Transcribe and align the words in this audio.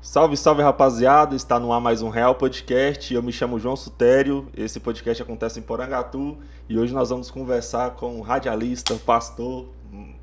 Salve, 0.00 0.36
salve 0.36 0.62
rapaziada, 0.62 1.34
está 1.34 1.58
no 1.58 1.72
ar 1.72 1.80
mais 1.80 2.02
um 2.02 2.08
Real 2.08 2.34
Podcast. 2.34 3.12
Eu 3.12 3.22
me 3.22 3.32
chamo 3.32 3.58
João 3.58 3.76
Sutério. 3.76 4.46
Esse 4.56 4.78
podcast 4.78 5.22
acontece 5.22 5.58
em 5.58 5.62
Porangatu 5.62 6.38
e 6.68 6.78
hoje 6.78 6.94
nós 6.94 7.10
vamos 7.10 7.30
conversar 7.30 7.90
com 7.90 8.16
um 8.16 8.20
radialista, 8.20 8.94
pastor. 8.94 9.66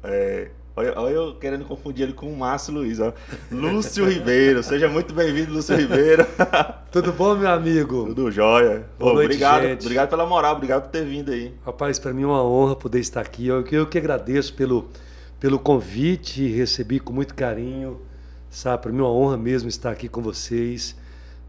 É, 0.02 0.50
olha, 0.76 0.94
olha 0.98 1.14
eu 1.14 1.36
querendo 1.36 1.66
confundir 1.66 2.04
ele 2.04 2.14
com 2.14 2.32
o 2.32 2.38
Márcio 2.38 2.74
Luiz, 2.74 3.00
ó. 3.02 3.14
Lúcio 3.52 4.08
Ribeiro. 4.10 4.64
Seja 4.64 4.88
muito 4.88 5.14
bem-vindo, 5.14 5.54
Lúcio 5.54 5.76
Ribeiro. 5.76 6.26
Tudo 6.90 7.12
bom, 7.12 7.36
meu 7.36 7.50
amigo? 7.50 8.06
Tudo 8.06 8.32
jóia. 8.32 8.88
Boa 8.98 9.14
noite, 9.14 9.26
obrigado, 9.26 9.64
gente. 9.64 9.82
obrigado 9.82 10.10
pela 10.10 10.26
moral, 10.26 10.56
obrigado 10.56 10.84
por 10.84 10.90
ter 10.90 11.06
vindo 11.06 11.32
aí. 11.32 11.54
Rapaz, 11.66 12.00
para 12.00 12.14
mim 12.14 12.24
é 12.24 12.28
uma 12.28 12.44
honra 12.44 12.78
poder 12.78 13.00
estar 13.00 13.22
aqui. 13.22 13.46
Eu, 13.46 13.64
eu 13.70 13.86
que 13.86 13.98
agradeço 13.98 14.54
pelo, 14.54 14.88
pelo 15.38 15.60
convite, 15.60 16.48
recebi 16.48 17.00
com 17.00 17.12
muito 17.12 17.36
carinho. 17.36 18.00
Sabe, 18.56 18.84
para 18.84 18.92
mim 18.94 19.00
é 19.00 19.02
uma 19.02 19.12
honra 19.12 19.36
mesmo 19.36 19.68
estar 19.68 19.92
aqui 19.92 20.08
com 20.08 20.22
vocês. 20.22 20.96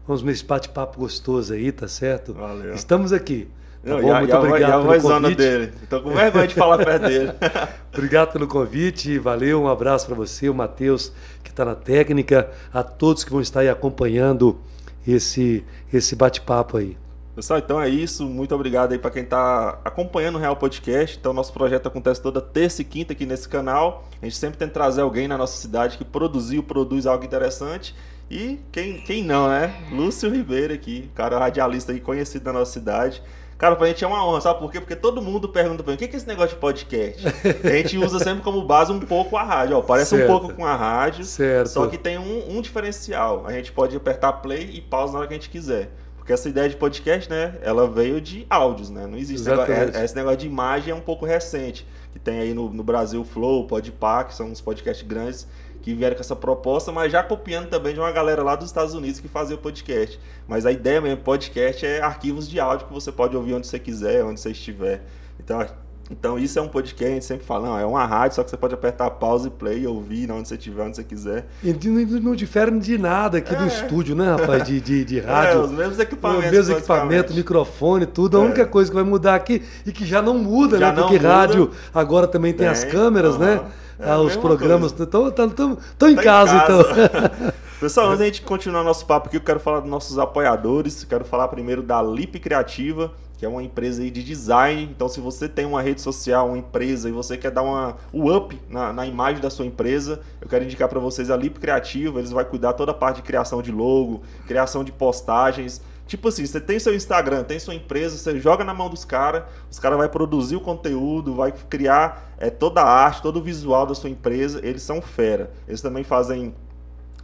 Vamos 0.05 0.21
nesse 0.23 0.43
bate-papo 0.43 0.99
gostoso 0.99 1.53
aí, 1.53 1.71
tá 1.71 1.87
certo? 1.87 2.33
Valeu. 2.33 2.73
Estamos 2.73 3.13
aqui. 3.13 3.47
Tá 3.81 3.91
Não, 3.91 4.01
bom? 4.01 4.13
a, 4.13 4.19
muito 4.19 4.35
a, 4.35 4.39
obrigado 4.39 4.89
a 4.89 4.91
pelo 4.91 5.01
convite. 5.01 5.37
dele. 5.37 5.71
Tô 5.89 6.01
com 6.01 6.09
vergonha 6.09 6.47
de 6.47 6.53
falar 6.53 6.77
perto 6.83 7.03
dele. 7.07 7.31
Obrigado 7.95 8.33
pelo 8.33 8.45
convite, 8.45 9.17
valeu, 9.19 9.61
um 9.61 9.69
abraço 9.69 10.05
para 10.05 10.15
você, 10.15 10.49
o 10.49 10.53
Matheus, 10.53 11.13
que 11.45 11.49
está 11.49 11.63
na 11.63 11.75
técnica, 11.75 12.51
a 12.73 12.83
todos 12.83 13.23
que 13.23 13.31
vão 13.31 13.39
estar 13.39 13.61
aí 13.61 13.69
acompanhando 13.69 14.59
esse, 15.07 15.63
esse 15.93 16.13
bate-papo 16.13 16.75
aí. 16.75 16.97
Pessoal, 17.37 17.59
então 17.59 17.79
é 17.79 17.87
isso. 17.87 18.25
Muito 18.25 18.55
obrigado 18.55 18.93
aí 18.93 18.97
para 18.97 19.11
quem 19.11 19.21
está 19.21 19.79
acompanhando 19.85 20.37
o 20.37 20.39
Real 20.39 20.55
Podcast. 20.55 21.19
Então, 21.19 21.31
nosso 21.33 21.53
projeto 21.53 21.85
acontece 21.85 22.19
toda 22.19 22.41
terça 22.41 22.81
e 22.81 22.83
quinta 22.83 23.13
aqui 23.13 23.27
nesse 23.27 23.47
canal. 23.47 24.05
A 24.19 24.25
gente 24.25 24.35
sempre 24.35 24.57
tenta 24.57 24.73
trazer 24.73 25.01
alguém 25.01 25.27
na 25.27 25.37
nossa 25.37 25.55
cidade 25.55 25.99
que 25.99 26.03
produziu, 26.03 26.63
produz 26.63 27.05
algo 27.05 27.23
interessante. 27.23 27.93
E 28.27 28.59
quem, 28.71 29.01
quem 29.01 29.23
não, 29.23 29.49
né? 29.49 29.71
Lúcio 29.91 30.31
Ribeiro 30.31 30.73
aqui, 30.73 31.11
cara 31.13 31.37
radialista 31.37 31.91
aí 31.91 31.99
conhecido 31.99 32.43
na 32.45 32.53
nossa 32.53 32.71
cidade. 32.71 33.21
Cara, 33.55 33.75
pra 33.75 33.85
gente 33.85 34.03
é 34.03 34.07
uma 34.07 34.25
honra, 34.25 34.41
sabe 34.41 34.59
por 34.59 34.71
quê? 34.71 34.79
Porque 34.79 34.95
todo 34.95 35.21
mundo 35.21 35.47
pergunta 35.47 35.83
pra 35.83 35.91
mim, 35.91 35.95
o 35.95 35.99
que 35.99 36.05
é 36.05 36.17
esse 36.17 36.27
negócio 36.27 36.55
de 36.55 36.59
podcast? 36.59 37.23
A 37.63 37.69
gente 37.69 37.99
usa 37.99 38.17
sempre 38.17 38.43
como 38.43 38.63
base 38.63 38.91
um 38.91 38.99
pouco 38.99 39.37
a 39.37 39.43
rádio, 39.43 39.77
ó. 39.77 39.81
Parece 39.81 40.09
Certo. 40.15 40.23
um 40.23 40.27
pouco 40.27 40.55
com 40.55 40.65
a 40.65 40.75
rádio, 40.75 41.23
Certo. 41.23 41.67
só 41.69 41.85
que 41.85 41.99
tem 41.99 42.17
um, 42.17 42.57
um 42.57 42.61
diferencial. 42.63 43.45
A 43.45 43.51
gente 43.51 43.71
pode 43.71 43.95
apertar 43.95 44.33
play 44.33 44.71
e 44.73 44.81
pausa 44.81 45.13
na 45.13 45.19
hora 45.19 45.27
que 45.27 45.35
a 45.35 45.37
gente 45.37 45.51
quiser. 45.51 45.91
Porque 46.27 46.33
essa 46.33 46.49
ideia 46.49 46.67
de 46.67 46.75
podcast, 46.75 47.29
né, 47.29 47.55
ela 47.61 47.87
veio 47.87 48.19
de 48.19 48.45
áudios, 48.49 48.89
né? 48.89 49.07
Não 49.07 49.17
existe 49.17 49.35
esse 49.35 49.49
negócio, 49.49 49.71
Exatamente. 49.71 49.97
é- 49.97 50.03
esse 50.03 50.13
negócio 50.13 50.37
de 50.39 50.45
imagem 50.45 50.91
é 50.91 50.93
um 50.93 50.99
pouco 50.99 51.25
recente. 51.25 51.87
Que 52.11 52.19
tem 52.19 52.39
aí 52.41 52.53
no, 52.53 52.69
no 52.69 52.83
Brasil 52.83 53.21
o 53.21 53.23
Flow, 53.23 53.61
o 53.61 53.65
Podpah, 53.65 54.25
que 54.25 54.35
são 54.35 54.47
uns 54.47 54.59
podcasts 54.59 55.07
grandes 55.07 55.47
que 55.81 55.93
vieram 55.93 56.17
com 56.17 56.21
essa 56.21 56.35
proposta, 56.35 56.91
mas 56.91 57.13
já 57.13 57.23
copiando 57.23 57.69
também 57.69 57.93
de 57.93 58.01
uma 58.01 58.11
galera 58.11 58.43
lá 58.43 58.57
dos 58.57 58.67
Estados 58.67 58.93
Unidos 58.93 59.21
que 59.21 59.29
fazia 59.29 59.55
o 59.55 59.57
podcast. 59.57 60.19
Mas 60.45 60.65
a 60.65 60.71
ideia 60.73 60.99
mesmo, 60.99 61.23
podcast 61.23 61.85
é 61.85 62.01
arquivos 62.01 62.49
de 62.49 62.59
áudio 62.59 62.87
que 62.87 62.93
você 62.93 63.09
pode 63.09 63.33
ouvir 63.37 63.53
onde 63.53 63.65
você 63.65 63.79
quiser, 63.79 64.25
onde 64.25 64.41
você 64.41 64.51
estiver. 64.51 65.05
Então, 65.39 65.65
então 66.09 66.39
isso 66.39 66.57
é 66.57 66.61
um 66.61 66.67
podcast, 66.69 67.05
a 67.05 67.13
gente 67.15 67.25
sempre 67.25 67.45
fala, 67.45 67.67
não, 67.67 67.77
é 67.79 67.85
uma 67.85 68.05
rádio, 68.05 68.35
só 68.37 68.43
que 68.43 68.49
você 68.49 68.55
pode 68.57 68.73
apertar 68.73 69.09
pause 69.11 69.47
e 69.47 69.51
play 69.51 69.85
ouvir 69.85 70.31
onde 70.31 70.47
você 70.47 70.55
estiver, 70.55 70.83
onde 70.83 70.95
você 70.95 71.03
quiser. 71.03 71.47
E 71.63 71.73
não, 71.73 72.19
não 72.21 72.35
difere 72.35 72.79
de 72.79 72.97
nada 72.97 73.39
aqui 73.39 73.53
do 73.55 73.63
É. 73.63 73.67
estúdio, 73.67 74.15
né, 74.15 74.31
rapaz? 74.35 74.63
De, 74.63 74.79
de, 74.79 75.03
de 75.03 75.19
É, 75.21 75.23
rádio. 75.23 75.61
os 75.61 75.71
mesmos 75.71 75.99
equipamentos. 75.99 76.51
mesmo 76.51 76.73
equipamento, 76.77 77.07
basicamente. 77.09 77.35
microfone, 77.35 78.05
tudo. 78.05 78.37
A 78.37 78.41
É. 78.41 78.45
única 78.45 78.65
coisa 78.65 78.89
que 78.89 78.95
vai 78.95 79.03
mudar 79.03 79.35
aqui 79.35 79.61
e 79.85 79.91
que 79.91 80.05
já 80.05 80.21
não 80.21 80.37
muda, 80.37 80.77
Já 80.79 80.91
né? 80.91 81.01
Porque 81.01 81.15
muda. 81.17 81.27
rádio 81.29 81.71
agora 81.93 82.25
também 82.27 82.53
tem, 82.53 82.67
as 82.67 82.81
Tem, 82.83 82.91
câmeras, 82.91 83.37
né? 83.37 83.55
aham. 83.55 83.65
É 83.99 84.09
Ah, 84.11 84.13
a 84.13 84.19
os 84.21 84.35
programas 84.37 84.91
estão 84.91 85.31
tão, 85.31 85.49
tão, 85.49 85.77
tão 85.97 86.09
em 86.09 86.15
Tá 86.15 86.23
casa, 86.23 86.55
então. 86.63 87.51
Pessoal, 87.79 88.07
antes 88.07 88.19
da 88.19 88.25
gente 88.25 88.41
continuar 88.43 88.83
nosso 88.83 89.05
papo 89.05 89.27
aqui, 89.27 89.37
eu 89.37 89.41
quero 89.41 89.59
falar 89.59 89.79
dos 89.81 89.89
nossos 89.89 90.17
apoiadores. 90.17 91.03
Quero 91.03 91.25
falar 91.25 91.47
primeiro 91.47 91.81
da 91.83 92.01
Lip 92.01 92.39
Criativa, 92.39 93.11
que 93.37 93.45
é 93.45 93.49
uma 93.49 93.61
empresa 93.61 94.01
de 94.03 94.23
design. 94.23 94.83
Então, 94.83 95.07
se 95.07 95.21
você 95.21 95.47
tem 95.47 95.65
uma 95.65 95.81
rede 95.81 96.01
social, 96.01 96.47
uma 96.47 96.57
empresa, 96.57 97.07
e 97.07 97.11
você 97.11 97.37
quer 97.37 97.51
dar 97.51 97.61
uma, 97.61 97.95
o 98.11 98.35
up 98.35 98.59
na, 98.67 98.91
na 98.91 99.05
imagem 99.05 99.39
da 99.39 99.49
sua 99.49 99.65
empresa, 99.65 100.21
eu 100.41 100.49
quero 100.49 100.63
indicar 100.65 100.89
para 100.89 100.99
vocês 100.99 101.29
a 101.29 101.37
Lip 101.37 101.59
Criativa. 101.59 102.19
Eles 102.19 102.31
vão 102.31 102.43
cuidar 102.43 102.73
toda 102.73 102.91
a 102.91 102.95
parte 102.95 103.17
de 103.17 103.21
criação 103.21 103.61
de 103.61 103.71
logo, 103.71 104.23
criação 104.47 104.83
de 104.83 104.91
postagens. 104.91 105.81
Tipo 106.07 106.29
assim, 106.29 106.45
você 106.45 106.59
tem 106.59 106.79
seu 106.79 106.95
Instagram, 106.95 107.43
tem 107.43 107.59
sua 107.59 107.75
empresa, 107.75 108.17
você 108.17 108.39
joga 108.39 108.63
na 108.63 108.73
mão 108.73 108.89
dos 108.89 109.03
caras, 109.03 109.43
os 109.69 109.77
caras 109.77 109.97
vão 109.99 110.07
produzir 110.07 110.55
o 110.55 110.61
conteúdo, 110.61 111.35
vai 111.35 111.51
criar 111.51 112.33
é, 112.39 112.49
toda 112.49 112.81
a 112.81 112.89
arte, 112.89 113.21
todo 113.21 113.37
o 113.37 113.41
visual 113.41 113.85
da 113.85 113.93
sua 113.93 114.09
empresa. 114.09 114.61
Eles 114.63 114.81
são 114.81 115.01
fera. 115.01 115.51
Eles 115.67 115.81
também 115.81 116.03
fazem 116.03 116.55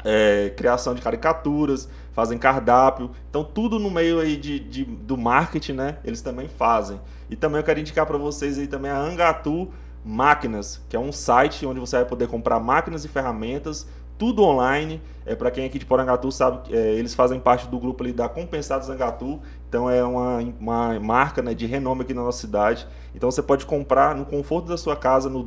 é, 0.03 0.51
criação 0.55 0.93
de 0.93 1.01
caricaturas, 1.01 1.89
fazem 2.11 2.37
cardápio. 2.37 3.11
Então, 3.29 3.43
tudo 3.43 3.79
no 3.79 3.89
meio 3.89 4.19
aí 4.19 4.37
de, 4.37 4.59
de- 4.59 4.85
do 4.85 5.17
marketing, 5.17 5.73
né? 5.73 5.97
Eles 6.03 6.21
também 6.21 6.47
fazem. 6.47 6.99
E 7.29 7.35
também 7.35 7.59
eu 7.59 7.63
quero 7.63 7.79
indicar 7.79 8.05
para 8.05 8.17
vocês 8.17 8.57
aí 8.59 8.67
também 8.67 8.91
a 8.91 8.97
Angatu 8.97 9.69
Máquinas, 10.05 10.81
que 10.89 10.95
é 10.95 10.99
um 10.99 11.11
site 11.11 11.65
onde 11.65 11.79
você 11.79 11.95
vai 11.97 12.05
poder 12.05 12.27
comprar 12.27 12.59
máquinas 12.59 13.05
e 13.05 13.07
ferramentas, 13.07 13.87
tudo 14.17 14.43
online. 14.43 15.01
É 15.25 15.33
para 15.35 15.49
quem 15.49 15.65
aqui 15.65 15.79
de 15.79 15.85
Porangatu 15.85 16.29
sabe, 16.31 16.73
é, 16.75 16.93
eles 16.95 17.13
fazem 17.15 17.39
parte 17.39 17.67
do 17.67 17.79
grupo 17.79 18.03
ali 18.03 18.11
da 18.11 18.27
Compensados 18.27 18.89
Angatu. 18.89 19.39
Então 19.69 19.89
é 19.89 20.03
uma, 20.03 20.39
uma 20.59 20.99
marca 20.99 21.41
né, 21.41 21.53
de 21.53 21.65
renome 21.65 22.01
aqui 22.01 22.13
na 22.13 22.21
nossa 22.21 22.39
cidade. 22.39 22.85
Então 23.15 23.31
você 23.31 23.41
pode 23.41 23.65
comprar 23.65 24.13
no 24.15 24.25
conforto 24.25 24.67
da 24.67 24.77
sua 24.77 24.95
casa 24.95 25.29
no 25.29 25.41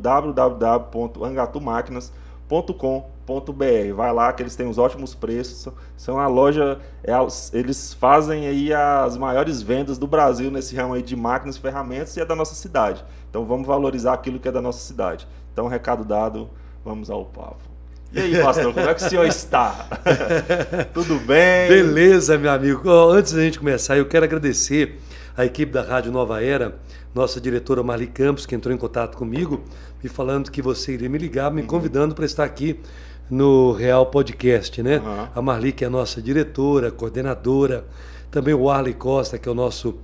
www.angatumáquinas.com.br. 2.48 3.94
Vai 3.94 4.12
lá 4.12 4.32
que 4.32 4.42
eles 4.42 4.56
têm 4.56 4.68
os 4.68 4.78
ótimos 4.78 5.14
preços. 5.14 5.72
São- 5.96 6.18
a 6.18 6.26
loja, 6.26 6.78
é 7.04 7.12
eles 7.52 7.94
fazem 7.94 8.46
aí 8.46 8.72
as 8.72 9.16
maiores 9.16 9.62
vendas 9.62 9.98
do 9.98 10.06
Brasil 10.06 10.50
nesse 10.50 10.74
ramo 10.76 10.94
aí 10.94 11.02
de 11.02 11.16
máquinas, 11.16 11.56
ferramentas 11.56 12.16
e 12.16 12.20
é 12.20 12.24
da 12.24 12.34
nossa 12.34 12.54
cidade. 12.54 13.04
Então 13.28 13.44
vamos 13.44 13.66
valorizar 13.66 14.14
aquilo 14.14 14.38
que 14.38 14.48
é 14.48 14.52
da 14.52 14.62
nossa 14.62 14.80
cidade. 14.80 15.26
Então 15.52 15.66
recado 15.66 16.04
dado, 16.04 16.48
vamos 16.84 17.10
ao 17.10 17.24
papo. 17.24 17.76
E 18.12 18.20
aí, 18.20 18.40
pastor, 18.40 18.72
como 18.72 18.88
é 18.88 18.94
que 18.94 19.04
o 19.04 19.08
senhor 19.08 19.26
está? 19.26 19.74
Tudo 20.94 21.18
bem? 21.18 21.68
Beleza, 21.68 22.38
meu 22.38 22.52
amigo. 22.52 22.88
Antes 22.88 23.32
da 23.32 23.42
gente 23.42 23.58
começar, 23.58 23.96
eu 23.98 24.06
quero 24.06 24.24
agradecer 24.24 25.00
a 25.36 25.44
equipe 25.44 25.72
da 25.72 25.82
Rádio 25.82 26.10
Nova 26.12 26.42
Era, 26.42 26.76
nossa 27.14 27.40
diretora 27.40 27.82
Marli 27.82 28.06
Campos, 28.06 28.46
que 28.46 28.54
entrou 28.54 28.74
em 28.74 28.78
contato 28.78 29.16
comigo, 29.16 29.62
me 30.02 30.08
falando 30.08 30.50
que 30.50 30.62
você 30.62 30.92
iria 30.94 31.08
me 31.08 31.18
ligar, 31.18 31.48
Uhum. 31.50 31.56
me 31.56 31.62
convidando 31.62 32.14
para 32.14 32.24
estar 32.24 32.44
aqui 32.44 32.78
no 33.30 33.72
Real 33.72 34.06
Podcast, 34.06 34.82
né? 34.82 34.96
Aham. 34.96 35.28
A 35.34 35.42
Marli, 35.42 35.72
que 35.72 35.84
é 35.84 35.86
a 35.88 35.90
nossa 35.90 36.22
diretora, 36.22 36.90
coordenadora, 36.90 37.84
também 38.30 38.54
o 38.54 38.70
Arley 38.70 38.94
Costa, 38.94 39.38
que 39.38 39.48
é 39.48 39.52
o 39.52 39.54
nosso 39.54 39.96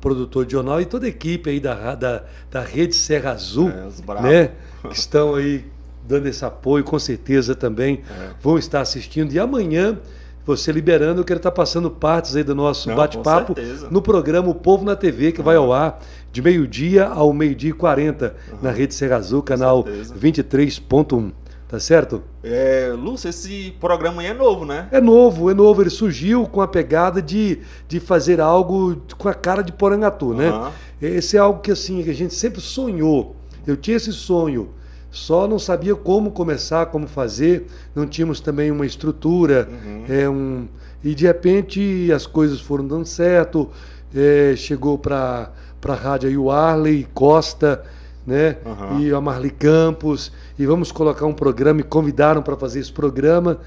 produtor 0.00 0.46
de 0.46 0.52
jornal, 0.52 0.80
e 0.80 0.86
toda 0.86 1.04
a 1.06 1.08
equipe 1.08 1.50
aí 1.50 1.60
da, 1.60 1.94
da, 1.94 2.24
da 2.50 2.62
Rede 2.62 2.94
Serra 2.94 3.32
Azul, 3.32 3.68
É, 3.70 4.22
né? 4.22 4.50
Que 4.88 4.94
estão 4.96 5.34
aí 5.34 5.64
dando 6.08 6.26
esse 6.26 6.42
apoio, 6.44 6.82
com 6.82 6.98
certeza 6.98 7.54
também 7.54 8.00
É. 8.10 8.30
vão 8.40 8.56
estar 8.58 8.80
assistindo. 8.80 9.32
E 9.32 9.38
amanhã, 9.38 9.98
você 10.44 10.72
liberando, 10.72 11.20
eu 11.20 11.24
quero 11.24 11.38
estar 11.38 11.50
passando 11.50 11.90
partes 11.90 12.34
aí 12.34 12.42
do 12.42 12.54
nosso 12.54 12.94
bate-papo 12.94 13.54
no 13.90 14.00
programa 14.02 14.48
O 14.48 14.54
Povo 14.54 14.84
na 14.84 14.96
TV, 14.96 15.32
que 15.32 15.42
vai 15.42 15.56
ao 15.56 15.72
ar 15.72 16.00
de 16.32 16.40
meio-dia 16.42 17.06
ao 17.06 17.32
meio-dia 17.32 17.70
e 17.70 17.74
40 17.74 18.34
na 18.62 18.70
Rede 18.70 18.94
Serra 18.94 19.16
Azul, 19.16 19.42
canal 19.42 19.84
certeza. 19.84 20.14
23.1. 20.14 21.32
Tá 21.70 21.78
certo? 21.78 22.20
É, 22.42 22.92
Lúcio, 22.98 23.30
esse 23.30 23.72
programa 23.78 24.22
aí 24.22 24.26
é 24.26 24.34
novo, 24.34 24.64
né? 24.64 24.88
É 24.90 25.00
novo, 25.00 25.52
é 25.52 25.54
novo. 25.54 25.80
Ele 25.80 25.88
surgiu 25.88 26.44
com 26.44 26.60
a 26.60 26.66
pegada 26.66 27.22
de, 27.22 27.60
de 27.86 28.00
fazer 28.00 28.40
algo 28.40 29.00
com 29.16 29.28
a 29.28 29.34
cara 29.34 29.62
de 29.62 29.72
Porangatu, 29.72 30.34
né? 30.34 30.48
Aham. 30.48 30.72
Esse 31.00 31.36
é 31.36 31.40
algo 31.40 31.60
que 31.60 31.70
assim 31.70 32.02
que 32.02 32.10
a 32.10 32.14
gente 32.14 32.34
sempre 32.34 32.60
sonhou. 32.60 33.36
Eu 33.64 33.76
tinha 33.76 33.96
esse 33.96 34.12
sonho, 34.12 34.70
só 35.10 35.46
não 35.48 35.58
sabia 35.58 35.94
como 35.96 36.30
começar, 36.30 36.86
como 36.86 37.06
fazer. 37.06 37.66
Não 37.94 38.06
tínhamos 38.06 38.40
também 38.40 38.70
uma 38.70 38.86
estrutura, 38.86 39.68
Uhum. 39.70 40.04
é 40.08 40.28
um 40.28 40.68
e 41.02 41.14
de 41.14 41.26
repente 41.26 42.10
as 42.14 42.26
coisas 42.26 42.60
foram 42.60 42.86
dando 42.86 43.06
certo. 43.06 43.68
é, 44.14 44.54
chegou 44.56 44.98
para 44.98 45.50
a 45.86 45.94
rádio 45.94 46.28
aí 46.28 46.36
o 46.36 46.50
Arley 46.50 47.06
Costa, 47.14 47.82
né? 48.26 48.56
Aham. 48.66 49.00
E 49.00 49.12
a 49.12 49.20
Marli 49.20 49.50
Campos 49.50 50.32
e 50.58 50.66
vamos 50.66 50.90
colocar 50.92 51.26
um 51.26 51.32
programa. 51.32 51.74
Me 51.74 51.82
convidaram 51.84 52.42
para 52.42 52.56
fazer 52.56 52.80
esse 52.80 52.92
programa. 52.92 53.58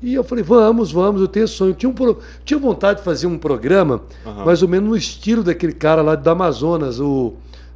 E 0.00 0.14
eu 0.14 0.22
falei, 0.22 0.44
vamos, 0.44 0.92
vamos, 0.92 1.20
eu 1.20 1.26
tenho 1.26 1.48
sonho. 1.48 1.74
Tinha, 1.74 1.90
um, 1.90 1.92
pro- 1.92 2.18
tinha 2.44 2.58
vontade 2.60 3.00
de 3.00 3.04
fazer 3.04 3.26
um 3.26 3.36
programa, 3.36 4.00
Aham. 4.24 4.44
mais 4.44 4.62
ou 4.62 4.68
menos 4.68 4.88
no 4.88 4.96
estilo 4.96 5.42
daquele 5.42 5.72
cara 5.72 6.00
lá 6.00 6.14
do 6.14 6.30
Amazonas, 6.30 7.00
o, 7.00 7.34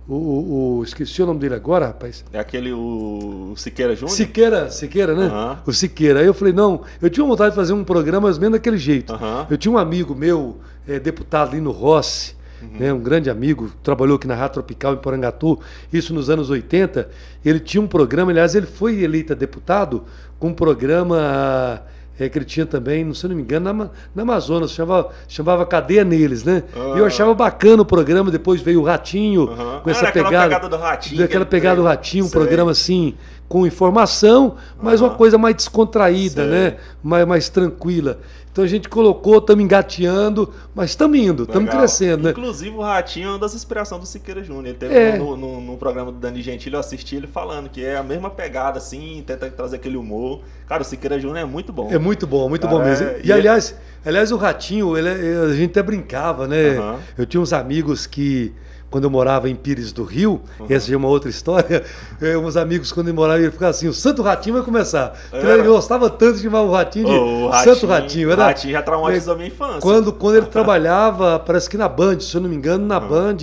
o, 0.09 0.15
o- 0.15 0.79
o- 0.79 0.83
Esqueci 0.85 1.23
o 1.23 1.27
nome 1.27 1.39
dele 1.41 1.55
agora, 1.55 1.87
rapaz. 1.87 2.25
É 2.33 2.39
aquele, 2.39 2.73
o, 2.73 3.51
o 3.53 3.57
Siqueira 3.57 3.95
Júnior? 3.95 4.17
Siqueira, 4.17 4.71
Siqueira, 4.71 5.15
né? 5.15 5.27
Aham. 5.27 5.59
O 5.67 5.73
Siqueira. 5.73 6.21
Aí 6.21 6.27
eu 6.27 6.35
falei, 6.35 6.53
não, 6.53 6.83
eu 7.01 7.09
tinha 7.09 7.25
vontade 7.27 7.51
de 7.51 7.57
fazer 7.57 7.73
um 7.73 7.85
programa 7.85 8.23
mais 8.23 8.37
ou 8.37 8.41
menos 8.43 8.59
daquele 8.59 8.77
jeito. 8.79 9.13
Aham. 9.13 9.47
Eu 9.51 9.57
tinha 9.57 9.73
um 9.73 9.79
amigo 9.79 10.15
meu, 10.15 10.57
eh, 10.89 10.99
deputado 10.99 11.55
Lino 11.55 11.71
Rossi, 11.71 12.35
Uhum. 12.63 12.79
né, 12.79 12.93
um 12.93 13.01
grande 13.01 13.29
amigo, 13.29 13.73
trabalhou 13.83 14.15
aqui 14.15 14.29
na 14.29 14.37
Rádio 14.37 14.55
Tropical 14.55 14.93
em 14.95 14.97
Porangatu, 14.99 15.59
isso 15.93 16.15
nos 16.15 16.31
anos 16.31 16.49
80. 16.49 17.09
Ele 17.45 17.59
tinha 17.59 17.81
um 17.81 17.89
programa, 17.89 18.31
aliás, 18.31 18.55
ele 18.55 18.67
foi 18.67 19.03
eleito 19.03 19.33
a 19.33 19.37
deputado 19.37 20.05
com 20.39 20.49
um 20.51 20.55
programa 20.55 21.83
é, 22.19 22.29
que 22.29 22.39
ele 22.39 22.45
tinha 22.45 22.67
também, 22.67 23.13
se 23.15 23.25
eu 23.25 23.31
não 23.31 23.37
me 23.37 23.43
engano, 23.43 23.73
na, 23.73 23.89
na 24.15 24.23
Amazonas, 24.23 24.71
chamava, 24.73 25.11
chamava 25.27 25.65
Cadeia 25.67 26.05
Neles, 26.05 26.45
né? 26.45 26.63
E 26.95 26.99
eu 26.99 27.05
achava 27.07 27.35
bacana 27.35 27.83
o 27.83 27.87
programa, 27.87 28.31
depois 28.31 28.61
veio 28.61 28.81
o 28.81 28.85
Ratinho, 28.85 29.49
com 29.83 29.91
essa 29.91 30.09
Ah, 30.09 30.13
pegada. 30.13 30.43
pegada 30.49 30.69
do 30.69 30.77
Ratinho. 30.77 31.19
Daquela 31.21 31.45
que 31.45 31.51
pegada 31.51 31.77
do 31.77 31.83
Ratinho, 31.85 32.25
um 32.25 32.29
Sei. 32.29 32.39
programa 32.41 32.71
assim, 32.71 33.15
com 33.49 33.67
informação, 33.67 34.55
mas 34.81 35.01
uma 35.01 35.09
Aham. 35.09 35.17
coisa 35.17 35.37
mais 35.39 35.55
descontraída, 35.57 36.43
Sei. 36.43 36.51
né? 36.51 36.77
Mais, 37.03 37.27
mais 37.27 37.49
tranquila. 37.49 38.19
Então 38.53 38.63
a 38.63 38.67
gente 38.67 38.87
colocou, 38.87 39.39
estamos 39.39 39.65
engateando, 39.65 40.53
mas 40.75 40.91
estamos 40.91 41.19
indo, 41.19 41.45
estamos 41.45 41.71
crescendo, 41.71 42.25
né? 42.25 42.31
Inclusive, 42.33 42.77
o 42.77 42.83
Ratinho 42.83 43.29
é 43.29 43.31
uma 43.31 43.39
das 43.39 43.55
inspirações 43.55 43.99
do 44.03 44.07
Siqueira 44.07 44.45
Júnior. 44.45 44.67
Ele 44.67 44.75
teve 44.75 44.95
É. 44.95 45.17
no, 45.17 45.35
no- 45.39 45.59
no 45.59 45.77
programa 45.79 46.13
do 46.13 46.19
Dani 46.19 46.43
Gentili, 46.43 46.75
eu 46.75 46.81
assisti 46.81 47.17
ele 47.17 47.27
falando 47.27 47.71
que 47.71 47.83
é 47.83 47.97
a 47.97 48.03
mesma 48.03 48.29
pegada, 48.29 48.77
assim, 48.77 49.25
tenta 49.27 49.49
trazer 49.51 49.77
aquele 49.77 49.97
humor. 49.97 50.43
Cara, 50.69 50.83
o 50.83 50.85
Siqueira 50.85 51.19
Júnior 51.19 51.39
é 51.39 51.45
muito 51.47 51.73
bom. 51.73 51.89
É 51.91 51.99
muito 51.99 52.27
bom, 52.27 52.47
muito 52.47 52.67
Cara, 52.67 52.79
bom 52.79 52.85
mesmo. 52.85 53.07
é- 53.09 53.21
E, 53.25 53.29
e 53.29 53.33
aliás, 53.33 53.75
aliás, 54.05 54.31
o 54.31 54.37
Ratinho, 54.37 54.99
ele 54.99 55.09
é- 55.09 55.37
a 55.51 55.55
gente 55.55 55.71
até 55.71 55.83
brincava, 55.83 56.47
né? 56.47 56.77
Aham. 56.77 56.99
Eu 57.17 57.25
tinha 57.25 57.41
uns 57.41 57.55
amigos 57.55 58.07
que, 58.07 58.53
quando 58.93 59.05
eu 59.05 59.11
morava 59.11 59.49
em 59.49 59.57
Pires 59.57 59.91
do 59.91 60.05
Rio, 60.05 60.41
Uhum. 60.61 60.67
essa 60.69 60.93
é 60.93 60.97
uma 60.97 61.09
outra 61.09 61.31
história, 61.31 61.83
eh, 62.21 62.37
uns 62.39 62.57
amigos, 62.57 62.93
quando 62.93 63.09
eu 63.09 63.15
morava, 63.15 63.41
ele 63.41 63.51
ficava 63.51 63.71
assim, 63.71 63.89
o 63.89 63.93
Santo 63.95 64.23
Ratinho 64.23 64.55
vai 64.57 64.65
começar. 64.65 65.19
É. 65.33 65.43
Eu 65.43 65.65
gostava 65.65 66.11
tanto 66.11 66.37
de 66.37 66.43
chamar 66.43 66.61
o 66.61 66.71
Ratinho 66.71 67.07
de 67.07 67.13
o 67.13 67.51
Santo 67.65 67.87
Ratinho. 67.87 68.29
O 68.29 68.33
Era, 68.33 68.45
Ratinho 68.45 68.75
já 68.75 68.83
traumatizou 68.83 69.33
a 69.33 69.37
minha 69.37 69.49
infância. 69.49 69.81
quando, 69.81 70.13
quando 70.13 70.37
ele 70.37 70.47
trabalhava, 70.53 71.39
parece 71.39 71.69
que 71.69 71.77
na 71.77 71.89
Band, 71.89 72.21
se 72.21 72.37
eu 72.37 72.41
não 72.43 72.49
me 72.51 72.55
engano, 72.55 72.87
na 72.87 73.01
Band. 73.01 73.39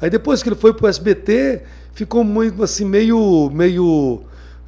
Aí 0.00 0.10
depois 0.10 0.42
que 0.42 0.48
ele 0.50 0.56
foi 0.56 0.74
pro 0.74 0.86
SBT, 0.86 1.62
ficou 1.94 2.22
muito 2.22 2.62
assim, 2.62 2.84
meio. 2.84 3.50
meio 3.52 4.20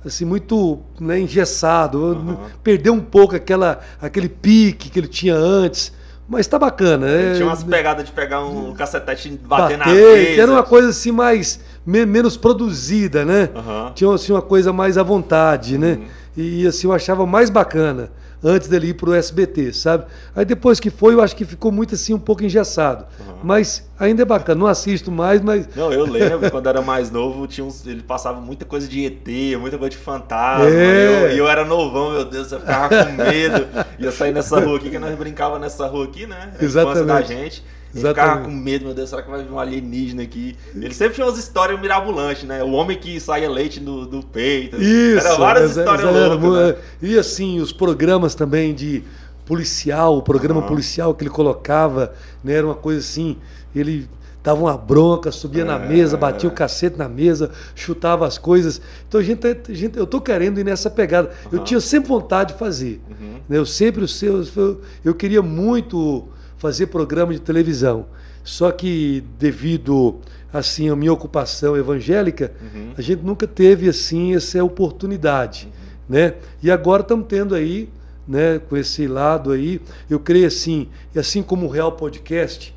assim, 0.04 0.24
muito 0.24 0.78
né, 0.98 1.20
engessado. 1.20 2.02
Aham. 2.06 2.38
Perdeu 2.64 2.94
um 2.94 3.00
pouco 3.00 3.36
aquela, 3.36 3.80
aquele 4.00 4.28
pique 4.30 4.88
que 4.88 4.98
ele 4.98 5.08
tinha 5.08 5.34
antes. 5.34 5.92
Mas 6.28 6.46
tá 6.46 6.58
bacana. 6.58 7.06
é- 7.08 7.34
Tinha 7.34 7.46
umas 7.46 7.62
pegadas 7.62 8.04
de 8.04 8.10
pegar 8.12 8.44
um 8.44 8.74
cacetete 8.74 9.28
e 9.28 9.32
bater, 9.36 9.76
bater, 9.76 9.78
na 9.78 9.86
mesa. 9.86 10.40
era 10.42 10.50
uma 10.50 10.62
coisa 10.62 10.88
assim 10.88 11.12
mais 11.12 11.60
me- 11.86 12.04
menos 12.04 12.36
produzida, 12.36 13.24
né? 13.24 13.48
Aham. 13.54 13.92
Tinha 13.94 14.12
assim, 14.12 14.32
uma 14.32 14.42
coisa 14.42 14.72
mais 14.72 14.98
à 14.98 15.02
vontade, 15.04 15.78
né? 15.78 15.92
Uhum. 16.00 16.06
E 16.36 16.66
assim 16.66 16.86
eu 16.88 16.92
achava 16.92 17.24
mais 17.26 17.48
bacana 17.48 18.10
antes 18.42 18.68
dele 18.68 18.88
ir 18.88 18.94
pro 18.94 19.14
SBT, 19.14 19.72
sabe? 19.72 20.04
Aí 20.34 20.44
depois 20.44 20.78
que 20.78 20.90
foi, 20.90 21.14
eu 21.14 21.20
acho 21.20 21.34
que 21.34 21.44
ficou 21.44 21.72
muito 21.72 21.94
assim 21.94 22.14
um 22.14 22.18
pouco 22.18 22.44
engessado. 22.44 23.06
Uhum. 23.20 23.36
Mas 23.42 23.88
ainda 23.98 24.22
é 24.22 24.24
bacana, 24.24 24.60
não 24.60 24.66
assisto 24.66 25.10
mais, 25.10 25.40
mas 25.40 25.68
Não, 25.74 25.92
eu 25.92 26.04
lembro, 26.04 26.48
quando 26.52 26.68
era 26.68 26.82
mais 26.82 27.10
novo, 27.10 27.46
tinha 27.46 27.64
uns, 27.64 27.86
ele 27.86 28.02
passava 28.02 28.40
muita 28.40 28.64
coisa 28.64 28.86
de 28.86 29.04
ET, 29.06 29.58
muita 29.58 29.78
coisa 29.78 29.90
de 29.90 29.96
fantasma. 29.96 30.68
É. 30.68 31.32
E 31.34 31.38
eu, 31.38 31.44
eu 31.44 31.48
era 31.48 31.64
novão, 31.64 32.12
meu 32.12 32.24
Deus, 32.24 32.52
eu 32.52 32.60
ficava 32.60 32.88
com 33.04 33.12
medo. 33.12 33.66
Ia 33.98 34.12
sair 34.12 34.32
nessa 34.32 34.60
rua 34.60 34.76
aqui, 34.76 34.90
que 34.90 34.98
nós 34.98 35.16
brincava 35.16 35.58
nessa 35.58 35.86
rua 35.86 36.04
aqui, 36.04 36.26
né? 36.26 36.52
A 36.60 36.64
infância 36.64 37.04
da 37.04 37.20
Exatamente. 37.20 37.28
gente. 37.28 37.75
E 37.96 37.98
ficava 37.98 38.20
Exatamente. 38.20 38.44
com 38.46 38.50
medo, 38.62 38.84
meu 38.84 38.94
Deus, 38.94 39.08
será 39.10 39.22
que 39.22 39.30
vai 39.30 39.42
vir 39.42 39.50
um 39.50 39.58
alienígena 39.58 40.22
aqui? 40.22 40.56
Ele 40.74 40.92
sempre 40.94 41.14
tinha 41.14 41.26
umas 41.26 41.38
histórias 41.38 41.80
mirabolantes, 41.80 42.44
né? 42.44 42.62
O 42.62 42.72
homem 42.72 42.98
que 42.98 43.18
saía 43.18 43.48
leite 43.50 43.80
do, 43.80 44.04
do 44.06 44.22
peito. 44.24 44.76
Isso. 44.76 45.26
Era 45.26 45.36
várias 45.36 45.70
exa- 45.70 45.80
histórias 45.82 46.08
exa- 46.08 46.34
loucas. 46.34 46.76
né? 46.76 46.82
E 47.02 47.18
assim, 47.18 47.58
os 47.60 47.72
programas 47.72 48.34
também 48.34 48.74
de 48.74 49.02
policial, 49.44 50.16
o 50.18 50.22
programa 50.22 50.60
Aham. 50.60 50.68
policial 50.68 51.14
que 51.14 51.22
ele 51.22 51.30
colocava, 51.30 52.12
né, 52.42 52.54
era 52.54 52.66
uma 52.66 52.74
coisa 52.74 52.98
assim, 53.00 53.36
ele 53.74 54.08
dava 54.42 54.60
uma 54.60 54.76
bronca, 54.76 55.30
subia 55.32 55.64
na 55.64 55.74
É. 55.76 55.88
mesa, 55.88 56.16
batia 56.16 56.48
o 56.48 56.52
cacete 56.52 56.96
na 56.96 57.08
mesa, 57.08 57.50
chutava 57.74 58.26
as 58.26 58.38
coisas. 58.38 58.80
Então 59.08 59.20
gente, 59.22 59.38
tá- 59.38 59.72
gente- 59.72 59.98
eu 59.98 60.06
tô 60.06 60.20
querendo 60.20 60.58
ir 60.60 60.64
nessa 60.64 60.88
pegada. 60.90 61.30
Eu 61.50 61.58
Aham. 61.58 61.64
tinha 61.64 61.80
sempre 61.80 62.08
vontade 62.08 62.52
de 62.52 62.58
fazer. 62.58 63.00
Uhum. 63.10 63.34
né? 63.48 63.58
Eu 63.58 63.66
sempre 63.66 64.04
o 64.04 64.08
seu, 64.08 64.44
eu, 64.56 64.80
eu 65.04 65.14
queria 65.14 65.42
muito 65.42 66.28
fazer 66.58 66.86
programa 66.86 67.32
de 67.32 67.40
televisão. 67.40 68.06
Só 68.44 68.70
que 68.70 69.24
devido 69.38 70.16
assim 70.52 70.88
a 70.88 70.96
minha 70.96 71.12
ocupação 71.12 71.76
evangélica, 71.76 72.52
Uhum. 72.74 72.92
a 72.96 73.02
gente 73.02 73.22
nunca 73.22 73.46
teve 73.46 73.88
assim 73.88 74.34
essa 74.34 74.62
oportunidade, 74.62 75.68
né? 76.08 76.34
E 76.62 76.70
agora 76.70 77.02
estamos 77.02 77.26
tendo 77.28 77.54
aí, 77.54 77.88
né, 78.26 78.58
com 78.68 78.76
esse 78.76 79.06
lado 79.06 79.50
aí, 79.52 79.80
eu 80.08 80.18
creio 80.18 80.46
assim, 80.46 80.88
e 81.14 81.18
assim 81.18 81.42
como 81.42 81.66
o 81.66 81.68
Real 81.68 81.92
Podcast, 81.92 82.74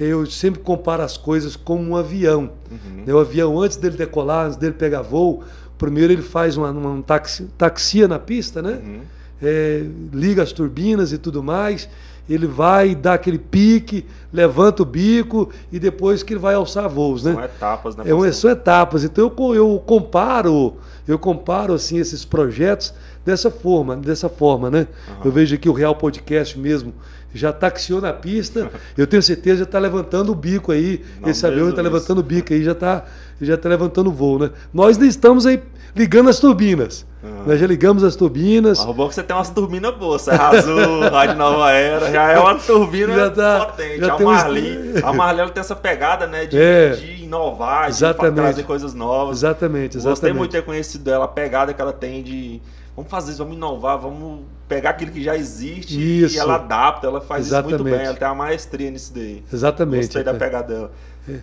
eu 0.00 0.26
sempre 0.26 0.60
comparo 0.60 1.02
as 1.02 1.16
coisas 1.16 1.54
como 1.54 1.82
um 1.90 1.96
avião. 1.96 2.50
Uhum. 2.70 3.04
né? 3.06 3.14
O 3.14 3.18
avião, 3.18 3.60
antes 3.60 3.76
dele 3.76 3.96
decolar, 3.96 4.46
antes 4.46 4.56
dele 4.56 4.72
pegar 4.72 5.02
voo, 5.02 5.44
primeiro 5.78 6.12
ele 6.12 6.22
faz 6.22 6.56
uma, 6.56 6.70
uma 6.70 6.90
um 6.90 7.02
taxi, 7.02 7.44
taxia 7.58 8.08
na 8.08 8.18
pista, 8.18 8.60
né? 8.62 8.80
Uhum. 8.82 9.00
é, 9.42 9.84
liga 10.12 10.42
as 10.42 10.52
turbinas 10.52 11.12
e 11.12 11.18
tudo 11.18 11.42
mais, 11.42 11.88
ele 12.28 12.46
vai 12.46 12.94
dar 12.94 13.14
aquele 13.14 13.38
pique, 13.38 14.06
levanta 14.32 14.82
o 14.82 14.86
bico 14.86 15.50
e 15.70 15.78
depois 15.78 16.22
que 16.22 16.32
ele 16.32 16.40
vai 16.40 16.54
alçar 16.54 16.88
voos, 16.88 17.24
né? 17.24 17.32
São 17.34 17.44
etapas, 17.44 17.96
né? 17.96 18.04
É 18.06 18.32
são 18.32 18.50
etapas. 18.50 19.04
Então 19.04 19.32
eu, 19.38 19.54
eu 19.54 19.82
comparo, 19.84 20.74
eu 21.06 21.18
comparo 21.18 21.74
assim 21.74 21.98
esses 21.98 22.24
projetos 22.24 22.94
dessa 23.24 23.50
forma, 23.50 23.96
dessa 23.96 24.28
forma, 24.28 24.70
né? 24.70 24.86
Aham. 25.08 25.20
Eu 25.24 25.32
vejo 25.32 25.54
aqui 25.54 25.68
o 25.68 25.72
Real 25.72 25.94
Podcast 25.94 26.58
mesmo 26.58 26.92
já 27.34 27.52
taxiou 27.52 28.00
na 28.00 28.12
pista. 28.12 28.70
eu 28.96 29.06
tenho 29.06 29.22
certeza 29.22 29.58
já 29.58 29.64
está 29.64 29.78
levantando 29.78 30.32
o 30.32 30.34
bico 30.34 30.72
aí. 30.72 31.02
Não, 31.20 31.28
Esse 31.28 31.46
avião 31.46 31.68
está 31.70 31.82
levantando 31.82 32.18
o 32.18 32.22
bico 32.22 32.52
aí, 32.52 32.62
já 32.62 32.72
está 32.72 33.04
já 33.40 33.56
tá 33.56 33.68
levantando 33.68 34.08
o 34.08 34.12
voo, 34.12 34.38
né? 34.38 34.50
Nós 34.72 34.96
estamos 34.98 35.46
aí 35.46 35.60
ligando 35.96 36.30
as 36.30 36.38
turbinas. 36.38 37.04
Aham. 37.24 37.44
Nós 37.46 37.58
já 37.60 37.66
ligamos 37.66 38.02
as 38.04 38.14
turbinas. 38.16 38.78
Mas 38.78 38.88
o 38.88 38.94
bom 38.94 39.06
é 39.06 39.08
que 39.08 39.14
você 39.16 39.22
tem 39.22 39.34
umas 39.36 39.50
turbinas 39.50 39.94
boas. 39.96 40.22
Serra 40.22 40.48
Azul, 40.50 41.00
Rádio 41.10 41.36
Nova 41.36 41.70
Era, 41.72 42.10
já 42.10 42.30
é 42.32 42.38
uma 42.38 42.54
turbina 42.56 43.14
Já 43.14 43.30
tá- 43.30 43.66
potente. 43.66 43.98
já 44.00 44.14
a 44.14 44.18
Marli, 44.20 44.92
estu- 44.94 45.06
a 45.06 45.12
Marli 45.12 45.40
ela 45.40 45.50
tem 45.50 45.60
essa 45.60 45.74
pegada, 45.76 46.26
né, 46.26 46.46
de, 46.46 46.56
É. 46.58 46.90
de 46.90 47.24
inovar, 47.24 47.90
de 47.90 47.98
trazer 48.34 48.62
coisas 48.64 48.94
novas. 48.94 49.38
Exatamente, 49.38 49.94
Gostei 49.94 50.12
exatamente. 50.12 50.38
muito 50.38 50.50
de 50.52 50.56
ter 50.58 50.62
conhecido 50.64 51.10
ela, 51.10 51.24
a 51.24 51.28
pegada 51.28 51.72
que 51.74 51.80
ela 51.82 51.92
tem 51.92 52.22
de 52.22 52.60
vamos 52.96 53.10
fazer 53.10 53.30
isso, 53.32 53.38
vamos 53.38 53.56
inovar, 53.56 53.98
vamos 53.98 54.40
pegar 54.68 54.90
aquilo 54.90 55.10
que 55.10 55.22
já 55.22 55.36
existe 55.36 56.22
Isso. 56.24 56.34
e 56.34 56.38
ela 56.38 56.54
adapta, 56.54 57.06
ela 57.06 57.20
faz 57.20 57.46
isso 57.46 57.54
muito 57.56 57.68
Exatamente. 57.68 57.96
bem, 57.98 58.06
ela 58.06 58.16
tem 58.16 58.26
uma 58.28 58.34
maestria 58.34 58.90
nisso 58.90 59.12
daí. 59.14 59.44
Exatamente. 59.52 60.04
Gostei 60.06 60.24
da 60.24 60.30
é. 60.30 60.34
pegada 60.34 60.74
dela. 60.74 60.92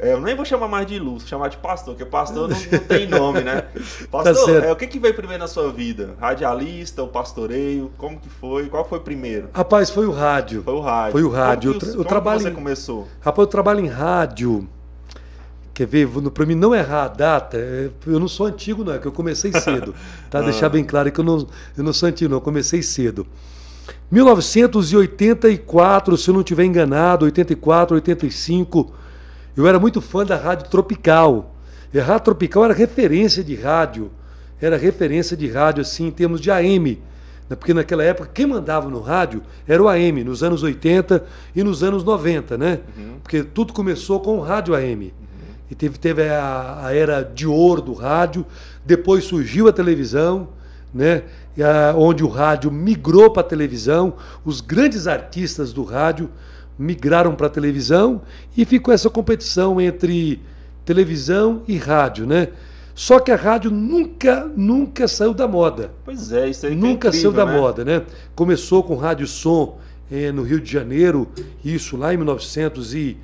É, 0.01 0.11
eu 0.13 0.19
nem 0.19 0.35
vou 0.35 0.43
chamar 0.43 0.67
mais 0.67 0.85
de 0.87 0.99
Luz, 0.99 1.21
vou 1.21 1.29
chamar 1.29 1.47
de 1.47 1.55
pastor, 1.57 1.93
porque 1.95 2.09
pastor 2.09 2.49
não, 2.49 2.57
não 2.57 2.79
tem 2.79 3.07
nome, 3.07 3.41
né? 3.41 3.63
Pastor, 4.11 4.61
Tá 4.61 4.67
é, 4.67 4.71
o 4.71 4.75
que, 4.75 4.87
que 4.87 4.99
veio 4.99 5.13
primeiro 5.13 5.41
na 5.41 5.47
sua 5.47 5.71
vida? 5.71 6.15
Radialista, 6.19 7.01
o 7.03 7.07
pastoreio? 7.07 7.89
Como 7.97 8.19
que 8.19 8.27
foi? 8.29 8.67
Qual 8.67 8.83
foi 8.83 8.99
primeiro? 8.99 9.49
Rapaz, 9.53 9.89
foi 9.89 10.05
o 10.05 10.11
rádio. 10.11 10.63
Foi 10.63 10.73
o 10.73 10.81
rádio. 10.81 11.11
Foi 11.13 11.23
o 11.23 11.29
rádio. 11.29 11.73
Como 11.75 11.85
Eu 11.85 11.93
tra- 11.93 12.03
que 12.03 12.09
trabalho 12.09 12.39
você 12.41 12.49
em- 12.49 12.53
começou? 12.55 13.07
Rapaz, 13.21 13.45
eu 13.45 13.47
trabalho 13.47 13.79
em 13.79 13.87
rádio. 13.87 14.67
Quer 15.79 15.87
ver? 15.87 16.09
Para 16.33 16.45
mim 16.45 16.55
não 16.55 16.75
errar 16.75 17.05
a 17.05 17.07
data, 17.07 17.55
é, 17.55 17.89
eu 18.05 18.19
não 18.19 18.27
sou 18.27 18.47
antigo, 18.47 18.83
não, 18.83 18.95
é 18.95 18.99
que 18.99 19.05
eu 19.05 19.13
comecei 19.13 19.53
cedo. 19.53 19.95
Tá? 20.29 20.39
Ah. 20.39 20.41
Deixar 20.41 20.67
bem 20.67 20.83
claro 20.83 21.09
que 21.09 21.21
eu 21.21 21.23
não, 21.23 21.47
eu 21.77 21.83
não 21.85 21.93
sou 21.93 22.09
antigo, 22.09 22.29
não, 22.29 22.35
eu 22.35 22.41
comecei 22.41 22.83
cedo. 22.83 23.25
1984, 24.11 26.17
se 26.17 26.29
eu 26.29 26.33
não 26.33 26.41
estiver 26.41 26.65
enganado, 26.65 27.23
84, 27.23 27.95
85, 27.95 28.93
eu 29.55 29.65
era 29.65 29.79
muito 29.79 30.01
fã 30.01 30.25
da 30.25 30.35
Rádio 30.35 30.69
Tropical. 30.69 31.55
E 31.93 31.99
a 31.99 32.03
Rádio 32.03 32.25
Tropical 32.25 32.65
era 32.65 32.73
referência 32.73 33.41
de 33.41 33.55
rádio, 33.55 34.11
era 34.59 34.75
referência 34.75 35.37
de 35.37 35.49
rádio 35.49 35.79
assim 35.79 36.07
em 36.07 36.11
termos 36.11 36.41
de 36.41 36.51
AM. 36.51 37.01
né? 37.49 37.55
Porque 37.55 37.73
naquela 37.73 38.03
época 38.03 38.29
quem 38.33 38.45
mandava 38.45 38.89
no 38.89 38.99
rádio 38.99 39.41
era 39.65 39.81
o 39.81 39.87
AM, 39.87 40.25
nos 40.25 40.43
anos 40.43 40.61
80 40.61 41.23
e 41.55 41.63
nos 41.63 41.83
anos 41.83 42.03
90, 42.03 42.57
né? 42.57 42.79
Uhum. 42.97 43.13
Porque 43.23 43.43
tudo 43.43 43.71
começou 43.71 44.19
com 44.19 44.39
o 44.39 44.41
rádio 44.41 44.75
AM. 44.75 45.13
E 45.69 45.75
teve, 45.75 45.97
teve 45.99 46.27
a, 46.29 46.81
a 46.85 46.95
era 46.95 47.21
de 47.23 47.45
ouro 47.47 47.81
do 47.81 47.93
rádio, 47.93 48.45
depois 48.85 49.23
surgiu 49.23 49.67
a 49.67 49.71
televisão, 49.73 50.49
né? 50.93 51.23
E 51.55 51.61
a- 51.63 51.93
onde 51.95 52.23
o 52.23 52.27
rádio 52.27 52.71
migrou 52.71 53.29
para 53.29 53.41
a 53.41 53.45
televisão, 53.45 54.13
os 54.43 54.61
grandes 54.61 55.05
artistas 55.07 55.71
do 55.71 55.83
rádio 55.83 56.29
migraram 56.77 57.35
para 57.35 57.47
a 57.47 57.49
televisão 57.49 58.21
e 58.57 58.65
ficou 58.65 58.93
essa 58.93 59.09
competição 59.09 59.79
entre 59.79 60.41
televisão 60.85 61.61
e 61.67 61.77
rádio, 61.77 62.25
né? 62.25 62.47
Só 62.95 63.19
que 63.19 63.31
a 63.31 63.35
rádio 63.35 63.69
nunca, 63.71 64.49
nunca 64.57 65.07
saiu 65.07 65.33
da 65.33 65.47
moda. 65.47 65.91
Pois 66.03 66.31
é, 66.31 66.49
isso 66.49 66.65
aí 66.65 66.73
é 66.73 66.75
Nunca 66.75 67.07
incrível, 67.09 67.31
saiu 67.31 67.31
da 67.31 67.45
né? 67.45 67.57
moda, 67.57 67.85
né? 67.85 68.01
Começou 68.35 68.83
com 68.83 68.95
rádio 68.95 69.25
som 69.27 69.77
eh, 70.11 70.31
no 70.31 70.41
Rio 70.43 70.59
de 70.59 70.69
Janeiro, 70.71 71.27
isso 71.63 71.95
lá 71.95 72.13
em 72.13 72.17
1940 72.17 72.97
e 72.97 73.17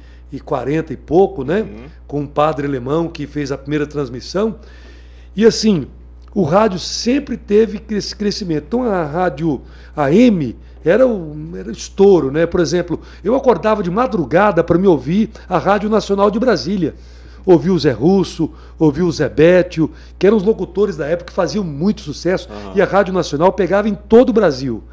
pouco, 1.05 1.43
né? 1.43 1.61
Uhum. 1.61 1.85
Com 2.07 2.19
um 2.21 2.27
padre 2.27 2.67
alemão 2.67 3.07
que 3.07 3.25
fez 3.27 3.51
a 3.51 3.57
primeira 3.57 3.85
transmissão. 3.85 4.55
E 5.35 5.45
assim, 5.45 5.87
o 6.33 6.43
rádio 6.43 6.79
sempre 6.79 7.37
teve 7.37 7.81
esse 7.91 8.15
crescimento. 8.15 8.65
Então 8.67 8.83
a 8.83 9.03
rádio 9.03 9.61
AM 9.95 10.55
era 10.83 11.07
o 11.07 11.35
era 11.55 11.71
estouro, 11.71 12.31
né? 12.31 12.45
Por 12.45 12.59
exemplo, 12.59 12.99
eu 13.23 13.35
acordava 13.35 13.81
de 13.81 13.89
madrugada 13.89 14.63
para 14.63 14.77
me 14.77 14.87
ouvir 14.87 15.31
a 15.49 15.57
Rádio 15.57 15.89
Nacional 15.89 16.29
de 16.29 16.39
Brasília. 16.39 16.93
Ouvi 17.45 17.69
o 17.69 17.77
Zé 17.77 17.91
Russo, 17.91 18.51
ouvi 18.77 19.01
o 19.01 19.11
Zé 19.11 19.29
Bétio, 19.29 19.89
que 20.17 20.25
eram 20.25 20.37
os 20.37 20.43
locutores 20.43 20.97
da 20.97 21.05
época 21.05 21.27
que 21.27 21.33
faziam 21.33 21.63
muito 21.63 22.01
sucesso, 22.01 22.49
Aham. 22.51 22.73
e 22.75 22.81
a 22.81 22.85
Rádio 22.85 23.13
Nacional 23.13 23.53
pegava 23.53 23.87
em 23.87 23.95
todo 23.95 24.29
o 24.29 24.33
Brasil. 24.33 24.83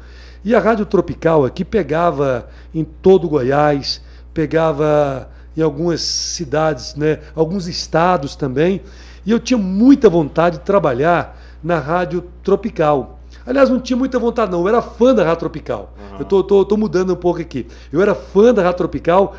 E 0.45 0.53
a 0.53 0.59
Rádio 0.59 0.85
Tropical 0.85 1.45
aqui 1.45 1.65
pegava 1.65 2.47
em 2.73 2.83
todo 2.83 3.25
o 3.25 3.29
Goiás, 3.29 4.01
pegava 4.33 5.29
em 5.55 5.61
algumas 5.61 6.01
cidades, 6.01 6.95
né, 6.95 7.19
alguns 7.35 7.67
estados 7.67 8.35
também. 8.35 8.81
E 9.25 9.31
eu 9.31 9.39
tinha 9.39 9.57
muita 9.57 10.09
vontade 10.09 10.57
de 10.57 10.63
trabalhar 10.63 11.39
na 11.63 11.79
Rádio 11.79 12.23
Tropical. 12.43 13.19
Aliás, 13.45 13.69
não 13.69 13.79
tinha 13.79 13.97
muita 13.97 14.17
vontade, 14.19 14.51
não. 14.51 14.61
Eu 14.61 14.67
era 14.67 14.81
fã 14.81 15.13
da 15.13 15.23
Rádio 15.23 15.39
Tropical. 15.39 15.93
Uhum. 15.97 16.19
Eu 16.19 16.25
tô, 16.25 16.43
tô, 16.43 16.65
tô, 16.65 16.77
mudando 16.77 17.13
um 17.13 17.15
pouco 17.15 17.41
aqui. 17.41 17.67
Eu 17.91 18.01
era 18.01 18.15
fã 18.15 18.53
da 18.53 18.61
Rádio 18.61 18.77
Tropical 18.77 19.35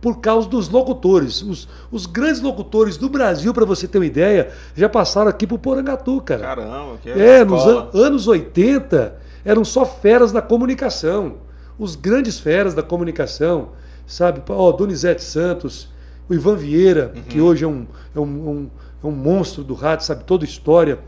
por 0.00 0.20
causa 0.20 0.48
dos 0.48 0.68
locutores. 0.68 1.42
Os, 1.42 1.68
os 1.90 2.06
grandes 2.06 2.40
locutores 2.40 2.96
do 2.96 3.08
Brasil, 3.08 3.52
para 3.52 3.64
você 3.64 3.88
ter 3.88 3.98
uma 3.98 4.06
ideia, 4.06 4.52
já 4.74 4.88
passaram 4.88 5.28
aqui 5.28 5.46
pro 5.46 5.58
Porangatu, 5.58 6.20
cara. 6.20 6.42
Caramba, 6.42 6.98
que 7.02 7.10
é. 7.10 7.40
É, 7.40 7.44
nos 7.44 7.66
an 7.66 7.88
anos 7.94 8.28
80 8.28 9.16
eram 9.44 9.64
só 9.64 9.84
feras 9.84 10.32
da 10.32 10.42
comunicação. 10.42 11.34
Os 11.78 11.94
grandes 11.94 12.38
feras 12.38 12.74
da 12.74 12.82
comunicação, 12.82 13.70
sabe? 14.06 14.42
Ó, 14.48 14.72
Donizete 14.72 15.22
Santos, 15.22 15.88
o 16.28 16.34
Ivan 16.34 16.56
Vieira, 16.56 17.12
uhum. 17.14 17.22
que 17.22 17.40
hoje 17.40 17.64
é 17.64 17.68
um, 17.68 17.86
é, 18.14 18.20
um, 18.20 18.22
um, 18.22 18.70
é 19.02 19.06
um 19.06 19.12
monstro 19.12 19.64
do 19.64 19.74
rádio, 19.74 20.06
sabe 20.06 20.24
toda 20.24 20.44
a 20.44 20.48
história. 20.48 20.98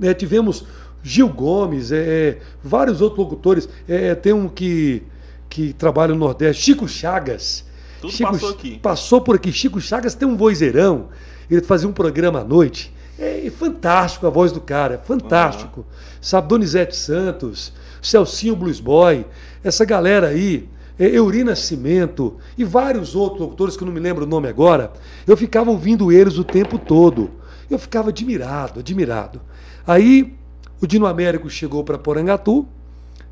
É, 0.00 0.14
tivemos 0.14 0.64
Gil 1.02 1.28
Gomes, 1.28 1.92
é, 1.92 1.96
é, 1.98 2.38
vários 2.62 3.00
outros 3.00 3.18
locutores. 3.18 3.68
É, 3.88 4.08
é, 4.08 4.14
tem 4.14 4.32
um 4.32 4.48
que, 4.48 5.02
que 5.48 5.72
trabalha 5.72 6.12
no 6.12 6.20
Nordeste, 6.20 6.62
Chico 6.62 6.88
Chagas. 6.88 7.64
Tudo 8.00 8.12
Chico, 8.12 8.32
passou 8.32 8.50
aqui. 8.50 8.78
Passou 8.78 9.20
por 9.20 9.36
aqui. 9.36 9.52
Chico 9.52 9.80
Chagas 9.80 10.14
tem 10.14 10.26
um 10.26 10.36
vozeirão. 10.36 11.08
Ele 11.50 11.62
fazia 11.62 11.88
um 11.88 11.92
programa 11.92 12.40
à 12.40 12.44
noite. 12.44 12.92
É, 13.18 13.50
fantástico 13.50 14.26
a 14.26 14.30
voz 14.30 14.52
do 14.52 14.60
cara, 14.60 14.94
é 14.94 14.98
fantástico. 14.98 15.80
Uhum. 15.80 15.86
Sabe, 16.20 16.46
Donizete 16.46 16.94
Santos, 16.94 17.72
Celcinho 18.00 18.54
Blues 18.54 18.78
Boy, 18.78 19.26
essa 19.64 19.84
galera 19.84 20.28
aí, 20.28 20.68
é, 20.68 20.68
Euri 20.98 21.44
Nascimento 21.44 22.36
e 22.56 22.64
vários 22.64 23.14
outros 23.14 23.40
locutores 23.40 23.76
que 23.76 23.82
eu 23.82 23.86
não 23.86 23.92
me 23.92 24.00
lembro 24.00 24.24
o 24.24 24.28
nome 24.28 24.48
agora, 24.48 24.92
eu 25.26 25.36
ficava 25.36 25.70
ouvindo 25.70 26.10
eles 26.10 26.38
o 26.38 26.44
tempo 26.44 26.78
todo. 26.78 27.30
Eu 27.70 27.78
ficava 27.78 28.08
admirado, 28.08 28.80
admirado. 28.80 29.40
Aí 29.86 30.34
o 30.80 30.86
Dino 30.86 31.06
Américo 31.06 31.48
chegou 31.48 31.84
para 31.84 31.98
Porangatu, 31.98 32.66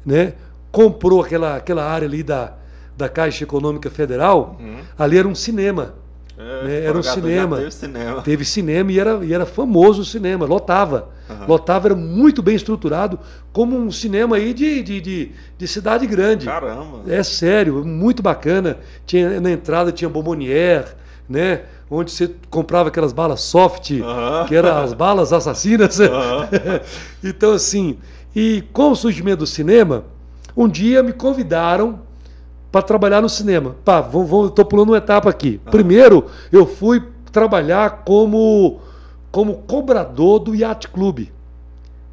né? 0.05 0.35
comprou 0.71 1.23
aquela, 1.23 1.57
aquela 1.57 1.85
área 1.85 2.07
ali 2.07 2.23
da, 2.23 2.53
da 2.97 3.09
Caixa 3.09 3.45
Econômica 3.45 3.91
Federal, 3.91 4.59
uhum. 4.61 4.81
ali 4.99 5.17
era 5.17 5.27
um 5.27 5.35
cinema. 5.35 5.95
É, 6.39 6.65
né? 6.65 6.85
Era 6.85 6.99
um 6.99 7.03
cinema. 7.03 7.57
Teve 7.57 7.71
cinema. 7.71 8.23
Teve 8.23 8.45
cinema 8.45 8.93
e 8.93 8.99
era, 8.99 9.25
e 9.25 9.33
era 9.33 9.47
famoso 9.47 10.03
o 10.03 10.05
cinema, 10.05 10.45
lotava. 10.45 11.09
Uhum. 11.29 11.47
Lotava, 11.49 11.89
era 11.89 11.95
muito 11.95 12.43
bem 12.43 12.55
estruturado, 12.55 13.19
como 13.53 13.77
um 13.77 13.91
cinema 13.91 14.37
aí 14.37 14.53
de, 14.53 14.83
de, 14.83 15.01
de, 15.01 15.33
de, 15.57 15.69
cidade 15.69 16.07
grande. 16.07 16.47
Caramba! 16.47 17.01
É 17.09 17.23
sério, 17.23 17.85
muito 17.85 18.23
bacana. 18.23 18.79
Tinha, 19.07 19.41
na 19.41 19.51
entrada 19.51 19.91
tinha 19.91 20.09
Bombonier, 20.09 20.95
né? 21.29 21.63
onde 21.91 22.11
você 22.11 22.35
comprava 22.51 22.89
aquelas 22.89 23.13
balas 23.13 23.41
soft, 23.41 23.91
uhum. 23.91 24.47
que 24.47 24.55
eram 24.55 24.77
as 24.77 24.93
balas 24.93 25.33
assassinas. 25.33 25.99
Uhum. 25.99 26.07
então, 27.23 27.53
assim, 27.53 27.99
e 28.35 28.65
com 28.73 28.91
o 28.91 28.97
surgimento 28.97 29.39
do 29.39 29.47
cinema, 29.47 30.05
um 30.57 30.69
dia 30.69 31.03
me 31.03 31.13
convidaram 31.13 32.01
para 32.77 32.83
trabalhar 32.83 33.23
no 33.23 33.29
cinema. 33.29 33.75
Pá, 33.83 34.01
estou 34.01 34.65
pulando 34.67 34.91
uma 34.91 34.99
etapa 34.99 35.31
aqui. 35.31 35.59
Uhum. 35.65 35.71
Primeiro, 35.71 36.27
eu 36.53 36.67
fui 36.67 37.03
trabalhar 37.33 38.03
como, 38.05 38.81
como 39.31 39.63
cobrador 39.63 40.41
do 40.41 40.55
Yacht 40.55 40.89
Club. 40.89 41.29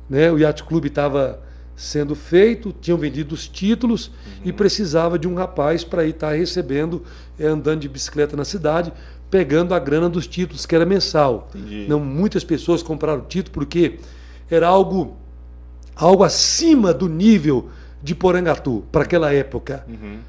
Né? 0.10 0.32
O 0.32 0.38
Yacht 0.38 0.63
Club 0.63 0.86
estava 0.86 1.41
sendo 1.75 2.15
feito, 2.15 2.74
tinham 2.79 2.98
vendido 2.98 3.36
os 3.36 3.46
títulos 3.46 4.08
uhum. 4.08 4.13
e 4.46 4.53
precisava 4.53 5.20
de 5.20 5.27
um 5.27 5.36
rapaz 5.36 5.84
para 5.84 6.05
ir 6.05 6.12
estar 6.12 6.29
tá 6.29 6.34
recebendo, 6.34 7.03
é, 7.38 7.46
andando 7.46 7.82
de 7.82 7.89
bicicleta 7.89 8.38
na 8.38 8.46
cidade, 8.46 8.93
pegando 9.29 9.75
a 9.75 9.79
grana 9.79 10.08
dos 10.08 10.27
títulos, 10.27 10.65
que 10.65 10.74
era 10.74 10.86
mensal. 10.86 11.50
Entendi. 11.53 11.88
Não, 11.89 12.00
muitas 12.00 12.46
pessoas 12.46 12.82
compraram 12.82 13.20
o 13.20 13.25
título 13.25 13.53
porque 13.53 14.00
era 14.50 14.65
algo, 14.65 15.17
algo 15.93 16.24
acima 16.24 16.93
do 16.93 17.10
nível 17.10 17.67
de 18.03 18.13
Porangatu 18.13 18.83
para 18.91 19.03
aquela 19.03 19.33
época. 19.33 19.86
Uhum. 19.88 20.19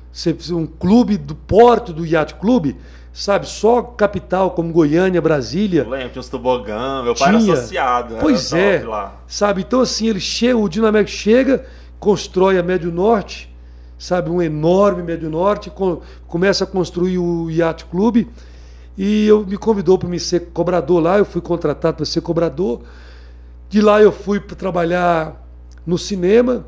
Um 0.56 0.66
clube 0.66 1.16
do 1.16 1.34
porto 1.34 1.92
do 1.92 2.06
Yacht 2.06 2.36
Clube, 2.36 2.76
sabe, 3.12 3.48
só 3.48 3.82
capital 3.82 4.52
como 4.52 4.72
Goiânia, 4.72 5.20
Brasília. 5.20 5.82
Eu 5.82 5.90
lembro, 5.90 6.10
tinha 6.10 6.20
os 6.20 6.28
tobogã, 6.28 7.02
meu 7.02 7.16
pai 7.16 7.36
tinha. 7.36 7.50
era 7.50 7.60
associado. 7.60 8.16
Pois 8.20 8.52
é, 8.52 8.84
lá. 8.84 9.20
sabe, 9.26 9.62
então 9.62 9.80
assim, 9.80 10.06
ele 10.08 10.20
chega, 10.20 10.56
o 10.56 10.68
Dinamec 10.68 11.10
chega, 11.10 11.66
constrói 11.98 12.58
a 12.58 12.62
Médio 12.62 12.92
Norte, 12.92 13.52
sabe, 13.98 14.30
um 14.30 14.40
enorme 14.40 15.02
Médio 15.02 15.28
Norte, 15.28 15.68
com, 15.68 16.00
começa 16.28 16.62
a 16.62 16.66
construir 16.68 17.18
o 17.18 17.50
Yacht 17.50 17.86
Clube, 17.86 18.30
e 18.96 19.26
eu 19.26 19.44
me 19.44 19.56
convidou 19.56 19.98
para 19.98 20.08
me 20.08 20.20
ser 20.20 20.50
cobrador 20.52 21.02
lá, 21.02 21.18
eu 21.18 21.24
fui 21.24 21.40
contratado 21.40 21.96
para 21.96 22.06
ser 22.06 22.20
cobrador. 22.20 22.82
De 23.68 23.80
lá 23.80 24.00
eu 24.00 24.12
fui 24.12 24.38
para 24.38 24.54
trabalhar 24.54 25.44
no 25.84 25.98
cinema, 25.98 26.64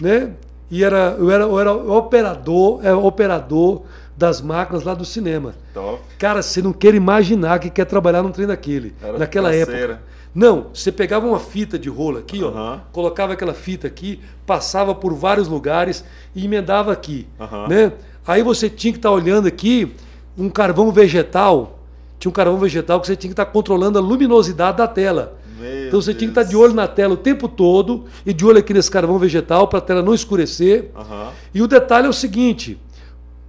né? 0.00 0.32
E 0.70 0.84
era, 0.84 1.16
eu, 1.18 1.30
era, 1.30 1.44
eu 1.44 1.58
era 1.58 1.72
operador, 1.72 2.80
é, 2.84 2.94
operador 2.94 3.82
das 4.16 4.40
máquinas 4.40 4.84
lá 4.84 4.94
do 4.94 5.04
cinema. 5.04 5.54
Top. 5.74 6.00
Cara, 6.18 6.42
você 6.42 6.62
não 6.62 6.72
quer 6.72 6.94
imaginar 6.94 7.58
que 7.58 7.70
quer 7.70 7.86
trabalhar 7.86 8.22
num 8.22 8.30
trem 8.30 8.46
daquele. 8.46 8.94
Era 9.02 9.18
naquela 9.18 9.54
época. 9.54 10.00
Não, 10.34 10.66
você 10.72 10.92
pegava 10.92 11.26
uma 11.26 11.40
fita 11.40 11.76
de 11.76 11.88
rolo 11.88 12.18
aqui, 12.18 12.42
uhum. 12.42 12.52
ó, 12.54 12.78
colocava 12.92 13.32
aquela 13.32 13.52
fita 13.52 13.88
aqui, 13.88 14.20
passava 14.46 14.94
por 14.94 15.12
vários 15.12 15.48
lugares 15.48 16.04
e 16.36 16.44
emendava 16.44 16.92
aqui, 16.92 17.26
uhum. 17.38 17.66
né? 17.66 17.92
Aí 18.24 18.40
você 18.40 18.70
tinha 18.70 18.92
que 18.92 18.98
estar 18.98 19.08
tá 19.08 19.14
olhando 19.14 19.48
aqui 19.48 19.92
um 20.38 20.48
carvão 20.48 20.92
vegetal, 20.92 21.80
tinha 22.18 22.30
um 22.30 22.32
carvão 22.32 22.58
vegetal 22.58 23.00
que 23.00 23.08
você 23.08 23.16
tinha 23.16 23.28
que 23.28 23.32
estar 23.32 23.46
controlando 23.46 23.98
a 23.98 24.00
luminosidade 24.00 24.76
da 24.76 24.86
tela. 24.86 25.36
Meu 25.60 25.88
então 25.88 26.00
você 26.00 26.12
Deus. 26.12 26.18
tinha 26.18 26.32
que 26.32 26.40
estar 26.40 26.42
de 26.42 26.56
olho 26.56 26.72
na 26.72 26.88
tela 26.88 27.14
o 27.14 27.16
tempo 27.16 27.48
todo 27.48 28.06
e 28.24 28.32
de 28.32 28.44
olho 28.44 28.58
aqui 28.58 28.72
nesse 28.72 28.90
carvão 28.90 29.18
vegetal 29.18 29.68
para 29.68 29.78
a 29.78 29.82
tela 29.82 30.02
não 30.02 30.14
escurecer. 30.14 30.90
Uhum. 30.96 31.28
E 31.54 31.62
o 31.62 31.68
detalhe 31.68 32.06
é 32.06 32.10
o 32.10 32.14
seguinte: 32.14 32.80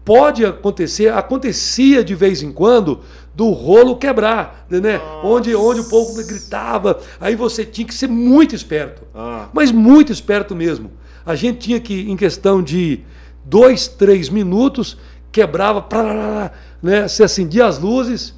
pode 0.03 0.45
acontecer, 0.45 1.11
acontecia 1.13 2.03
de 2.03 2.13
vez 2.13 2.43
em 2.43 2.51
quando 2.51 2.99
do 3.33 3.51
rolo 3.51 3.95
quebrar, 3.95 4.65
né? 4.69 4.99
Onde, 5.23 5.55
onde 5.55 5.79
o 5.79 5.89
povo 5.89 6.13
gritava, 6.25 6.99
aí 7.19 7.35
você 7.35 7.63
tinha 7.63 7.87
que 7.87 7.93
ser 7.93 8.07
muito 8.07 8.53
esperto, 8.53 9.03
ah. 9.15 9.47
mas 9.53 9.71
muito 9.71 10.11
esperto 10.11 10.55
mesmo. 10.55 10.91
A 11.25 11.35
gente 11.35 11.59
tinha 11.59 11.79
que, 11.79 12.11
em 12.11 12.17
questão 12.17 12.61
de 12.61 12.99
dois, 13.45 13.87
três 13.87 14.27
minutos, 14.27 14.97
quebrava, 15.31 16.51
né? 16.81 17.07
se 17.07 17.23
acendia 17.23 17.67
as 17.67 17.79
luzes, 17.79 18.35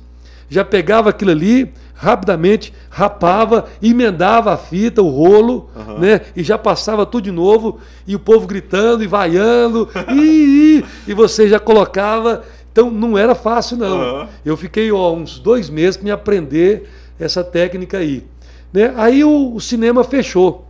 já 0.49 0.63
pegava 0.63 1.09
aquilo 1.09 1.31
ali, 1.31 1.73
rapidamente 1.93 2.73
rapava, 2.89 3.65
emendava 3.81 4.53
a 4.53 4.57
fita, 4.57 5.01
o 5.01 5.09
rolo, 5.09 5.69
uhum. 5.75 5.99
né? 5.99 6.21
E 6.35 6.43
já 6.43 6.57
passava 6.57 7.05
tudo 7.05 7.23
de 7.23 7.31
novo, 7.31 7.79
e 8.05 8.15
o 8.15 8.19
povo 8.19 8.47
gritando 8.47 9.03
e 9.03 9.07
vaiando, 9.07 9.89
e, 10.13 10.83
e 11.07 11.13
você 11.13 11.47
já 11.47 11.59
colocava. 11.59 12.43
Então 12.71 12.89
não 12.89 13.17
era 13.17 13.35
fácil, 13.35 13.77
não. 13.77 14.21
Uhum. 14.21 14.27
Eu 14.43 14.57
fiquei 14.57 14.91
ó, 14.91 15.13
uns 15.13 15.39
dois 15.39 15.69
meses 15.69 15.95
para 15.95 16.05
me 16.05 16.11
aprender 16.11 16.89
essa 17.19 17.43
técnica 17.43 17.99
aí. 17.99 18.25
Né? 18.73 18.93
Aí 18.97 19.23
o, 19.23 19.53
o 19.53 19.61
cinema 19.61 20.03
fechou. 20.03 20.67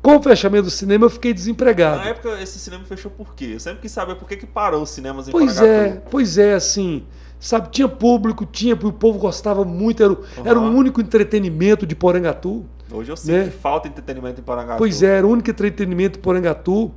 Com 0.00 0.18
o 0.18 0.22
fechamento 0.22 0.66
do 0.66 0.70
cinema, 0.70 1.06
eu 1.06 1.10
fiquei 1.10 1.34
desempregado. 1.34 1.98
Na 1.98 2.10
época, 2.10 2.40
esse 2.40 2.60
cinema 2.60 2.84
fechou 2.84 3.10
por 3.10 3.34
quê? 3.34 3.50
Eu 3.54 3.60
sempre 3.60 3.82
quis 3.82 3.90
saber 3.90 4.14
por 4.14 4.28
que, 4.28 4.36
que 4.36 4.46
parou 4.46 4.82
os 4.82 4.90
cinemas 4.90 5.26
em 5.26 5.32
Pois 5.32 5.60
é, 5.60 6.00
pois 6.08 6.38
é, 6.38 6.54
assim. 6.54 7.02
Sabe, 7.38 7.68
tinha 7.70 7.86
público, 7.86 8.46
tinha, 8.46 8.74
o 8.74 8.92
povo 8.92 9.18
gostava 9.18 9.64
muito, 9.64 10.02
era, 10.02 10.12
uhum. 10.12 10.18
era 10.44 10.58
o 10.58 10.62
único 10.62 11.00
entretenimento 11.00 11.86
de 11.86 11.94
Porangatu. 11.94 12.64
Hoje 12.90 13.10
eu 13.10 13.16
sinto 13.16 13.32
né? 13.32 13.44
que 13.44 13.50
falta 13.50 13.88
entretenimento 13.88 14.40
em 14.40 14.44
Porangatu. 14.44 14.78
Pois 14.78 15.02
é, 15.02 15.18
era 15.18 15.26
o 15.26 15.30
único 15.30 15.50
entretenimento 15.50 16.18
em 16.18 16.22
Porangatu. 16.22 16.90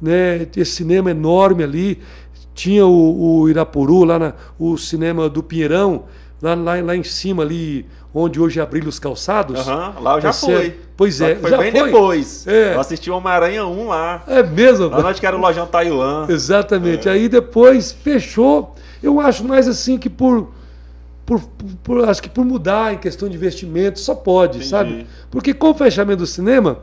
Né? 0.00 0.46
Esse 0.56 0.72
cinema 0.72 1.10
enorme 1.10 1.64
ali. 1.64 2.00
Tinha 2.54 2.86
o, 2.86 3.40
o 3.40 3.48
Irapuru, 3.48 4.04
lá 4.04 4.18
na, 4.18 4.34
o 4.58 4.78
cinema 4.78 5.28
do 5.28 5.42
Pinheirão, 5.42 6.04
lá, 6.40 6.54
lá, 6.54 6.80
lá 6.80 6.96
em 6.96 7.02
cima 7.02 7.42
ali, 7.42 7.86
onde 8.14 8.40
hoje 8.40 8.58
é 8.58 8.88
os 8.88 8.98
calçados. 8.98 9.66
Uhum, 9.66 10.02
lá 10.02 10.14
eu 10.14 10.20
já 10.22 10.28
tá 10.28 10.32
fui. 10.32 10.74
Pois 10.96 11.20
é, 11.20 11.36
foi 11.36 11.50
já 11.50 11.58
bem 11.58 11.70
foi. 11.70 11.84
depois. 11.84 12.46
É. 12.46 12.74
Eu 12.74 12.80
assisti 12.80 13.10
Homem-Aranha 13.10 13.66
1 13.66 13.88
lá. 13.88 14.22
É 14.26 14.42
mesmo? 14.42 14.88
Lá 14.88 15.02
nós 15.02 15.20
que 15.20 15.26
era 15.26 15.36
o 15.36 15.40
Lojão 15.40 15.66
Taiwan. 15.66 16.26
Exatamente. 16.30 17.08
É. 17.08 17.12
Aí 17.12 17.28
depois 17.28 17.92
fechou. 17.92 18.74
Eu 19.02 19.20
acho 19.20 19.44
mais 19.44 19.68
assim 19.68 19.98
que 19.98 20.08
por, 20.08 20.52
por, 21.24 21.40
por, 21.82 22.08
acho 22.08 22.22
que 22.22 22.28
por 22.28 22.44
mudar 22.44 22.94
em 22.94 22.98
questão 22.98 23.28
de 23.28 23.36
investimento 23.36 23.98
só 23.98 24.14
pode, 24.14 24.58
Entendi. 24.58 24.70
sabe? 24.70 25.06
Porque 25.30 25.52
com 25.52 25.70
o 25.70 25.74
fechamento 25.74 26.18
do 26.18 26.26
cinema 26.26 26.80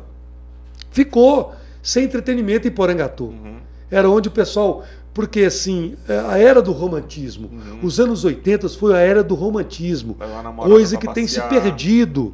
ficou 0.92 1.54
sem 1.82 2.06
entretenimento 2.06 2.68
em 2.68 2.72
Porangatu. 2.72 3.26
Uhum. 3.26 3.58
Era 3.90 4.10
onde 4.10 4.28
o 4.28 4.32
pessoal 4.32 4.84
porque, 5.14 5.42
assim, 5.42 5.96
é, 6.08 6.20
a 6.20 6.38
era 6.40 6.62
do 6.62 6.72
romantismo, 6.72 7.50
uhum. 7.52 7.80
os 7.84 8.00
anos 8.00 8.26
80 8.26 8.68
foi 8.70 8.96
a 8.96 8.98
era 8.98 9.24
do 9.24 9.36
romantismo, 9.36 10.18
coisa 10.58 10.98
que 10.98 11.14
tem 11.14 11.28
se 11.28 11.40
perdido 11.42 12.34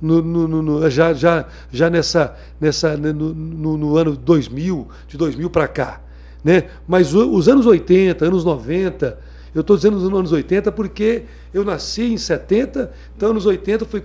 uhum. 0.00 0.22
no, 0.22 0.48
no, 0.48 0.62
no, 0.62 0.90
já, 0.90 1.12
já, 1.12 1.44
já 1.70 1.90
nessa, 1.90 2.34
nessa 2.58 2.96
no, 2.96 3.34
no, 3.34 3.96
ano 3.98 4.16
2000, 4.16 4.88
de 5.06 5.18
2000 5.18 5.50
para 5.50 5.68
cá. 5.68 6.00
Né? 6.44 6.64
Mas 6.86 7.14
os 7.14 7.48
anos 7.48 7.64
80, 7.64 8.26
anos 8.26 8.44
90, 8.44 9.18
eu 9.54 9.62
estou 9.62 9.76
dizendo 9.76 9.96
os 9.96 10.04
anos 10.04 10.30
80 10.30 10.70
porque 10.70 11.22
eu 11.54 11.64
nasci 11.64 12.12
em 12.12 12.18
70, 12.18 12.92
então 13.16 13.30
anos 13.30 13.46
80 13.46 13.86
foi, 13.86 14.04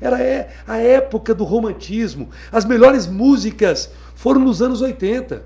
era 0.00 0.20
é, 0.20 0.48
a 0.66 0.78
época 0.78 1.34
do 1.34 1.44
romantismo. 1.44 2.30
As 2.50 2.64
melhores 2.64 3.06
músicas 3.06 3.90
foram 4.14 4.40
nos 4.40 4.62
anos 4.62 4.80
80. 4.80 5.42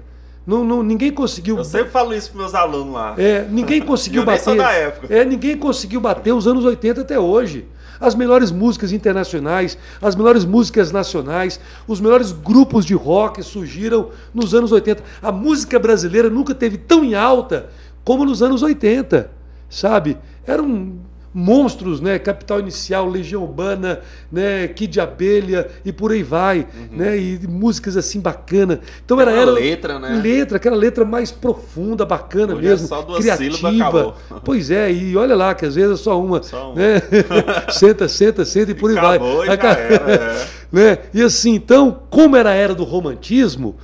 Não, 0.46 0.64
não, 0.64 0.82
ninguém 0.82 1.12
conseguiu. 1.12 1.58
Eu 1.58 1.64
sempre 1.64 1.90
falo 1.90 2.14
isso 2.14 2.30
para 2.30 2.40
meus 2.40 2.54
alunos 2.54 2.94
lá. 2.94 3.14
É, 3.18 3.44
ninguém 3.50 3.82
conseguiu 3.84 4.24
bater. 4.24 4.56
Da 4.56 4.72
época. 4.72 5.14
É, 5.14 5.24
ninguém 5.24 5.56
conseguiu 5.58 6.00
bater 6.00 6.32
os 6.32 6.46
anos 6.46 6.64
80 6.64 7.02
até 7.02 7.18
hoje. 7.18 7.66
As 8.00 8.14
melhores 8.14 8.50
músicas 8.50 8.92
internacionais, 8.92 9.76
as 10.00 10.14
melhores 10.14 10.44
músicas 10.44 10.92
nacionais, 10.92 11.60
os 11.86 12.00
melhores 12.00 12.32
grupos 12.32 12.84
de 12.84 12.94
rock 12.94 13.42
surgiram 13.42 14.10
nos 14.32 14.54
anos 14.54 14.72
80. 14.72 15.02
A 15.22 15.32
música 15.32 15.78
brasileira 15.78 16.30
nunca 16.30 16.54
teve 16.54 16.76
tão 16.76 17.04
em 17.04 17.14
alta 17.14 17.70
como 18.04 18.24
nos 18.24 18.42
anos 18.42 18.62
80, 18.62 19.30
sabe? 19.68 20.16
Era 20.46 20.62
um 20.62 20.97
monstros, 21.38 22.00
né? 22.00 22.18
Capital 22.18 22.58
Inicial, 22.58 23.08
Legião 23.08 23.42
Urbana, 23.42 24.00
né? 24.30 24.66
Kid 24.66 24.92
de 24.92 25.00
Abelha 25.00 25.68
e 25.84 25.92
por 25.92 26.10
aí 26.10 26.22
vai, 26.22 26.66
uhum. 26.74 26.96
né? 26.96 27.16
E 27.16 27.38
músicas 27.46 27.96
assim 27.96 28.20
bacana. 28.20 28.80
Então 29.04 29.20
era, 29.20 29.30
era 29.30 29.50
letra, 29.52 29.98
né? 30.00 30.20
Letra, 30.20 30.56
aquela 30.56 30.76
letra 30.76 31.04
mais 31.04 31.30
profunda, 31.30 32.04
bacana 32.04 32.54
Hoje 32.54 32.62
mesmo, 32.62 32.86
é 32.86 32.88
só 32.88 33.02
duas 33.02 33.20
criativa. 33.20 34.14
Pois 34.44 34.70
é, 34.70 34.90
e 34.92 35.16
olha 35.16 35.36
lá 35.36 35.54
que 35.54 35.64
às 35.64 35.76
vezes 35.76 36.00
é 36.00 36.02
só 36.02 36.20
uma, 36.20 36.42
só 36.42 36.72
uma. 36.72 36.74
né? 36.74 37.02
senta, 37.70 38.08
senta, 38.08 38.44
senta 38.44 38.72
e 38.72 38.74
por 38.74 38.90
aí 38.90 38.98
Acabou 38.98 39.36
vai. 39.36 39.46
E 39.46 39.56
já 39.56 39.68
era, 39.72 40.12
é. 40.12 40.46
né? 40.72 40.98
E 41.14 41.22
assim, 41.22 41.54
então, 41.54 42.00
como 42.10 42.36
era 42.36 42.50
a 42.50 42.54
era 42.54 42.74
do 42.74 42.82
romantismo, 42.82 43.76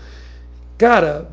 cara, 0.77 1.31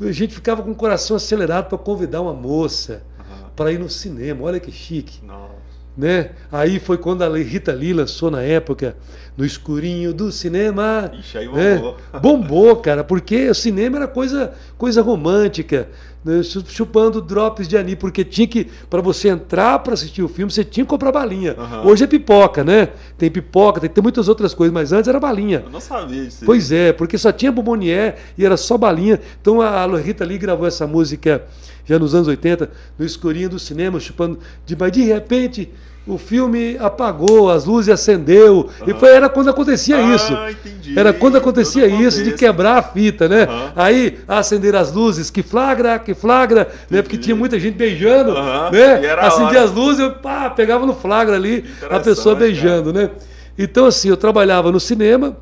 a 0.00 0.12
gente 0.12 0.34
ficava 0.34 0.62
com 0.62 0.70
o 0.70 0.74
coração 0.74 1.16
acelerado 1.16 1.68
para 1.68 1.78
convidar 1.78 2.20
uma 2.20 2.32
moça 2.32 3.02
uhum. 3.18 3.48
para 3.56 3.72
ir 3.72 3.80
no 3.80 3.90
cinema. 3.90 4.44
Olha 4.44 4.60
que 4.60 4.70
chique. 4.70 5.18
Nossa. 5.26 5.53
Né? 5.96 6.30
Aí 6.50 6.80
foi 6.80 6.98
quando 6.98 7.22
a 7.22 7.36
Rita 7.36 7.72
Lee 7.72 7.92
lançou 7.92 8.28
na 8.28 8.42
época 8.42 8.96
no 9.36 9.44
escurinho 9.44 10.12
do 10.12 10.30
cinema. 10.30 11.10
Ixi, 11.18 11.38
aí 11.38 11.48
né? 11.52 11.76
bombou. 11.76 11.96
Né? 12.12 12.20
Bombou, 12.20 12.76
cara, 12.76 13.04
porque 13.04 13.48
o 13.48 13.54
cinema 13.54 13.98
era 13.98 14.08
coisa, 14.08 14.52
coisa 14.78 15.02
romântica, 15.02 15.88
né? 16.24 16.40
chupando 16.42 17.20
drops 17.20 17.68
de 17.68 17.76
ani, 17.76 17.96
porque 17.96 18.24
tinha 18.24 18.46
que, 18.46 18.68
para 18.88 19.00
você 19.00 19.28
entrar 19.28 19.78
para 19.80 19.94
assistir 19.94 20.22
o 20.22 20.28
filme, 20.28 20.50
você 20.50 20.64
tinha 20.64 20.84
que 20.84 20.90
comprar 20.90 21.12
balinha. 21.12 21.56
Uhum. 21.58 21.90
Hoje 21.90 22.04
é 22.04 22.06
pipoca, 22.06 22.64
né? 22.64 22.88
Tem 23.18 23.30
pipoca, 23.30 23.80
tem, 23.80 23.90
tem 23.90 24.02
muitas 24.02 24.28
outras 24.28 24.54
coisas, 24.54 24.72
mas 24.72 24.92
antes 24.92 25.08
era 25.08 25.20
balinha. 25.20 25.62
Eu 25.64 25.70
não 25.70 25.80
sabia 25.80 26.24
disso. 26.24 26.44
Pois 26.44 26.70
é, 26.72 26.92
porque 26.92 27.18
só 27.18 27.32
tinha 27.32 27.52
bombonier 27.52 28.16
e 28.38 28.44
era 28.44 28.56
só 28.56 28.78
balinha. 28.78 29.20
Então 29.40 29.60
a 29.60 29.84
Rita 29.98 30.24
Lee 30.24 30.38
gravou 30.38 30.66
essa 30.66 30.86
música 30.86 31.44
já 31.84 31.98
nos 31.98 32.14
anos 32.14 32.28
80, 32.28 32.70
no 32.98 33.04
escurinho 33.04 33.48
do 33.48 33.58
cinema, 33.58 34.00
chupando 34.00 34.38
de, 34.64 34.76
mas 34.76 34.92
de 34.92 35.02
repente 35.02 35.70
o 36.06 36.18
filme 36.18 36.76
apagou, 36.78 37.50
as 37.50 37.64
luzes 37.64 37.88
acendeu. 37.88 38.68
Uhum. 38.80 38.90
E 38.90 38.94
foi, 38.94 39.08
era 39.08 39.28
quando 39.28 39.48
acontecia 39.48 39.96
ah, 39.96 40.14
isso. 40.14 40.32
Entendi. 40.50 40.98
Era 40.98 41.14
quando 41.14 41.36
acontecia 41.36 41.86
isso 41.86 42.22
de 42.22 42.32
quebrar 42.32 42.76
a 42.76 42.82
fita, 42.82 43.26
né? 43.26 43.46
Uhum. 43.48 43.72
Aí 43.74 44.18
acender 44.28 44.76
as 44.76 44.92
luzes, 44.92 45.30
que 45.30 45.42
flagra, 45.42 45.98
que 45.98 46.12
flagra, 46.12 46.68
né? 46.90 47.00
Porque 47.00 47.16
tinha 47.16 47.34
muita 47.34 47.58
gente 47.58 47.74
beijando, 47.74 48.32
uhum. 48.32 48.70
né? 48.70 49.10
Acendia 49.18 49.62
as 49.62 49.72
luzes, 49.72 50.00
eu 50.00 50.12
pá, 50.12 50.50
pegava 50.50 50.84
no 50.84 50.94
flagra 50.94 51.36
ali 51.36 51.64
a 51.88 51.98
pessoa 51.98 52.34
beijando, 52.34 52.92
cara. 52.92 53.06
né? 53.06 53.14
Então 53.56 53.86
assim, 53.86 54.08
eu 54.08 54.16
trabalhava 54.16 54.70
no 54.70 54.80
cinema, 54.80 55.36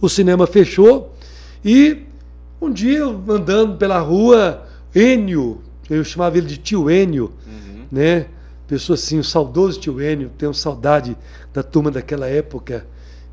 o 0.00 0.08
cinema 0.08 0.46
fechou 0.46 1.12
e 1.64 2.04
um 2.60 2.70
dia 2.70 3.04
andando 3.04 3.76
pela 3.76 3.98
rua, 3.98 4.62
Enio, 4.94 5.60
eu 5.88 6.04
chamava 6.04 6.38
ele 6.38 6.46
de 6.46 6.56
tio 6.56 6.88
Enio, 6.90 7.32
uhum. 7.46 7.84
né? 7.90 8.26
pessoa 8.66 8.94
assim, 8.94 9.18
o 9.18 9.24
saudoso 9.24 9.80
tio 9.80 10.00
Enio, 10.00 10.30
tenho 10.38 10.54
saudade 10.54 11.16
da 11.52 11.62
turma 11.62 11.90
daquela 11.90 12.28
época, 12.28 12.86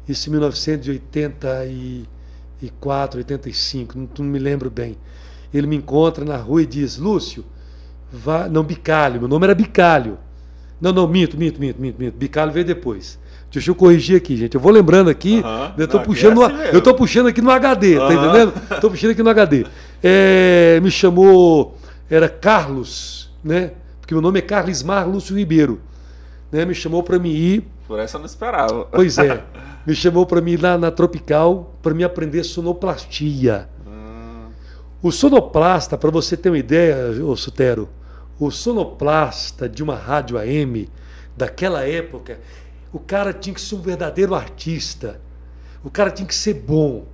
isso 0.09 0.29
em 0.29 0.31
1984, 0.31 3.19
85, 3.19 3.97
não, 3.97 4.09
não 4.17 4.25
me 4.25 4.39
lembro 4.39 4.71
bem. 4.71 4.97
Ele 5.53 5.67
me 5.67 5.75
encontra 5.75 6.25
na 6.25 6.37
rua 6.37 6.63
e 6.63 6.65
diz, 6.65 6.97
Lúcio, 6.97 7.45
vá, 8.11 8.49
não, 8.49 8.63
Bicalho, 8.63 9.19
meu 9.19 9.29
nome 9.29 9.45
era 9.45 9.53
Bicalho. 9.53 10.17
Não, 10.79 10.91
não, 10.91 11.07
minto, 11.07 11.37
minto, 11.37 11.59
minto, 11.59 11.81
minto, 11.81 11.99
minto. 11.99 12.15
Bicalho 12.15 12.51
veio 12.51 12.65
depois. 12.65 13.19
Deixa 13.51 13.71
eu 13.71 13.75
corrigir 13.75 14.17
aqui, 14.17 14.35
gente. 14.35 14.55
Eu 14.55 14.61
vou 14.61 14.71
lembrando 14.71 15.09
aqui. 15.09 15.39
Uh 15.39 15.43
-huh. 15.43 15.73
Eu 15.77 15.85
estou 15.85 16.01
puxando, 16.01 16.43
é 16.43 16.45
assim 16.45 16.75
eu 16.75 16.81
tô 16.81 16.93
puxando 16.93 17.27
aqui 17.27 17.41
no 17.41 17.49
HD, 17.49 17.97
uh 17.97 18.01
-huh. 18.01 18.07
tá 18.07 18.13
entendendo? 18.13 18.53
Estou 18.71 18.91
puxando 18.91 19.11
aqui 19.11 19.23
no 19.23 19.29
HD. 19.29 19.65
É, 20.03 20.79
me 20.81 20.91
chamou, 20.91 21.77
era 22.09 22.29
Carlos, 22.29 23.31
né? 23.43 23.71
porque 23.99 24.13
meu 24.13 24.21
nome 24.21 24.39
é 24.39 24.41
Carlos 24.41 24.83
Mar 24.83 25.05
Lúcio 25.05 25.35
Ribeiro. 25.35 25.81
Né? 26.51 26.63
Me 26.63 26.73
chamou 26.73 27.03
para 27.03 27.19
me 27.19 27.29
ir. 27.29 27.67
Por 27.87 27.99
essa 27.99 28.15
eu 28.15 28.19
não 28.19 28.25
esperava. 28.25 28.85
Pois 28.85 29.17
é. 29.17 29.43
Me 29.85 29.95
chamou 29.95 30.25
para 30.25 30.41
me 30.41 30.51
ir 30.51 30.61
lá 30.61 30.77
na 30.77 30.91
Tropical 30.91 31.73
para 31.81 31.93
me 31.93 32.03
aprender 32.03 32.43
sonoplastia. 32.43 33.69
Hum. 33.87 34.49
O 35.01 35.13
sonoplasta, 35.13 35.97
para 35.97 36.11
você 36.11 36.35
ter 36.35 36.49
uma 36.49 36.57
ideia, 36.57 37.23
ô 37.23 37.37
Sutero, 37.37 37.87
o 38.37 38.51
sonoplasta 38.51 39.69
de 39.69 39.81
uma 39.81 39.95
rádio 39.95 40.37
AM 40.37 40.89
daquela 41.37 41.87
época, 41.87 42.37
o 42.91 42.99
cara 42.99 43.31
tinha 43.31 43.53
que 43.53 43.61
ser 43.61 43.75
um 43.75 43.81
verdadeiro 43.81 44.35
artista. 44.35 45.21
O 45.81 45.89
cara 45.89 46.11
tinha 46.11 46.27
que 46.27 46.35
ser 46.35 46.55
bom. 46.55 47.05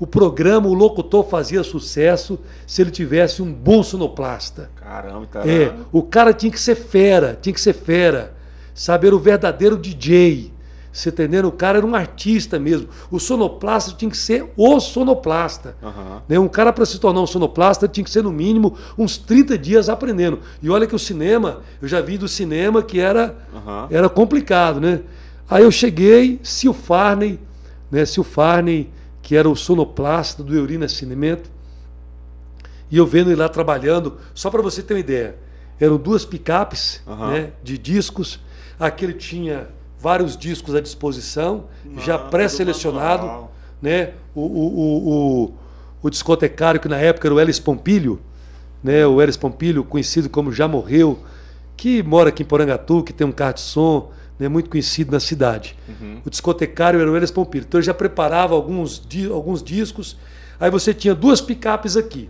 O 0.00 0.06
programa, 0.06 0.68
o 0.68 0.74
locutor 0.74 1.24
fazia 1.28 1.64
sucesso 1.64 2.38
se 2.66 2.80
ele 2.80 2.90
tivesse 2.90 3.42
um 3.42 3.52
bom 3.52 3.82
sonoplasta. 3.82 4.70
Caramba, 4.76 5.26
caramba. 5.26 5.48
Tá 5.48 5.48
é, 5.50 5.74
o 5.90 6.02
cara 6.02 6.32
tinha 6.32 6.52
que 6.52 6.60
ser 6.60 6.76
fera, 6.76 7.36
tinha 7.40 7.52
que 7.52 7.60
ser 7.60 7.72
fera. 7.72 8.34
Saber 8.72 9.12
o 9.12 9.18
verdadeiro 9.18 9.76
DJ. 9.76 10.52
Você 10.92 11.10
entendendo? 11.10 11.46
O 11.46 11.52
cara 11.52 11.78
era 11.78 11.86
um 11.86 11.94
artista 11.94 12.58
mesmo. 12.58 12.88
O 13.10 13.18
sonoplasta 13.18 13.92
tinha 13.96 14.10
que 14.10 14.16
ser 14.16 14.52
o 14.56 14.80
sonoplasta. 14.80 15.76
Uhum. 15.82 16.20
Né? 16.28 16.38
Um 16.38 16.48
cara, 16.48 16.72
para 16.72 16.86
se 16.86 16.98
tornar 16.98 17.20
um 17.20 17.26
sonoplasta, 17.26 17.86
tinha 17.88 18.04
que 18.04 18.10
ser, 18.10 18.22
no 18.22 18.32
mínimo, 18.32 18.76
uns 18.96 19.16
30 19.16 19.58
dias 19.58 19.88
aprendendo. 19.88 20.40
E 20.62 20.70
olha 20.70 20.86
que 20.86 20.94
o 20.94 20.98
cinema, 20.98 21.60
eu 21.82 21.88
já 21.88 22.00
vi 22.00 22.16
do 22.16 22.26
cinema 22.28 22.82
que 22.82 23.00
era, 23.00 23.36
uhum. 23.52 23.86
era 23.90 24.08
complicado, 24.08 24.80
né? 24.80 25.00
Aí 25.50 25.64
eu 25.64 25.70
cheguei, 25.70 26.40
Sil 26.42 26.74
Farney, 26.74 27.38
né? 27.90 28.04
Sil 28.04 28.24
Farney 28.24 28.90
que 29.28 29.36
era 29.36 29.46
o 29.46 29.54
sonoplasta 29.54 30.42
do 30.42 30.56
Euri 30.56 30.78
Nascimento, 30.78 31.50
e 32.90 32.96
eu 32.96 33.06
vendo 33.06 33.28
ele 33.28 33.36
lá 33.36 33.46
trabalhando, 33.46 34.16
só 34.32 34.48
para 34.48 34.62
você 34.62 34.82
ter 34.82 34.94
uma 34.94 35.00
ideia, 35.00 35.36
eram 35.78 35.98
duas 35.98 36.24
picapes 36.24 37.02
uhum. 37.06 37.28
né, 37.32 37.50
de 37.62 37.76
discos, 37.76 38.40
aquele 38.80 39.12
tinha 39.12 39.68
vários 40.00 40.34
discos 40.34 40.74
à 40.74 40.80
disposição, 40.80 41.64
Não, 41.84 42.00
já 42.00 42.18
pré-selecionado, 42.18 43.50
né, 43.82 44.14
o, 44.34 44.40
o, 44.40 44.78
o, 44.78 45.12
o, 45.44 45.54
o 46.04 46.08
discotecário 46.08 46.80
que 46.80 46.88
na 46.88 46.96
época 46.96 47.28
era 47.28 47.34
o 47.34 47.38
Elis 47.38 47.60
Pompilho, 47.60 48.18
né, 48.82 49.06
o 49.06 49.20
Elis 49.20 49.36
Pompilho, 49.36 49.84
conhecido 49.84 50.30
como 50.30 50.50
Já 50.50 50.66
Morreu, 50.66 51.22
que 51.76 52.02
mora 52.02 52.30
aqui 52.30 52.44
em 52.44 52.46
Porangatu, 52.46 53.02
que 53.02 53.12
tem 53.12 53.26
um 53.26 53.32
carro 53.32 53.52
de 53.52 53.60
som, 53.60 54.10
né, 54.38 54.48
muito 54.48 54.70
conhecido 54.70 55.12
na 55.12 55.20
cidade. 55.20 55.76
Uhum. 55.88 56.20
O 56.24 56.30
discotecário 56.30 57.00
era 57.00 57.10
o 57.10 57.16
Elis 57.16 57.30
Pompilho. 57.30 57.64
Então 57.66 57.78
ele 57.78 57.86
já 57.86 57.94
preparava 57.94 58.54
alguns, 58.54 59.02
di 59.06 59.26
alguns 59.26 59.62
discos. 59.62 60.16
Aí 60.60 60.70
você 60.70 60.94
tinha 60.94 61.14
duas 61.14 61.40
picapes 61.40 61.96
aqui. 61.96 62.28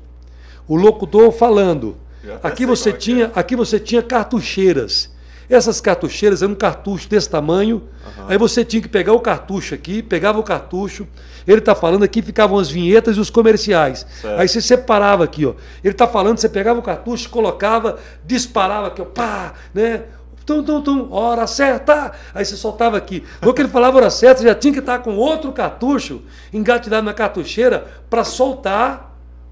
O 0.66 0.76
locutor 0.76 1.32
falando. 1.32 1.96
Aqui 2.42 2.66
você, 2.66 2.90
é 2.90 2.92
tinha, 2.92 3.24
é. 3.26 3.30
aqui 3.34 3.56
você 3.56 3.78
tinha 3.78 4.02
cartucheiras. 4.02 5.10
Essas 5.48 5.80
cartucheiras 5.80 6.42
eram 6.42 6.52
um 6.52 6.56
cartucho 6.56 7.08
desse 7.08 7.28
tamanho. 7.28 7.76
Uhum. 7.76 8.24
Aí 8.28 8.36
você 8.36 8.64
tinha 8.64 8.82
que 8.82 8.88
pegar 8.88 9.14
o 9.14 9.20
cartucho 9.20 9.74
aqui, 9.74 10.02
pegava 10.02 10.38
o 10.38 10.42
cartucho. 10.42 11.06
Ele 11.46 11.60
está 11.60 11.74
falando 11.74 12.02
aqui, 12.02 12.20
ficavam 12.20 12.58
as 12.58 12.68
vinhetas 12.68 13.16
e 13.16 13.20
os 13.20 13.30
comerciais. 13.30 14.06
Certo. 14.20 14.38
Aí 14.38 14.46
você 14.46 14.60
separava 14.60 15.24
aqui, 15.24 15.46
ó. 15.46 15.54
Ele 15.82 15.94
está 15.94 16.06
falando, 16.06 16.36
você 16.36 16.50
pegava 16.50 16.78
o 16.78 16.82
cartucho, 16.82 17.30
colocava, 17.30 17.98
disparava 18.26 18.88
aqui, 18.88 19.00
ó, 19.00 19.06
pá, 19.06 19.54
né? 19.72 20.02
Tum, 20.48 20.62
tum, 20.62 20.80
tum, 20.80 21.12
hora 21.12 21.46
certa. 21.46 22.12
Aí 22.34 22.42
você 22.42 22.56
soltava 22.56 22.96
aqui. 22.96 23.22
No 23.42 23.52
que 23.52 23.60
ele 23.60 23.68
falava 23.68 23.98
hora 23.98 24.08
certa, 24.08 24.42
já 24.42 24.54
tinha 24.54 24.72
que 24.72 24.78
estar 24.78 25.00
com 25.00 25.14
outro 25.16 25.52
cartucho 25.52 26.22
engatilhado 26.52 27.04
na 27.04 27.12
cartucheira 27.12 27.86
para 28.08 28.24
soltar 28.24 29.08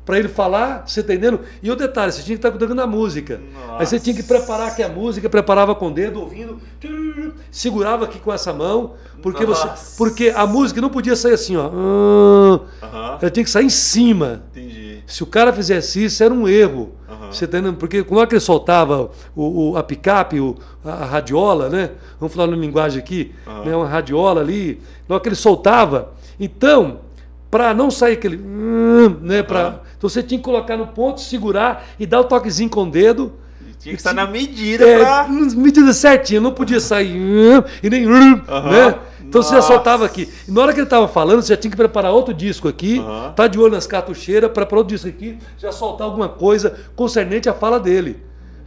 para 0.07 0.21
ele 0.21 0.29
falar, 0.29 0.85
você 0.87 1.03
tá 1.03 1.13
entendendo? 1.13 1.41
E 1.61 1.69
o 1.69 1.75
detalhe, 1.75 2.13
você 2.13 2.23
tinha 2.23 2.37
que 2.37 2.39
estar 2.39 2.53
cuidando 2.53 2.77
da 2.77 2.87
música. 2.87 3.41
Nossa. 3.53 3.81
Aí 3.81 3.87
você 3.87 3.99
tinha 3.99 4.15
que 4.15 4.23
preparar 4.23 4.69
aqui 4.69 4.81
a 4.81 4.89
música, 4.89 5.29
preparava 5.29 5.75
com 5.75 5.89
o 5.89 5.91
dedo, 5.91 6.21
ouvindo, 6.21 6.61
segurava 7.51 8.05
aqui 8.05 8.21
com 8.21 8.33
essa 8.33 8.53
mão, 8.53 8.95
porque 9.21 9.45
você, 9.45 9.69
porque 9.99 10.33
a 10.35 10.47
música 10.47 10.81
não 10.81 10.91
podia 10.91 11.17
sair 11.17 11.33
assim, 11.33 11.57
ó. 11.57 12.61
Ela 13.21 13.31
tinha 13.33 13.43
que 13.43 13.51
sair 13.51 13.65
em 13.65 13.69
cima. 13.69 14.45
Entendi. 14.53 15.03
Se 15.09 15.25
o 15.25 15.27
cara 15.27 15.53
fizesse 15.53 16.05
isso, 16.05 16.23
era 16.23 16.33
um 16.33 16.47
erro. 16.47 16.93
Você 17.31 17.47
tá 17.47 17.59
entendendo? 17.59 17.77
Porque 17.79 18.03
quando 18.03 18.31
ele 18.33 18.41
soltava 18.41 19.11
o, 19.35 19.71
o- 19.73 19.77
a 19.77 19.83
picape, 19.83 20.41
o- 20.41 20.57
a, 20.85 20.91
a 20.93 21.05
radiola, 21.05 21.69
né? 21.69 21.91
Vamos 22.21 22.35
falar 22.35 22.49
na 22.51 22.57
linguagem 22.57 22.99
aqui, 22.99 23.33
né? 23.65 23.75
uma 23.77 23.89
radiola 23.89 24.41
ali, 24.41 24.81
logo 25.09 25.21
que 25.23 25.29
ele 25.29 25.37
soltava. 25.37 26.13
Então, 26.39 26.99
para 27.51 27.73
não 27.75 27.91
sair 27.91 28.15
aquele. 28.15 28.37
hum, 28.37 29.17
Né? 29.23 29.43
Pra, 29.43 29.81
Então 29.97 30.09
você 30.11 30.23
tinha 30.23 30.39
que 30.39 30.45
colocar 30.45 30.77
no 30.77 30.87
ponto, 30.89 31.21
segurar 31.21 31.85
e 31.99 32.05
dar 32.07 32.21
o 32.21 32.25
toquezinho 32.25 32.69
com 32.71 32.83
o 32.85 32.91
dedo. 32.91 33.33
Tinha 33.79 33.95
que 33.95 34.01
estar 34.01 34.13
na 34.15 34.27
medida 34.27 34.85
É, 34.87 34.99
pra. 34.99 35.27
medida 35.29 35.93
certinha, 35.93 36.41
não 36.41 36.53
podia 36.53 36.81
sair 36.81 37.15
hum, 37.17 37.63
e 37.83 37.89
nem 37.91 38.07
hum, 38.09 38.37
né? 38.37 38.99
Então 39.29 39.43
você 39.43 39.51
já 39.51 39.57
Nossa. 39.57 39.69
soltava 39.69 40.05
aqui. 40.05 40.33
E 40.47 40.51
na 40.51 40.63
hora 40.63 40.73
que 40.73 40.79
ele 40.79 40.87
estava 40.87 41.09
falando, 41.09 41.43
você 41.43 41.53
já 41.53 41.57
tinha 41.57 41.71
que 41.71 41.77
preparar 41.77 42.13
outro 42.13 42.33
disco 42.33 42.69
aqui, 42.69 42.99
Aham. 42.99 43.33
tá 43.35 43.47
de 43.47 43.59
olho 43.59 43.73
nas 43.73 43.87
cartucheiras, 43.87 44.51
preparar 44.51 44.79
outro 44.79 44.95
disco 44.95 45.09
aqui, 45.09 45.39
já 45.59 45.73
soltar 45.73 46.07
alguma 46.07 46.29
coisa 46.29 46.77
concernente 46.95 47.49
à 47.49 47.55
fala 47.55 47.79
dele. 47.81 48.23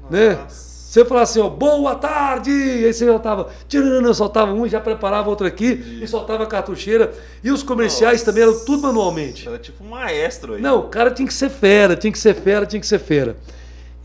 Né? 0.09 0.35
Nossa. 0.35 0.69
Você 0.89 1.05
falava 1.05 1.23
assim, 1.23 1.39
ó, 1.39 1.47
boa 1.47 1.93
tarde! 1.93 2.49
Aí 2.49 2.91
você 2.91 3.05
já 3.05 3.19
tava 3.19 3.49
tirando, 3.67 4.11
soltava 4.11 4.51
um, 4.51 4.67
já 4.67 4.81
preparava 4.81 5.29
outro 5.29 5.45
aqui 5.45 5.99
e 6.01 6.07
soltava 6.07 6.45
a 6.45 6.47
cartucheira. 6.47 7.13
E 7.43 7.51
os 7.51 7.61
comerciais 7.61 8.21
Nossa. 8.21 8.25
também 8.25 8.41
eram 8.41 8.65
tudo 8.65 8.81
manualmente. 8.81 9.47
Era 9.47 9.59
tipo 9.59 9.83
um 9.83 9.89
maestro 9.89 10.55
aí. 10.55 10.61
Não, 10.61 10.79
o 10.79 10.83
cara 10.89 11.11
tinha 11.11 11.27
que 11.27 11.33
ser 11.33 11.51
fera, 11.51 11.95
tinha 11.95 12.11
que 12.11 12.17
ser 12.17 12.33
fera, 12.33 12.65
tinha 12.65 12.79
que 12.79 12.87
ser 12.87 12.97
fera. 12.97 13.37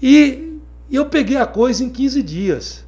E 0.03 0.59
eu 0.93 1.07
peguei 1.07 1.39
a 1.39 1.47
coisa 1.47 1.83
em 1.83 1.89
15 1.89 2.23
dias. 2.23 2.85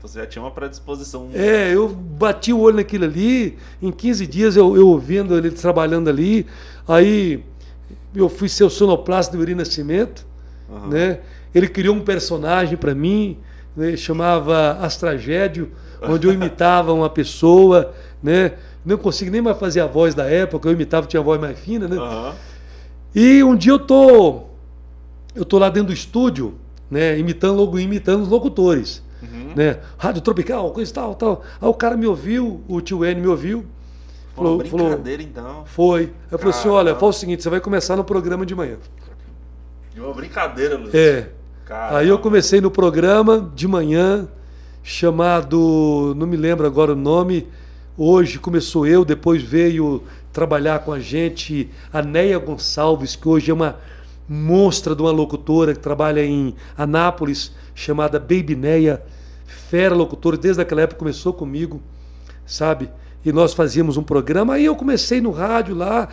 Então 0.00 0.08
você 0.08 0.18
já 0.18 0.26
tinha 0.26 0.42
uma 0.42 0.50
predisposição. 0.50 1.28
É, 1.34 1.74
eu 1.74 1.86
bati 1.86 2.54
o 2.54 2.58
olho 2.58 2.76
naquilo 2.76 3.04
ali, 3.04 3.58
em 3.82 3.92
15 3.92 4.26
dias 4.26 4.56
eu, 4.56 4.74
eu 4.74 4.88
ouvindo 4.88 5.36
ele 5.36 5.50
trabalhando 5.50 6.08
ali, 6.08 6.46
aí 6.88 7.44
eu 8.14 8.26
fui 8.30 8.48
ser 8.48 8.64
o 8.64 8.70
sonoplasta 8.70 9.36
do 9.36 9.42
Uri 9.42 9.54
Nascimento, 9.54 10.26
Aham. 10.72 10.88
né? 10.88 11.20
Ele 11.54 11.68
criou 11.68 11.94
um 11.94 12.00
personagem 12.00 12.78
para 12.78 12.94
mim, 12.94 13.36
né? 13.76 13.94
chamava 13.94 14.78
As 14.80 14.96
Tragédio, 14.96 15.70
onde 16.02 16.26
eu 16.26 16.32
imitava 16.32 16.94
uma 16.94 17.10
pessoa, 17.10 17.92
né? 18.22 18.54
Não 18.82 18.96
consigo 18.96 19.30
nem 19.30 19.42
mais 19.42 19.58
fazer 19.58 19.80
a 19.80 19.86
voz 19.86 20.14
da 20.14 20.24
época, 20.24 20.66
eu 20.66 20.72
imitava, 20.72 21.06
tinha 21.06 21.20
a 21.20 21.24
voz 21.24 21.38
mais 21.38 21.58
fina, 21.58 21.86
né? 21.86 21.98
Aham. 21.98 22.34
E 23.14 23.44
um 23.44 23.54
dia 23.54 23.72
eu 23.72 23.78
tô 23.78 24.44
eu 25.34 25.44
tô 25.44 25.58
lá 25.58 25.68
dentro 25.68 25.88
do 25.88 25.92
estúdio, 25.92 26.54
né, 26.90 27.18
imitando 27.18 27.56
logo 27.56 27.78
imitando 27.78 28.22
os 28.22 28.28
locutores, 28.28 29.02
Uhum. 29.22 29.52
né? 29.54 29.78
Rádio 29.98 30.22
Tropical, 30.22 30.70
coisa 30.72 30.90
e 30.90 30.94
tal, 30.94 31.14
tal. 31.14 31.42
Aí 31.60 31.68
o 31.68 31.74
cara 31.74 31.96
me 31.96 32.06
ouviu, 32.06 32.62
o 32.68 32.80
tio 32.80 33.04
N 33.04 33.20
me 33.20 33.26
ouviu, 33.26 33.66
falou, 34.34 34.64
falou 34.64 34.88
brincadeira 34.88 35.22
então. 35.22 35.64
foi. 35.66 36.12
Eu 36.30 36.38
falei 36.38 36.54
assim, 36.54 36.68
olha, 36.68 36.94
fala 36.94 37.10
o 37.10 37.12
seguinte, 37.12 37.42
você 37.42 37.50
vai 37.50 37.60
começar 37.60 37.96
no 37.96 38.04
programa 38.04 38.46
de 38.46 38.54
manhã. 38.54 38.76
De 39.92 40.00
uma 40.00 40.14
brincadeira, 40.14 40.76
Luiz. 40.76 40.94
É. 40.94 41.30
Caramba. 41.64 41.98
Aí 41.98 42.08
eu 42.08 42.18
comecei 42.18 42.60
no 42.60 42.70
programa 42.70 43.50
de 43.54 43.68
manhã, 43.68 44.28
chamado, 44.82 46.14
não 46.16 46.26
me 46.26 46.36
lembro 46.36 46.66
agora 46.66 46.92
o 46.92 46.96
nome, 46.96 47.46
hoje 47.96 48.38
começou 48.38 48.86
eu, 48.86 49.04
depois 49.04 49.42
veio 49.42 50.02
trabalhar 50.32 50.80
com 50.80 50.92
a 50.92 50.98
gente 50.98 51.70
a 51.92 52.02
Neia 52.02 52.38
Gonçalves, 52.38 53.14
que 53.14 53.28
hoje 53.28 53.50
é 53.50 53.54
uma 53.54 53.76
monstra 54.28 54.94
de 54.94 55.02
uma 55.02 55.10
locutora 55.10 55.74
que 55.74 55.80
trabalha 55.80 56.24
em 56.24 56.54
Anápolis, 56.76 57.52
chamada 57.74 58.18
Baby 58.18 58.54
Neia, 58.54 59.02
fera 59.50 59.94
locutora, 59.94 60.36
desde 60.36 60.62
aquela 60.62 60.82
época 60.82 60.98
começou 60.98 61.32
comigo, 61.32 61.80
sabe? 62.46 62.90
E 63.24 63.32
nós 63.32 63.52
fazíamos 63.52 63.96
um 63.96 64.02
programa, 64.02 64.54
aí 64.54 64.64
eu 64.64 64.74
comecei 64.74 65.20
no 65.20 65.30
rádio 65.30 65.74
lá, 65.74 66.08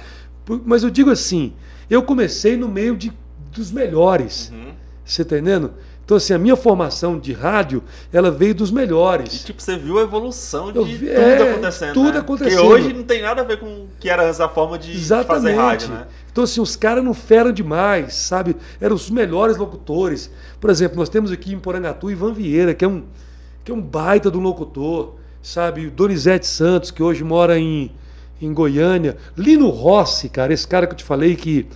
mas 0.66 0.84
eu 0.84 0.90
digo 0.90 1.10
assim, 1.10 1.54
eu 1.90 2.04
comecei 2.04 2.58
no 2.58 2.68
meio 2.68 2.96
de, 2.98 3.12
dos 3.52 3.72
melhores. 3.72 4.52
Uhum. 4.54 4.72
Você 5.06 5.24
tá 5.24 5.38
entendendo? 5.38 5.72
Então, 6.04 6.16
assim, 6.16 6.34
a 6.34 6.38
minha 6.38 6.56
formação 6.56 7.20
de 7.20 7.34
rádio, 7.34 7.84
ela 8.14 8.32
veio 8.32 8.56
dos 8.56 8.70
E 8.70 8.74
melhores. 8.74 9.44
tipo, 9.44 9.62
você 9.62 9.78
viu 9.78 10.00
a 10.00 10.04
evolução 10.04 10.72
de 10.72 10.78
Eu 10.78 10.86
tudo 10.86 10.98
vi- 10.98 11.10
é, 11.10 11.52
acontecendo. 11.52 11.94
tudo 11.94 12.14
né? 12.14 12.20
acontecendo. 12.20 12.60
Porque 12.62 12.74
hoje 12.74 12.94
não 12.94 13.04
tem 13.04 13.22
nada 13.22 13.42
a 13.42 13.44
ver 13.44 13.60
com 13.60 13.66
o 13.66 13.90
que 14.00 14.10
era 14.10 14.26
antes 14.26 14.40
a 14.40 14.48
forma 14.48 14.78
de, 14.80 14.94
de 14.94 15.24
fazer 15.26 15.54
rádio, 15.56 15.90
né? 15.90 16.08
Então, 16.32 16.46
assim, 16.46 16.62
os 16.62 16.78
caras 16.78 17.04
não 17.04 17.14
feram 17.14 17.52
demais, 17.52 18.14
sabe? 18.16 18.56
Eram 18.80 18.96
os 18.96 19.10
melhores 19.10 19.58
locutores. 19.58 20.32
Por 20.62 20.70
exemplo, 20.70 20.98
nós 20.98 21.10
temos 21.10 21.30
aqui 21.30 21.52
em 21.54 21.60
Porangatu 21.60 22.10
Ivan 22.10 22.32
Vieira, 22.34 22.74
que 22.74 22.86
é 22.86 22.88
um, 22.88 23.04
que 23.68 23.72
é 23.72 23.76
um 23.76 23.82
baita 23.82 24.30
um 24.30 24.40
locutor, 24.40 25.16
sabe? 25.42 25.88
O 25.88 25.92
Donizete 25.92 26.48
Santos, 26.48 26.90
que 26.90 27.04
hoje 27.04 27.22
mora 27.22 27.60
em, 27.60 27.92
em 28.42 28.54
Goiânia. 28.54 29.18
Lino 29.38 29.68
Rossi, 29.68 30.30
cara, 30.30 30.54
esse 30.54 30.66
cara 30.66 30.88
que 30.88 30.94
eu 30.94 30.98
te 30.98 31.04
falei 31.04 31.36
que, 31.36 31.68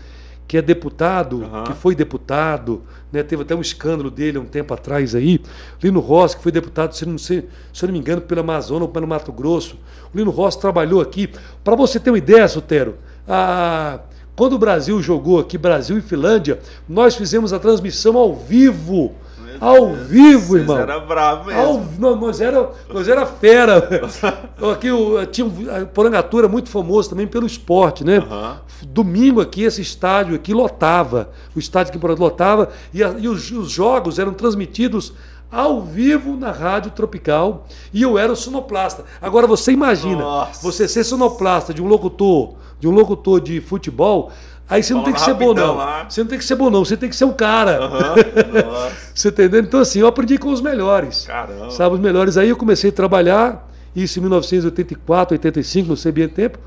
que 0.48 0.56
é 0.56 0.62
deputado, 0.62 1.44
Aham. 1.44 1.66
que 1.66 1.74
foi 1.74 1.94
deputado, 1.94 2.82
né? 3.12 3.22
Teve 3.24 3.42
até 3.42 3.54
um 3.54 3.60
escândalo 3.60 4.10
dele 4.10 4.38
há 4.38 4.42
um 4.42 4.46
tempo 4.46 4.74
atrás 4.74 5.14
aí. 5.14 5.42
Lino 5.84 6.00
Rossi, 6.00 6.38
que 6.38 6.44
foi 6.44 6.52
deputado, 6.54 6.96
se 6.96 7.04
eu 7.04 7.10
não, 7.10 7.18
sei, 7.18 7.50
se 7.74 7.84
eu 7.84 7.88
não 7.88 7.94
me 7.94 8.00
engano, 8.00 8.22
pelo 8.22 8.40
Amazonas 8.40 8.84
ou 8.84 8.88
pelo 8.88 9.06
Mato 9.06 9.34
Grosso. 9.34 9.76
O 10.14 10.18
Lino 10.18 10.32
Rossi 10.32 10.62
trabalhou 10.62 11.02
aqui. 11.02 11.30
Para 11.62 11.76
você 11.76 12.00
ter 12.00 12.10
uma 12.10 12.18
ideia, 12.18 12.48
Sotero, 12.48 12.96
a- 13.28 14.00
quando 14.34 14.54
o 14.54 14.58
Brasil 14.58 15.02
jogou 15.02 15.40
aqui, 15.42 15.58
Brasil 15.58 15.98
e 15.98 16.02
Finlândia, 16.02 16.58
nós 16.88 17.18
fizemos 17.18 17.52
a 17.52 17.60
transmissão 17.60 18.16
ao 18.16 18.34
vivo. 18.34 19.14
Ao 19.62 19.94
vivo, 19.94 20.48
vocês 20.48 20.62
irmão. 20.62 20.78
Era 20.80 21.00
bravo 21.00 21.46
mesmo. 21.46 21.62
Ao- 21.62 21.86
não, 22.00 22.16
nós 22.16 22.42
era, 22.42 22.70
nós 22.92 23.08
era 23.08 23.26
fera. 23.28 24.02
aqui 24.74 24.92
o, 24.92 25.24
tinha 25.28 25.46
um, 25.46 25.54
a 25.82 25.86
Porangatu 25.86 26.40
era 26.40 26.48
muito 26.50 26.68
famoso 26.70 27.12
também 27.12 27.28
pelo 27.28 27.46
esporte, 27.46 28.04
né? 28.04 28.18
Aham. 28.18 28.58
Domingo 28.88 29.40
aqui, 29.40 29.62
esse 29.64 29.82
estádio 29.82 30.34
aqui 30.36 30.54
lotava. 30.54 31.30
O 31.56 31.60
estádio 31.60 31.94
Porangatu 32.00 32.24
lotava. 32.24 32.70
E, 32.92 33.04
a- 33.04 33.14
e 33.20 33.28
os, 33.28 33.52
os 33.52 33.70
jogos 33.72 34.18
eram 34.18 34.34
transmitidos 34.34 35.14
ao 35.52 35.82
vivo 35.82 36.36
na 36.36 36.50
Rádio 36.52 36.90
Tropical. 36.92 37.68
E 37.94 38.02
eu 38.02 38.18
era 38.18 38.32
o 38.34 38.36
sonoplasta. 38.36 39.06
Agora 39.22 39.46
você 39.46 39.72
imagina, 39.72 40.24
Nossa. 40.24 40.64
você 40.64 40.88
ser 40.88 41.04
sonoplasta 41.04 41.74
de 41.74 41.82
um 41.84 41.88
locutor, 41.88 42.56
de 42.80 42.88
um 42.88 42.92
locutor 42.92 43.40
de 43.40 43.62
futebol. 43.62 44.32
Aí 44.72 44.82
você 44.82 44.94
não 44.94 45.04
tem 45.04 45.14
que 45.14 45.22
ser 45.22 45.34
bom, 45.34 45.54
não. 45.54 45.76
lá. 45.76 46.06
Você 46.10 46.22
não 46.22 46.28
tem 46.30 46.40
que 46.40 46.46
ser 46.46 46.56
bom, 46.56 46.70
não. 46.70 46.84
Você 46.86 46.96
tem 46.98 47.10
que 47.10 47.16
ser 47.16 47.26
um 47.26 47.34
cara. 47.34 47.78
Nossa, 47.90 48.96
Você 49.14 49.28
entendeu? 49.28 49.60
Então, 49.62 49.80
assim, 49.82 50.00
eu 50.00 50.08
aprendi 50.08 50.38
com 50.38 50.50
os 50.50 50.62
melhores. 50.62 51.26
caramba. 51.26 51.70
Sabe, 51.72 51.96
os 51.96 52.02
melhores. 52.02 52.38
Aí 52.38 52.50
eu 52.50 52.56
comecei 52.56 52.90
a 52.90 52.94
trabalhar, 52.94 53.70
isso 53.96 54.18
em 54.20 54.22
1984, 54.22 55.36
85, 55.36 55.90
não 55.90 55.96
sei 55.96 56.12
bem 56.12 56.24
o 56.26 56.30
tempo. 56.30 56.58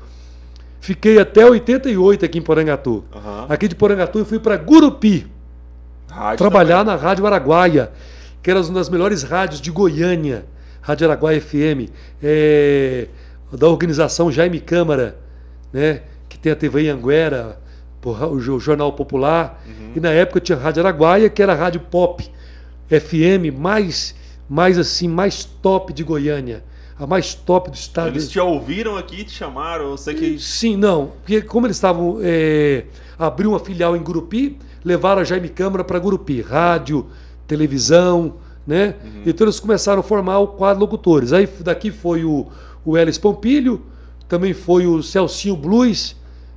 Fiquei 0.79 1.17
até 1.19 1.43
88 1.43 2.23
aqui 2.25 2.37
em 2.37 2.41
Porangatu. 2.43 3.03
Aham. 3.15 3.47
Aqui 3.49 3.67
de 3.67 3.73
Porangatu 3.75 4.19
eu 4.19 4.25
fui 4.25 4.37
para 4.37 4.55
Gurupi, 4.55 5.25
Rádio 6.07 6.37
trabalhar 6.37 6.85
também. 6.85 6.93
na 6.95 7.01
Rádio 7.01 7.25
Araguaia, 7.25 7.91
que 8.43 8.51
era 8.51 8.61
uma 8.61 8.73
das 8.73 8.87
melhores 8.87 9.23
rádios 9.23 9.59
de 9.59 9.71
Goiânia, 9.71 10.45
Rádio 10.81 11.07
Araguaia 11.07 11.41
FM, 11.41 11.89
é, 12.21 13.07
da 13.51 13.67
organização 13.67 14.31
Jaime 14.31 14.59
Câmara, 14.59 15.17
né, 15.73 16.01
que 16.29 16.37
tem 16.37 16.51
a 16.51 16.55
TV 16.55 16.87
Anguera, 16.89 17.57
o 18.11 18.39
Jo- 18.39 18.59
Jornal 18.59 18.93
Popular, 18.93 19.61
Uhum. 19.65 19.91
e 19.95 19.99
na 19.99 20.09
época 20.11 20.39
tinha 20.39 20.57
a 20.57 20.61
Rádio 20.61 20.81
Araguaia, 20.83 21.29
que 21.29 21.41
era 21.41 21.53
a 21.53 21.55
rádio 21.55 21.81
pop 21.81 22.23
FM 22.89 23.51
mais, 23.57 24.13
mais 24.49 24.77
assim, 24.77 25.07
mais 25.07 25.43
top 25.43 25.91
de 25.93 26.03
Goiânia, 26.03 26.63
a 26.99 27.05
mais 27.07 27.33
top 27.33 27.69
do 27.71 27.75
estado. 27.75 28.09
Eles 28.09 28.29
te 28.29 28.39
ouviram 28.39 28.95
aqui, 28.97 29.23
te 29.23 29.31
chamaram, 29.31 29.91
eu 29.91 29.97
sei 29.97 30.13
que. 30.13 30.39
Sim, 30.39 30.77
não. 30.77 31.07
Porque 31.21 31.41
como 31.41 31.65
eles 31.67 31.77
estavam. 31.77 32.19
É, 32.21 32.85
abriu 33.17 33.49
uma 33.51 33.59
filial 33.59 33.95
em 33.95 33.99
Gurupi, 34.03 34.57
levaram 34.83 35.21
a 35.21 35.23
Jaime 35.23 35.49
Câmara 35.49 35.83
para 35.83 35.97
Gurupi, 35.99 36.41
rádio, 36.41 37.07
televisão, 37.47 38.35
né? 38.67 38.95
Então 39.25 39.45
eles 39.45 39.59
começaram 39.59 39.99
a 39.99 40.03
formar 40.03 40.39
o 40.39 40.47
quadro 40.49 40.81
locutores. 40.81 41.33
Aí 41.33 41.47
daqui 41.61 41.91
foi 41.91 42.23
o, 42.23 42.47
o 42.85 42.97
Elis 42.97 43.17
Pompilho, 43.17 43.81
também 44.27 44.53
foi 44.53 44.85
o 44.87 45.01
Celcinho 45.03 45.55
Blues, 45.55 46.15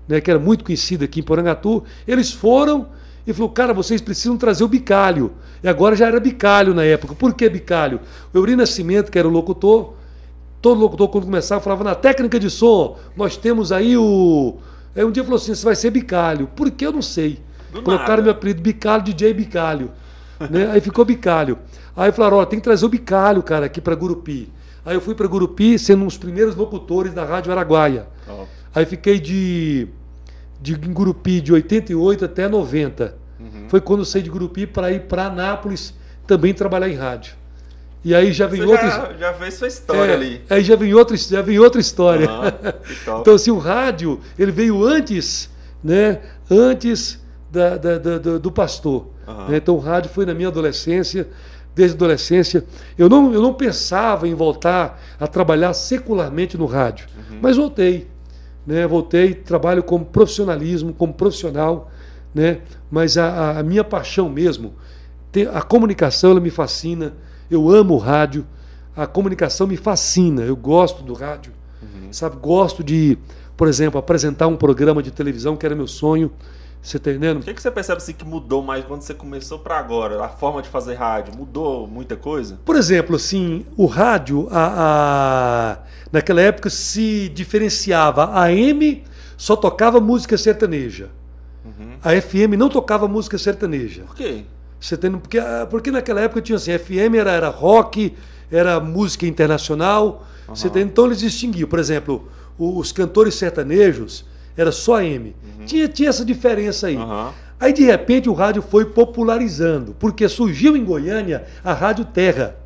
né, 0.09 0.21
que 0.21 0.31
era 0.31 0.41
muito 0.41 0.65
conhecido 0.65 1.05
aqui 1.05 1.21
em 1.21 1.23
Porangatu. 1.23 1.85
Eles 2.07 2.33
foram 2.33 2.89
e 3.27 3.33
falou, 3.33 3.51
cara, 3.51 3.75
vocês 3.75 4.01
precisam 4.01 4.37
trazer 4.39 4.65
o 4.65 4.69
bicalho. 4.69 5.33
E 5.63 5.69
agora 5.69 5.95
já 5.95 6.07
era 6.07 6.19
bicalho 6.19 6.73
na 6.73 6.83
época. 6.85 7.15
Por 7.15 7.35
que 7.35 7.49
bicalho? 7.49 8.01
O 8.33 8.39
Euri 8.39 8.57
Nascimento, 8.57 9.13
que 9.13 9.19
era 9.19 9.29
o 9.29 9.31
locutor, 9.31 9.93
todo 10.63 10.81
locutor, 10.81 11.09
quando 11.09 11.25
começava, 11.25 11.61
falava 11.61 11.85
na 11.85 11.95
técnica 11.95 12.41
de 12.41 12.49
som, 12.49 12.97
nós 13.15 13.37
temos 13.37 13.71
aí 13.71 13.97
o. 13.97 14.57
Aí 14.97 15.05
um 15.05 15.11
dia 15.11 15.23
falou 15.23 15.37
assim: 15.37 15.55
você 15.55 15.65
vai 15.65 15.77
ser 15.77 15.91
bicalho. 15.91 16.49
Por 16.57 16.71
que 16.71 16.87
eu 16.87 16.93
não 16.93 17.03
sei? 17.03 17.39
Do 17.71 17.83
Colocaram 17.83 18.09
nada. 18.09 18.23
meu 18.23 18.33
apelido 18.33 18.63
Bicalho, 18.63 19.03
DJ 19.03 19.35
Bicalho. 19.35 19.91
né? 20.49 20.71
Aí 20.73 20.81
ficou 20.81 21.05
Bicalho. 21.05 21.59
Aí 21.95 22.11
falaram: 22.13 22.39
ó, 22.39 22.47
tem 22.47 22.59
que 22.59 22.65
trazer 22.65 22.87
o 22.87 22.89
Bicalho, 22.89 23.43
cara, 23.43 23.67
aqui 23.67 23.81
para 23.81 23.95
Gurupi. 23.95 24.51
Aí 24.87 24.95
eu 24.95 25.03
fui 25.03 25.15
para 25.15 25.27
Gurupi, 25.27 25.79
sendo 25.79 26.03
um 26.03 26.07
dos 26.07 26.17
primeiros 26.17 26.57
locutores 26.57 27.13
da 27.13 27.25
Rádio 27.25 27.53
Araguaia. 27.53 28.07
Ó, 28.27 28.45
Aí 28.75 28.87
fiquei 28.87 29.19
de, 29.19 29.89
de 30.61 30.75
Gurupi 30.75 31.41
de 31.41 31.53
88 31.53 32.25
até 32.25 32.49
90. 32.49 33.15
Uhum. 33.39 33.69
Foi 33.69 33.81
quando 33.81 34.01
eu 34.01 34.05
saí 34.05 34.23
de 34.23 34.31
Gurupi 34.31 34.67
para 34.67 34.91
ir 34.91 35.03
para 35.03 35.27
Anápolis 35.27 35.95
também 36.27 36.53
trabalhar 36.53 36.89
em 36.89 36.95
rádio. 36.95 37.35
E 38.05 38.15
aí 38.15 38.33
já 38.33 38.47
vem 38.47 38.61
Você 38.61 38.67
outros. 38.67 38.91
já, 38.91 39.13
já 39.19 39.35
fez 39.35 39.55
sua 39.55 39.69
história 39.69 40.13
É, 40.13 40.15
ali. 40.15 40.41
Aí 40.49 40.63
já 40.63 40.77
vem 40.77 40.95
outra, 40.95 41.17
já 41.17 41.43
vem 41.43 41.59
outra 41.59 41.81
história. 41.81 42.29
Top. 43.05 43.21
então, 43.21 43.35
assim, 43.35 43.51
o 43.51 43.59
rádio, 43.59 44.21
ele 44.39 44.53
veio 44.53 44.85
antes, 44.85 45.51
né? 45.83 46.21
Antes 46.51 47.21
da, 47.51 47.77
da, 47.77 47.99
da, 47.99 48.39
do, 48.39 48.53
pastor. 48.53 49.09
Uhum. 49.27 49.55
Então 49.55 49.75
o 49.75 49.79
rádio 49.79 50.11
foi 50.11 50.25
na 50.25 50.35
minha 50.35 50.49
adolescência, 50.49 51.29
desde 51.75 51.95
a 51.95 51.97
adolescência. 51.97 52.65
Eu 52.97 53.09
não, 53.09 53.33
eu 53.33 53.43
não 53.43 53.55
pensava 53.55 54.29
em 54.29 54.35
voltar 54.35 55.01
a 55.19 55.27
trabalhar 55.27 55.73
secularmente 55.73 56.57
no 56.57 56.67
rádio, 56.67 57.07
uhum. 57.17 57.39
mas 57.43 57.57
voltei. 57.57 58.07
Né? 58.67 58.87
Voltei, 58.87 59.35
trabalho 59.35 59.83
como 59.83 60.05
profissionalismo, 60.05 60.93
como 60.93 61.13
profissional, 61.15 61.91
né? 62.35 62.61
mas 62.91 63.17
a, 63.17 63.59
a 63.59 63.63
minha 63.63 63.85
paixão 63.85 64.29
mesmo, 64.29 64.75
a 65.53 65.63
comunicação 65.63 66.33
ela 66.33 66.41
me 66.41 66.51
fascina, 66.51 67.15
eu 67.51 67.71
amo 67.71 67.95
o 67.95 67.99
rádio, 67.99 68.47
a 68.97 69.07
comunicação 69.07 69.67
me 69.67 69.77
fascina, 69.77 70.43
eu 70.43 70.57
gosto 70.57 71.03
do 71.03 71.15
rádio, 71.15 71.53
uhum. 71.81 72.13
sabe? 72.13 72.37
Gosto 72.37 72.83
de, 72.83 73.17
por 73.57 73.69
exemplo, 73.69 73.99
apresentar 73.99 74.49
um 74.49 74.57
programa 74.57 75.03
de 75.03 75.11
televisão 75.11 75.57
que 75.57 75.65
era 75.65 75.75
meu 75.75 75.87
sonho. 75.87 76.33
Você 76.81 76.99
tá 76.99 77.11
entendendo? 77.11 77.41
O 77.41 77.43
que, 77.43 77.53
que 77.53 77.61
você 77.61 77.71
percebe 77.71 77.99
assim, 77.99 78.13
que 78.13 78.25
mudou 78.25 78.63
mais 78.63 78.85
quando 78.85 79.03
você 79.03 79.13
começou 79.13 79.59
para 79.59 79.79
agora? 79.79 80.25
A 80.25 80.29
forma 80.29 80.63
de 80.63 80.69
fazer 80.69 80.95
rádio 80.95 81.37
mudou 81.37 81.87
muita 81.87 82.17
coisa? 82.17 82.59
Por 82.65 82.77
exemplo, 82.77 83.17
assim, 83.17 83.67
o 83.77 83.87
rádio, 83.87 84.49
a, 84.51 85.77
a... 85.77 85.79
naquela 86.13 86.41
época 86.41 86.71
se 86.71 87.29
diferenciava. 87.29 88.31
A 88.39 88.53
M 88.53 89.05
só 89.37 89.57
tocava 89.57 90.01
música 90.01 90.39
sertaneja. 90.39 91.11
Uhum. 91.65 91.97
A 92.03 92.21
FM 92.21 92.57
não 92.57 92.69
tocava 92.69 93.07
música 93.09 93.37
sertaneja. 93.37 94.05
Por 94.05 94.15
quê? 94.15 94.45
Você 94.81 94.97
tem, 94.97 95.11
porque, 95.11 95.39
porque 95.71 95.91
naquela 95.91 96.21
época 96.21 96.41
tinha 96.41 96.57
assim, 96.57 96.77
FM 96.79 97.17
era, 97.19 97.33
era 97.33 97.49
rock, 97.49 98.15
era 98.51 98.79
música 98.81 99.27
internacional. 99.27 100.27
Uhum. 100.49 100.55
Você 100.55 100.71
tem, 100.71 100.85
então 100.85 101.07
eles 101.07 101.19
distinguiam. 101.19 101.69
Por 101.69 101.79
exemplo, 101.79 102.29
os 102.59 102.93
cantores 102.93 103.35
sertanejos 103.35 104.25
era 104.61 104.73
só 104.73 105.01
M. 105.01 105.35
Uhum. 105.59 105.65
Tinha, 105.65 105.89
tinha 105.89 106.09
essa 106.09 106.25
diferença 106.25 106.89
aí. 106.89 106.97
Uhum. 106.97 107.31
Aí, 107.61 107.73
de 107.73 107.85
repente, 107.85 108.29
o 108.29 108.33
rádio 108.33 108.61
foi 108.61 108.85
popularizando, 108.85 109.95
porque 109.99 110.29
surgiu 110.29 110.77
em 110.77 110.85
Goiânia 110.85 111.45
a 111.65 111.73
Rádio 111.73 112.05
Terra. 112.05 112.57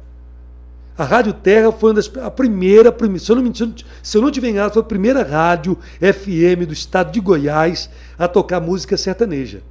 A 0.97 1.05
Rádio 1.05 1.33
Terra 1.33 1.73
foi 1.73 1.91
uma 1.91 1.95
das, 1.95 2.11
a 2.23 2.31
primeira, 2.31 2.95
se 3.19 3.31
eu 3.31 3.37
não, 3.37 3.53
se 4.03 4.17
eu 4.17 4.23
não 4.23 4.31
tiver 4.31 4.51
enganado, 4.51 4.75
foi 4.75 4.83
a 4.83 4.87
primeira 4.87 5.23
rádio 5.23 5.79
FM 5.99 6.67
do 6.67 6.73
estado 6.73 7.13
de 7.13 7.21
Goiás 7.21 7.89
a 8.19 8.29
tocar 8.29 8.61
música 8.61 8.97
sertaneja. 8.97 9.63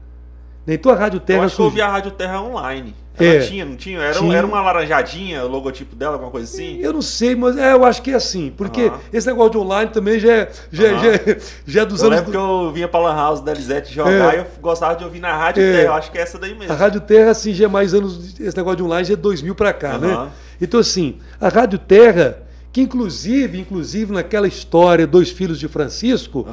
Então 0.68 0.92
a 0.92 0.96
Rádio 0.96 1.20
Terra. 1.20 1.40
Eu 1.40 1.46
acho 1.46 1.56
que 1.56 1.62
eu 1.62 1.66
ouvi 1.66 1.82
a 1.82 1.88
Rádio 1.88 2.12
Terra 2.12 2.42
online. 2.42 2.96
Ela 3.20 3.36
é, 3.36 3.40
tinha, 3.40 3.66
não 3.66 3.76
tinha? 3.76 4.00
Era, 4.00 4.18
tinha. 4.18 4.36
era 4.36 4.48
uma 4.48 4.62
laranjadinha, 4.62 5.44
o 5.44 5.48
logotipo 5.48 5.96
dela, 5.96 6.14
alguma 6.14 6.32
coisa 6.32 6.52
assim? 6.52 6.80
Eu 6.80 6.94
não 6.94 7.02
sei, 7.02 7.36
mas 7.36 7.58
é, 7.58 7.74
eu 7.74 7.84
acho 7.84 8.02
que 8.02 8.10
é 8.12 8.16
assim. 8.16 8.52
Porque 8.56 8.90
-huh. 8.90 9.00
esse 9.12 9.28
negócio 9.28 9.52
de 9.52 9.58
online 9.58 9.92
também 9.92 10.18
já 10.18 10.32
é, 10.32 10.52
já, 10.72 10.84
uh 10.84 10.88
-huh. 10.88 11.00
já, 11.00 11.12
é, 11.12 11.40
já 11.66 11.82
é 11.82 11.86
dos 11.86 12.02
eu 12.02 12.08
anos. 12.08 12.20
Eu 12.20 12.26
lembro 12.26 12.26
do... 12.26 12.32
que 12.32 12.38
eu 12.38 12.72
vinha 12.72 12.88
pra 12.88 13.00
Lan 13.00 13.16
House 13.16 13.42
da 13.42 13.54
Lisette 13.54 13.94
jogar 13.94 14.34
é. 14.34 14.38
e 14.38 14.40
eu 14.40 14.46
gostava 14.62 14.96
de 14.96 15.04
ouvir 15.04 15.20
na 15.20 15.36
Rádio 15.36 15.62
é. 15.62 15.72
Terra. 15.72 15.84
Eu 15.84 15.94
acho 15.94 16.12
que 16.12 16.18
é 16.18 16.22
essa 16.22 16.40
daí 16.40 16.56
mesmo. 16.56 16.72
A 16.72 16.76
Rádio 16.76 17.02
Terra, 17.02 17.32
assim, 17.32 17.54
já 17.54 17.66
é 17.66 17.68
mais 17.68 17.94
anos. 17.94 18.40
Esse 18.40 18.56
negócio 18.56 18.78
de 18.78 18.84
online 18.84 19.06
já 19.06 19.14
é 19.14 19.18
2000 19.18 19.56
pra 19.56 19.74
cá, 19.74 19.98
né? 19.98 20.30
Então, 20.60 20.80
assim, 20.80 21.18
a 21.40 21.50
Rádio 21.50 21.80
Terra, 21.80 22.40
que 22.72 22.82
inclusive, 22.82 23.60
inclusive 23.60 24.14
naquela 24.14 24.48
história, 24.48 25.06
Dois 25.06 25.30
Filhos 25.30 25.60
de 25.60 25.68
Francisco, 25.68 26.48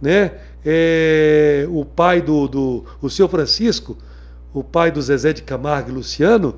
né? 0.00 0.32
É, 0.64 1.66
o 1.70 1.84
pai 1.84 2.20
do, 2.20 2.46
do. 2.46 2.84
O 3.00 3.10
seu 3.10 3.28
Francisco 3.28 3.96
o 4.54 4.62
pai 4.62 4.90
do 4.90 5.00
Zezé 5.00 5.32
de 5.32 5.42
Camargo 5.42 5.90
e 5.90 5.94
Luciano, 5.94 6.56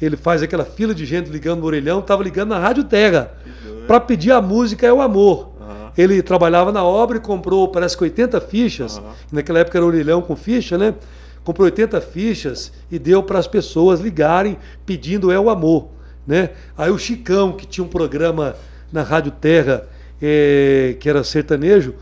ele 0.00 0.16
faz 0.16 0.42
aquela 0.42 0.64
fila 0.64 0.94
de 0.94 1.04
gente 1.04 1.30
ligando 1.30 1.60
no 1.60 1.66
orelhão, 1.66 2.00
estava 2.00 2.22
ligando 2.22 2.50
na 2.50 2.58
Rádio 2.58 2.84
Terra 2.84 3.34
para 3.86 4.00
pedir 4.00 4.32
a 4.32 4.40
música 4.40 4.86
É 4.86 4.92
o 4.92 5.00
Amor. 5.00 5.50
Uhum. 5.60 5.90
Ele 5.96 6.22
trabalhava 6.22 6.70
na 6.70 6.84
obra 6.84 7.16
e 7.16 7.20
comprou, 7.20 7.68
parece 7.68 7.96
que 7.96 8.04
80 8.04 8.40
fichas, 8.40 8.98
uhum. 8.98 9.04
naquela 9.32 9.60
época 9.60 9.78
era 9.78 9.86
orelhão 9.86 10.22
com 10.22 10.36
ficha, 10.36 10.78
né? 10.78 10.94
Comprou 11.42 11.66
80 11.66 12.00
fichas 12.00 12.72
e 12.90 12.98
deu 12.98 13.22
para 13.22 13.38
as 13.38 13.46
pessoas 13.46 14.00
ligarem 14.00 14.56
pedindo 14.86 15.30
É 15.30 15.38
o 15.38 15.50
Amor. 15.50 15.88
Né? 16.26 16.50
Aí 16.76 16.90
o 16.90 16.98
Chicão, 16.98 17.52
que 17.52 17.66
tinha 17.66 17.84
um 17.84 17.88
programa 17.88 18.56
na 18.90 19.02
Rádio 19.02 19.30
Terra, 19.32 19.86
é, 20.22 20.96
que 20.98 21.08
era 21.08 21.22
sertanejo, 21.22 21.94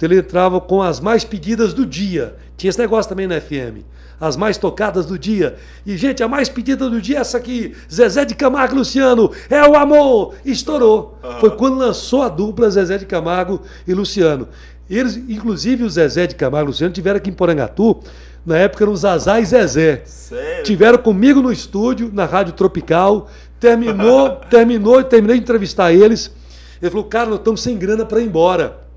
então 0.00 0.08
ele 0.08 0.18
entrava 0.18 0.58
com 0.62 0.80
as 0.80 0.98
mais 0.98 1.24
pedidas 1.24 1.74
do 1.74 1.84
dia. 1.84 2.34
Tinha 2.56 2.70
esse 2.70 2.78
negócio 2.78 3.10
também 3.10 3.26
na 3.26 3.38
FM 3.38 3.84
as 4.20 4.36
mais 4.36 4.58
tocadas 4.58 5.06
do 5.06 5.18
dia. 5.18 5.56
E, 5.86 5.96
gente, 5.96 6.22
a 6.22 6.28
mais 6.28 6.48
pedida 6.48 6.90
do 6.90 7.00
dia 7.00 7.18
é 7.18 7.20
essa 7.20 7.38
aqui: 7.38 7.74
Zezé 7.92 8.24
de 8.24 8.34
Camargo 8.34 8.76
Luciano, 8.76 9.30
é 9.48 9.66
o 9.66 9.74
amor! 9.74 10.34
Estourou. 10.44 11.18
Uhum. 11.24 11.40
Foi 11.40 11.50
quando 11.52 11.78
lançou 11.78 12.22
a 12.22 12.28
dupla 12.28 12.70
Zezé 12.70 12.98
de 12.98 13.06
Camargo 13.06 13.62
e 13.88 13.94
Luciano. 13.94 14.48
Eles, 14.88 15.16
inclusive, 15.16 15.84
o 15.84 15.90
Zezé 15.90 16.26
de 16.26 16.34
Camargo 16.34 16.68
e 16.68 16.72
Luciano 16.72 16.92
tiveram 16.92 17.16
aqui 17.16 17.30
em 17.30 17.32
Porangatu. 17.32 18.00
Na 18.44 18.56
época 18.56 18.84
eram 18.84 18.96
Zazá 18.96 19.40
e 19.40 19.44
Zezé. 19.44 20.02
Sério? 20.04 20.64
Tiveram 20.64 20.98
comigo 20.98 21.40
no 21.40 21.52
estúdio, 21.52 22.10
na 22.12 22.24
Rádio 22.24 22.54
Tropical. 22.54 23.28
Terminou, 23.58 24.30
terminou, 24.50 25.02
terminei 25.04 25.36
de 25.36 25.42
entrevistar 25.42 25.92
eles. 25.92 26.34
Ele 26.80 26.90
falou, 26.90 27.04
cara, 27.04 27.28
nós 27.28 27.38
estamos 27.38 27.60
sem 27.60 27.76
grana 27.76 28.04
para 28.04 28.20
ir 28.20 28.26
embora. 28.26 28.89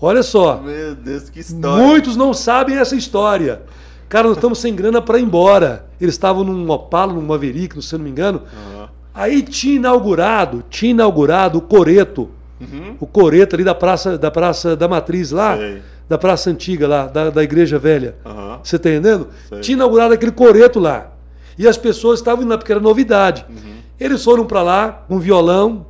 Olha 0.00 0.22
só. 0.22 0.58
Meu 0.58 0.94
Deus, 0.94 1.30
que 1.30 1.40
história. 1.40 1.84
Muitos 1.84 2.16
não 2.16 2.34
sabem 2.34 2.76
essa 2.76 2.94
história. 2.94 3.62
Cara, 4.08 4.28
nós 4.28 4.36
estamos 4.36 4.58
sem 4.58 4.74
grana 4.74 5.00
para 5.00 5.18
ir 5.18 5.22
embora. 5.22 5.86
Eles 6.00 6.14
estavam 6.14 6.44
num 6.44 6.70
Opala, 6.70 7.12
num 7.12 7.22
Maverick, 7.22 7.80
se 7.82 7.94
eu 7.94 7.98
não 7.98 8.04
me 8.04 8.10
engano. 8.10 8.42
Uhum. 8.42 8.86
Aí 9.14 9.42
tinha 9.42 9.76
inaugurado, 9.76 10.64
tinha 10.68 10.90
inaugurado 10.90 11.58
o 11.58 11.62
Coreto. 11.62 12.30
Uhum. 12.60 12.96
O 13.00 13.06
Coreto 13.06 13.56
ali 13.56 13.64
da 13.64 13.74
Praça 13.74 14.18
da, 14.18 14.30
praça 14.30 14.76
da 14.76 14.88
Matriz 14.88 15.30
lá. 15.30 15.56
Sei. 15.56 15.82
Da 16.06 16.18
Praça 16.18 16.50
Antiga 16.50 16.86
lá, 16.86 17.06
da, 17.06 17.30
da 17.30 17.42
Igreja 17.42 17.78
Velha. 17.78 18.16
Uhum. 18.26 18.58
Você 18.62 18.76
está 18.76 18.90
entendendo? 18.90 19.28
Sei. 19.48 19.60
Tinha 19.60 19.76
inaugurado 19.76 20.12
aquele 20.12 20.32
Coreto 20.32 20.78
lá. 20.78 21.12
E 21.56 21.66
as 21.66 21.78
pessoas 21.78 22.18
estavam 22.18 22.42
indo 22.42 22.50
lá 22.50 22.58
porque 22.58 22.72
era 22.72 22.80
novidade. 22.80 23.46
Uhum. 23.48 23.76
Eles 23.98 24.22
foram 24.22 24.44
para 24.44 24.60
lá 24.60 25.04
com 25.08 25.16
um 25.16 25.18
violão, 25.18 25.86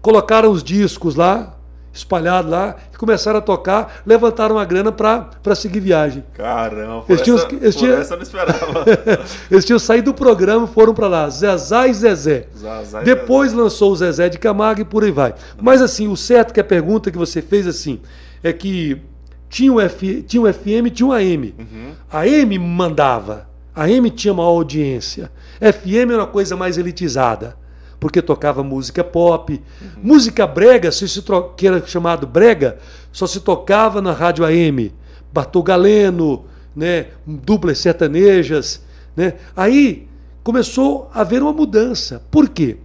colocaram 0.00 0.50
os 0.50 0.62
discos 0.62 1.16
lá, 1.16 1.57
espalhado 1.98 2.48
lá, 2.48 2.76
e 2.92 2.96
começaram 2.96 3.38
a 3.38 3.42
tocar, 3.42 4.02
levantaram 4.06 4.58
a 4.58 4.64
grana 4.64 4.92
para 4.92 5.54
seguir 5.54 5.80
viagem. 5.80 6.24
Caramba, 6.34 7.04
eles 7.08 7.22
tinham, 7.22 7.38
essa, 7.38 7.54
eles 7.54 7.76
tinham, 7.76 7.98
essa 7.98 8.14
eu 8.14 8.16
não 8.16 8.22
esperava. 8.22 8.84
eles 9.50 9.64
tinham 9.64 9.78
saído 9.78 10.12
do 10.12 10.14
programa 10.14 10.66
e 10.66 10.68
foram 10.72 10.94
para 10.94 11.08
lá, 11.08 11.28
Zezá 11.28 11.86
e 11.86 11.94
Zezé. 11.94 12.48
Zazá 12.56 13.02
Depois 13.02 13.50
Zezé. 13.50 13.62
lançou 13.62 13.92
o 13.92 13.96
Zezé 13.96 14.28
de 14.28 14.38
Camargo 14.38 14.80
e 14.80 14.84
por 14.84 15.04
aí 15.04 15.10
vai. 15.10 15.34
Mas 15.60 15.82
assim, 15.82 16.08
o 16.08 16.16
certo 16.16 16.54
que 16.54 16.60
a 16.60 16.64
pergunta 16.64 17.10
que 17.10 17.18
você 17.18 17.42
fez 17.42 17.66
assim, 17.66 18.00
é 18.42 18.52
que 18.52 19.00
tinha 19.48 19.72
um, 19.72 19.80
F, 19.80 20.22
tinha 20.22 20.42
um 20.42 20.52
FM 20.52 20.92
tinha 20.94 21.06
um 21.06 21.12
AM. 21.12 21.54
Uhum. 21.58 21.92
A 22.12 22.26
M 22.26 22.58
mandava, 22.58 23.48
a 23.74 23.88
M 23.90 24.10
tinha 24.10 24.32
uma 24.32 24.44
audiência. 24.44 25.30
FM 25.60 26.12
era 26.12 26.18
uma 26.18 26.26
coisa 26.26 26.56
mais 26.56 26.78
elitizada 26.78 27.56
porque 28.00 28.22
tocava 28.22 28.62
música 28.62 29.02
pop. 29.02 29.60
Uhum. 29.80 29.88
Música 30.02 30.46
brega, 30.46 30.92
se 30.92 31.08
se 31.08 31.22
que 31.56 31.66
era 31.66 31.84
chamado 31.86 32.26
brega, 32.26 32.78
só 33.12 33.26
se 33.26 33.40
tocava 33.40 34.00
na 34.00 34.12
rádio 34.12 34.44
AM. 34.44 34.92
Bartol 35.32 35.62
Galeno, 35.62 36.44
né, 36.74 37.06
duplas 37.26 37.78
sertanejas. 37.78 38.82
Né? 39.16 39.34
Aí 39.56 40.08
começou 40.42 41.10
a 41.12 41.20
haver 41.20 41.42
uma 41.42 41.52
mudança. 41.52 42.22
Por 42.30 42.48
quê? 42.48 42.78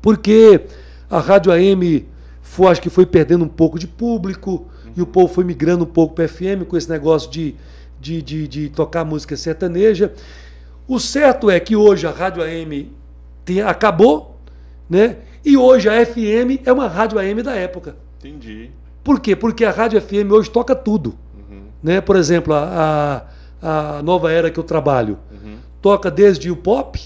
Porque 0.00 0.62
a 1.10 1.18
rádio 1.18 1.52
AM 1.52 2.06
foi, 2.40 2.66
acho 2.68 2.80
que 2.80 2.90
foi 2.90 3.06
perdendo 3.06 3.44
um 3.44 3.48
pouco 3.48 3.78
de 3.78 3.86
público 3.86 4.66
uhum. 4.84 4.92
e 4.96 5.02
o 5.02 5.06
povo 5.06 5.32
foi 5.32 5.44
migrando 5.44 5.84
um 5.84 5.88
pouco 5.88 6.14
para 6.14 6.28
FM 6.28 6.64
com 6.68 6.76
esse 6.76 6.88
negócio 6.88 7.30
de, 7.30 7.54
de, 8.00 8.22
de, 8.22 8.48
de 8.48 8.68
tocar 8.68 9.04
música 9.04 9.36
sertaneja. 9.36 10.12
O 10.86 10.98
certo 10.98 11.50
é 11.50 11.58
que 11.60 11.76
hoje 11.76 12.06
a 12.06 12.10
rádio 12.10 12.42
AM 12.42 12.90
acabou, 13.60 14.38
né? 14.88 15.18
E 15.44 15.56
hoje 15.56 15.88
a 15.88 16.06
FM 16.06 16.64
é 16.64 16.72
uma 16.72 16.86
rádio 16.86 17.18
AM 17.18 17.42
da 17.42 17.54
época. 17.54 17.96
Entendi. 18.18 18.70
Por 19.02 19.20
quê? 19.20 19.34
Porque 19.34 19.64
a 19.64 19.70
rádio 19.70 20.00
FM 20.00 20.30
hoje 20.30 20.50
toca 20.50 20.74
tudo. 20.74 21.18
Uhum. 21.36 21.62
Né? 21.82 22.00
Por 22.00 22.14
exemplo, 22.14 22.54
a, 22.54 23.26
a 23.60 24.02
nova 24.02 24.30
era 24.30 24.50
que 24.50 24.58
eu 24.58 24.64
trabalho 24.64 25.18
uhum. 25.30 25.56
toca 25.80 26.10
desde 26.10 26.50
o 26.50 26.56
pop 26.56 27.00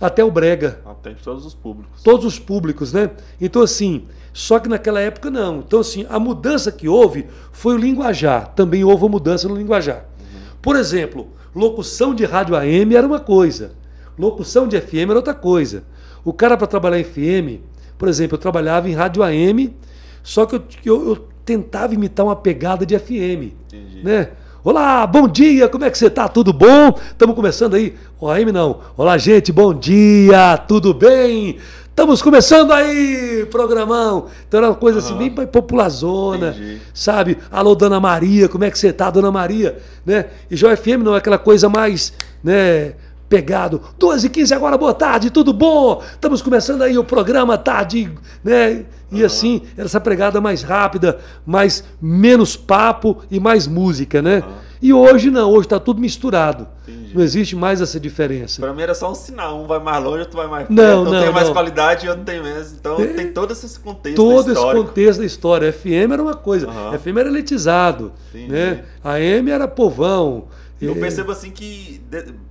até 0.00 0.24
o 0.24 0.30
brega. 0.30 0.80
Até 0.84 1.14
todos 1.14 1.44
os 1.44 1.54
públicos. 1.54 2.02
Todos 2.02 2.24
os 2.24 2.38
públicos, 2.38 2.92
né? 2.92 3.10
Então, 3.40 3.62
assim, 3.62 4.06
só 4.32 4.60
que 4.60 4.68
naquela 4.68 5.00
época 5.00 5.30
não. 5.30 5.58
Então, 5.58 5.80
assim, 5.80 6.06
a 6.08 6.18
mudança 6.18 6.70
que 6.70 6.88
houve 6.88 7.26
foi 7.50 7.74
o 7.74 7.78
linguajar. 7.78 8.48
Também 8.54 8.84
houve 8.84 9.02
uma 9.02 9.10
mudança 9.10 9.48
no 9.48 9.56
linguajar. 9.56 10.06
Uhum. 10.20 10.56
Por 10.60 10.76
exemplo, 10.76 11.28
locução 11.54 12.14
de 12.14 12.24
rádio 12.24 12.56
AM 12.56 12.94
era 12.94 13.06
uma 13.06 13.20
coisa. 13.20 13.72
Locução 14.18 14.68
de 14.68 14.80
FM 14.80 15.08
era 15.10 15.16
outra 15.16 15.34
coisa. 15.34 15.84
O 16.24 16.32
cara 16.32 16.56
para 16.56 16.66
trabalhar 16.66 16.98
em 16.98 17.04
FM, 17.04 17.62
por 17.98 18.08
exemplo, 18.08 18.36
eu 18.36 18.40
trabalhava 18.40 18.88
em 18.88 18.92
rádio 18.92 19.22
AM, 19.22 19.74
só 20.22 20.46
que 20.46 20.56
eu, 20.56 20.62
eu, 20.84 21.08
eu 21.08 21.16
tentava 21.44 21.94
imitar 21.94 22.24
uma 22.24 22.36
pegada 22.36 22.86
de 22.86 22.98
FM. 22.98 23.52
Entendi. 23.66 24.02
Né? 24.04 24.28
Olá, 24.64 25.04
bom 25.06 25.26
dia, 25.26 25.68
como 25.68 25.84
é 25.84 25.90
que 25.90 25.98
você 25.98 26.08
tá? 26.08 26.28
Tudo 26.28 26.52
bom? 26.52 26.96
Estamos 27.10 27.34
começando 27.34 27.74
aí. 27.74 27.96
O 28.20 28.30
AM 28.30 28.52
não. 28.52 28.78
Olá, 28.96 29.18
gente, 29.18 29.50
bom 29.50 29.74
dia, 29.74 30.56
tudo 30.56 30.94
bem? 30.94 31.58
Estamos 31.92 32.22
começando 32.22 32.72
aí, 32.72 33.46
programão. 33.50 34.28
Então 34.46 34.58
era 34.58 34.68
uma 34.68 34.74
coisa 34.76 35.00
assim, 35.00 35.16
bem 35.16 35.30
populazona, 35.30 36.50
Entendi. 36.50 36.80
sabe? 36.94 37.38
Alô, 37.50 37.74
Dona 37.74 37.98
Maria, 37.98 38.48
como 38.48 38.64
é 38.64 38.70
que 38.70 38.78
você 38.78 38.92
tá, 38.92 39.10
Dona 39.10 39.32
Maria? 39.32 39.78
Né? 40.06 40.26
E 40.50 40.56
Joy 40.56 40.76
FM 40.76 41.02
não 41.02 41.14
é 41.14 41.18
aquela 41.18 41.38
coisa 41.38 41.68
mais, 41.68 42.12
né? 42.42 42.94
Pegado. 43.36 43.80
2 43.98 44.24
e 44.24 44.28
15 44.28 44.52
agora, 44.52 44.76
boa 44.76 44.92
tarde, 44.92 45.30
tudo 45.30 45.54
bom? 45.54 46.02
Estamos 46.12 46.42
começando 46.42 46.82
aí 46.82 46.98
o 46.98 47.02
programa 47.02 47.56
tarde, 47.56 48.12
né? 48.44 48.84
E 49.10 49.24
assim, 49.24 49.62
essa 49.74 49.98
pegada 49.98 50.38
mais 50.38 50.62
rápida, 50.62 51.18
mais 51.46 51.82
menos 52.00 52.56
papo 52.56 53.22
e 53.30 53.40
mais 53.40 53.66
música, 53.66 54.20
né? 54.20 54.42
E 54.82 54.92
hoje 54.92 55.30
não, 55.30 55.50
hoje 55.50 55.64
está 55.66 55.80
tudo 55.80 55.98
misturado. 55.98 56.68
Entendi. 56.86 57.14
Não 57.14 57.22
existe 57.22 57.56
mais 57.56 57.80
essa 57.80 57.98
diferença. 57.98 58.60
Pra 58.60 58.74
mim 58.74 58.82
era 58.82 58.94
só 58.94 59.10
um 59.10 59.14
sinal, 59.14 59.62
um 59.62 59.66
vai 59.66 59.78
mais 59.78 60.04
longe, 60.04 60.18
outro 60.20 60.36
vai 60.36 60.46
mais 60.46 60.66
perto, 60.68 60.78
Não, 60.78 61.02
um 61.02 61.04
não, 61.10 61.22
tem 61.22 61.32
mais 61.32 61.46
não. 61.46 61.54
qualidade 61.54 62.04
e 62.04 62.08
outro 62.10 62.24
tem 62.24 62.42
menos. 62.42 62.72
Então 62.72 62.96
tem 62.96 63.32
todo 63.32 63.52
esse 63.52 63.80
contexto 63.80 64.16
todo 64.16 64.52
esse 64.52 64.60
contexto 64.60 65.20
da 65.20 65.24
história. 65.24 65.72
FM 65.72 66.12
era 66.12 66.22
uma 66.22 66.34
coisa, 66.34 66.68
Aham. 66.68 66.98
FM 66.98 67.16
era 67.16 67.28
elitizado, 67.30 68.12
Entendi. 68.34 68.52
né? 68.52 68.84
AM 69.02 69.50
era 69.50 69.66
povão. 69.66 70.48
Eu 70.84 70.92
Eh, 70.96 71.00
percebo 71.00 71.32
assim 71.32 71.50
que 71.50 72.00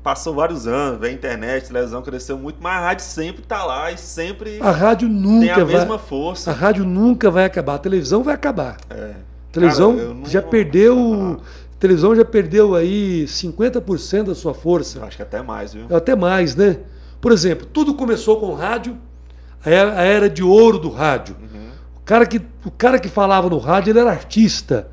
passou 0.03 0.33
vários 0.33 0.65
anos, 0.67 1.03
a 1.03 1.11
internet, 1.11 1.67
televisão 1.67 2.01
cresceu 2.01 2.37
muito, 2.37 2.57
mas 2.61 2.73
a 2.77 2.79
rádio 2.79 3.05
sempre 3.05 3.41
tá 3.43 3.63
lá 3.63 3.91
e 3.91 3.97
sempre 3.97 4.59
A 4.61 4.71
rádio 4.71 5.07
tem 5.09 5.17
nunca 5.17 5.53
a 5.61 5.65
vai. 5.65 5.75
mesma 5.75 5.95
A 5.95 5.99
força. 5.99 6.51
rádio 6.51 6.85
nunca 6.85 7.29
vai 7.29 7.45
acabar. 7.45 7.75
A 7.75 7.79
televisão 7.79 8.23
vai 8.23 8.33
acabar. 8.35 8.77
É. 8.89 9.13
A 9.49 9.51
televisão 9.53 9.97
Cara, 9.97 10.15
já 10.25 10.41
perdeu. 10.41 11.39
A 11.41 11.79
televisão 11.81 12.15
já 12.15 12.23
perdeu 12.23 12.75
aí 12.75 13.25
50% 13.27 14.23
da 14.27 14.35
sua 14.35 14.53
força. 14.53 14.99
Eu 14.99 15.05
Acho 15.05 15.17
que 15.17 15.23
até 15.23 15.41
mais, 15.41 15.73
viu? 15.73 15.85
Até 15.93 16.15
mais, 16.15 16.55
né? 16.55 16.77
Por 17.19 17.31
exemplo, 17.31 17.65
tudo 17.65 17.93
começou 17.95 18.39
com 18.39 18.53
rádio, 18.53 18.97
a 19.65 19.69
era, 19.69 19.99
a 19.99 20.03
era 20.03 20.29
de 20.29 20.43
ouro 20.43 20.77
do 20.79 20.89
rádio. 20.89 21.35
Uhum. 21.41 21.69
O, 21.97 21.99
cara 22.01 22.25
que, 22.25 22.39
o 22.65 22.71
cara 22.71 22.97
que 22.99 23.09
falava 23.09 23.49
no 23.49 23.57
rádio, 23.57 23.91
ele 23.91 23.99
era 23.99 24.09
artista. 24.11 24.87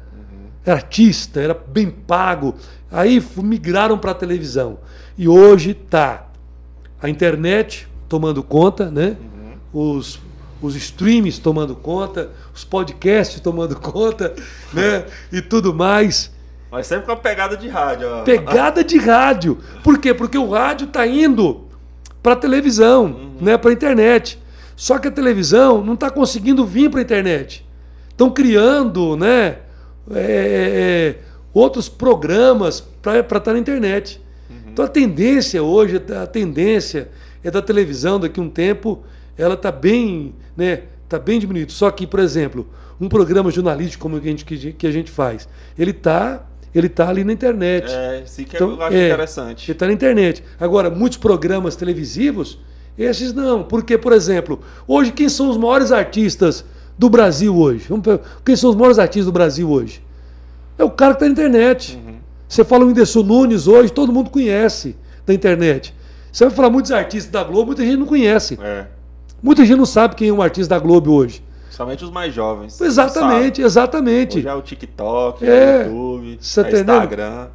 Era 0.68 0.76
artista, 0.76 1.40
era 1.40 1.54
bem 1.54 1.88
pago. 1.88 2.54
Aí 2.92 3.24
migraram 3.38 3.96
para 3.96 4.10
a 4.10 4.14
televisão. 4.14 4.78
E 5.16 5.26
hoje 5.26 5.72
tá 5.72 6.26
a 7.00 7.08
internet 7.08 7.88
tomando 8.06 8.42
conta, 8.42 8.90
né? 8.90 9.16
Os, 9.72 10.20
os 10.60 10.76
streams 10.76 11.38
tomando 11.38 11.74
conta, 11.74 12.32
os 12.54 12.64
podcasts 12.64 13.40
tomando 13.40 13.76
conta, 13.80 14.34
né? 14.70 15.06
E 15.32 15.40
tudo 15.40 15.72
mais. 15.72 16.30
Mas 16.70 16.86
sempre 16.86 17.06
com 17.06 17.12
a 17.12 17.16
pegada 17.16 17.56
de 17.56 17.66
rádio, 17.66 18.06
ó. 18.06 18.22
Pegada 18.24 18.84
de 18.84 18.98
rádio. 18.98 19.56
Por 19.82 19.98
quê? 19.98 20.12
Porque 20.12 20.36
o 20.36 20.50
rádio 20.50 20.86
está 20.86 21.06
indo 21.06 21.64
para 22.22 22.34
a 22.34 22.36
televisão, 22.36 23.32
né, 23.40 23.56
para 23.56 23.70
a 23.70 23.72
internet. 23.72 24.38
Só 24.76 24.98
que 24.98 25.08
a 25.08 25.10
televisão 25.10 25.82
não 25.82 25.94
está 25.94 26.10
conseguindo 26.10 26.66
vir 26.66 26.90
para 26.90 27.00
a 27.00 27.02
internet. 27.02 27.66
Estão 28.10 28.28
criando 28.30 29.16
né, 29.16 29.60
é, 30.14 31.14
é, 31.16 31.18
outros 31.52 31.88
programas 31.88 32.80
para 32.80 33.20
estar 33.20 33.52
na 33.52 33.58
internet. 33.58 34.20
Então 34.78 34.84
a 34.84 34.88
tendência 34.88 35.60
hoje, 35.60 36.00
a 36.22 36.26
tendência 36.26 37.08
é 37.42 37.50
da 37.50 37.60
televisão 37.60 38.20
daqui 38.20 38.38
a 38.38 38.42
um 38.42 38.48
tempo, 38.48 39.02
ela 39.36 39.54
está 39.54 39.72
bem, 39.72 40.34
né, 40.56 40.82
tá 41.08 41.18
bem 41.18 41.40
diminuída. 41.40 41.72
Só 41.72 41.90
que, 41.90 42.06
por 42.06 42.20
exemplo, 42.20 42.64
um 43.00 43.08
programa 43.08 43.50
jornalístico 43.50 44.02
como 44.02 44.20
que 44.20 44.28
a 44.28 44.30
gente, 44.30 44.72
que 44.72 44.86
a 44.86 44.92
gente 44.92 45.10
faz, 45.10 45.48
ele 45.76 45.90
está 45.90 46.44
ele 46.74 46.88
tá 46.88 47.08
ali 47.08 47.24
na 47.24 47.32
internet. 47.32 47.90
É, 47.90 48.22
sim 48.26 48.44
que 48.44 48.54
Então, 48.54 48.70
eu 48.70 48.82
acho 48.82 48.96
é, 48.96 49.06
interessante. 49.06 49.64
Ele 49.64 49.72
está 49.72 49.86
na 49.86 49.92
internet. 49.92 50.44
Agora, 50.60 50.90
muitos 50.90 51.18
programas 51.18 51.74
televisivos, 51.74 52.58
esses 52.96 53.32
não. 53.32 53.64
Porque, 53.64 53.96
por 53.98 54.12
exemplo, 54.12 54.60
hoje 54.86 55.10
quem 55.10 55.28
são 55.28 55.48
os 55.48 55.56
maiores 55.56 55.90
artistas 55.90 56.64
do 56.98 57.08
Brasil 57.08 57.56
hoje? 57.56 57.86
Vamos 57.88 58.04
quem 58.44 58.56
são 58.56 58.70
os 58.70 58.76
maiores 58.76 58.98
artistas 58.98 59.26
do 59.26 59.32
Brasil 59.32 59.70
hoje? 59.70 60.02
É 60.76 60.84
o 60.84 60.90
cara 60.90 61.14
que 61.14 61.24
está 61.24 61.26
na 61.26 61.32
internet. 61.32 61.96
Uhum. 61.96 62.16
Você 62.48 62.64
fala 62.64 62.84
o 62.84 62.88
Whindersson 62.88 63.22
Nunes 63.22 63.66
hoje, 63.66 63.92
todo 63.92 64.12
mundo 64.12 64.30
conhece 64.30 64.96
da 65.26 65.32
internet. 65.32 65.94
Você 66.32 66.44
vai 66.46 66.54
falar 66.54 66.70
muitos 66.70 66.90
artistas 66.90 67.30
da 67.30 67.44
Globo, 67.44 67.66
muita 67.66 67.84
gente 67.84 67.96
não 67.96 68.06
conhece. 68.06 68.58
É. 68.60 68.86
Muita 69.42 69.64
gente 69.64 69.78
não 69.78 69.86
sabe 69.86 70.14
quem 70.16 70.28
é 70.28 70.32
um 70.32 70.42
artista 70.42 70.74
da 70.74 70.78
Globo 70.80 71.12
hoje. 71.12 71.42
Somente 71.70 72.04
os 72.04 72.10
mais 72.10 72.34
jovens. 72.34 72.80
Exatamente, 72.80 73.62
exatamente. 73.62 74.38
Hoje 74.38 74.48
é 74.48 74.54
o 74.54 74.62
TikTok, 74.62 75.46
É. 75.46 75.86
o 75.88 76.20
YouTube, 76.22 76.38
é 76.56 76.62
tá? 76.62 76.68
Instagram. 76.70 77.46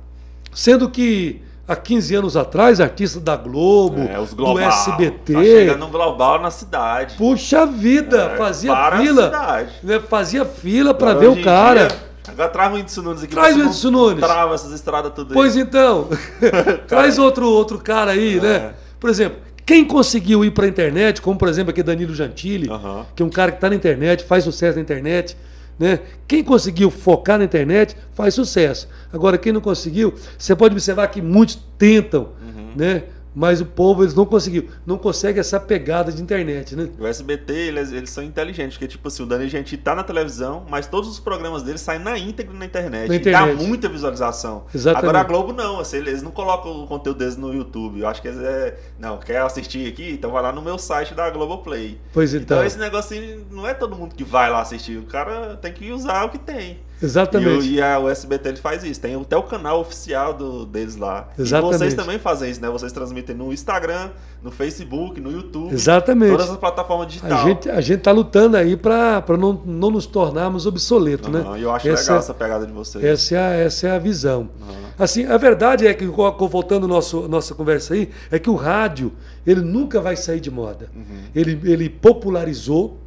Sendo 0.53 0.89
que 0.89 1.41
há 1.67 1.75
15 1.75 2.15
anos 2.15 2.35
atrás, 2.37 2.79
artistas 2.81 3.21
da 3.21 3.35
Globo, 3.35 4.01
É, 4.01 4.19
os 4.19 4.31
do 4.31 4.35
global. 4.37 4.69
SBT, 4.69 5.33
Tá 5.33 5.43
chegando 5.43 5.85
um 5.85 5.89
global 5.89 6.41
na 6.41 6.51
cidade. 6.51 7.15
puxa 7.17 7.65
vida, 7.65 8.31
É, 8.33 8.37
fazia 8.37 8.75
fila. 8.97 9.67
né, 9.81 9.99
fazia 9.99 10.45
fila 10.45 10.93
para 10.93 11.13
ver 11.13 11.27
o 11.29 11.41
cara. 11.43 11.87
dia, 11.87 11.97
agora 12.27 12.49
traz 12.49 12.71
o 12.71 12.75
Whindersson 12.75 13.01
Nunes 13.01 13.23
aqui. 13.23 13.33
Traz 13.33 13.55
o 13.55 13.59
Whindersson 13.59 13.91
Nunes. 13.91 14.19
Trava 14.19 14.55
essas 14.55 14.71
estradas 14.71 15.11
tudo 15.13 15.29
aí. 15.29 15.33
Pois 15.33 15.55
então, 15.55 16.07
traz 16.87 17.17
outro, 17.17 17.47
outro 17.49 17.77
cara 17.79 18.11
aí, 18.11 18.39
né? 18.39 18.55
É. 18.55 18.73
Por 18.99 19.09
exemplo, 19.09 19.39
quem 19.65 19.85
conseguiu 19.85 20.43
ir 20.43 20.51
para 20.51 20.65
a 20.65 20.67
internet, 20.67 21.21
como 21.21 21.37
por 21.37 21.47
exemplo 21.47 21.71
aqui 21.71 21.81
Danilo 21.81 22.13
Gentili, 22.13 22.69
Aham. 22.69 23.05
que 23.15 23.23
é 23.23 23.25
um 23.25 23.29
cara 23.29 23.51
que 23.51 23.57
está 23.57 23.69
na 23.69 23.75
internet, 23.75 24.23
faz 24.25 24.43
sucesso 24.43 24.75
na 24.75 24.81
internet, 24.81 25.37
né? 25.79 25.99
Quem 26.27 26.43
conseguiu 26.43 26.89
focar 26.91 27.37
na 27.37 27.43
internet 27.45 27.95
faz 28.13 28.33
sucesso. 28.33 28.87
Agora, 29.11 29.37
quem 29.37 29.51
não 29.51 29.61
conseguiu, 29.61 30.13
você 30.37 30.55
pode 30.55 30.73
observar 30.73 31.07
que 31.07 31.21
muitos 31.21 31.59
tentam, 31.77 32.29
Uhum. 32.41 32.71
né? 32.75 33.03
Mas 33.35 33.61
o 33.61 33.65
povo 33.65 34.03
eles 34.03 34.13
não 34.13 34.25
conseguiu, 34.25 34.69
não 34.85 34.97
consegue 34.97 35.39
essa 35.39 35.59
pegada 35.59 36.11
de 36.11 36.21
internet, 36.21 36.75
né? 36.75 36.89
O 36.99 37.07
SBT, 37.07 37.53
eles, 37.53 37.91
eles 37.91 38.09
são 38.09 38.23
inteligentes, 38.23 38.77
porque, 38.77 38.87
tipo 38.87 39.07
assim, 39.07 39.23
o 39.23 39.25
Dani 39.25 39.47
Gentili 39.49 39.81
tá 39.81 39.95
na 39.95 40.03
televisão, 40.03 40.65
mas 40.69 40.87
todos 40.87 41.09
os 41.09 41.19
programas 41.19 41.63
dele 41.63 41.77
saem 41.77 41.99
na 41.99 42.17
íntegra 42.17 42.53
na 42.55 42.65
internet. 42.65 43.07
Na 43.09 43.15
E 43.15 43.17
internet. 43.17 43.57
dá 43.57 43.63
muita 43.63 43.89
visualização. 43.89 44.65
Exatamente. 44.73 45.03
Agora 45.05 45.19
a 45.19 45.23
Globo 45.23 45.53
não, 45.53 45.79
assim, 45.79 45.97
eles 45.97 46.21
não 46.21 46.31
colocam 46.31 46.83
o 46.83 46.87
conteúdo 46.87 47.17
deles 47.17 47.35
no 47.35 47.53
YouTube. 47.53 47.99
Eu 47.99 48.07
acho 48.07 48.21
que 48.21 48.27
eles 48.27 48.39
é. 48.39 48.77
Não, 48.99 49.17
quer 49.17 49.41
assistir 49.41 49.87
aqui? 49.87 50.11
Então 50.11 50.31
vai 50.31 50.43
lá 50.43 50.51
no 50.51 50.61
meu 50.61 50.77
site 50.77 51.13
da 51.13 51.29
Globoplay. 51.29 51.99
Pois 52.13 52.33
então, 52.33 52.57
Então 52.57 52.65
esse 52.67 52.77
negocinho 52.77 53.45
não 53.49 53.67
é 53.67 53.73
todo 53.73 53.95
mundo 53.95 54.13
que 54.15 54.23
vai 54.23 54.49
lá 54.49 54.61
assistir. 54.61 54.97
O 54.97 55.03
cara 55.03 55.57
tem 55.57 55.73
que 55.73 55.91
usar 55.91 56.25
o 56.25 56.29
que 56.29 56.37
tem. 56.37 56.79
E, 57.03 57.05
o, 57.05 57.07
exatamente. 57.07 57.69
e 57.69 57.81
a, 57.81 57.99
o 57.99 58.09
SBT 58.09 58.49
ele 58.49 58.57
faz 58.57 58.83
isso. 58.83 58.99
Tem 59.01 59.15
até 59.15 59.35
o 59.35 59.43
canal 59.43 59.81
oficial 59.81 60.33
do, 60.33 60.65
deles 60.65 60.95
lá. 60.95 61.29
Exatamente. 61.37 61.75
E 61.75 61.77
vocês 61.79 61.93
também 61.93 62.17
fazem 62.17 62.49
isso, 62.49 62.61
né? 62.61 62.69
Vocês 62.69 62.91
transmitem 62.91 63.35
no 63.35 63.51
Instagram, 63.51 64.09
no 64.41 64.51
Facebook, 64.51 65.19
no 65.19 65.31
YouTube. 65.31 65.73
Exatamente. 65.73 66.31
Todas 66.31 66.49
as 66.49 66.57
plataformas 66.57 67.05
A 67.07 67.09
digitais. 67.09 67.43
gente, 67.43 67.69
a 67.69 67.81
gente 67.81 67.99
tá 68.01 68.11
lutando 68.11 68.55
aí 68.57 68.77
para 68.77 69.23
não, 69.37 69.61
não 69.65 69.91
nos 69.91 70.05
tornarmos 70.05 70.65
obsoletos, 70.65 71.29
né? 71.29 71.39
Aham, 71.41 71.57
E 71.57 71.61
eu 71.63 71.71
acho 71.71 71.87
Essa- 71.89 72.01
legal 72.03 72.17
essa 72.19 72.33
pegada 72.33 72.65
de 72.65 72.71
vocês. 72.71 73.03
Essa 73.03 73.35
é 73.35 73.37
a, 73.39 73.53
essa 73.53 73.87
é 73.87 73.91
a 73.91 73.99
visão. 73.99 74.49
Aham. 74.61 74.83
Assim, 74.97 75.25
a 75.25 75.37
verdade 75.37 75.87
é 75.87 75.93
que, 75.93 76.05
voltando 76.05 76.87
nosso 76.87 77.27
nossa 77.27 77.55
conversa 77.55 77.95
aí, 77.95 78.09
é 78.31 78.37
que 78.37 78.49
o 78.49 78.55
rádio, 78.55 79.11
ele 79.45 79.61
nunca 79.61 79.99
vai 79.99 80.15
sair 80.15 80.39
de 80.39 80.51
moda. 80.51 80.87
Uhum. 80.95 81.03
Ele, 81.35 81.59
ele 81.63 81.89
popularizou, 81.89 82.97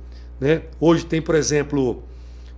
né? 0.40 0.62
Hoje 0.80 1.06
tem, 1.06 1.22
por 1.22 1.34
exemplo, 1.34 2.02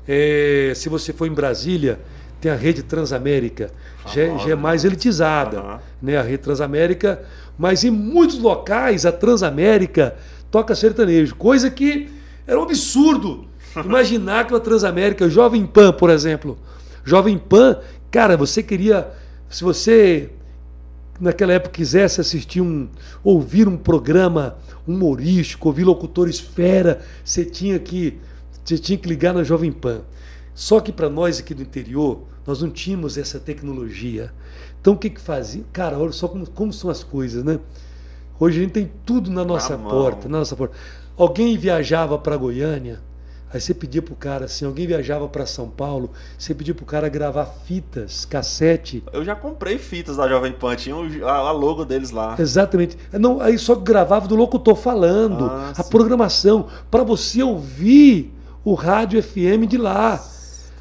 eh, 0.09 0.73
se 0.75 0.89
você 0.89 1.13
for 1.13 1.27
em 1.27 1.33
Brasília, 1.33 2.01
tem 2.41 2.51
a 2.51 2.55
rede 2.55 2.83
Transamérica, 2.83 3.71
já, 4.07 4.23
é- 4.23 4.39
já 4.39 4.51
é 4.51 4.55
mais 4.55 4.85
elitizada, 4.85 5.59
Aham. 5.59 5.81
né? 6.01 6.17
A 6.17 6.23
rede 6.23 6.39
Transamérica, 6.39 7.21
mas 7.59 7.85
em 7.85 7.91
muitos 7.91 8.39
locais 8.39 9.05
a 9.05 9.13
Transamérica 9.13 10.17
toca 10.51 10.75
sertanejo, 10.75 11.35
coisa 11.35 11.71
que 11.71 12.09
era 12.47 12.59
um 12.59 12.63
absurdo. 12.63 13.45
Imaginar 13.85 14.47
que 14.47 14.55
a 14.55 14.61
Transamérica, 14.61 15.29
Jovem 15.29 15.67
Pan, 15.67 15.93
por 15.93 16.09
exemplo, 16.11 16.57
Jovem 17.05 17.37
Pan, 17.37 17.79
cara, 18.11 18.37
você 18.37 18.63
queria, 18.63 19.09
se 19.51 19.63
você 19.63 20.31
naquela 21.21 21.53
época 21.53 21.73
quisesse 21.75 22.21
assistir 22.21 22.61
um, 22.61 22.89
ouvir 23.25 23.67
um 23.69 23.77
programa 23.77 24.57
humorístico, 24.87 25.69
ouvir 25.69 25.85
locutores 25.85 26.39
fera, 26.39 27.01
você 27.25 27.45
tinha 27.45 27.79
que, 27.79 28.19
você 28.69 28.79
tinha 28.79 28.99
que 28.99 29.09
ligar 29.09 29.33
na 29.33 29.43
Jovem 29.43 29.73
Pan. 29.73 30.03
Só 30.55 30.81
que 30.81 30.91
para 30.93 31.09
nós 31.09 31.39
aqui 31.39 31.55
do 31.55 31.63
interior, 31.63 32.23
nós 32.47 32.61
não 32.61 32.69
tínhamos 32.71 33.17
essa 33.17 33.39
tecnologia. 33.39 34.33
Então 34.81 34.95
o 34.95 34.97
que 34.97 35.09
que 35.11 35.21
fazia? 35.21 35.65
Cara, 35.73 35.99
olha 35.99 36.13
só 36.13 36.27
como, 36.29 36.49
como 36.51 36.73
são 36.73 36.91
as 36.91 37.03
coisas, 37.05 37.45
né? 37.45 37.59
Hoje 38.41 38.59
a 38.59 38.63
gente 38.63 38.73
tem 38.73 38.91
tudo 39.07 39.31
na 39.31 39.45
nossa 39.45 39.77
mão. 39.77 39.91
porta, 39.91 40.29
na 40.29 40.39
nossa 40.39 40.55
porta. 40.57 40.75
Alguém 41.17 41.57
viajava 41.57 42.17
para 42.19 42.37
Goiânia, 42.37 43.01
aí 43.53 43.61
você 43.61 43.75
pedia 43.75 44.01
pro 44.01 44.15
cara 44.15 44.45
assim, 44.45 44.65
alguém 44.65 44.87
viajava 44.87 45.27
para 45.29 45.45
São 45.47 45.69
Paulo, 45.69 46.11
você 46.39 46.55
pedia 46.55 46.73
pro 46.75 46.85
cara 46.87 47.09
gravar 47.09 47.47
fitas, 47.47 48.25
cassete, 48.25 49.03
Eu 49.13 49.25
já 49.25 49.35
comprei 49.35 49.79
fitas 49.79 50.17
da 50.17 50.29
Jovem 50.29 50.53
Pan, 50.53 50.77
tinha 50.77 50.95
a 51.25 51.51
logo 51.51 51.85
deles 51.85 52.11
lá. 52.13 52.37
Exatamente. 52.39 52.97
Não, 53.13 53.41
aí 53.41 53.59
só 53.59 53.75
gravava 53.75 54.29
do 54.29 54.37
locutor 54.37 54.77
falando, 54.77 55.47
Ah, 55.47 55.73
a 55.77 55.83
sim. 55.83 55.91
programação, 55.91 56.69
para 56.91 57.03
você 57.03 57.43
ouvir 57.43 58.33
o 58.69 58.75
rádio 58.75 59.23
FM 59.23 59.67
de 59.67 59.79
lá. 59.79 60.23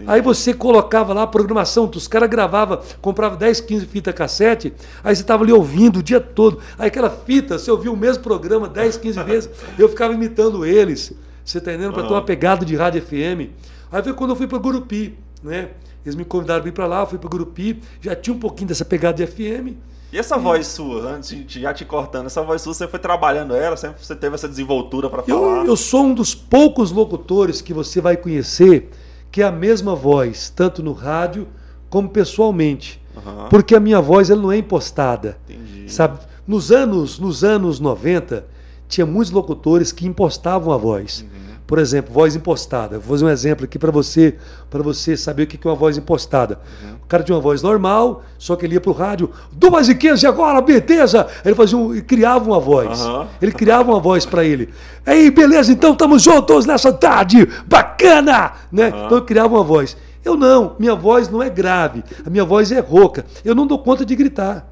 Aí 0.05 0.21
você 0.21 0.53
colocava 0.53 1.11
lá 1.11 1.23
a 1.23 1.27
programação, 1.27 1.89
os 1.95 2.07
caras 2.07 2.29
gravavam, 2.29 2.79
comprava 3.01 3.35
10, 3.35 3.61
15 3.61 3.85
fitas 3.87 4.13
cassete, 4.13 4.71
aí 5.03 5.15
você 5.15 5.21
estava 5.23 5.43
ali 5.43 5.51
ouvindo 5.51 5.99
o 5.99 6.03
dia 6.03 6.19
todo. 6.19 6.59
Aí 6.77 6.87
aquela 6.87 7.09
fita, 7.09 7.57
você 7.57 7.71
ouvia 7.71 7.91
o 7.91 7.97
mesmo 7.97 8.21
programa 8.21 8.67
10, 8.67 8.97
15 8.97 9.23
vezes, 9.23 9.49
eu 9.79 9.89
ficava 9.89 10.13
imitando 10.13 10.65
eles, 10.65 11.13
você 11.43 11.59
tá 11.59 11.71
entendendo? 11.71 11.93
Para 11.93 12.03
ter 12.03 12.13
uma 12.13 12.21
pegada 12.21 12.63
de 12.63 12.75
rádio 12.75 13.01
FM. 13.01 13.49
Aí 13.91 14.03
foi 14.03 14.13
quando 14.13 14.31
eu 14.31 14.35
fui 14.35 14.45
para 14.45 14.59
Gurupi, 14.59 15.17
né? 15.41 15.69
Eles 16.05 16.15
me 16.15 16.23
convidaram 16.25 16.61
para 16.61 16.69
ir 16.69 16.73
para 16.73 16.85
lá, 16.85 16.99
eu 16.99 17.07
fui 17.07 17.17
para 17.17 17.29
Gurupi, 17.29 17.81
já 17.99 18.15
tinha 18.15 18.35
um 18.35 18.39
pouquinho 18.39 18.67
dessa 18.67 18.85
pegada 18.85 19.25
de 19.25 19.25
FM. 19.25 19.77
E 20.11 20.17
essa 20.17 20.37
voz 20.37 20.67
sua, 20.67 21.15
antes 21.15 21.45
de 21.45 21.61
já 21.61 21.73
te 21.73 21.83
cortando, 21.83 22.27
essa 22.27 22.41
voz 22.41 22.61
sua, 22.61 22.73
você 22.73 22.87
foi 22.87 22.99
trabalhando 22.99 23.53
ela, 23.53 23.75
sempre 23.75 24.03
você 24.03 24.15
teve 24.15 24.35
essa 24.35 24.47
desenvoltura 24.47 25.09
para 25.09 25.21
falar? 25.21 25.65
Eu, 25.65 25.65
eu 25.65 25.75
sou 25.75 26.05
um 26.05 26.13
dos 26.13 26.33
poucos 26.33 26.91
locutores 26.91 27.61
que 27.61 27.73
você 27.73 27.99
vai 27.99 28.15
conhecer 28.15 28.89
que 29.31 29.41
é 29.41 29.45
a 29.45 29.51
mesma 29.51 29.95
voz, 29.95 30.49
tanto 30.49 30.81
no 30.81 30.93
rádio 30.93 31.47
como 31.89 32.09
pessoalmente. 32.09 33.01
Uhum. 33.15 33.49
Porque 33.49 33.75
a 33.75 33.79
minha 33.79 34.01
voz 34.01 34.29
ela 34.29 34.41
não 34.41 34.51
é 34.51 34.57
impostada. 34.57 35.37
Entendi. 35.47 35.91
Sabe? 35.91 36.19
Nos 36.47 36.71
anos, 36.71 37.19
nos 37.19 37.43
anos 37.43 37.79
90, 37.79 38.45
tinha 38.87 39.05
muitos 39.05 39.31
locutores 39.31 39.91
que 39.91 40.07
impostavam 40.07 40.73
a 40.73 40.77
voz. 40.77 41.21
Uhum. 41.21 41.46
Por 41.67 41.79
exemplo, 41.79 42.13
voz 42.13 42.33
impostada. 42.33 42.97
Vou 42.97 43.09
fazer 43.17 43.25
um 43.25 43.29
exemplo 43.29 43.65
aqui 43.65 43.77
para 43.77 43.91
você, 43.91 44.35
para 44.69 44.81
você 44.81 45.17
saber 45.17 45.43
o 45.43 45.47
que 45.47 45.59
é 45.67 45.69
uma 45.69 45.75
voz 45.75 45.97
impostada. 45.97 46.59
Uhum. 46.81 46.95
O 47.03 47.07
cara 47.07 47.23
tinha 47.23 47.35
uma 47.35 47.41
voz 47.41 47.61
normal, 47.61 48.23
só 48.39 48.55
que 48.55 48.65
ele 48.65 48.75
ia 48.75 48.81
para 48.81 48.89
o 48.89 48.93
rádio, 48.93 49.29
do 49.51 49.69
mais 49.69 49.89
e 49.89 49.95
15 49.95 50.25
agora, 50.25 50.61
beleza? 50.61 51.27
Ele 51.43 51.55
fazia 51.55 51.77
um, 51.77 51.99
criava 51.99 52.45
uma 52.45 52.59
voz. 52.59 53.01
Uhum. 53.01 53.27
Ele 53.41 53.51
criava 53.51 53.91
uma 53.91 53.99
voz 53.99 54.25
para 54.25 54.45
ele. 54.45 54.69
Aí, 55.05 55.29
beleza, 55.29 55.71
então 55.73 55.91
estamos 55.91 56.23
juntos 56.23 56.65
nessa 56.65 56.93
tarde, 56.93 57.45
bacana! 57.67 58.53
Né? 58.71 58.89
Uhum. 58.89 59.05
Então 59.05 59.17
eu 59.17 59.25
criava 59.25 59.53
uma 59.53 59.63
voz. 59.63 59.97
Eu 60.23 60.37
não, 60.37 60.75
minha 60.79 60.95
voz 60.95 61.29
não 61.29 61.43
é 61.43 61.49
grave, 61.49 62.01
a 62.25 62.29
minha 62.29 62.45
voz 62.45 62.71
é 62.71 62.79
rouca. 62.79 63.25
Eu 63.43 63.53
não 63.53 63.67
dou 63.67 63.79
conta 63.79 64.05
de 64.05 64.15
gritar. 64.15 64.65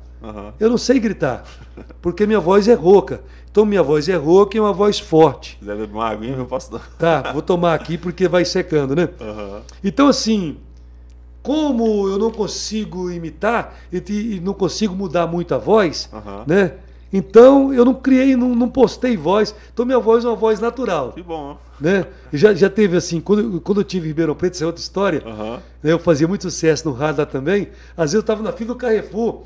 Eu 0.60 0.70
não 0.70 0.78
sei 0.78 1.00
gritar, 1.00 1.44
porque 2.02 2.26
minha 2.26 2.40
voz 2.40 2.68
é 2.68 2.74
rouca. 2.74 3.22
Então 3.56 3.66
minha 3.66 3.82
voz 3.82 4.10
é 4.10 4.18
rouca 4.18 4.58
e 4.58 4.60
uma 4.60 4.74
voz 4.74 5.00
forte. 5.00 5.56
quiser 5.58 5.78
beber 5.78 5.94
uma 5.94 6.10
aguinha, 6.10 6.36
eu 6.36 6.46
posso 6.46 6.70
dar. 6.70 6.92
Tá, 7.00 7.32
vou 7.32 7.42
tomar 7.42 7.74
aqui 7.74 7.98
porque 7.98 8.28
vai 8.28 8.44
secando, 8.44 8.94
né? 8.94 9.08
Uhum. 9.18 9.62
Então, 9.82 10.10
assim, 10.10 10.58
como 11.42 12.06
eu 12.10 12.20
não 12.20 12.30
consigo 12.32 13.10
imitar 13.10 13.74
e, 13.94 14.42
não 14.44 14.54
consigo 14.54 14.94
mudar 14.94 15.26
muito 15.26 15.56
a 15.56 15.58
voz, 15.58 16.10
uhum. 16.12 16.44
né? 16.46 16.74
Então 17.14 17.74
eu 17.74 17.86
não 17.86 17.94
criei, 17.94 18.36
não, 18.36 18.54
não, 18.54 18.68
postei 18.68 19.16
voz. 19.16 19.56
Então 19.74 19.86
minha 19.86 20.00
voz 20.00 20.26
é 20.26 20.28
uma 20.28 20.36
voz 20.36 20.60
natural. 20.60 21.14
Que 21.14 21.24
bom. 21.24 21.58
Né? 21.80 22.06
Já, 22.34 22.54
já 22.54 22.70
teve 22.70 22.98
assim, 22.98 23.22
quando, 23.22 23.62
quando 23.62 23.80
eu 23.80 23.86
tive 23.86 24.08
em 24.08 24.10
Ribeirão 24.10 24.36
Preto, 24.36 24.56
isso 24.56 24.66
é 24.66 24.68
outra 24.68 24.82
história. 24.82 25.24
Uhum. 25.26 25.54
Né? 25.82 25.94
Eu 25.94 26.00
fazia 26.00 26.28
muito 26.28 26.42
sucesso 26.42 26.90
no 26.90 26.94
rádio 26.94 27.22
lá 27.22 27.26
também. 27.26 27.70
Às 27.96 28.12
vezes 28.12 28.16
eu 28.16 28.20
estava 28.20 28.44
na 28.44 28.52
fila 28.52 28.74
do 28.74 28.76
Carrefour. 28.76 29.44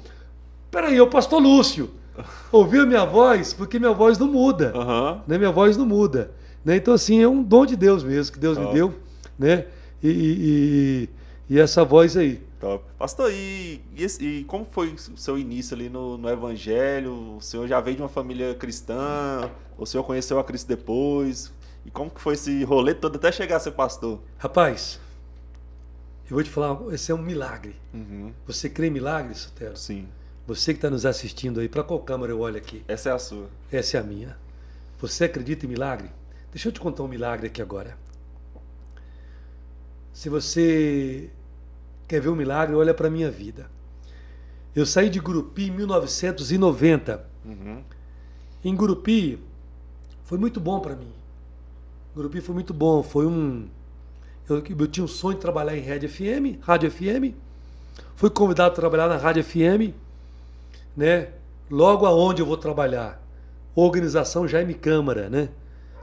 Peraí, 0.71 0.97
eu 0.97 1.05
pastor 1.05 1.39
Lúcio 1.39 1.91
ouviu 2.51 2.83
a 2.83 2.85
minha 2.85 3.05
voz, 3.05 3.53
porque 3.53 3.79
minha 3.79 3.93
voz 3.93 4.17
não 4.17 4.27
muda. 4.27 4.73
Uhum. 4.75 5.21
Né? 5.27 5.37
Minha 5.37 5.51
voz 5.51 5.77
não 5.77 5.85
muda. 5.85 6.31
Né? 6.63 6.75
Então, 6.75 6.93
assim, 6.93 7.21
é 7.21 7.27
um 7.27 7.41
dom 7.41 7.65
de 7.65 7.75
Deus 7.75 8.03
mesmo, 8.03 8.33
que 8.33 8.39
Deus 8.39 8.57
Top. 8.57 8.67
me 8.67 8.73
deu. 8.73 8.93
Né? 9.37 9.65
E, 10.03 11.09
e, 11.49 11.53
e, 11.55 11.59
essa 11.59 11.83
voz 11.83 12.15
aí. 12.17 12.41
Top. 12.59 12.83
Pastor, 12.97 13.31
e, 13.31 13.81
e, 13.95 14.05
e, 14.19 14.43
como 14.45 14.65
foi 14.65 14.89
o 14.89 15.17
seu 15.17 15.37
início 15.37 15.75
ali 15.75 15.89
no, 15.89 16.17
no 16.17 16.29
Evangelho? 16.29 17.37
O 17.37 17.41
senhor 17.41 17.67
já 17.67 17.79
veio 17.79 17.97
de 17.97 18.01
uma 18.01 18.09
família 18.09 18.53
cristã? 18.55 19.49
O 19.77 19.85
senhor 19.85 20.03
conheceu 20.03 20.39
a 20.39 20.43
Cristo 20.43 20.67
depois? 20.67 21.51
E 21.85 21.91
como 21.91 22.09
que 22.09 22.19
foi 22.19 22.33
esse 22.33 22.63
rolê 22.63 22.93
todo 22.93 23.15
até 23.15 23.31
chegar 23.31 23.55
a 23.55 23.59
ser 23.59 23.71
pastor? 23.71 24.19
Rapaz, 24.37 24.99
eu 26.29 26.35
vou 26.35 26.43
te 26.43 26.49
falar, 26.49 26.77
esse 26.93 27.11
é 27.11 27.15
um 27.15 27.21
milagre. 27.21 27.75
Uhum. 27.93 28.31
Você 28.45 28.69
crê 28.69 28.87
em 28.87 28.91
milagres, 28.91 29.39
Sotero? 29.39 29.75
Sim. 29.75 30.07
Você 30.49 30.73
que 30.73 30.79
está 30.79 30.89
nos 30.89 31.05
assistindo 31.05 31.59
aí, 31.59 31.69
para 31.69 31.83
qual 31.83 31.99
câmera 31.99 32.33
eu 32.33 32.39
olho 32.39 32.57
aqui? 32.57 32.83
Essa 32.87 33.09
é 33.09 33.11
a 33.11 33.19
sua. 33.19 33.47
Essa 33.71 33.97
é 33.97 33.99
a 33.99 34.03
minha. 34.03 34.35
Você 34.99 35.25
acredita 35.25 35.67
em 35.67 35.69
milagre? 35.69 36.09
Deixa 36.51 36.69
eu 36.69 36.71
te 36.71 36.79
contar 36.79 37.03
um 37.03 37.07
milagre 37.07 37.45
aqui 37.45 37.61
agora. 37.61 37.95
Se 40.11 40.27
você 40.27 41.29
quer 42.07 42.19
ver 42.19 42.29
um 42.29 42.35
milagre, 42.35 42.75
olha 42.75 42.95
para 42.95 43.09
a 43.09 43.11
minha 43.11 43.29
vida. 43.29 43.69
Eu 44.75 44.87
saí 44.87 45.07
de 45.07 45.19
Gurupi 45.19 45.67
em 45.67 45.71
1990. 45.71 47.23
Uhum. 47.45 47.83
Em 48.65 48.75
Gurupi 48.75 49.39
foi 50.23 50.39
muito 50.39 50.59
bom 50.59 50.79
para 50.79 50.95
mim. 50.95 51.11
Gurupi 52.15 52.41
foi 52.41 52.55
muito 52.55 52.73
bom. 52.73 53.03
Foi 53.03 53.27
um. 53.27 53.67
Eu, 54.49 54.63
eu 54.67 54.87
tinha 54.87 55.03
um 55.03 55.07
sonho 55.07 55.35
de 55.35 55.41
trabalhar 55.41 55.77
em 55.77 55.87
Rádio 55.87 56.09
FM, 56.09 56.59
Rádio 56.59 56.89
FM. 56.89 57.35
Fui 58.15 58.31
convidado 58.31 58.71
a 58.71 58.75
trabalhar 58.75 59.07
na 59.07 59.17
Rádio 59.17 59.43
FM 59.43 60.08
né? 60.95 61.29
Logo 61.69 62.05
aonde 62.05 62.41
eu 62.41 62.45
vou 62.45 62.57
trabalhar? 62.57 63.21
Organização 63.75 64.47
Jaime 64.47 64.73
Câmara, 64.73 65.29
né? 65.29 65.49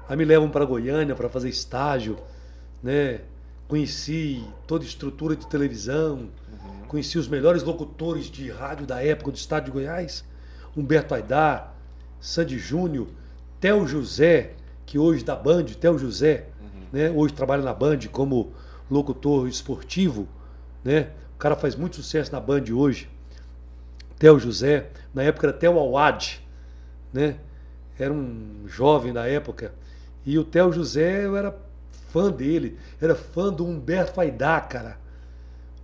Aí 0.09 0.17
me 0.17 0.25
levam 0.25 0.49
para 0.49 0.65
Goiânia 0.65 1.15
para 1.15 1.29
fazer 1.29 1.49
estágio, 1.49 2.17
né? 2.83 3.21
Conheci 3.67 4.45
toda 4.67 4.85
a 4.85 4.87
estrutura 4.87 5.35
de 5.35 5.47
televisão, 5.49 6.31
uhum. 6.51 6.87
conheci 6.87 7.19
os 7.19 7.27
melhores 7.27 7.65
locutores 7.65 8.31
de 8.31 8.49
rádio 8.49 8.87
da 8.87 9.03
época 9.03 9.33
do 9.33 9.37
estado 9.37 9.65
de 9.65 9.73
Goiás, 9.73 10.25
Humberto 10.77 11.15
Aidar, 11.15 11.75
Sandy 12.21 12.59
Júnior, 12.59 13.09
Theo 13.61 13.87
José, 13.89 14.53
que 14.85 14.99
hoje 14.99 15.25
da 15.25 15.35
Band, 15.35 15.65
Theo 15.65 15.99
José, 15.99 16.47
uhum. 16.61 16.83
né? 16.93 17.11
Hoje 17.11 17.35
trabalha 17.35 17.63
na 17.63 17.75
Band 17.75 17.99
como 18.13 18.53
locutor 18.89 19.49
esportivo, 19.49 20.29
né? 20.85 21.11
O 21.35 21.39
cara 21.39 21.57
faz 21.57 21.75
muito 21.75 21.97
sucesso 21.97 22.31
na 22.31 22.41
Band 22.41 22.65
hoje. 22.73 23.11
Theo 24.19 24.39
José, 24.39 24.91
na 25.15 25.23
época 25.23 25.49
era 25.49 25.57
Theo 25.57 25.79
Awad, 25.79 26.41
né? 27.13 27.37
Era 27.99 28.13
um 28.13 28.65
jovem 28.67 29.13
da 29.13 29.27
época. 29.27 29.73
E 30.25 30.39
o 30.39 30.45
Theo 30.45 30.73
José, 30.73 31.25
eu 31.25 31.37
era 31.37 31.57
fã 32.11 32.31
dele, 32.31 32.79
era 33.01 33.15
fã 33.15 33.53
do 33.53 33.67
Humberto 33.67 34.21
Aidá, 34.21 34.61
cara. 34.61 34.99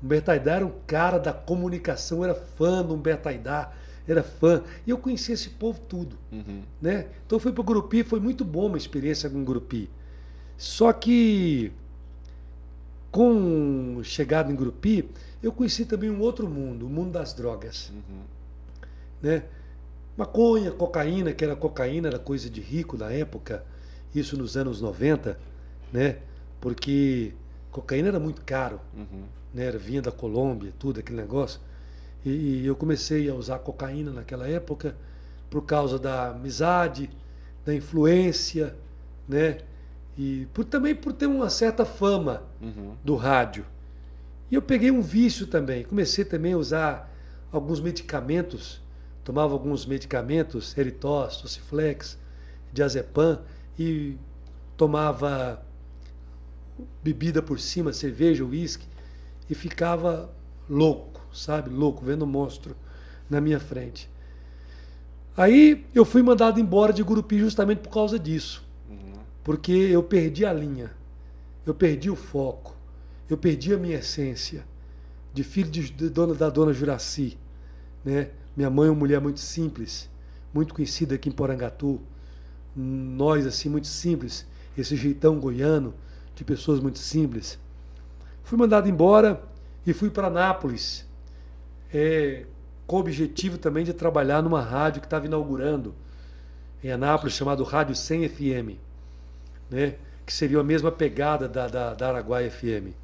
Humberto 0.02 0.30
Aidá 0.30 0.54
era 0.56 0.66
um 0.66 0.72
cara 0.86 1.18
da 1.18 1.32
comunicação, 1.32 2.18
eu 2.18 2.24
era 2.24 2.34
fã 2.34 2.82
do 2.82 2.94
Humberto 2.94 3.28
Aidá, 3.28 3.72
era 4.06 4.22
fã. 4.22 4.62
E 4.86 4.90
eu 4.90 4.98
conhecia 4.98 5.34
esse 5.34 5.50
povo 5.50 5.80
tudo, 5.88 6.16
uhum. 6.30 6.62
né? 6.80 7.06
Então 7.26 7.38
fui 7.38 7.52
para 7.52 7.60
o 7.60 7.64
Grupi, 7.64 8.02
foi 8.02 8.18
muito 8.18 8.44
bom 8.44 8.66
uma 8.66 8.78
experiência 8.78 9.30
com 9.30 9.40
o 9.40 9.44
Grupi. 9.44 9.88
Só 10.56 10.92
que 10.92 11.72
com 13.10 14.00
chegada 14.02 14.50
em 14.50 14.56
Grupi, 14.56 15.08
eu 15.42 15.52
conheci 15.52 15.84
também 15.84 16.10
um 16.10 16.20
outro 16.20 16.48
mundo, 16.48 16.86
o 16.86 16.88
mundo 16.88 17.12
das 17.12 17.32
drogas. 17.32 17.90
Uhum. 17.90 18.22
Né? 19.20 19.42
Maconha, 20.16 20.70
cocaína, 20.70 21.32
que 21.32 21.44
era 21.44 21.56
cocaína, 21.56 22.08
era 22.08 22.18
coisa 22.18 22.48
de 22.48 22.60
rico 22.60 22.96
na 22.96 23.10
época, 23.10 23.64
isso 24.14 24.36
nos 24.36 24.56
anos 24.56 24.80
90, 24.80 25.38
né? 25.92 26.18
porque 26.60 27.32
cocaína 27.70 28.08
era 28.08 28.20
muito 28.20 28.42
caro, 28.42 28.80
uhum. 28.94 29.24
né? 29.52 29.64
era, 29.64 29.78
vinha 29.78 30.02
da 30.02 30.12
Colômbia, 30.12 30.72
tudo 30.78 31.00
aquele 31.00 31.20
negócio. 31.20 31.60
E, 32.24 32.30
e 32.30 32.66
eu 32.66 32.76
comecei 32.76 33.28
a 33.28 33.34
usar 33.34 33.58
cocaína 33.58 34.12
naquela 34.12 34.46
época 34.46 34.94
por 35.50 35.62
causa 35.62 35.98
da 35.98 36.30
amizade, 36.30 37.10
da 37.64 37.74
influência, 37.74 38.74
né? 39.28 39.58
E 40.16 40.46
por, 40.52 40.64
também 40.64 40.94
por 40.94 41.12
ter 41.12 41.26
uma 41.26 41.48
certa 41.50 41.84
fama 41.84 42.42
uhum. 42.60 42.94
do 43.02 43.16
rádio. 43.16 43.64
E 44.52 44.54
eu 44.54 44.60
peguei 44.60 44.90
um 44.90 45.00
vício 45.00 45.46
também. 45.46 45.82
Comecei 45.82 46.26
também 46.26 46.52
a 46.52 46.58
usar 46.58 47.10
alguns 47.50 47.80
medicamentos. 47.80 48.82
Tomava 49.24 49.54
alguns 49.54 49.86
medicamentos, 49.86 50.76
Eritós, 50.76 51.38
Tociflex, 51.38 52.18
Diazepam, 52.70 53.40
e 53.78 54.18
tomava 54.76 55.64
bebida 57.02 57.40
por 57.40 57.58
cima, 57.58 57.94
cerveja, 57.94 58.44
uísque, 58.44 58.86
e 59.48 59.54
ficava 59.54 60.30
louco, 60.68 61.22
sabe? 61.32 61.70
Louco, 61.70 62.04
vendo 62.04 62.22
o 62.22 62.26
monstro 62.26 62.76
na 63.30 63.40
minha 63.40 63.58
frente. 63.58 64.10
Aí 65.34 65.86
eu 65.94 66.04
fui 66.04 66.22
mandado 66.22 66.60
embora 66.60 66.92
de 66.92 67.02
Gurupi 67.02 67.38
justamente 67.38 67.78
por 67.78 67.90
causa 67.90 68.18
disso. 68.18 68.62
Uhum. 68.90 69.14
Porque 69.42 69.72
eu 69.72 70.02
perdi 70.02 70.44
a 70.44 70.52
linha, 70.52 70.90
eu 71.64 71.74
perdi 71.74 72.10
o 72.10 72.16
foco. 72.16 72.81
Eu 73.28 73.36
perdi 73.36 73.72
a 73.72 73.78
minha 73.78 73.98
essência 73.98 74.64
de 75.32 75.42
filho 75.42 75.70
de, 75.70 76.10
dona, 76.10 76.34
da 76.34 76.50
dona 76.50 76.72
Juraci. 76.72 77.38
Né? 78.04 78.30
Minha 78.56 78.70
mãe 78.70 78.88
é 78.88 78.90
uma 78.90 78.98
mulher 78.98 79.20
muito 79.20 79.40
simples, 79.40 80.08
muito 80.52 80.74
conhecida 80.74 81.14
aqui 81.14 81.28
em 81.28 81.32
Porangatu. 81.32 82.00
Nós, 82.76 83.46
assim, 83.46 83.68
muito 83.68 83.86
simples. 83.86 84.46
Esse 84.76 84.96
jeitão 84.96 85.38
goiano, 85.38 85.94
de 86.34 86.44
pessoas 86.44 86.80
muito 86.80 86.98
simples. 86.98 87.58
Fui 88.42 88.58
mandado 88.58 88.88
embora 88.88 89.42
e 89.86 89.92
fui 89.92 90.10
para 90.10 90.30
Nápoles, 90.30 91.06
é, 91.92 92.46
com 92.86 92.96
o 92.96 93.00
objetivo 93.00 93.58
também 93.58 93.84
de 93.84 93.92
trabalhar 93.92 94.42
numa 94.42 94.60
rádio 94.60 95.00
que 95.00 95.06
estava 95.06 95.26
inaugurando 95.26 95.94
em 96.82 96.90
Anápolis, 96.90 97.34
chamado 97.34 97.62
Rádio 97.62 97.94
100 97.94 98.28
FM, 98.28 98.78
né? 99.70 99.94
que 100.26 100.32
seria 100.32 100.58
a 100.58 100.64
mesma 100.64 100.90
pegada 100.90 101.48
da, 101.48 101.68
da, 101.68 101.94
da 101.94 102.08
Araguaia 102.08 102.50
FM. 102.50 103.01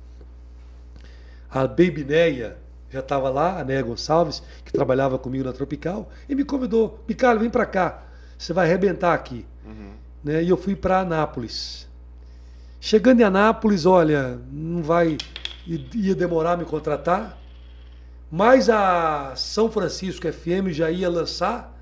A 1.50 1.66
Baby 1.66 2.04
Neia 2.04 2.56
já 2.90 3.00
estava 3.00 3.28
lá, 3.28 3.60
a 3.60 3.64
Neia 3.64 3.82
Gonçalves, 3.82 4.42
que 4.64 4.72
trabalhava 4.72 5.18
comigo 5.18 5.44
na 5.44 5.52
Tropical, 5.52 6.08
e 6.28 6.34
me 6.34 6.44
convidou, 6.44 7.02
Bicalho, 7.06 7.40
vem 7.40 7.50
para 7.50 7.66
cá, 7.66 8.02
você 8.36 8.52
vai 8.52 8.66
arrebentar 8.66 9.12
aqui. 9.12 9.44
Uhum. 9.64 9.92
Né? 10.24 10.42
E 10.42 10.48
eu 10.48 10.56
fui 10.56 10.74
para 10.74 11.00
Anápolis. 11.00 11.86
Chegando 12.80 13.20
em 13.20 13.24
Anápolis, 13.24 13.84
olha, 13.84 14.38
não 14.50 14.82
vai, 14.82 15.18
ia 15.66 16.14
demorar 16.14 16.56
me 16.56 16.64
contratar, 16.64 17.36
mas 18.30 18.70
a 18.70 19.34
São 19.36 19.70
Francisco 19.70 20.30
FM 20.30 20.68
já 20.70 20.90
ia 20.90 21.08
lançar 21.08 21.76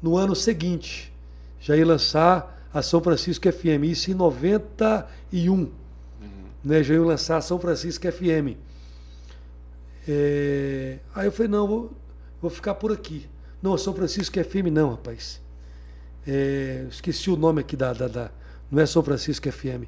no 0.00 0.16
ano 0.16 0.34
seguinte. 0.34 1.12
Já 1.60 1.76
ia 1.76 1.86
lançar 1.86 2.68
a 2.72 2.82
São 2.82 3.00
Francisco 3.00 3.50
FM, 3.50 3.84
isso 3.84 4.10
em 4.10 4.14
91. 4.14 5.52
Uhum. 5.52 5.70
Né, 6.62 6.82
já 6.82 6.94
ia 6.94 7.02
lançar 7.02 7.38
a 7.38 7.40
São 7.40 7.58
Francisco 7.58 8.10
FM. 8.10 8.56
É... 10.08 10.98
Aí 11.14 11.26
eu 11.26 11.32
falei, 11.32 11.50
não, 11.50 11.66
vou, 11.66 11.92
vou 12.40 12.50
ficar 12.50 12.74
por 12.74 12.92
aqui. 12.92 13.26
Não, 13.62 13.76
São 13.76 13.94
Francisco 13.94 14.42
FM 14.42 14.70
não, 14.72 14.90
rapaz. 14.90 15.40
É... 16.26 16.86
Esqueci 16.90 17.30
o 17.30 17.36
nome 17.36 17.60
aqui 17.60 17.76
da, 17.76 17.92
da, 17.92 18.08
da, 18.08 18.30
Não 18.70 18.82
é 18.82 18.86
São 18.86 19.02
Francisco 19.02 19.50
FM. 19.50 19.84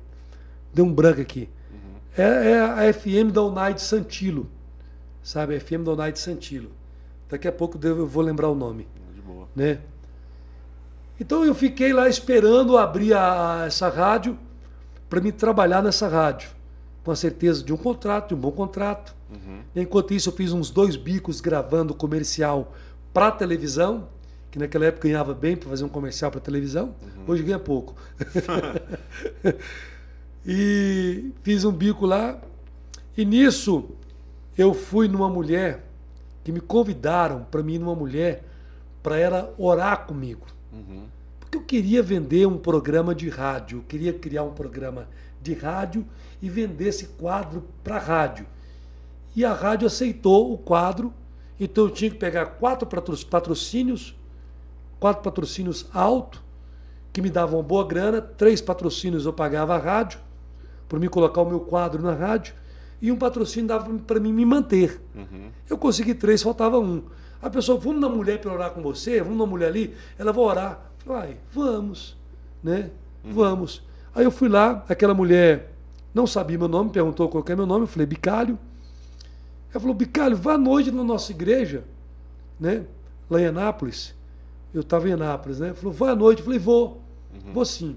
Deu 0.72 0.84
um 0.84 0.92
branco 0.92 1.20
aqui. 1.20 1.48
Uhum. 1.70 2.24
É, 2.24 2.50
é, 2.52 2.60
a 2.60 2.92
FM 2.92 3.32
da 3.32 3.42
Unai 3.42 3.74
de 3.74 3.82
Santilo 3.82 4.50
sabe? 5.28 5.54
A 5.54 5.60
FM 5.60 5.84
Donai 5.84 6.10
de 6.10 6.18
Santilo. 6.18 6.70
Daqui 7.28 7.46
a 7.46 7.52
pouco 7.52 7.78
eu 7.82 8.06
vou 8.06 8.22
lembrar 8.22 8.48
o 8.48 8.54
nome. 8.54 8.88
De 9.14 9.20
boa. 9.20 9.46
Né? 9.54 9.78
Então 11.20 11.44
eu 11.44 11.54
fiquei 11.54 11.92
lá 11.92 12.08
esperando 12.08 12.78
abrir 12.78 13.12
a, 13.12 13.64
essa 13.66 13.88
rádio 13.88 14.38
para 15.08 15.20
me 15.20 15.30
trabalhar 15.32 15.82
nessa 15.82 16.08
rádio, 16.08 16.50
com 17.08 17.12
a 17.12 17.16
certeza 17.16 17.64
de 17.64 17.72
um 17.72 17.76
contrato, 17.78 18.28
de 18.28 18.34
um 18.34 18.38
bom 18.38 18.52
contrato. 18.52 19.16
Uhum. 19.30 19.60
Enquanto 19.74 20.12
isso, 20.12 20.28
eu 20.28 20.32
fiz 20.34 20.52
uns 20.52 20.68
dois 20.68 20.94
bicos 20.94 21.40
gravando 21.40 21.94
comercial 21.94 22.74
para 23.14 23.30
televisão, 23.30 24.08
que 24.50 24.58
naquela 24.58 24.84
época 24.84 25.08
ganhava 25.08 25.32
bem 25.32 25.56
para 25.56 25.70
fazer 25.70 25.84
um 25.84 25.88
comercial 25.88 26.30
para 26.30 26.38
televisão, 26.38 26.94
uhum. 27.00 27.24
hoje 27.26 27.42
ganha 27.42 27.58
pouco. 27.58 27.96
e 30.44 31.32
fiz 31.42 31.64
um 31.64 31.72
bico 31.72 32.04
lá, 32.04 32.38
e 33.16 33.24
nisso 33.24 33.88
eu 34.54 34.74
fui 34.74 35.08
numa 35.08 35.30
mulher 35.30 35.86
que 36.44 36.52
me 36.52 36.60
convidaram 36.60 37.46
para 37.50 37.62
mim 37.62 37.78
numa 37.78 37.94
mulher 37.94 38.44
para 39.02 39.16
ela 39.16 39.54
orar 39.56 40.04
comigo. 40.04 40.46
Uhum. 40.70 41.04
Porque 41.40 41.56
eu 41.56 41.62
queria 41.62 42.02
vender 42.02 42.46
um 42.46 42.58
programa 42.58 43.14
de 43.14 43.30
rádio, 43.30 43.78
eu 43.78 43.82
queria 43.84 44.12
criar 44.12 44.42
um 44.42 44.52
programa 44.52 45.02
de 45.02 45.27
rádio 45.54 46.06
e 46.40 46.48
vender 46.48 46.88
esse 46.88 47.06
quadro 47.06 47.64
para 47.82 47.98
rádio. 47.98 48.46
E 49.34 49.44
a 49.44 49.52
rádio 49.52 49.86
aceitou 49.86 50.52
o 50.52 50.58
quadro, 50.58 51.12
então 51.58 51.84
eu 51.84 51.90
tinha 51.90 52.10
que 52.10 52.16
pegar 52.16 52.46
quatro 52.46 52.88
patrocínios, 53.30 54.16
quatro 54.98 55.22
patrocínios 55.22 55.86
alto, 55.92 56.42
que 57.12 57.22
me 57.22 57.30
davam 57.30 57.62
boa 57.62 57.86
grana, 57.86 58.20
três 58.20 58.60
patrocínios 58.60 59.26
eu 59.26 59.32
pagava 59.32 59.74
a 59.74 59.78
rádio, 59.78 60.20
para 60.88 60.98
me 60.98 61.08
colocar 61.08 61.42
o 61.42 61.48
meu 61.48 61.60
quadro 61.60 62.02
na 62.02 62.14
rádio, 62.14 62.54
e 63.00 63.12
um 63.12 63.16
patrocínio 63.16 63.68
dava 63.68 63.92
para 63.98 64.18
mim 64.18 64.32
me 64.32 64.44
manter. 64.44 65.00
Uhum. 65.14 65.50
Eu 65.68 65.78
consegui 65.78 66.14
três, 66.14 66.42
faltava 66.42 66.78
um. 66.78 67.04
A 67.40 67.48
pessoa, 67.48 67.78
vamos 67.78 68.00
na 68.00 68.08
mulher 68.08 68.40
para 68.40 68.52
orar 68.52 68.70
com 68.72 68.82
você, 68.82 69.22
vamos 69.22 69.38
na 69.38 69.46
mulher 69.46 69.68
ali, 69.68 69.94
ela 70.18 70.32
vai 70.32 70.44
orar. 70.44 70.90
Falei, 70.98 71.36
vamos, 71.52 72.16
né? 72.62 72.90
Uhum. 73.24 73.32
Vamos. 73.32 73.87
Aí 74.18 74.24
eu 74.24 74.32
fui 74.32 74.48
lá, 74.48 74.84
aquela 74.88 75.14
mulher 75.14 75.70
não 76.12 76.26
sabia 76.26 76.58
meu 76.58 76.66
nome, 76.66 76.90
perguntou 76.90 77.28
qual 77.28 77.44
é 77.46 77.54
meu 77.54 77.64
nome, 77.64 77.84
eu 77.84 77.86
falei, 77.86 78.04
Bicalho. 78.04 78.58
Ela 79.70 79.78
falou, 79.78 79.94
Bicalho, 79.94 80.36
vá 80.36 80.54
à 80.54 80.58
noite 80.58 80.90
na 80.90 81.04
nossa 81.04 81.30
igreja, 81.30 81.84
né? 82.58 82.84
Lá 83.30 83.40
em 83.40 83.46
Anápolis. 83.46 84.16
Eu 84.74 84.80
estava 84.80 85.08
em 85.08 85.12
Anápolis, 85.12 85.60
né? 85.60 85.72
Falou, 85.72 85.92
vai 85.92 86.10
à 86.10 86.16
noite. 86.16 86.40
Eu 86.40 86.46
falei, 86.46 86.58
vou, 86.58 87.00
uhum. 87.32 87.52
vou 87.52 87.64
sim. 87.64 87.96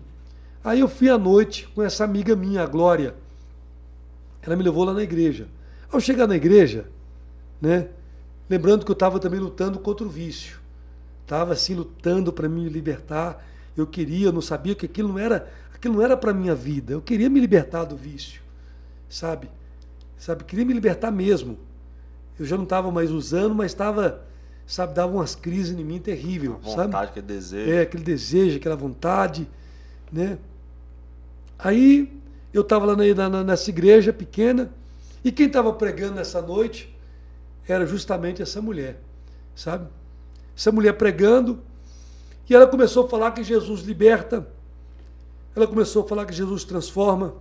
Aí 0.63 0.82
eu 0.82 0.88
fui 0.88 1.09
à 1.09 1.17
noite 1.17 1.67
com 1.74 1.82
essa 1.82 2.03
amiga 2.03 2.36
minha, 2.36 2.61
a 2.61 2.67
Glória. 2.67 3.15
Ela 4.43 4.55
me 4.55 4.61
levou 4.61 4.84
lá 4.84 4.93
na 4.93 5.01
igreja. 5.01 5.47
Ao 5.91 5.99
chegar 5.99 6.28
na 6.28 6.36
igreja, 6.36 6.86
né, 7.59 7.88
lembrando 8.47 8.86
que 8.86 8.91
eu 8.91 8.93
estava 8.93 9.19
também 9.19 9.39
lutando 9.39 9.80
contra 9.80 10.05
o 10.05 10.09
vício. 10.09 10.59
Estava 11.24 11.53
assim 11.53 11.74
lutando 11.74 12.32
para 12.32 12.47
me 12.47 12.69
libertar. 12.69 13.43
Eu 13.76 13.88
queria, 13.88 14.28
eu 14.28 14.32
não 14.32 14.41
sabia 14.41 14.76
que 14.76 14.86
aquilo 14.86 15.09
não 15.09 15.17
era, 15.17 15.49
aquilo 15.82 15.95
não 15.95 16.03
era 16.03 16.15
para 16.15 16.32
minha 16.32 16.53
vida. 16.53 16.93
Eu 16.93 17.01
queria 17.01 17.27
me 17.27 17.39
libertar 17.39 17.86
do 17.86 17.97
vício. 17.97 18.39
Sabe? 19.09 19.49
Sabe, 20.15 20.43
queria 20.43 20.63
me 20.63 20.73
libertar 20.73 21.09
mesmo. 21.09 21.57
Eu 22.39 22.45
já 22.45 22.55
não 22.55 22.63
estava 22.63 22.91
mais 22.91 23.09
usando, 23.09 23.55
mas 23.55 23.71
estava, 23.71 24.23
sabe, 24.67 24.93
dava 24.93 25.11
umas 25.11 25.34
crises 25.34 25.77
em 25.77 25.84
mim 25.84 25.99
terrível, 25.99 26.53
a 26.53 26.55
vontade, 26.57 26.91
sabe? 26.91 27.07
aquele 27.07 27.25
desejo. 27.25 27.71
É, 27.71 27.82
aquele 27.82 28.03
desejo, 28.03 28.57
aquela 28.57 28.75
vontade, 28.75 29.49
né? 30.11 30.38
Aí 31.57 32.11
eu 32.53 32.61
estava 32.61 32.86
lá 32.86 32.95
na, 32.95 33.29
na, 33.29 33.43
nessa 33.43 33.69
igreja 33.69 34.13
pequena 34.13 34.71
e 35.23 35.32
quem 35.32 35.47
estava 35.47 35.73
pregando 35.73 36.15
nessa 36.15 36.41
noite 36.41 36.95
era 37.67 37.86
justamente 37.86 38.41
essa 38.41 38.61
mulher, 38.61 38.99
sabe? 39.55 39.88
Essa 40.55 40.71
mulher 40.71 40.93
pregando 40.93 41.59
e 42.47 42.53
ela 42.55 42.67
começou 42.67 43.05
a 43.05 43.09
falar 43.09 43.32
que 43.32 43.43
Jesus 43.43 43.82
liberta, 43.82 44.47
ela 45.56 45.68
começou 45.68 46.04
a 46.04 46.08
falar 46.08 46.26
que 46.26 46.34
Jesus 46.34 46.64
transforma, 46.64 47.36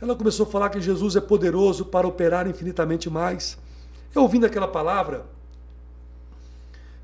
ela 0.00 0.14
começou 0.14 0.46
a 0.46 0.48
falar 0.48 0.70
que 0.70 0.80
Jesus 0.80 1.16
é 1.16 1.20
poderoso 1.20 1.84
para 1.84 2.06
operar 2.06 2.46
infinitamente 2.48 3.08
mais. 3.08 3.58
Eu 4.14 4.22
ouvindo 4.22 4.46
aquela 4.46 4.68
palavra, 4.68 5.26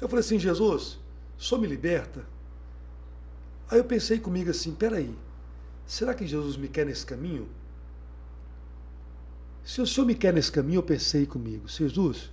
eu 0.01 0.09
falei 0.09 0.21
assim: 0.21 0.39
Jesus, 0.39 0.99
só 1.37 1.57
me 1.59 1.67
liberta. 1.67 2.25
Aí 3.71 3.79
eu 3.79 3.85
pensei 3.85 4.19
comigo 4.19 4.51
assim: 4.51 4.75
peraí, 4.75 5.15
será 5.87 6.15
que 6.15 6.27
Jesus 6.27 6.57
me 6.57 6.69
quer 6.69 6.87
nesse 6.87 7.05
caminho? 7.07 7.49
Se 9.65 9.81
o 9.81 9.87
Senhor 9.87 10.07
me 10.07 10.15
quer 10.15 10.33
nesse 10.33 10.51
caminho, 10.51 10.79
eu 10.79 10.83
pensei 10.83 11.25
comigo, 11.25 11.69
Jesus, 11.69 12.31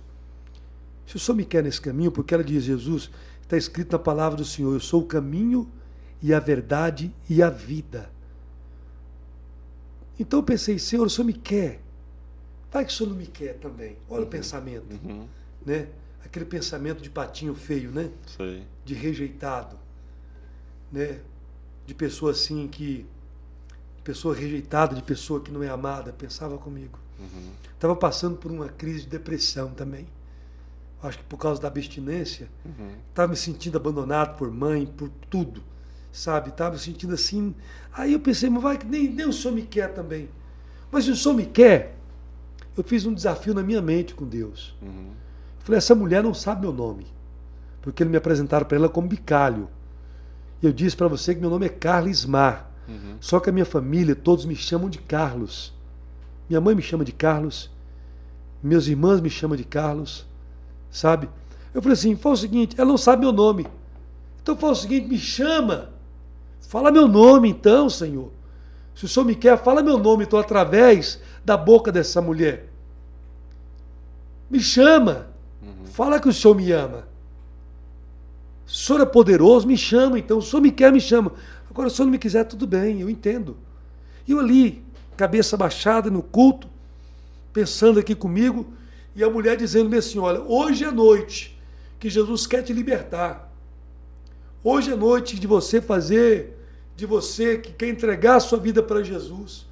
se 1.06 1.16
o 1.16 1.18
Senhor 1.18 1.36
me 1.36 1.44
quer 1.44 1.62
nesse 1.62 1.80
caminho, 1.80 2.10
porque 2.10 2.34
ela 2.34 2.42
diz, 2.42 2.64
Jesus, 2.64 3.10
está 3.40 3.56
escrito 3.56 3.92
na 3.92 3.98
palavra 3.98 4.36
do 4.36 4.44
Senhor, 4.44 4.72
eu 4.72 4.80
sou 4.80 5.02
o 5.02 5.06
caminho 5.06 5.70
e 6.22 6.34
a 6.34 6.40
verdade 6.40 7.12
e 7.28 7.42
a 7.42 7.50
vida. 7.50 8.10
Então 10.18 10.40
eu 10.40 10.42
pensei, 10.42 10.78
Senhor, 10.78 11.06
o 11.06 11.10
Senhor 11.10 11.26
me 11.26 11.32
quer. 11.32 11.80
Vai 12.70 12.84
que 12.84 12.92
o 12.92 12.94
Senhor 12.94 13.08
não 13.08 13.16
me 13.16 13.26
quer 13.26 13.54
também. 13.54 13.96
Olha 14.08 14.20
uhum. 14.20 14.26
o 14.26 14.30
pensamento. 14.30 15.00
Uhum. 15.04 15.26
Né? 15.64 15.88
Aquele 16.24 16.44
pensamento 16.44 17.02
de 17.02 17.08
patinho 17.08 17.54
feio, 17.54 17.90
né? 17.90 18.10
Sei. 18.36 18.64
De 18.84 18.94
rejeitado. 18.94 19.78
Né? 20.92 21.20
De 21.86 21.94
pessoa 21.94 22.32
assim 22.32 22.68
que 22.68 23.06
pessoa 24.04 24.34
rejeitada, 24.34 24.94
de 24.94 25.02
pessoa 25.02 25.40
que 25.40 25.50
não 25.50 25.62
é 25.62 25.68
amada, 25.68 26.12
pensava 26.12 26.58
comigo. 26.58 26.98
Estava 27.74 27.94
uhum. 27.94 27.98
passando 27.98 28.36
por 28.36 28.50
uma 28.50 28.68
crise 28.68 29.02
de 29.02 29.08
depressão 29.08 29.72
também. 29.72 30.06
Acho 31.02 31.18
que 31.18 31.24
por 31.24 31.38
causa 31.38 31.60
da 31.60 31.68
abstinência. 31.68 32.48
Estava 33.08 33.28
uhum. 33.28 33.30
me 33.30 33.36
sentindo 33.36 33.76
abandonado 33.76 34.36
por 34.36 34.50
mãe, 34.50 34.86
por 34.86 35.08
tudo. 35.30 35.62
Sabe? 36.12 36.50
Estava 36.50 36.76
sentindo 36.78 37.14
assim. 37.14 37.54
Aí 37.92 38.12
eu 38.12 38.20
pensei, 38.20 38.50
mas 38.50 38.62
vai 38.62 38.78
que 38.78 38.86
nem, 38.86 39.08
nem 39.08 39.26
o 39.26 39.32
Senhor 39.32 39.54
me 39.54 39.62
quer 39.62 39.92
também. 39.92 40.28
Mas 40.90 41.04
se 41.04 41.10
o 41.10 41.16
Senhor 41.16 41.34
me 41.34 41.46
quer, 41.46 41.96
eu 42.76 42.82
fiz 42.82 43.06
um 43.06 43.14
desafio 43.14 43.54
na 43.54 43.62
minha 43.62 43.80
mente 43.80 44.14
com 44.14 44.26
Deus. 44.26 44.74
Uhum. 44.82 45.10
falei, 45.60 45.78
essa 45.78 45.94
mulher 45.94 46.22
não 46.22 46.34
sabe 46.34 46.62
meu 46.62 46.72
nome. 46.72 47.06
Porque 47.82 48.02
eles 48.02 48.10
me 48.10 48.16
apresentaram 48.16 48.66
para 48.66 48.76
ela 48.76 48.88
como 48.88 49.08
bicalho. 49.08 49.68
E 50.62 50.66
eu 50.66 50.72
disse 50.72 50.96
para 50.96 51.08
você 51.08 51.34
que 51.34 51.40
meu 51.40 51.50
nome 51.50 51.66
é 51.66 51.70
Carlos 51.70 52.24
Mar. 52.26 52.70
Uhum. 52.88 53.16
Só 53.20 53.40
que 53.40 53.48
a 53.48 53.52
minha 53.52 53.64
família, 53.64 54.14
todos 54.14 54.44
me 54.44 54.56
chamam 54.56 54.90
de 54.90 54.98
Carlos. 54.98 55.72
Minha 56.48 56.60
mãe 56.60 56.74
me 56.74 56.82
chama 56.82 57.04
de 57.04 57.12
Carlos. 57.12 57.70
Meus 58.62 58.88
irmãos 58.88 59.20
me 59.20 59.30
chamam 59.30 59.56
de 59.56 59.64
Carlos. 59.64 60.26
Sabe? 60.90 61.28
Eu 61.72 61.80
falei 61.80 61.94
assim: 61.94 62.16
fala 62.16 62.34
o 62.34 62.38
seguinte, 62.38 62.74
ela 62.78 62.88
não 62.88 62.98
sabe 62.98 63.22
meu 63.22 63.32
nome. 63.32 63.66
Então 64.42 64.56
fala 64.56 64.72
o 64.72 64.76
seguinte: 64.76 65.08
me 65.08 65.18
chama. 65.18 65.90
Fala 66.68 66.90
meu 66.90 67.08
nome 67.08 67.48
então, 67.48 67.88
Senhor. 67.90 68.30
Se 68.94 69.04
o 69.04 69.08
Senhor 69.08 69.24
me 69.24 69.34
quer, 69.34 69.58
fala 69.58 69.82
meu 69.82 69.98
nome, 69.98 70.24
então, 70.24 70.38
através 70.38 71.20
da 71.44 71.56
boca 71.56 71.90
dessa 71.90 72.20
mulher. 72.20 72.68
Me 74.48 74.60
chama. 74.60 75.28
Uhum. 75.62 75.86
Fala 75.86 76.20
que 76.20 76.28
o 76.28 76.32
Senhor 76.32 76.54
me 76.54 76.70
ama. 76.72 77.08
O 78.66 78.70
Senhor 78.70 79.00
é 79.00 79.06
poderoso, 79.06 79.66
me 79.66 79.76
chama, 79.76 80.18
então. 80.18 80.38
O 80.38 80.42
Senhor 80.42 80.62
me 80.62 80.70
quer, 80.70 80.92
me 80.92 81.00
chama. 81.00 81.32
Agora, 81.70 81.88
se 81.88 81.94
o 81.94 81.96
senhor 81.96 82.06
não 82.06 82.12
me 82.12 82.18
quiser, 82.18 82.44
tudo 82.44 82.66
bem, 82.66 83.00
eu 83.00 83.08
entendo. 83.08 83.56
E 84.26 84.32
eu 84.32 84.40
ali, 84.40 84.84
cabeça 85.16 85.56
baixada 85.56 86.10
no 86.10 86.22
culto, 86.22 86.68
pensando 87.52 88.00
aqui 88.00 88.14
comigo, 88.14 88.66
e 89.14 89.22
a 89.22 89.30
mulher 89.30 89.56
dizendo-me 89.56 89.96
assim: 89.96 90.18
Olha, 90.18 90.40
hoje 90.40 90.84
é 90.84 90.90
noite 90.90 91.58
que 91.98 92.10
Jesus 92.10 92.46
quer 92.46 92.62
te 92.62 92.72
libertar. 92.72 93.49
Hoje 94.62 94.92
é 94.92 94.96
noite 94.96 95.40
de 95.40 95.46
você 95.46 95.80
fazer, 95.80 96.58
de 96.94 97.06
você 97.06 97.56
que 97.56 97.72
quer 97.72 97.88
entregar 97.88 98.36
a 98.36 98.40
sua 98.40 98.58
vida 98.58 98.82
para 98.82 99.02
Jesus. 99.02 99.64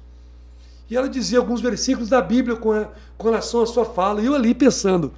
E 0.89 0.97
ela 0.97 1.07
dizia 1.07 1.37
alguns 1.37 1.61
versículos 1.61 2.09
da 2.09 2.19
Bíblia 2.19 2.55
com, 2.55 2.71
a, 2.71 2.89
com 3.15 3.27
relação 3.29 3.61
à 3.61 3.67
sua 3.67 3.85
fala. 3.85 4.19
E 4.19 4.25
eu 4.25 4.33
ali 4.33 4.55
pensando, 4.55 5.13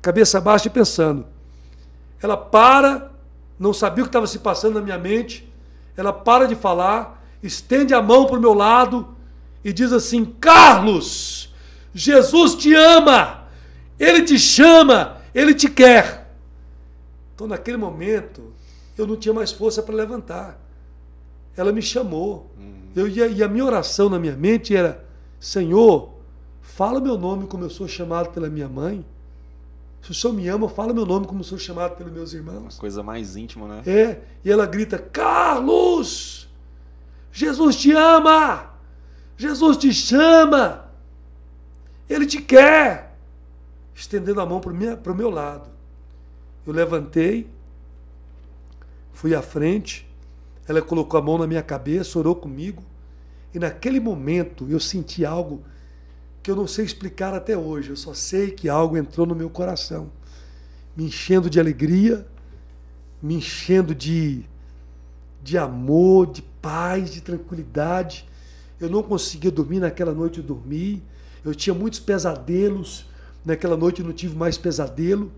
cabeça 0.00 0.40
baixa 0.40 0.68
e 0.68 0.70
pensando. 0.70 1.26
Ela 2.22 2.36
para, 2.36 3.10
não 3.58 3.72
sabia 3.72 4.04
o 4.04 4.06
que 4.06 4.10
estava 4.10 4.28
se 4.28 4.38
passando 4.38 4.74
na 4.74 4.80
minha 4.80 4.98
mente. 4.98 5.52
Ela 5.96 6.12
para 6.12 6.46
de 6.46 6.54
falar, 6.54 7.20
estende 7.42 7.92
a 7.92 8.00
mão 8.00 8.26
para 8.26 8.38
o 8.38 8.40
meu 8.40 8.54
lado 8.54 9.16
e 9.64 9.72
diz 9.72 9.92
assim: 9.92 10.24
Carlos, 10.24 11.52
Jesus 11.92 12.54
te 12.54 12.72
ama, 12.72 13.48
Ele 13.98 14.22
te 14.22 14.38
chama, 14.38 15.16
Ele 15.34 15.52
te 15.52 15.68
quer. 15.68 16.32
Então, 17.34 17.48
naquele 17.48 17.76
momento, 17.76 18.52
eu 19.00 19.06
não 19.06 19.16
tinha 19.16 19.32
mais 19.32 19.52
força 19.52 19.82
para 19.82 19.94
levantar. 19.94 20.60
Ela 21.56 21.72
me 21.72 21.82
chamou. 21.82 22.50
Uhum. 22.56 22.90
Eu, 22.94 23.08
e, 23.08 23.22
a, 23.22 23.26
e 23.26 23.42
a 23.42 23.48
minha 23.48 23.64
oração 23.64 24.08
na 24.08 24.18
minha 24.18 24.36
mente 24.36 24.74
era: 24.74 25.04
Senhor, 25.40 26.14
fala 26.60 27.00
meu 27.00 27.16
nome 27.16 27.46
como 27.46 27.64
eu 27.64 27.70
sou 27.70 27.88
chamado 27.88 28.30
pela 28.30 28.48
minha 28.48 28.68
mãe. 28.68 29.04
Se 30.02 30.12
o 30.12 30.14
Senhor 30.14 30.32
me 30.32 30.48
ama, 30.48 30.68
fala 30.68 30.92
meu 30.92 31.04
nome 31.04 31.26
como 31.26 31.40
eu 31.40 31.44
sou 31.44 31.58
chamado 31.58 31.96
pelos 31.96 32.12
meus 32.12 32.32
irmãos. 32.32 32.74
Uma 32.74 32.80
coisa 32.80 33.02
mais 33.02 33.36
íntima, 33.36 33.66
né? 33.66 33.82
É. 33.86 34.20
E 34.44 34.50
ela 34.50 34.66
grita: 34.66 34.98
Carlos! 34.98 36.48
Jesus 37.32 37.76
te 37.76 37.92
ama! 37.92 38.70
Jesus 39.36 39.76
te 39.76 39.92
chama! 39.92 40.90
Ele 42.08 42.26
te 42.26 42.40
quer! 42.40 43.16
Estendendo 43.94 44.40
a 44.40 44.46
mão 44.46 44.60
para 44.60 44.72
o 45.12 45.16
meu 45.16 45.30
lado. 45.30 45.68
Eu 46.66 46.72
levantei, 46.72 47.48
fui 49.18 49.34
à 49.34 49.42
frente, 49.42 50.08
ela 50.68 50.80
colocou 50.80 51.18
a 51.18 51.22
mão 51.22 51.38
na 51.38 51.46
minha 51.46 51.62
cabeça, 51.62 52.20
orou 52.20 52.36
comigo. 52.36 52.84
E 53.52 53.58
naquele 53.58 53.98
momento 53.98 54.64
eu 54.70 54.78
senti 54.78 55.24
algo 55.24 55.64
que 56.40 56.48
eu 56.48 56.54
não 56.54 56.68
sei 56.68 56.84
explicar 56.84 57.34
até 57.34 57.58
hoje. 57.58 57.90
Eu 57.90 57.96
só 57.96 58.14
sei 58.14 58.52
que 58.52 58.68
algo 58.68 58.96
entrou 58.96 59.26
no 59.26 59.34
meu 59.34 59.50
coração, 59.50 60.08
me 60.96 61.06
enchendo 61.06 61.50
de 61.50 61.58
alegria, 61.58 62.24
me 63.20 63.34
enchendo 63.34 63.92
de, 63.92 64.44
de 65.42 65.58
amor, 65.58 66.30
de 66.30 66.42
paz, 66.62 67.10
de 67.10 67.20
tranquilidade. 67.20 68.24
Eu 68.78 68.88
não 68.88 69.02
conseguia 69.02 69.50
dormir 69.50 69.80
naquela 69.80 70.12
noite, 70.12 70.38
eu 70.38 70.44
dormi. 70.44 71.02
Eu 71.44 71.56
tinha 71.56 71.74
muitos 71.74 71.98
pesadelos. 71.98 73.04
Naquela 73.44 73.76
noite 73.76 74.00
eu 74.00 74.06
não 74.06 74.12
tive 74.12 74.36
mais 74.36 74.56
pesadelo. 74.56 75.32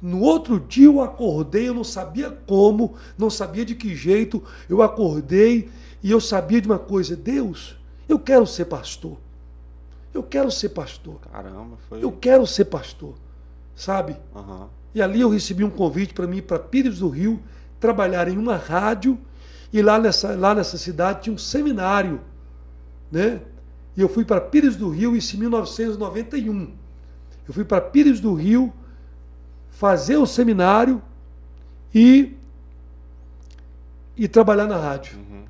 No 0.00 0.20
outro 0.20 0.60
dia 0.60 0.86
eu 0.86 1.00
acordei, 1.02 1.68
eu 1.68 1.74
não 1.74 1.84
sabia 1.84 2.30
como, 2.30 2.94
não 3.16 3.28
sabia 3.28 3.64
de 3.64 3.74
que 3.74 3.96
jeito. 3.96 4.42
Eu 4.68 4.80
acordei 4.80 5.68
e 6.02 6.10
eu 6.10 6.20
sabia 6.20 6.60
de 6.60 6.68
uma 6.68 6.78
coisa: 6.78 7.16
Deus, 7.16 7.76
eu 8.08 8.18
quero 8.18 8.46
ser 8.46 8.66
pastor. 8.66 9.16
Eu 10.14 10.22
quero 10.22 10.50
ser 10.50 10.70
pastor. 10.70 11.16
Caramba, 11.32 11.76
foi. 11.88 12.02
Eu 12.02 12.12
quero 12.12 12.46
ser 12.46 12.66
pastor. 12.66 13.14
Sabe? 13.74 14.16
Uhum. 14.34 14.66
E 14.94 15.02
ali 15.02 15.20
eu 15.20 15.28
recebi 15.28 15.62
um 15.62 15.70
convite 15.70 16.14
para 16.14 16.26
mim 16.26 16.40
para 16.40 16.58
Pires 16.58 16.98
do 16.98 17.08
Rio 17.08 17.40
trabalhar 17.78 18.28
em 18.28 18.36
uma 18.36 18.56
rádio. 18.56 19.18
E 19.72 19.82
lá 19.82 19.98
nessa, 19.98 20.34
lá 20.34 20.54
nessa 20.54 20.78
cidade 20.78 21.22
tinha 21.22 21.34
um 21.34 21.38
seminário. 21.38 22.20
Né? 23.10 23.40
E 23.96 24.00
eu 24.00 24.08
fui 24.08 24.24
para 24.24 24.40
Pires 24.40 24.76
do 24.76 24.88
Rio 24.88 25.14
isso 25.14 25.36
em 25.36 25.40
1991. 25.40 26.72
Eu 27.46 27.54
fui 27.54 27.64
para 27.64 27.80
Pires 27.80 28.20
do 28.20 28.34
Rio 28.34 28.72
fazer 29.70 30.16
o 30.16 30.26
seminário 30.26 31.02
e, 31.94 32.34
e 34.16 34.26
trabalhar 34.28 34.66
na 34.66 34.76
rádio. 34.76 35.18
Uhum. 35.18 35.44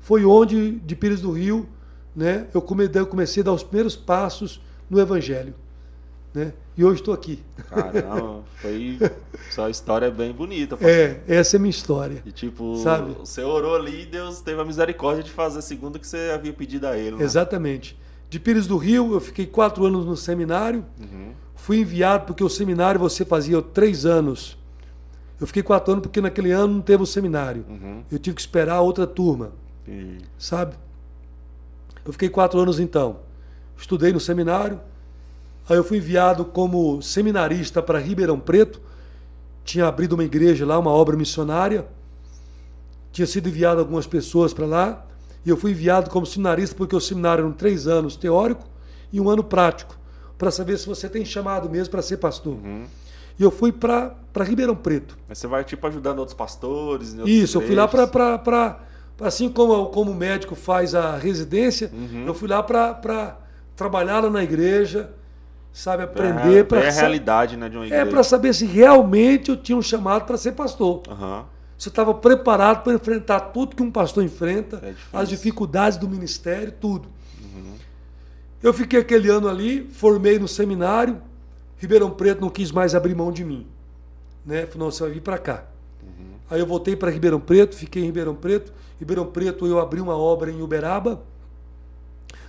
Foi 0.00 0.24
onde, 0.24 0.72
de 0.72 0.96
Pires 0.96 1.20
do 1.20 1.30
Rio, 1.32 1.68
né, 2.14 2.46
eu, 2.54 2.62
comecei 2.62 3.42
a 3.42 3.44
dar 3.44 3.52
os 3.52 3.62
primeiros 3.62 3.96
passos 3.96 4.60
no 4.88 5.00
Evangelho. 5.00 5.54
Né? 6.32 6.52
E 6.76 6.84
hoje 6.84 7.00
estou 7.00 7.14
aqui. 7.14 7.40
Caramba, 7.68 8.42
foi. 8.56 8.98
Sua 9.50 9.70
história 9.70 10.06
é 10.06 10.10
bem 10.10 10.32
bonita. 10.32 10.76
É, 10.80 11.20
essa 11.28 11.56
é 11.56 11.58
a 11.58 11.60
minha 11.60 11.70
história. 11.70 12.22
E 12.26 12.32
tipo, 12.32 12.76
Sabe? 12.78 13.12
você 13.12 13.42
orou 13.42 13.76
ali 13.76 14.02
e 14.02 14.06
Deus 14.06 14.40
teve 14.40 14.60
a 14.60 14.64
misericórdia 14.64 15.22
de 15.22 15.30
fazer 15.30 15.62
segundo 15.62 15.96
o 15.96 16.00
que 16.00 16.06
você 16.06 16.32
havia 16.34 16.52
pedido 16.52 16.88
a 16.88 16.96
ele. 16.96 17.16
Né? 17.16 17.24
Exatamente. 17.24 17.96
De 18.28 18.40
Pires 18.40 18.66
do 18.66 18.76
Rio, 18.76 19.12
eu 19.12 19.20
fiquei 19.20 19.46
quatro 19.46 19.84
anos 19.84 20.04
no 20.04 20.16
seminário. 20.16 20.84
Uhum. 21.00 21.32
Fui 21.54 21.78
enviado 21.78 22.26
porque 22.26 22.42
o 22.42 22.48
seminário 22.48 23.00
você 23.00 23.24
fazia 23.24 23.60
três 23.62 24.04
anos. 24.04 24.58
Eu 25.40 25.46
fiquei 25.46 25.62
quatro 25.62 25.92
anos 25.92 26.02
porque 26.02 26.20
naquele 26.20 26.50
ano 26.50 26.74
não 26.74 26.80
teve 26.80 27.02
o 27.02 27.06
seminário. 27.06 27.64
Uhum. 27.68 28.02
Eu 28.10 28.18
tive 28.18 28.34
que 28.34 28.40
esperar 28.40 28.80
outra 28.80 29.06
turma. 29.06 29.52
Uhum. 29.86 30.18
Sabe? 30.38 30.74
Eu 32.04 32.12
fiquei 32.12 32.28
quatro 32.28 32.60
anos 32.60 32.78
então. 32.78 33.20
Estudei 33.76 34.12
no 34.12 34.20
seminário. 34.20 34.80
Aí 35.68 35.76
eu 35.76 35.84
fui 35.84 35.98
enviado 35.98 36.44
como 36.44 37.00
seminarista 37.00 37.82
para 37.82 37.98
Ribeirão 37.98 38.38
Preto. 38.38 38.80
Tinha 39.64 39.86
abrido 39.86 40.14
uma 40.14 40.24
igreja 40.24 40.66
lá, 40.66 40.78
uma 40.78 40.90
obra 40.90 41.16
missionária. 41.16 41.86
Tinha 43.10 43.26
sido 43.26 43.48
enviado 43.48 43.80
algumas 43.80 44.06
pessoas 44.06 44.52
para 44.52 44.66
lá. 44.66 45.06
E 45.44 45.50
eu 45.50 45.56
fui 45.56 45.72
enviado 45.72 46.10
como 46.10 46.24
seminarista 46.24 46.74
porque 46.76 46.96
o 46.96 47.00
seminário 47.00 47.42
eram 47.42 47.52
três 47.52 47.86
anos 47.86 48.16
teórico 48.16 48.66
e 49.12 49.20
um 49.20 49.28
ano 49.28 49.44
prático. 49.44 49.96
Para 50.38 50.50
saber 50.50 50.78
se 50.78 50.86
você 50.86 51.08
tem 51.08 51.24
chamado 51.24 51.68
mesmo 51.68 51.90
para 51.90 52.02
ser 52.02 52.16
pastor. 52.16 52.54
Uhum. 52.54 52.86
E 53.38 53.42
eu 53.42 53.50
fui 53.50 53.72
para 53.72 54.14
Ribeirão 54.40 54.76
Preto. 54.76 55.18
Mas 55.28 55.38
você 55.38 55.46
vai 55.46 55.64
tipo 55.64 55.86
ajudando 55.86 56.18
outros 56.18 56.36
pastores? 56.36 57.08
Isso, 57.08 57.24
igrejas. 57.24 57.54
eu 57.54 57.60
fui 57.62 57.74
lá 57.74 57.88
para 57.88 58.80
Assim 59.20 59.48
como, 59.48 59.86
como 59.86 60.10
o 60.10 60.14
médico 60.14 60.54
faz 60.56 60.94
a 60.94 61.16
residência, 61.16 61.90
uhum. 61.92 62.24
eu 62.26 62.34
fui 62.34 62.48
lá 62.48 62.62
para 62.62 63.38
trabalhar 63.76 64.20
lá 64.20 64.28
na 64.30 64.42
igreja, 64.42 65.10
sabe, 65.72 66.02
aprender 66.02 66.66
é, 66.72 66.76
é 66.76 66.88
a 66.88 66.92
realidade, 66.92 67.56
né, 67.56 67.68
de 67.68 67.76
uma 67.76 67.84
é, 67.84 67.86
igreja. 67.86 68.02
É 68.02 68.10
para 68.10 68.24
saber 68.24 68.52
se 68.52 68.66
realmente 68.66 69.50
eu 69.50 69.56
tinha 69.56 69.78
um 69.78 69.82
chamado 69.82 70.24
para 70.24 70.36
ser 70.36 70.52
pastor. 70.52 71.02
Uhum. 71.08 71.44
Eu 71.88 71.90
estava 71.90 72.14
preparado 72.14 72.82
para 72.82 72.94
enfrentar 72.94 73.40
tudo 73.40 73.76
que 73.76 73.82
um 73.82 73.90
pastor 73.90 74.24
enfrenta, 74.24 74.80
é 74.82 74.94
as 75.12 75.28
dificuldades 75.28 75.98
do 75.98 76.08
ministério, 76.08 76.72
tudo. 76.80 77.08
Uhum. 77.40 77.74
Eu 78.62 78.72
fiquei 78.72 79.00
aquele 79.00 79.28
ano 79.28 79.48
ali, 79.48 79.88
formei 79.92 80.38
no 80.38 80.48
seminário, 80.48 81.20
Ribeirão 81.78 82.10
Preto 82.10 82.40
não 82.40 82.50
quis 82.50 82.70
mais 82.70 82.94
abrir 82.94 83.14
mão 83.14 83.30
de 83.30 83.44
mim, 83.44 83.66
né? 84.44 84.66
Falou, 84.66 84.86
não, 84.86 84.90
você 84.90 85.02
vai 85.02 85.12
vir 85.12 85.20
para 85.20 85.38
cá. 85.38 85.64
Uhum. 86.02 86.34
Aí 86.50 86.60
eu 86.60 86.66
voltei 86.66 86.96
para 86.96 87.10
Ribeirão 87.10 87.40
Preto, 87.40 87.76
fiquei 87.76 88.02
em 88.02 88.06
Ribeirão 88.06 88.34
Preto 88.34 88.72
Ribeirão 88.98 89.26
Preto 89.26 89.66
eu 89.66 89.78
abri 89.78 90.00
uma 90.00 90.16
obra 90.16 90.50
em 90.50 90.62
Uberaba, 90.62 91.22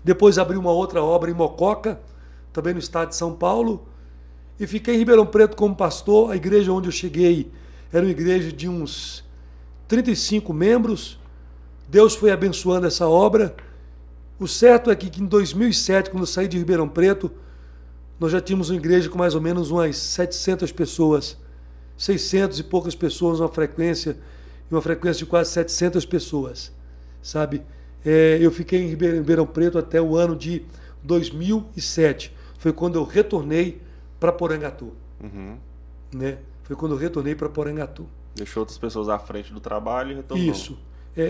depois 0.03 0.38
abri 0.38 0.55
uma 0.55 0.71
outra 0.71 1.03
obra 1.03 1.29
em 1.29 1.33
Mococa, 1.33 1.99
também 2.53 2.73
no 2.73 2.79
estado 2.79 3.09
de 3.09 3.15
São 3.15 3.33
Paulo, 3.33 3.86
e 4.59 4.65
fiquei 4.67 4.95
em 4.95 4.99
Ribeirão 4.99 5.25
Preto 5.25 5.57
como 5.57 5.75
pastor. 5.75 6.31
A 6.31 6.36
igreja 6.36 6.71
onde 6.71 6.88
eu 6.88 6.91
cheguei 6.91 7.51
era 7.91 8.05
uma 8.05 8.11
igreja 8.11 8.53
de 8.53 8.69
uns 8.69 9.24
35 9.88 10.53
membros. 10.53 11.19
Deus 11.88 12.15
foi 12.15 12.31
abençoando 12.31 12.88
essa 12.88 13.07
obra. 13.07 13.55
O 14.39 14.47
certo 14.47 14.89
é 14.89 14.95
que 14.95 15.21
em 15.21 15.25
2007, 15.25 16.09
quando 16.09 16.23
eu 16.23 16.27
saí 16.27 16.47
de 16.47 16.57
Ribeirão 16.57 16.89
Preto, 16.89 17.31
nós 18.19 18.31
já 18.31 18.41
tínhamos 18.41 18.69
uma 18.69 18.77
igreja 18.77 19.09
com 19.09 19.17
mais 19.17 19.36
ou 19.36 19.41
menos 19.41 19.71
umas 19.71 19.97
700 19.97 20.71
pessoas, 20.71 21.38
600 21.97 22.59
e 22.59 22.63
poucas 22.63 22.95
pessoas, 22.95 23.39
uma 23.39 23.49
frequência 23.49 24.17
uma 24.69 24.81
frequência 24.81 25.19
de 25.19 25.25
quase 25.25 25.51
700 25.51 26.05
pessoas, 26.05 26.71
sabe? 27.21 27.61
É, 28.05 28.38
eu 28.39 28.51
fiquei 28.51 28.81
em 28.81 28.88
Ribeirão 28.88 29.45
Preto 29.45 29.77
até 29.77 30.01
o 30.01 30.15
ano 30.15 30.36
de 30.36 30.63
2007. 31.03 32.36
Foi 32.57 32.71
quando 32.71 32.95
eu 32.95 33.03
retornei 33.03 33.81
para 34.19 34.31
Porangatu. 34.31 34.91
Uhum. 35.21 35.57
Né? 36.13 36.38
Foi 36.63 36.75
quando 36.75 36.93
eu 36.93 36.97
retornei 36.97 37.36
para 37.36 37.49
Porangatu. 37.49 38.07
Deixou 38.36 38.61
outras 38.61 38.77
pessoas 38.77 39.09
à 39.09 39.17
frente 39.17 39.53
do 39.53 39.59
trabalho 39.59 40.11
e 40.11 40.15
retornou. 40.15 40.45
Isso. 40.45 40.77
É, 41.15 41.23
é, 41.23 41.27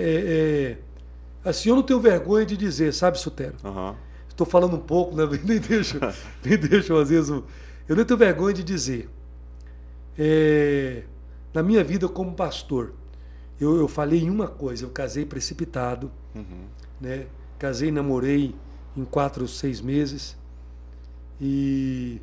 é, 1.45 1.49
assim, 1.49 1.69
eu 1.69 1.75
não 1.75 1.83
tenho 1.83 1.99
vergonha 1.99 2.45
de 2.45 2.57
dizer, 2.57 2.93
sabe, 2.93 3.19
Sotero? 3.19 3.55
Uhum. 3.63 3.95
Estou 4.27 4.45
falando 4.45 4.75
um 4.75 4.79
pouco, 4.79 5.15
né? 5.15 5.23
nem 5.45 5.59
deixo, 5.59 5.99
nem 6.43 6.57
deixo 6.57 6.95
às 6.95 7.09
vezes. 7.09 7.29
Eu 7.87 7.95
não 7.95 8.03
tenho 8.03 8.17
vergonha 8.17 8.53
de 8.53 8.63
dizer. 8.63 9.09
É, 10.17 11.03
na 11.53 11.61
minha 11.61 11.83
vida 11.83 12.07
como 12.07 12.33
pastor, 12.33 12.93
eu, 13.59 13.77
eu 13.77 13.87
falei 13.87 14.21
em 14.21 14.29
uma 14.29 14.47
coisa, 14.47 14.83
eu 14.85 14.89
casei 14.89 15.25
precipitado, 15.25 16.11
uhum. 16.33 16.65
né? 16.99 17.27
Casei, 17.59 17.91
namorei 17.91 18.53
em 18.97 19.05
quatro, 19.05 19.47
seis 19.47 19.79
meses 19.79 20.37
e 21.39 22.19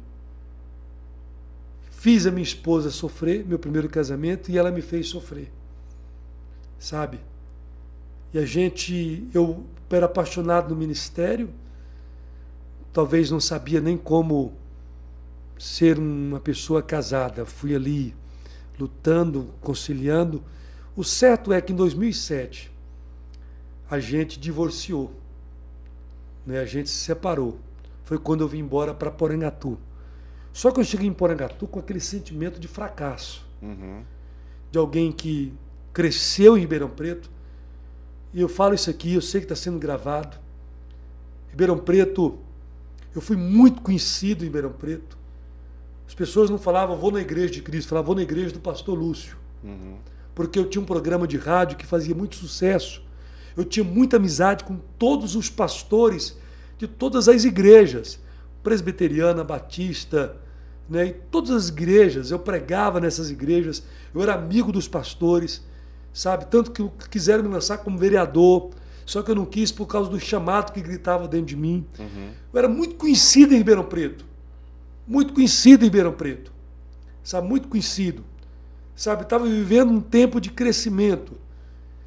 fiz 2.02 2.26
a 2.26 2.32
minha 2.32 2.42
esposa 2.42 2.90
sofrer, 2.90 3.46
meu 3.46 3.60
primeiro 3.60 3.88
casamento, 3.88 4.50
e 4.50 4.58
ela 4.58 4.72
me 4.72 4.82
fez 4.82 5.06
sofrer, 5.06 5.52
sabe? 6.76 7.20
E 8.34 8.38
a 8.40 8.44
gente, 8.44 9.28
eu 9.32 9.64
era 9.88 10.06
apaixonado 10.06 10.70
no 10.70 10.76
ministério, 10.76 11.48
talvez 12.92 13.30
não 13.30 13.38
sabia 13.38 13.80
nem 13.80 13.96
como 13.96 14.52
ser 15.56 15.96
uma 15.96 16.40
pessoa 16.40 16.82
casada. 16.82 17.46
Fui 17.46 17.72
ali 17.72 18.16
lutando, 18.76 19.54
conciliando 19.60 20.42
o 20.96 21.04
certo 21.04 21.52
é 21.52 21.60
que 21.60 21.72
em 21.72 21.76
2007 21.76 22.68
a 23.88 24.00
gente 24.00 24.40
divorciou. 24.40 25.12
né, 26.44 26.58
a 26.58 26.66
gente 26.66 26.90
se 26.90 26.96
separou. 26.96 27.60
Foi 28.02 28.18
quando 28.18 28.40
eu 28.40 28.48
vim 28.48 28.58
embora 28.58 28.92
para 28.92 29.08
Porangatu. 29.08 29.78
Só 30.52 30.70
que 30.70 30.80
eu 30.80 30.84
cheguei 30.84 31.06
em 31.06 31.12
Porangatu 31.12 31.66
com 31.66 31.78
aquele 31.78 32.00
sentimento 32.00 32.60
de 32.60 32.68
fracasso. 32.68 33.46
Uhum. 33.60 34.02
De 34.70 34.78
alguém 34.78 35.10
que 35.10 35.52
cresceu 35.92 36.56
em 36.56 36.60
Ribeirão 36.60 36.88
Preto. 36.88 37.30
E 38.32 38.40
eu 38.40 38.48
falo 38.48 38.74
isso 38.74 38.90
aqui, 38.90 39.14
eu 39.14 39.20
sei 39.20 39.40
que 39.40 39.44
está 39.46 39.56
sendo 39.56 39.78
gravado. 39.78 40.36
Ribeirão 41.50 41.78
Preto, 41.78 42.38
eu 43.14 43.20
fui 43.20 43.36
muito 43.36 43.82
conhecido 43.82 44.42
em 44.42 44.46
Ribeirão 44.46 44.72
Preto. 44.72 45.18
As 46.06 46.14
pessoas 46.14 46.50
não 46.50 46.58
falavam, 46.58 46.96
vou 46.96 47.10
na 47.10 47.20
igreja 47.20 47.54
de 47.54 47.62
Cristo, 47.62 47.88
falavam, 47.88 48.08
vou 48.08 48.16
na 48.16 48.22
igreja 48.22 48.52
do 48.52 48.60
pastor 48.60 48.98
Lúcio. 48.98 49.36
Uhum. 49.62 49.96
Porque 50.34 50.58
eu 50.58 50.68
tinha 50.68 50.80
um 50.82 50.86
programa 50.86 51.26
de 51.26 51.36
rádio 51.36 51.76
que 51.76 51.86
fazia 51.86 52.14
muito 52.14 52.36
sucesso. 52.36 53.02
Eu 53.56 53.64
tinha 53.64 53.84
muita 53.84 54.16
amizade 54.16 54.64
com 54.64 54.76
todos 54.98 55.36
os 55.36 55.50
pastores 55.50 56.38
de 56.78 56.86
todas 56.86 57.28
as 57.28 57.44
igrejas, 57.44 58.18
presbiteriana, 58.62 59.42
batista, 59.42 60.36
né? 60.88 61.06
E 61.06 61.12
todas 61.12 61.50
as 61.50 61.68
igrejas, 61.68 62.30
eu 62.30 62.38
pregava 62.38 63.00
nessas 63.00 63.30
igrejas, 63.30 63.82
eu 64.14 64.22
era 64.22 64.34
amigo 64.34 64.72
dos 64.72 64.86
pastores, 64.88 65.64
sabe? 66.12 66.46
Tanto 66.46 66.70
que 66.70 67.08
quiseram 67.08 67.44
me 67.44 67.48
lançar 67.48 67.78
como 67.78 67.96
vereador, 67.96 68.70
só 69.06 69.22
que 69.22 69.30
eu 69.30 69.34
não 69.34 69.46
quis 69.46 69.72
por 69.72 69.86
causa 69.86 70.10
do 70.10 70.20
chamado 70.20 70.72
que 70.72 70.80
gritava 70.80 71.26
dentro 71.26 71.46
de 71.46 71.56
mim. 71.56 71.86
Uhum. 71.98 72.30
Eu 72.52 72.58
era 72.58 72.68
muito 72.68 72.96
conhecido 72.96 73.54
em 73.54 73.58
Ribeirão 73.58 73.84
Preto, 73.84 74.24
muito 75.06 75.32
conhecido 75.32 75.82
em 75.82 75.86
Ribeirão 75.86 76.12
Preto, 76.12 76.52
sabe? 77.22 77.48
Muito 77.48 77.68
conhecido, 77.68 78.24
sabe? 78.94 79.22
Estava 79.22 79.46
vivendo 79.46 79.90
um 79.90 80.00
tempo 80.00 80.40
de 80.40 80.50
crescimento, 80.50 81.32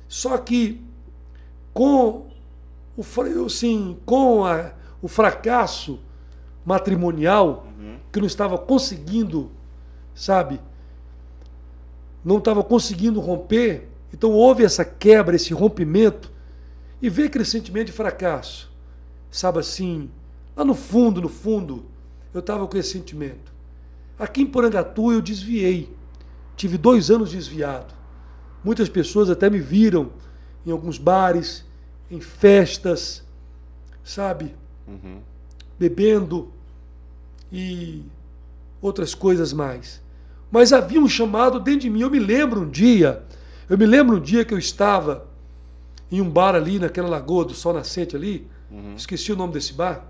só 0.08 0.38
que 0.38 0.82
com 1.74 2.28
o, 2.96 3.04
assim, 3.46 3.98
com 4.06 4.46
a, 4.46 4.72
o 5.02 5.08
fracasso 5.08 6.00
matrimonial, 6.66 7.68
Uhum. 7.78 7.98
que 8.12 8.20
não 8.20 8.28
estava 8.28 8.58
conseguindo, 8.58 9.52
sabe? 10.14 10.60
Não 12.24 12.40
estava 12.40 12.64
conseguindo 12.64 13.20
romper. 13.20 13.88
Então 14.14 14.32
houve 14.32 14.64
essa 14.64 14.84
quebra, 14.84 15.36
esse 15.36 15.54
rompimento, 15.54 16.32
e 17.02 17.10
veio 17.10 17.28
aquele 17.28 17.46
sentimento 17.46 17.88
de 17.88 17.92
fracasso. 17.92 18.72
Sabe 19.30 19.60
assim, 19.60 20.10
lá 20.56 20.64
no 20.64 20.74
fundo, 20.74 21.22
no 21.22 21.30
fundo, 21.30 21.86
eu 22.34 22.40
estava 22.40 22.66
com 22.68 22.78
esse 22.78 22.92
sentimento. 22.92 23.54
Aqui 24.18 24.42
em 24.42 24.46
Porangatu 24.46 25.12
eu 25.12 25.22
desviei. 25.22 25.94
Tive 26.56 26.78
dois 26.78 27.12
anos 27.12 27.32
desviado. 27.32 27.94
Muitas 28.64 28.88
pessoas 28.90 29.30
até 29.30 29.50
me 29.50 29.60
viram 29.60 30.10
em 30.66 30.72
alguns 30.72 30.98
bares, 30.98 31.66
em 32.10 32.22
festas, 32.22 33.24
sabe? 34.04 34.56
Uhum. 34.88 35.20
bebendo 35.78 36.50
e 37.58 38.04
outras 38.82 39.16
coisas 39.16 39.54
mais. 39.54 40.02
Mas 40.52 40.74
havia 40.74 41.00
um 41.00 41.08
chamado 41.08 41.60
dentro 41.60 41.82
de 41.82 41.90
mim. 41.90 42.02
Eu 42.02 42.10
me 42.12 42.20
lembro 42.20 42.62
um 42.62 42.70
dia, 42.70 43.24
eu 43.70 43.78
me 43.78 43.86
lembro 43.86 44.18
um 44.18 44.20
dia 44.20 44.44
que 44.44 44.54
eu 44.54 44.58
estava 44.60 45.28
em 46.12 46.22
um 46.22 46.30
bar 46.30 46.56
ali 46.56 46.78
naquela 46.80 47.08
lagoa 47.10 47.46
do 47.46 47.54
Sol 47.54 47.74
Nascente 47.74 48.16
ali, 48.16 48.48
Uhum. 48.70 48.96
esqueci 48.96 49.32
o 49.32 49.36
nome 49.36 49.54
desse 49.54 49.74
bar. 49.74 50.06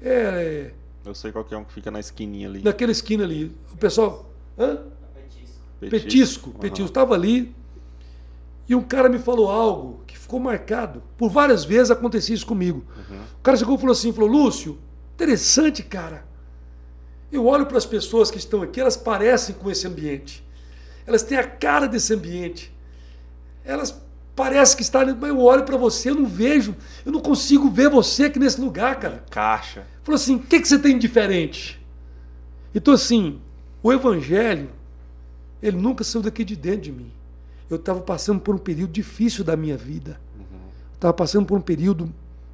É, 0.00 0.70
Eu 1.04 1.14
sei 1.14 1.32
qual 1.32 1.44
que 1.44 1.54
é 1.54 1.58
um 1.58 1.64
que 1.64 1.72
fica 1.72 1.90
na 1.90 1.98
esquininha 2.00 2.48
ali. 2.48 2.62
naquela 2.62 2.92
esquina 2.92 3.24
ali. 3.24 3.54
O 3.72 3.76
pessoal, 3.76 4.30
hã? 4.58 4.78
Petisco. 5.14 5.60
Petisco. 5.80 6.50
Petisco. 6.58 6.88
Estava 6.88 7.14
ali 7.14 7.54
e 8.68 8.74
um 8.74 8.82
cara 8.82 9.08
me 9.08 9.18
falou 9.18 9.50
algo 9.50 10.02
que 10.06 10.16
ficou 10.18 10.38
marcado. 10.38 11.02
Por 11.18 11.28
várias 11.30 11.64
vezes 11.64 11.90
acontecia 11.90 12.34
isso 12.34 12.46
comigo. 12.46 12.84
Uhum. 13.10 13.20
O 13.38 13.42
cara 13.42 13.56
chegou 13.56 13.74
e 13.74 13.78
falou 13.78 13.92
assim, 13.92 14.12
falou, 14.12 14.28
Lúcio, 14.30 14.78
interessante, 15.14 15.82
cara. 15.82 16.24
Eu 17.32 17.46
olho 17.46 17.66
para 17.66 17.78
as 17.78 17.86
pessoas 17.86 18.30
que 18.30 18.38
estão 18.38 18.62
aqui, 18.62 18.80
elas 18.80 18.96
parecem 18.96 19.54
com 19.54 19.70
esse 19.70 19.86
ambiente. 19.86 20.44
Elas 21.06 21.22
têm 21.22 21.38
a 21.38 21.46
cara 21.46 21.86
desse 21.86 22.12
ambiente. 22.12 22.72
Elas 23.64 24.00
parecem 24.34 24.76
que 24.76 24.82
estão 24.82 25.00
ali, 25.00 25.14
mas 25.14 25.28
eu 25.28 25.38
olho 25.38 25.64
para 25.64 25.76
você, 25.76 26.10
eu 26.10 26.14
não 26.14 26.26
vejo, 26.26 26.74
eu 27.04 27.12
não 27.12 27.20
consigo 27.20 27.70
ver 27.70 27.90
você 27.90 28.24
aqui 28.24 28.38
nesse 28.38 28.60
lugar, 28.60 28.98
cara. 28.98 29.24
Caixa. 29.30 29.86
Falou 30.02 30.16
assim, 30.16 30.36
o 30.36 30.40
que, 30.40 30.60
que 30.60 30.66
você 30.66 30.78
tem 30.78 30.94
de 30.94 31.00
diferente? 31.00 31.80
Então, 32.74 32.94
assim, 32.94 33.40
o 33.82 33.92
evangelho, 33.92 34.70
ele 35.62 35.76
nunca 35.76 36.02
saiu 36.04 36.22
daqui 36.22 36.44
de 36.44 36.56
dentro 36.56 36.82
de 36.82 36.92
mim. 36.92 37.12
Eu 37.68 37.76
estava 37.76 38.00
passando 38.00 38.40
por 38.40 38.54
um 38.54 38.58
período 38.58 38.92
difícil 38.92 39.44
da 39.44 39.56
minha 39.56 39.76
vida. 39.76 40.20
Estava 40.94 41.12
passando 41.12 41.46
por 41.46 41.56
um 41.56 41.60
período 41.60 42.12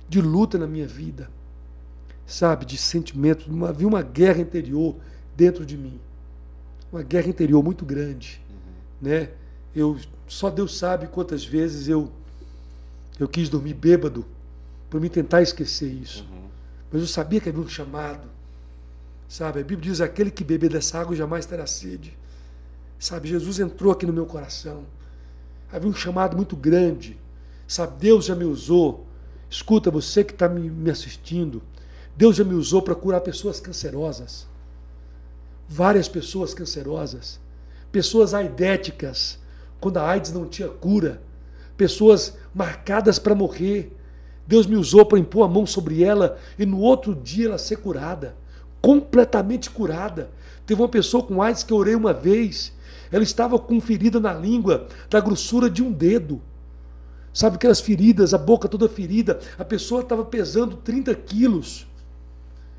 de 0.08 0.20
luta 0.20 0.58
na 0.58 0.66
minha 0.66 0.86
vida. 0.86 1.30
Sabe, 2.26 2.64
de 2.64 2.76
sentimento. 2.76 3.50
Uma, 3.50 3.68
havia 3.68 3.86
uma 3.86 4.02
guerra 4.02 4.40
interior 4.40 4.96
dentro 5.36 5.64
de 5.64 5.76
mim. 5.76 6.00
Uma 6.92 7.02
guerra 7.02 7.28
interior 7.28 7.62
muito 7.62 7.84
grande. 7.84 8.40
Né? 9.00 9.30
Eu, 9.74 9.98
só 10.26 10.50
Deus 10.50 10.76
sabe 10.76 11.06
quantas 11.06 11.44
vezes 11.44 11.88
eu, 11.88 12.10
eu 13.18 13.28
quis 13.28 13.48
dormir 13.48 13.74
bêbado 13.74 14.24
para 14.90 14.98
me 14.98 15.08
tentar 15.08 15.42
esquecer 15.42 15.90
isso. 15.92 16.26
Uhum. 16.30 16.46
Mas 16.90 17.02
eu 17.02 17.08
sabia 17.08 17.40
que 17.40 17.48
havia 17.48 17.60
um 17.60 17.68
chamado. 17.68 18.28
Sabe, 19.28 19.60
a 19.60 19.62
Bíblia 19.62 19.90
diz: 19.90 20.00
aquele 20.00 20.30
que 20.30 20.44
beber 20.44 20.70
dessa 20.70 20.98
água 20.98 21.14
jamais 21.14 21.46
terá 21.46 21.66
sede. 21.66 22.16
Sabe, 22.98 23.28
Jesus 23.28 23.60
entrou 23.60 23.92
aqui 23.92 24.06
no 24.06 24.12
meu 24.12 24.26
coração. 24.26 24.84
Havia 25.70 25.90
um 25.90 25.94
chamado 25.94 26.36
muito 26.36 26.56
grande. 26.56 27.18
Sabe, 27.66 27.98
Deus 27.98 28.24
já 28.24 28.34
me 28.34 28.44
usou. 28.44 29.06
Escuta, 29.50 29.90
você 29.90 30.24
que 30.24 30.32
está 30.32 30.48
me, 30.48 30.70
me 30.70 30.90
assistindo. 30.90 31.62
Deus 32.16 32.36
já 32.36 32.44
me 32.44 32.54
usou 32.54 32.80
para 32.80 32.94
curar 32.94 33.20
pessoas 33.20 33.60
cancerosas. 33.60 34.46
Várias 35.68 36.08
pessoas 36.08 36.54
cancerosas. 36.54 37.38
Pessoas 37.92 38.32
aidéticas, 38.32 39.38
quando 39.80 39.98
a 39.98 40.08
AIDS 40.08 40.32
não 40.32 40.46
tinha 40.46 40.68
cura. 40.68 41.20
Pessoas 41.76 42.34
marcadas 42.54 43.18
para 43.18 43.34
morrer. 43.34 43.94
Deus 44.46 44.66
me 44.66 44.76
usou 44.76 45.04
para 45.04 45.18
impor 45.18 45.44
a 45.44 45.48
mão 45.48 45.66
sobre 45.66 46.02
ela 46.02 46.38
e 46.58 46.64
no 46.64 46.80
outro 46.80 47.14
dia 47.14 47.48
ela 47.48 47.58
ser 47.58 47.76
curada. 47.76 48.34
Completamente 48.80 49.68
curada. 49.68 50.30
Teve 50.64 50.80
uma 50.80 50.88
pessoa 50.88 51.22
com 51.22 51.42
AIDS 51.42 51.62
que 51.62 51.72
eu 51.72 51.76
orei 51.76 51.94
uma 51.94 52.14
vez. 52.14 52.72
Ela 53.12 53.24
estava 53.24 53.58
com 53.58 53.80
ferida 53.80 54.18
na 54.18 54.32
língua, 54.32 54.88
da 55.10 55.20
grossura 55.20 55.68
de 55.68 55.82
um 55.82 55.92
dedo. 55.92 56.40
Sabe 57.32 57.56
aquelas 57.56 57.80
feridas, 57.80 58.32
a 58.32 58.38
boca 58.38 58.68
toda 58.68 58.88
ferida. 58.88 59.38
A 59.58 59.64
pessoa 59.64 60.00
estava 60.00 60.24
pesando 60.24 60.76
30 60.76 61.14
quilos. 61.14 61.85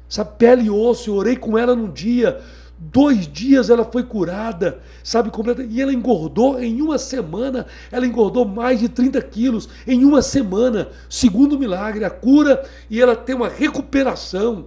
Sabe, 0.09 0.31
pele 0.37 0.63
e 0.63 0.69
osso. 0.69 1.09
Eu 1.09 1.15
orei 1.15 1.35
com 1.35 1.57
ela 1.57 1.75
num 1.75 1.91
dia. 1.91 2.41
Dois 2.79 3.27
dias 3.27 3.71
ela 3.71 3.83
foi 3.83 4.03
curada, 4.03 4.79
sabe, 5.03 5.31
completa. 5.31 5.63
E 5.63 5.81
ela 5.81 5.91
engordou 5.91 6.61
em 6.61 6.79
uma 6.81 6.99
semana. 6.99 7.65
Ela 7.91 8.05
engordou 8.05 8.45
mais 8.45 8.79
de 8.79 8.87
30 8.87 9.19
quilos 9.23 9.67
em 9.87 10.05
uma 10.05 10.21
semana. 10.21 10.89
Segundo 11.09 11.57
milagre, 11.57 12.05
a 12.05 12.09
cura 12.09 12.63
e 12.89 13.01
ela 13.01 13.15
tem 13.15 13.35
uma 13.35 13.49
recuperação. 13.49 14.65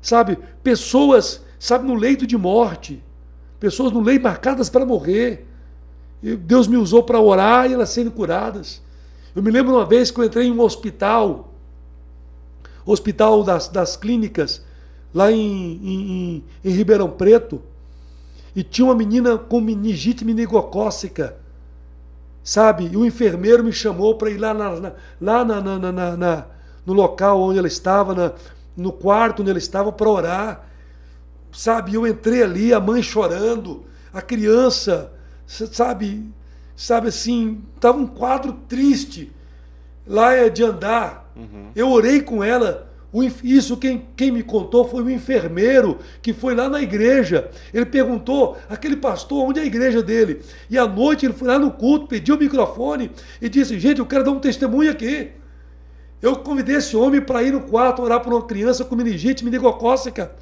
Sabe, 0.00 0.38
pessoas, 0.62 1.42
sabe, 1.58 1.86
no 1.86 1.94
leito 1.94 2.26
de 2.26 2.36
morte. 2.36 3.02
Pessoas 3.60 3.92
no 3.92 4.00
leito 4.00 4.22
marcadas 4.22 4.70
para 4.70 4.86
morrer. 4.86 5.46
E 6.22 6.34
Deus 6.36 6.66
me 6.66 6.76
usou 6.78 7.02
para 7.02 7.20
orar 7.20 7.70
e 7.70 7.74
elas 7.74 7.90
sendo 7.90 8.10
curadas. 8.10 8.82
Eu 9.36 9.42
me 9.42 9.50
lembro 9.50 9.74
uma 9.74 9.84
vez 9.84 10.10
que 10.10 10.18
eu 10.18 10.24
entrei 10.24 10.46
em 10.46 10.52
um 10.52 10.60
hospital, 10.60 11.53
hospital 12.84 13.42
das, 13.42 13.68
das 13.68 13.96
clínicas, 13.96 14.62
lá 15.12 15.30
em, 15.30 15.80
em, 15.82 16.44
em 16.64 16.70
Ribeirão 16.70 17.10
Preto, 17.10 17.62
e 18.54 18.62
tinha 18.62 18.84
uma 18.84 18.94
menina 18.94 19.36
com 19.36 19.60
meningite 19.60 20.24
meningocócica, 20.24 21.36
sabe? 22.42 22.88
E 22.92 22.96
o 22.96 23.04
enfermeiro 23.04 23.64
me 23.64 23.72
chamou 23.72 24.16
para 24.16 24.30
ir 24.30 24.38
lá, 24.38 24.54
na, 24.54 24.80
na, 24.80 24.92
lá 25.20 25.44
na, 25.44 25.60
na, 25.60 26.16
na, 26.16 26.46
no 26.86 26.92
local 26.92 27.40
onde 27.40 27.58
ela 27.58 27.68
estava, 27.68 28.34
no 28.76 28.92
quarto 28.92 29.40
onde 29.40 29.50
ela 29.50 29.58
estava, 29.58 29.90
para 29.90 30.08
orar, 30.08 30.68
sabe? 31.52 31.94
Eu 31.94 32.06
entrei 32.06 32.42
ali, 32.42 32.72
a 32.72 32.80
mãe 32.80 33.02
chorando, 33.02 33.84
a 34.12 34.20
criança, 34.20 35.12
sabe? 35.46 36.28
Sabe 36.76 37.08
assim, 37.08 37.62
estava 37.76 37.98
um 37.98 38.06
quadro 38.06 38.52
triste 38.68 39.32
lá 40.06 40.34
é 40.34 40.48
de 40.48 40.62
andar. 40.62 41.23
Uhum. 41.36 41.70
Eu 41.74 41.90
orei 41.90 42.20
com 42.20 42.42
ela. 42.42 42.90
Isso 43.44 43.76
quem, 43.76 44.08
quem 44.16 44.32
me 44.32 44.42
contou 44.42 44.88
foi 44.88 45.04
o 45.04 45.10
enfermeiro 45.10 45.98
que 46.20 46.32
foi 46.32 46.54
lá 46.54 46.68
na 46.68 46.82
igreja. 46.82 47.48
Ele 47.72 47.86
perguntou 47.86 48.56
aquele 48.68 48.96
pastor 48.96 49.48
onde 49.48 49.60
é 49.60 49.62
a 49.62 49.66
igreja 49.66 50.02
dele. 50.02 50.40
E 50.68 50.76
à 50.76 50.86
noite 50.86 51.24
ele 51.24 51.32
foi 51.32 51.46
lá 51.46 51.58
no 51.58 51.70
culto, 51.70 52.08
pediu 52.08 52.34
o 52.34 52.38
microfone 52.38 53.12
e 53.40 53.48
disse: 53.48 53.78
Gente, 53.78 54.00
eu 54.00 54.06
quero 54.06 54.24
dar 54.24 54.32
um 54.32 54.40
testemunho 54.40 54.90
aqui. 54.90 55.30
Eu 56.20 56.36
convidei 56.36 56.76
esse 56.76 56.96
homem 56.96 57.20
para 57.20 57.42
ir 57.42 57.52
no 57.52 57.60
quarto 57.60 58.02
orar 58.02 58.20
por 58.20 58.32
uma 58.32 58.46
criança 58.46 58.84
com 58.84 58.96
meningite 58.96 59.44
meningocócica. 59.44 60.32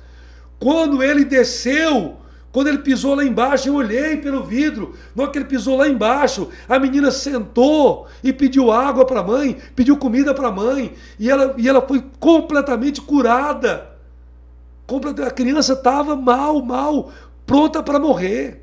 Quando 0.58 1.02
ele 1.02 1.24
desceu 1.24 2.16
Quando 2.52 2.66
ele 2.66 2.78
pisou 2.78 3.14
lá 3.14 3.24
embaixo, 3.24 3.66
eu 3.66 3.74
olhei 3.74 4.18
pelo 4.18 4.44
vidro. 4.44 4.94
Na 5.16 5.22
hora 5.22 5.32
que 5.32 5.38
ele 5.38 5.46
pisou 5.46 5.74
lá 5.74 5.88
embaixo, 5.88 6.50
a 6.68 6.78
menina 6.78 7.10
sentou 7.10 8.06
e 8.22 8.30
pediu 8.30 8.70
água 8.70 9.06
para 9.06 9.20
a 9.20 9.24
mãe, 9.24 9.56
pediu 9.74 9.96
comida 9.96 10.34
para 10.34 10.48
a 10.48 10.52
mãe. 10.52 10.92
E 11.18 11.30
ela, 11.30 11.54
e 11.56 11.66
ela 11.66 11.80
foi 11.80 12.04
completamente 12.20 13.00
curada. 13.00 13.90
A 15.26 15.30
criança 15.30 15.72
estava 15.72 16.14
mal, 16.14 16.62
mal, 16.62 17.10
pronta 17.46 17.82
para 17.82 17.98
morrer. 17.98 18.62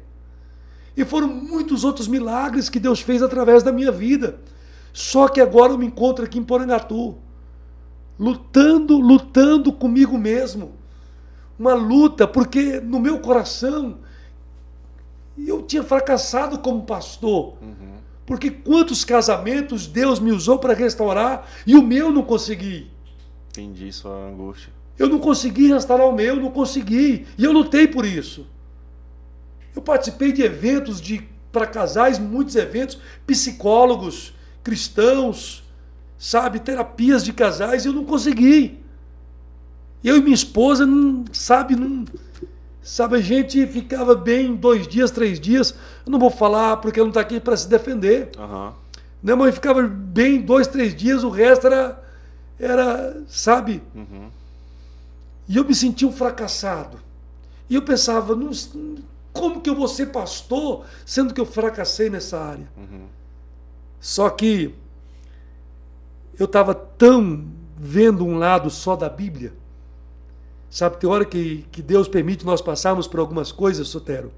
E 0.95 1.03
foram 1.03 1.27
muitos 1.27 1.83
outros 1.83 2.07
milagres 2.07 2.69
que 2.69 2.79
Deus 2.79 3.01
fez 3.01 3.23
através 3.23 3.63
da 3.63 3.71
minha 3.71 3.91
vida. 3.91 4.39
Só 4.93 5.27
que 5.27 5.41
agora 5.41 5.73
eu 5.73 5.77
me 5.79 5.87
encontro 5.87 6.25
aqui 6.25 6.37
em 6.37 6.43
Porangatu, 6.43 7.17
lutando, 8.19 8.99
lutando 8.99 9.73
comigo 9.73 10.15
mesmo 10.15 10.78
uma 11.59 11.73
luta, 11.73 12.25
porque 12.25 12.79
no 12.79 12.99
meu 12.99 13.19
coração 13.19 13.97
eu 15.37 15.61
tinha 15.61 15.83
fracassado 15.83 16.59
como 16.59 16.83
pastor. 16.83 17.57
Uhum. 17.61 17.99
Porque 18.25 18.49
quantos 18.49 19.03
casamentos 19.03 19.85
Deus 19.85 20.19
me 20.19 20.31
usou 20.31 20.57
para 20.57 20.73
restaurar 20.73 21.47
e 21.67 21.75
o 21.75 21.81
meu 21.81 22.11
não 22.11 22.23
consegui. 22.23 22.89
Entendi 23.49 23.91
sua 23.91 24.29
angústia. 24.29 24.71
Eu 24.97 25.09
não 25.09 25.19
consegui 25.19 25.67
restaurar 25.67 26.07
o 26.07 26.13
meu, 26.13 26.35
não 26.35 26.51
consegui. 26.51 27.25
E 27.37 27.43
eu 27.43 27.51
lutei 27.51 27.87
por 27.87 28.05
isso. 28.05 28.45
Eu 29.75 29.81
participei 29.81 30.31
de 30.31 30.41
eventos 30.41 31.01
de 31.01 31.27
para 31.51 31.65
casais, 31.65 32.19
muitos 32.19 32.55
eventos, 32.55 32.99
psicólogos, 33.25 34.33
cristãos, 34.63 35.63
sabe, 36.17 36.59
terapias 36.59 37.23
de 37.23 37.33
casais, 37.33 37.85
e 37.85 37.87
eu 37.87 37.93
não 37.93 38.05
consegui. 38.05 38.83
Eu 40.03 40.17
e 40.17 40.21
minha 40.21 40.33
esposa, 40.33 40.85
não, 40.85 41.25
sabe, 41.33 41.75
não, 41.75 42.05
sabe, 42.81 43.17
a 43.17 43.21
gente 43.21 43.65
ficava 43.67 44.15
bem 44.15 44.55
dois 44.55 44.87
dias, 44.87 45.11
três 45.11 45.39
dias. 45.39 45.75
Eu 46.05 46.11
não 46.11 46.19
vou 46.19 46.29
falar 46.29 46.77
porque 46.77 46.99
ela 46.99 47.07
não 47.07 47.11
está 47.11 47.21
aqui 47.21 47.39
para 47.39 47.57
se 47.57 47.67
defender. 47.67 48.31
Uhum. 48.37 48.71
Né, 49.21 49.35
mas 49.35 49.53
ficava 49.53 49.83
bem 49.83 50.41
dois, 50.41 50.67
três 50.67 50.95
dias, 50.95 51.23
o 51.23 51.29
resto 51.29 51.67
era, 51.67 52.01
era 52.57 53.21
sabe? 53.27 53.83
Uhum. 53.93 54.29
E 55.47 55.57
eu 55.57 55.65
me 55.65 55.75
sentia 55.75 56.07
um 56.07 56.11
fracassado. 56.11 56.97
E 57.69 57.75
eu 57.75 57.81
pensava, 57.81 58.33
não, 58.35 58.51
como 59.33 59.59
que 59.59 59.69
eu 59.69 59.75
vou 59.75 59.87
ser 59.87 60.07
pastor, 60.07 60.85
sendo 61.05 61.33
que 61.33 61.41
eu 61.41 61.45
fracassei 61.45 62.09
nessa 62.09 62.39
área? 62.39 62.67
Uhum. 62.77 63.07
Só 63.99 64.29
que 64.29 64.73
eu 66.39 66.45
estava 66.45 66.73
tão 66.73 67.45
vendo 67.77 68.25
um 68.25 68.37
lado 68.37 68.69
só 68.69 68.95
da 68.95 69.09
Bíblia 69.09 69.53
Sabe, 70.69 70.97
tem 70.97 71.09
hora 71.09 71.25
que, 71.25 71.65
que 71.71 71.81
Deus 71.81 72.07
permite 72.07 72.45
nós 72.45 72.61
passarmos 72.61 73.07
por 73.07 73.19
algumas 73.19 73.51
coisas, 73.51 73.87
Sotero. 73.87 74.31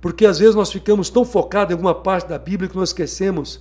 Porque 0.00 0.24
às 0.24 0.38
vezes 0.38 0.54
nós 0.54 0.72
ficamos 0.72 1.10
tão 1.10 1.24
focados 1.24 1.70
em 1.70 1.74
alguma 1.74 1.94
parte 1.94 2.28
da 2.28 2.38
Bíblia 2.38 2.68
que 2.68 2.76
nós 2.76 2.90
esquecemos 2.90 3.60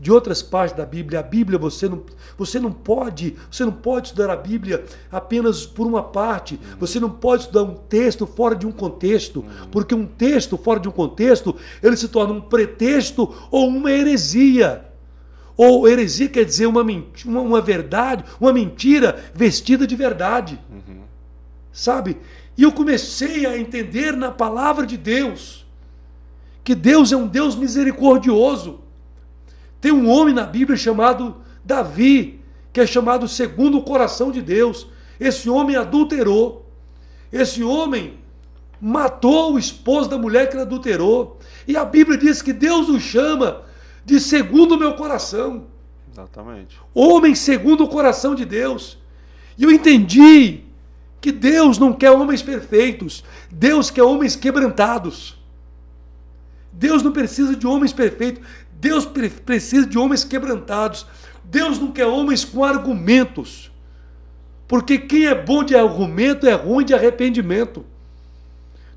de 0.00 0.12
outras 0.12 0.42
partes 0.42 0.76
da 0.76 0.86
Bíblia. 0.86 1.20
A 1.20 1.22
Bíblia 1.22 1.58
você 1.58 1.88
não, 1.88 2.02
você 2.36 2.60
não 2.60 2.72
pode, 2.72 3.36
você 3.50 3.64
não 3.64 3.72
pode 3.72 4.08
estudar 4.08 4.30
a 4.30 4.36
Bíblia 4.36 4.84
apenas 5.10 5.66
por 5.66 5.86
uma 5.86 6.02
parte. 6.02 6.58
Você 6.78 7.00
não 7.00 7.10
pode 7.10 7.42
estudar 7.42 7.62
um 7.62 7.74
texto 7.74 8.26
fora 8.26 8.54
de 8.54 8.66
um 8.66 8.72
contexto, 8.72 9.44
porque 9.70 9.94
um 9.94 10.06
texto 10.06 10.56
fora 10.56 10.80
de 10.80 10.88
um 10.88 10.92
contexto, 10.92 11.56
ele 11.82 11.96
se 11.96 12.08
torna 12.08 12.34
um 12.34 12.40
pretexto 12.40 13.34
ou 13.50 13.68
uma 13.68 13.90
heresia. 13.90 14.87
Ou 15.58 15.88
heresia 15.88 16.28
quer 16.28 16.44
dizer 16.44 16.66
uma, 16.66 16.82
uma, 16.82 17.40
uma 17.40 17.60
verdade, 17.60 18.24
uma 18.40 18.52
mentira 18.52 19.24
vestida 19.34 19.88
de 19.88 19.96
verdade. 19.96 20.56
Uhum. 20.70 21.00
Sabe? 21.72 22.16
E 22.56 22.62
eu 22.62 22.70
comecei 22.70 23.44
a 23.44 23.58
entender 23.58 24.16
na 24.16 24.30
palavra 24.30 24.86
de 24.86 24.96
Deus 24.96 25.66
que 26.62 26.76
Deus 26.76 27.10
é 27.10 27.16
um 27.16 27.26
Deus 27.26 27.56
misericordioso. 27.56 28.78
Tem 29.80 29.90
um 29.90 30.08
homem 30.08 30.32
na 30.32 30.44
Bíblia 30.44 30.76
chamado 30.76 31.38
Davi, 31.64 32.40
que 32.72 32.80
é 32.80 32.86
chamado 32.86 33.26
segundo 33.26 33.78
o 33.78 33.82
coração 33.82 34.30
de 34.30 34.40
Deus. 34.40 34.86
Esse 35.18 35.50
homem 35.50 35.74
adulterou. 35.74 36.70
Esse 37.32 37.64
homem 37.64 38.14
matou 38.80 39.54
o 39.54 39.58
esposo 39.58 40.08
da 40.08 40.16
mulher 40.16 40.48
que 40.48 40.54
ele 40.54 40.62
adulterou. 40.62 41.40
E 41.66 41.76
a 41.76 41.84
Bíblia 41.84 42.16
diz 42.16 42.40
que 42.42 42.52
Deus 42.52 42.88
o 42.88 43.00
chama 43.00 43.66
de 44.08 44.18
segundo 44.18 44.74
o 44.74 44.78
meu 44.78 44.94
coração. 44.94 45.66
Exatamente. 46.10 46.80
Homem 46.94 47.34
segundo 47.34 47.84
o 47.84 47.88
coração 47.88 48.34
de 48.34 48.46
Deus. 48.46 48.96
E 49.58 49.64
eu 49.64 49.70
entendi 49.70 50.64
que 51.20 51.30
Deus 51.30 51.78
não 51.78 51.92
quer 51.92 52.10
homens 52.10 52.40
perfeitos, 52.40 53.22
Deus 53.50 53.90
quer 53.90 54.02
homens 54.02 54.34
quebrantados. 54.34 55.36
Deus 56.72 57.02
não 57.02 57.12
precisa 57.12 57.54
de 57.54 57.66
homens 57.66 57.92
perfeitos, 57.92 58.42
Deus 58.80 59.04
precisa 59.44 59.86
de 59.86 59.98
homens 59.98 60.24
quebrantados. 60.24 61.06
Deus 61.44 61.78
não 61.78 61.92
quer 61.92 62.06
homens 62.06 62.46
com 62.46 62.64
argumentos. 62.64 63.70
Porque 64.66 64.96
quem 64.96 65.26
é 65.26 65.34
bom 65.34 65.62
de 65.62 65.76
argumento 65.76 66.46
é 66.46 66.54
ruim 66.54 66.84
de 66.84 66.94
arrependimento. 66.94 67.84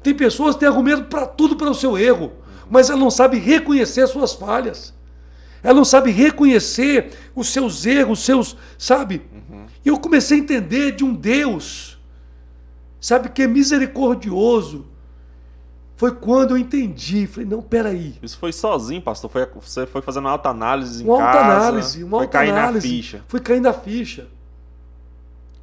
Tem 0.01 0.13
pessoas 0.13 0.55
que 0.55 0.61
têm 0.61 0.69
argumento 0.69 1.03
para 1.03 1.25
tudo 1.25 1.57
para 1.57 1.69
o 1.69 1.75
seu 1.75 1.97
erro, 1.97 2.31
mas 2.69 2.89
ela 2.89 2.99
não 2.99 3.11
sabe 3.11 3.37
reconhecer 3.37 4.07
suas 4.07 4.31
falhas. 4.31 4.93
Ela 5.63 5.75
não 5.75 5.85
sabe 5.85 6.11
reconhecer 6.11 7.11
os 7.35 7.49
seus 7.49 7.85
erros, 7.85 8.19
os 8.19 8.25
seus, 8.25 8.57
sabe? 8.77 9.21
Uhum. 9.31 9.65
E 9.85 9.89
eu 9.89 9.99
comecei 9.99 10.37
a 10.37 10.41
entender 10.41 10.93
de 10.93 11.03
um 11.03 11.13
Deus, 11.13 11.99
sabe, 12.99 13.29
que 13.29 13.43
é 13.43 13.47
misericordioso. 13.47 14.87
Foi 15.95 16.15
quando 16.15 16.51
eu 16.51 16.57
entendi. 16.57 17.27
Falei, 17.27 17.47
não, 17.47 17.61
peraí. 17.61 18.15
Isso 18.23 18.37
foi 18.37 18.51
sozinho, 18.51 19.01
pastor? 19.01 19.29
Foi, 19.29 19.47
você 19.61 19.85
foi 19.85 20.01
fazendo 20.01 20.25
uma 20.25 20.31
alta 20.31 20.49
análise 20.49 21.03
em 21.03 21.07
uma 21.07 21.19
casa? 21.19 21.37
Alta 21.37 21.51
análise, 21.51 22.03
uma 22.03 22.17
foi 22.17 22.25
alta 22.25 22.37
caindo 22.39 22.57
análise. 22.57 22.87
a 22.87 22.89
ficha. 22.89 23.23
Foi 23.27 23.39
caindo 23.39 23.67
a 23.67 23.73
ficha. 23.73 24.27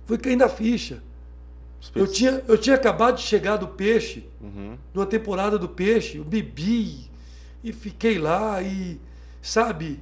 Foi 0.06 0.16
caindo 0.16 0.42
a 0.42 0.48
ficha. 0.48 1.02
Eu 1.94 2.06
tinha, 2.06 2.42
eu 2.46 2.58
tinha 2.58 2.76
acabado 2.76 3.16
de 3.16 3.22
chegar 3.22 3.56
do 3.56 3.68
peixe, 3.68 4.24
uhum. 4.40 4.76
numa 4.92 5.06
temporada 5.06 5.58
do 5.58 5.68
peixe, 5.68 6.18
eu 6.18 6.24
bebi 6.24 7.08
e 7.62 7.72
fiquei 7.72 8.18
lá 8.18 8.62
e 8.62 9.00
sabe? 9.42 10.00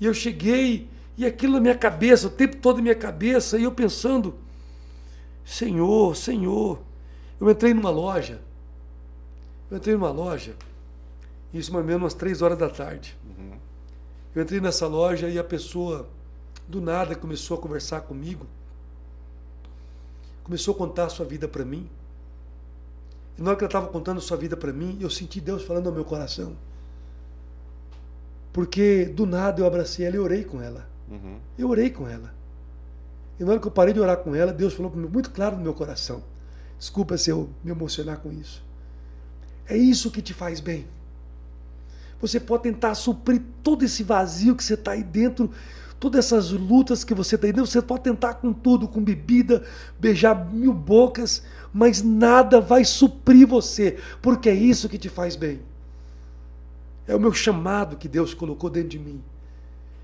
E 0.00 0.06
eu 0.06 0.14
cheguei 0.14 0.88
e 1.16 1.26
aquilo 1.26 1.54
na 1.54 1.60
minha 1.60 1.76
cabeça, 1.76 2.28
o 2.28 2.30
tempo 2.30 2.56
todo 2.56 2.76
na 2.76 2.82
minha 2.82 2.94
cabeça, 2.94 3.58
e 3.58 3.64
eu 3.64 3.72
pensando, 3.72 4.34
Senhor, 5.44 6.16
Senhor. 6.16 6.80
Eu 7.38 7.50
entrei 7.50 7.74
numa 7.74 7.90
loja, 7.90 8.40
eu 9.70 9.76
entrei 9.76 9.94
numa 9.94 10.10
loja, 10.10 10.54
isso 11.52 11.72
mais 11.72 11.82
ou 11.82 11.86
menos 11.86 12.02
umas 12.02 12.14
três 12.14 12.42
horas 12.42 12.58
da 12.58 12.68
tarde. 12.68 13.16
Uhum. 13.24 13.52
Eu 14.34 14.42
entrei 14.42 14.60
nessa 14.60 14.86
loja 14.86 15.28
e 15.28 15.38
a 15.38 15.44
pessoa, 15.44 16.08
do 16.68 16.80
nada, 16.80 17.14
começou 17.14 17.58
a 17.58 17.60
conversar 17.60 18.02
comigo, 18.02 18.46
começou 20.44 20.74
a 20.74 20.78
contar 20.78 21.04
a 21.06 21.08
sua 21.08 21.26
vida 21.26 21.48
para 21.48 21.64
mim. 21.64 21.88
E 23.36 23.42
na 23.42 23.50
hora 23.50 23.58
que 23.58 23.64
ela 23.64 23.68
estava 23.68 23.88
contando 23.88 24.18
a 24.18 24.20
sua 24.20 24.36
vida 24.36 24.56
para 24.56 24.72
mim, 24.72 24.98
eu 25.00 25.10
senti 25.10 25.40
Deus 25.40 25.62
falando 25.64 25.88
ao 25.88 25.94
meu 25.94 26.04
coração. 26.04 26.56
Porque 28.52 29.04
do 29.04 29.26
nada 29.26 29.60
eu 29.60 29.66
abracei 29.66 30.06
ela 30.06 30.16
e 30.16 30.18
orei 30.18 30.44
com 30.44 30.60
ela. 30.60 30.88
Uhum. 31.08 31.38
Eu 31.58 31.68
orei 31.68 31.90
com 31.90 32.08
ela. 32.08 32.32
E 33.38 33.44
na 33.44 33.52
hora 33.52 33.60
que 33.60 33.66
eu 33.66 33.70
parei 33.70 33.94
de 33.94 34.00
orar 34.00 34.18
com 34.18 34.34
ela, 34.34 34.52
Deus 34.52 34.74
falou 34.74 34.92
muito 34.94 35.30
claro 35.30 35.56
no 35.56 35.62
meu 35.62 35.72
coração. 35.72 36.22
Desculpa 36.78 37.16
se 37.16 37.30
eu 37.30 37.48
me 37.64 37.70
emocionar 37.70 38.18
com 38.18 38.32
isso. 38.32 38.62
É 39.66 39.76
isso 39.76 40.10
que 40.10 40.20
te 40.20 40.34
faz 40.34 40.60
bem. 40.60 40.86
Você 42.20 42.38
pode 42.38 42.64
tentar 42.64 42.94
suprir 42.94 43.40
todo 43.62 43.84
esse 43.84 44.02
vazio 44.02 44.54
que 44.54 44.62
você 44.62 44.74
está 44.74 44.92
aí 44.92 45.02
dentro, 45.02 45.50
todas 45.98 46.26
essas 46.26 46.50
lutas 46.50 47.02
que 47.02 47.14
você 47.14 47.36
está 47.36 47.46
aí 47.46 47.52
dentro. 47.52 47.70
Você 47.70 47.80
pode 47.80 48.02
tentar 48.02 48.34
com 48.34 48.52
tudo, 48.52 48.88
com 48.88 49.02
bebida, 49.02 49.64
beijar 49.98 50.52
mil 50.52 50.74
bocas, 50.74 51.42
mas 51.72 52.02
nada 52.02 52.60
vai 52.60 52.84
suprir 52.84 53.46
você, 53.46 53.98
porque 54.20 54.48
é 54.48 54.54
isso 54.54 54.88
que 54.88 54.98
te 54.98 55.08
faz 55.08 55.36
bem. 55.36 55.60
É 57.06 57.14
o 57.14 57.20
meu 57.20 57.32
chamado 57.32 57.96
que 57.96 58.08
Deus 58.08 58.34
colocou 58.34 58.70
dentro 58.70 58.90
de 58.90 58.98
mim. 58.98 59.22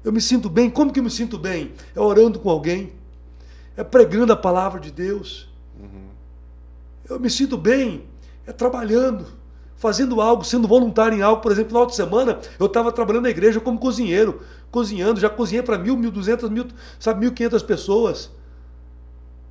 Eu 0.05 0.13
me 0.13 0.21
sinto 0.21 0.49
bem. 0.49 0.71
Como 0.71 0.93
que 0.93 1.01
eu 1.01 1.05
me 1.05 1.11
sinto 1.11 1.37
bem? 1.37 1.73
É 1.95 2.01
orando 2.01 2.39
com 2.39 2.49
alguém. 2.49 2.93
É 3.77 3.83
pregando 3.83 4.33
a 4.33 4.37
palavra 4.37 4.81
de 4.81 4.91
Deus. 4.91 5.49
Uhum. 5.79 6.09
Eu 7.09 7.19
me 7.19 7.29
sinto 7.29 7.57
bem. 7.57 8.05
É 8.47 8.53
trabalhando. 8.53 9.27
Fazendo 9.77 10.21
algo, 10.21 10.45
sendo 10.45 10.67
voluntário 10.67 11.19
em 11.19 11.23
algo. 11.23 11.43
Por 11.43 11.53
exemplo, 11.53 11.73
no 11.73 11.79
final 11.79 11.87
de 11.87 11.97
semana, 11.97 12.41
eu 12.59 12.67
estava 12.67 12.93
trabalhando 12.93 13.25
na 13.25 13.31
igreja 13.31 13.61
como 13.61 13.79
cozinheiro. 13.79 14.43
Cozinhando. 14.71 15.21
Já 15.21 15.29
cozinhei 15.29 15.63
para 15.63 15.77
mil, 15.77 15.97
mil 15.97 16.11
duzentas, 16.11 16.49
mil, 16.49 16.67
sabe, 16.99 17.21
mil 17.21 17.33
quinhentas 17.33 17.63
pessoas. 17.63 18.31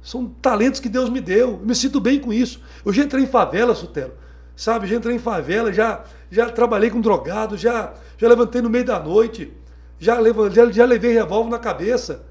São 0.02 0.28
talentos 0.42 0.80
que 0.80 0.88
Deus 0.88 1.10
me 1.10 1.20
deu. 1.20 1.52
Eu 1.52 1.58
me 1.58 1.76
sinto 1.76 2.00
bem 2.00 2.20
com 2.20 2.32
isso. 2.32 2.62
Eu 2.86 2.94
já 2.94 3.04
entrei 3.04 3.24
em 3.24 3.28
favela, 3.28 3.76
Sotelo. 3.76 4.14
Sabe, 4.56 4.88
já 4.88 4.96
entrei 4.96 5.16
em 5.16 5.20
favela, 5.20 5.74
já 5.74 6.04
já 6.32 6.50
trabalhei 6.50 6.90
com 6.90 7.00
drogado, 7.00 7.58
já, 7.58 7.94
já 8.18 8.28
levantei 8.28 8.62
no 8.62 8.70
meio 8.70 8.86
da 8.86 9.00
noite, 9.00 9.54
já, 10.00 10.18
já, 10.52 10.72
já 10.72 10.86
levei 10.86 11.14
revólver 11.14 11.50
na 11.50 11.60
cabeça 11.60 12.24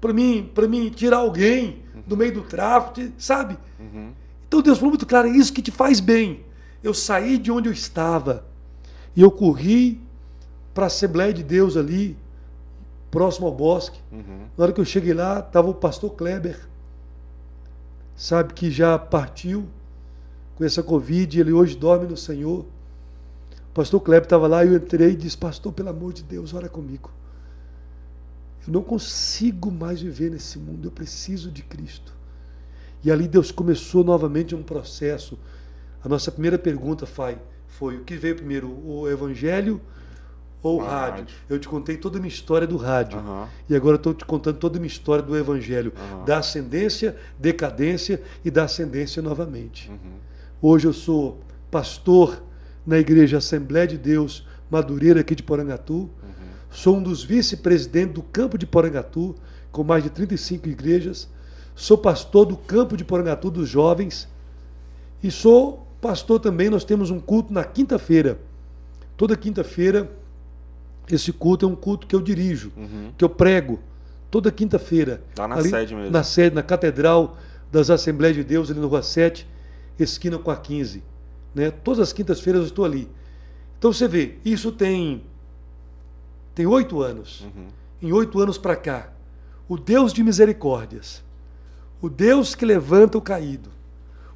para 0.00 0.12
mim, 0.12 0.50
mim 0.68 0.90
tirar 0.90 1.18
alguém 1.18 1.82
do 2.06 2.16
meio 2.16 2.32
do 2.32 2.42
tráfico, 2.42 3.12
sabe? 3.18 3.58
Uhum. 3.78 4.12
Então 4.46 4.62
Deus 4.62 4.78
falou 4.78 4.90
muito 4.90 5.06
claro: 5.06 5.28
é 5.28 5.30
isso 5.30 5.52
que 5.52 5.62
te 5.62 5.70
faz 5.70 6.00
bem. 6.00 6.44
Eu 6.82 6.94
saí 6.94 7.36
de 7.36 7.52
onde 7.52 7.68
eu 7.68 7.72
estava 7.72 8.44
e 9.14 9.20
eu 9.20 9.30
corri 9.30 10.00
para 10.72 10.84
a 10.84 10.86
Assembleia 10.86 11.32
de 11.32 11.42
Deus 11.42 11.76
ali, 11.76 12.16
próximo 13.10 13.46
ao 13.46 13.54
bosque. 13.54 14.00
Uhum. 14.10 14.46
Na 14.56 14.64
hora 14.64 14.72
que 14.72 14.80
eu 14.80 14.84
cheguei 14.84 15.12
lá, 15.12 15.40
estava 15.40 15.68
o 15.68 15.74
pastor 15.74 16.12
Kleber, 16.12 16.58
sabe, 18.16 18.54
que 18.54 18.70
já 18.70 18.98
partiu 18.98 19.68
com 20.60 20.64
essa 20.66 20.82
Covid, 20.82 21.40
ele 21.40 21.52
hoje 21.52 21.74
dorme 21.74 22.06
no 22.06 22.18
Senhor. 22.18 22.66
O 23.70 23.72
pastor 23.72 23.98
Kleber 23.98 24.24
estava 24.24 24.46
lá 24.46 24.62
e 24.62 24.68
eu 24.68 24.76
entrei 24.76 25.12
e 25.12 25.16
disse: 25.16 25.34
Pastor, 25.38 25.72
pelo 25.72 25.88
amor 25.88 26.12
de 26.12 26.22
Deus, 26.22 26.52
ora 26.52 26.68
comigo. 26.68 27.10
Eu 28.66 28.70
não 28.74 28.82
consigo 28.82 29.70
mais 29.70 30.02
viver 30.02 30.30
nesse 30.30 30.58
mundo, 30.58 30.88
eu 30.88 30.90
preciso 30.92 31.50
de 31.50 31.62
Cristo. 31.62 32.12
E 33.02 33.10
ali 33.10 33.26
Deus 33.26 33.50
começou 33.50 34.04
novamente 34.04 34.54
um 34.54 34.62
processo. 34.62 35.38
A 36.04 36.08
nossa 36.10 36.30
primeira 36.30 36.58
pergunta 36.58 37.06
foi, 37.06 37.38
foi 37.66 37.96
o 37.96 38.04
que 38.04 38.14
veio 38.16 38.36
primeiro, 38.36 38.68
o 38.86 39.08
Evangelho 39.08 39.80
ou 40.62 40.80
o 40.80 40.82
Ah, 40.82 40.90
rádio? 40.90 41.20
rádio. 41.20 41.36
Eu 41.48 41.58
te 41.58 41.66
contei 41.70 41.96
toda 41.96 42.18
a 42.18 42.20
minha 42.20 42.28
história 42.30 42.66
do 42.66 42.76
rádio. 42.76 43.18
Aham. 43.18 43.48
E 43.66 43.74
agora 43.74 43.96
estou 43.96 44.12
te 44.12 44.26
contando 44.26 44.58
toda 44.58 44.76
a 44.76 44.78
minha 44.80 44.92
história 44.92 45.22
do 45.24 45.34
Evangelho, 45.34 45.90
Aham. 45.96 46.24
da 46.26 46.36
ascendência, 46.36 47.16
decadência 47.38 48.22
e 48.44 48.50
da 48.50 48.64
ascendência 48.64 49.22
novamente. 49.22 49.88
Uhum. 49.88 50.28
Hoje 50.60 50.86
eu 50.86 50.92
sou 50.92 51.40
pastor 51.70 52.42
na 52.86 52.98
Igreja 52.98 53.38
Assembleia 53.38 53.86
de 53.86 53.96
Deus 53.98 54.46
Madureira 54.70 55.20
aqui 55.20 55.34
de 55.34 55.42
Porangatu. 55.42 55.94
Uhum. 55.94 56.08
Sou 56.70 56.96
um 56.96 57.02
dos 57.02 57.22
vice-presidentes 57.24 58.14
do 58.14 58.22
campo 58.22 58.56
de 58.58 58.66
Porangatu, 58.66 59.34
com 59.72 59.82
mais 59.82 60.02
de 60.02 60.10
35 60.10 60.68
igrejas. 60.68 61.28
Sou 61.74 61.96
pastor 61.98 62.44
do 62.46 62.56
campo 62.56 62.96
de 62.96 63.04
Porangatu 63.04 63.50
dos 63.50 63.68
jovens. 63.68 64.28
E 65.22 65.30
sou 65.30 65.86
pastor 66.00 66.38
também. 66.40 66.68
Nós 66.70 66.84
temos 66.84 67.10
um 67.10 67.18
culto 67.18 67.52
na 67.52 67.64
quinta-feira. 67.64 68.38
Toda 69.16 69.36
quinta-feira, 69.36 70.10
esse 71.10 71.32
culto 71.32 71.66
é 71.66 71.68
um 71.68 71.74
culto 71.76 72.06
que 72.06 72.14
eu 72.14 72.20
dirijo, 72.20 72.70
Uhum. 72.76 73.12
que 73.16 73.24
eu 73.24 73.28
prego. 73.28 73.80
Toda 74.30 74.50
quinta-feira. 74.52 75.22
Lá 75.36 75.48
na 75.48 75.60
sede 75.62 75.94
mesmo. 75.94 76.10
Na 76.10 76.22
sede, 76.22 76.54
na 76.54 76.62
Catedral 76.62 77.36
das 77.72 77.90
Assembleias 77.90 78.36
de 78.36 78.44
Deus, 78.44 78.70
ali 78.70 78.78
no 78.78 78.86
Rua 78.88 79.02
7, 79.02 79.46
esquina 80.04 80.38
com 80.38 80.50
a 80.50 80.56
15. 80.56 81.02
Né? 81.54 81.70
Todas 81.70 82.00
as 82.00 82.12
quintas-feiras 82.12 82.62
eu 82.62 82.66
estou 82.68 82.84
ali. 82.84 83.08
Então 83.78 83.92
você 83.92 84.06
vê, 84.06 84.36
isso 84.44 84.70
tem 84.72 85.22
tem 86.54 86.66
oito 86.66 87.00
anos. 87.00 87.40
Uhum. 87.40 87.68
Em 88.02 88.12
oito 88.12 88.38
anos 88.38 88.58
para 88.58 88.76
cá, 88.76 89.10
o 89.68 89.78
Deus 89.78 90.12
de 90.12 90.22
misericórdias, 90.22 91.22
o 92.00 92.08
Deus 92.08 92.54
que 92.54 92.64
levanta 92.64 93.16
o 93.16 93.22
caído, 93.22 93.70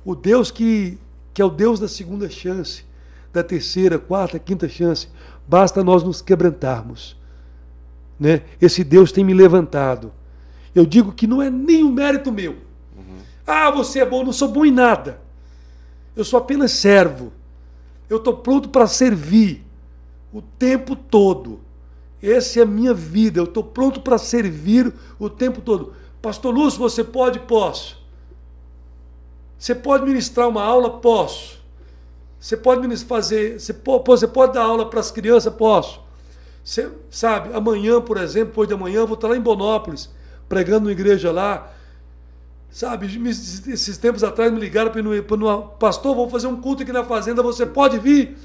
o 0.05 0.15
Deus 0.15 0.51
que, 0.51 0.99
que 1.33 1.43
é 1.43 1.45
o 1.45 1.51
Deus 1.51 1.81
da 1.81 1.89
segunda 1.89 2.29
chance, 2.29 2.85
da 3.33 3.43
terceira, 3.43 3.99
quarta, 3.99 4.39
quinta 4.39 4.69
chance, 4.69 5.09
basta 5.47 5.83
nós 5.83 6.03
nos 6.03 6.23
quebrantarmos. 6.23 7.17
Né? 8.19 8.43
Esse 8.61 8.85
Deus 8.85 9.11
tem 9.11 9.25
me 9.25 9.35
levantado. 9.35 10.13
Eu 10.75 10.87
digo 10.87 11.13
que 11.13 11.27
não 11.27 11.43
é 11.43 11.51
nenhum 11.51 11.91
mérito 11.91 12.31
meu. 12.31 12.57
Ah, 13.47 13.71
você 13.71 14.01
é 14.01 14.07
bom, 14.07 14.25
não 14.25 14.33
sou 14.33 14.49
bom 14.49 14.65
em 14.65 14.71
nada. 14.71 15.21
Eu 16.17 16.25
sou 16.25 16.39
apenas 16.39 16.73
servo. 16.73 17.33
Eu 18.09 18.19
estou 18.19 18.37
pronto 18.37 18.69
para 18.69 18.87
servir 18.87 19.65
o 20.33 20.43
tempo 20.43 20.95
todo. 20.95 21.61
Essa 22.23 22.61
é 22.61 22.63
a 22.63 22.67
minha 22.67 22.95
vida. 22.95 23.41
Eu 23.41 23.45
estou 23.45 23.63
pronto 23.63 24.01
para 24.01 24.19
servir 24.19 24.93
o 25.19 25.29
tempo 25.29 25.61
todo. 25.61 25.95
Pastor 26.23 26.55
Lúcio, 26.55 26.79
você 26.79 27.05
pode? 27.05 27.41
Posso. 27.41 28.03
Você 29.59 29.75
pode 29.75 30.05
ministrar 30.05 30.49
uma 30.49 30.63
aula? 30.63 30.99
Posso. 31.01 31.59
Você 32.39 32.57
pode 32.57 32.97
fazer. 32.99 33.59
Você 33.59 33.73
pode, 33.73 34.53
dar 34.53 34.63
aula 34.63 34.89
para 34.89 35.01
as 35.01 35.11
crianças? 35.11 35.53
Posso. 35.53 36.01
Você, 36.63 36.91
sabe, 37.11 37.55
amanhã, 37.55 38.01
por 38.01 38.17
exemplo, 38.17 38.49
depois 38.49 38.69
de 38.69 38.75
amanhã, 38.75 39.01
eu 39.01 39.07
vou 39.07 39.17
estar 39.17 39.29
lá 39.29 39.37
em 39.37 39.41
Bonópolis, 39.41 40.11
pregando 40.49 40.81
numa 40.81 40.93
igreja 40.93 41.31
lá. 41.31 41.74
Sabe, 42.75 43.07
esses 43.69 43.97
tempos 43.99 44.25
atrás 44.25 44.53
me 44.53 44.59
ligaram 44.59 44.91
para 44.91 45.01
no 45.01 45.63
pastor, 45.79 46.13
vou 46.13 46.29
fazer 46.29 46.49
um 46.49 46.61
culto 46.61 46.83
aqui 46.83 46.91
na 46.91 47.05
fazenda, 47.05 47.41
você 47.41 47.65
pode 47.65 48.01
vir? 48.01 48.37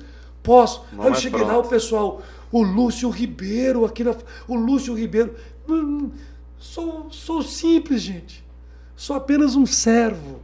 Posso. 0.43 0.85
Não 0.93 1.05
Aí 1.05 1.09
eu 1.09 1.13
é 1.15 1.17
cheguei 1.17 1.41
lá, 1.41 1.47
pronto. 1.47 1.65
o 1.65 1.69
pessoal, 1.69 2.21
o 2.51 2.61
Lúcio 2.61 3.09
Ribeiro 3.09 3.85
aqui 3.85 4.03
na. 4.03 4.15
O 4.47 4.53
Lúcio 4.55 4.93
Ribeiro. 4.93 5.33
Hum, 5.67 6.11
Sou, 6.59 7.07
sou 7.09 7.41
simples, 7.41 8.03
gente. 8.03 8.45
Sou 8.95 9.15
apenas 9.15 9.55
um 9.55 9.65
servo. 9.65 10.41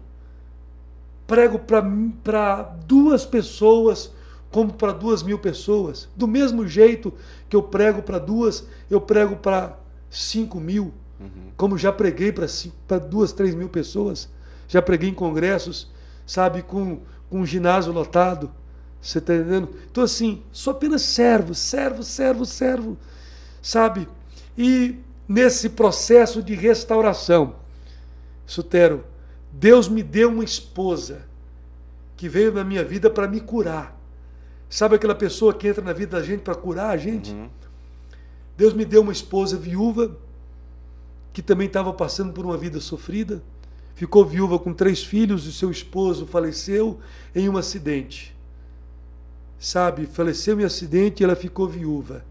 Prego 1.28 1.60
para 1.60 2.64
duas 2.88 3.24
pessoas 3.24 4.12
como 4.50 4.74
para 4.74 4.94
duas 4.94 5.22
mil 5.22 5.38
pessoas. 5.38 6.10
Do 6.16 6.28
mesmo 6.28 6.68
jeito 6.68 7.14
que 7.48 7.56
eu 7.56 7.62
prego 7.62 8.02
para 8.02 8.18
duas, 8.18 8.66
eu 8.90 9.00
prego 9.00 9.36
para 9.36 9.78
cinco 10.10 10.60
mil. 10.60 10.92
Uhum. 11.20 11.52
Como 11.56 11.78
já 11.78 11.92
preguei 11.92 12.32
para 12.32 12.98
duas, 13.00 13.32
três 13.32 13.56
mil 13.56 13.70
pessoas. 13.70 14.30
Já 14.68 14.82
preguei 14.82 15.10
em 15.10 15.14
congressos, 15.14 15.92
sabe, 16.26 16.62
com, 16.62 17.00
com 17.30 17.42
um 17.42 17.46
ginásio 17.46 17.92
lotado. 17.92 18.52
Você 19.02 19.20
está 19.20 19.36
entendendo? 19.36 19.70
Então, 19.90 20.04
assim, 20.04 20.42
sou 20.52 20.72
apenas 20.72 21.04
servo, 21.04 21.54
servo, 21.54 22.04
servo, 22.04 22.46
servo. 22.46 22.98
Sabe? 23.62 24.08
E 24.58 24.98
nesse 25.28 25.70
processo 25.70 26.42
de 26.42 26.56
restauração, 26.56 27.56
Sutero, 28.46 29.04
Deus 29.52 29.88
me 29.88 30.04
deu 30.04 30.30
uma 30.30 30.44
esposa 30.44 31.22
que 32.18 32.28
veio 32.28 32.52
na 32.52 32.64
minha 32.64 32.84
vida 32.84 33.10
para 33.10 33.28
me 33.28 33.40
curar. 33.40 33.96
Sabe 34.70 34.96
aquela 34.96 35.16
pessoa 35.16 35.54
que 35.54 35.68
entra 35.68 35.84
na 35.84 35.94
vida 35.94 36.18
da 36.18 36.24
gente 36.26 36.42
para 36.42 36.56
curar 36.56 36.90
a 36.90 36.98
gente? 36.98 37.32
Uhum. 37.32 37.50
Deus 38.58 38.74
me 38.74 38.86
deu 38.86 39.02
uma 39.02 39.12
esposa 39.12 39.58
viúva 39.58 40.18
que 41.36 41.42
também 41.42 41.68
estava 41.68 41.92
passando 41.92 42.32
por 42.32 42.46
uma 42.46 42.56
vida 42.56 42.80
sofrida. 42.80 43.44
Ficou 43.94 44.24
viúva 44.24 44.58
com 44.58 44.74
três 44.74 45.04
filhos 45.04 45.46
e 45.46 45.52
seu 45.52 45.70
esposo 45.70 46.26
faleceu 46.26 46.98
em 47.36 47.50
um 47.50 47.58
acidente. 47.58 48.34
Sabe, 49.60 50.06
faleceu 50.06 50.58
em 50.62 50.64
acidente 50.64 51.22
e 51.22 51.24
ela 51.26 51.36
ficou 51.36 51.68
viúva. 51.68 52.24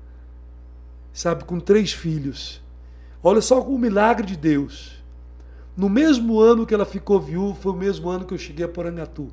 Sabe, 1.12 1.44
com 1.44 1.60
três 1.60 1.92
filhos. 1.92 2.62
Olha 3.22 3.42
só 3.42 3.60
o 3.60 3.78
milagre 3.78 4.26
de 4.26 4.38
Deus. 4.38 4.94
No 5.76 5.90
mesmo 5.90 6.40
ano 6.40 6.64
que 6.64 6.72
ela 6.72 6.86
ficou 6.86 7.20
viúva, 7.20 7.54
foi 7.60 7.72
o 7.72 7.76
mesmo 7.76 8.08
ano 8.08 8.24
que 8.24 8.32
eu 8.32 8.38
cheguei 8.38 8.64
a 8.64 8.68
Porangatu. 8.68 9.28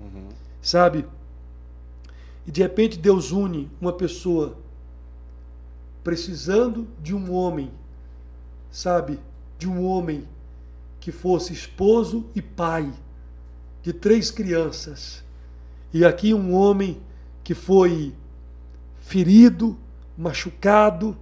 Uhum. 0.00 0.28
Sabe? 0.62 1.04
E 2.46 2.50
de 2.50 2.62
repente 2.62 2.98
Deus 2.98 3.30
une 3.30 3.70
uma 3.78 3.92
pessoa 3.92 4.56
precisando 6.02 6.88
de 6.98 7.14
um 7.14 7.30
homem, 7.30 7.70
sabe? 8.72 9.20
De 9.58 9.68
um 9.68 9.86
homem 9.86 10.26
que 10.98 11.12
fosse 11.12 11.52
esposo 11.52 12.24
e 12.34 12.42
pai 12.42 12.92
de 13.82 13.92
três 13.92 14.30
crianças. 14.30 15.22
E 15.92 16.04
aqui 16.04 16.32
um 16.32 16.54
homem 16.54 17.00
que 17.44 17.54
foi 17.54 18.14
ferido, 18.96 19.76
machucado, 20.16 21.16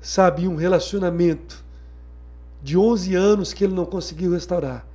sabe? 0.00 0.46
Um 0.46 0.56
relacionamento 0.56 1.64
de 2.62 2.76
11 2.76 3.14
anos 3.14 3.52
que 3.52 3.64
ele 3.64 3.74
não 3.74 3.86
conseguiu 3.86 4.32
restaurar. 4.32 4.86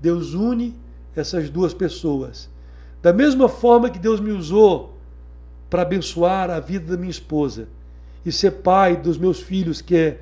Deus 0.00 0.34
une 0.34 0.74
essas 1.16 1.50
duas 1.50 1.74
pessoas. 1.74 2.48
Da 3.02 3.12
mesma 3.12 3.48
forma 3.48 3.90
que 3.90 3.98
Deus 3.98 4.20
me 4.20 4.30
usou 4.30 4.94
para 5.68 5.82
abençoar 5.82 6.50
a 6.50 6.60
vida 6.60 6.92
da 6.92 6.96
minha 6.96 7.10
esposa 7.10 7.68
e 8.24 8.30
ser 8.30 8.50
pai 8.62 8.96
dos 8.96 9.18
meus 9.18 9.40
filhos, 9.40 9.80
que 9.80 9.96
é 9.96 10.20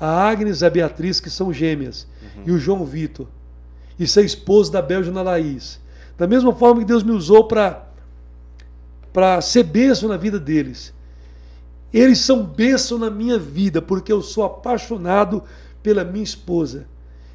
a 0.00 0.28
Agnes 0.28 0.60
e 0.60 0.66
a 0.66 0.70
Beatriz, 0.70 1.20
que 1.20 1.30
são 1.30 1.52
gêmeas, 1.52 2.06
e 2.46 2.50
o 2.50 2.58
João 2.58 2.84
Vitor, 2.84 3.26
e 3.98 4.06
ser 4.06 4.24
esposo 4.24 4.70
da 4.70 4.80
Bélgina 4.80 5.22
Laís. 5.22 5.80
Da 6.16 6.26
mesma 6.26 6.54
forma 6.54 6.80
que 6.80 6.86
Deus 6.86 7.02
me 7.02 7.12
usou 7.12 7.46
para 7.46 7.82
ser 9.40 9.64
bênção 9.64 10.08
na 10.08 10.16
vida 10.16 10.38
deles. 10.38 10.94
Eles 11.92 12.18
são 12.18 12.44
bênção 12.44 12.98
na 12.98 13.10
minha 13.10 13.38
vida, 13.38 13.80
porque 13.80 14.12
eu 14.12 14.22
sou 14.22 14.44
apaixonado 14.44 15.42
pela 15.82 16.04
minha 16.04 16.24
esposa 16.24 16.86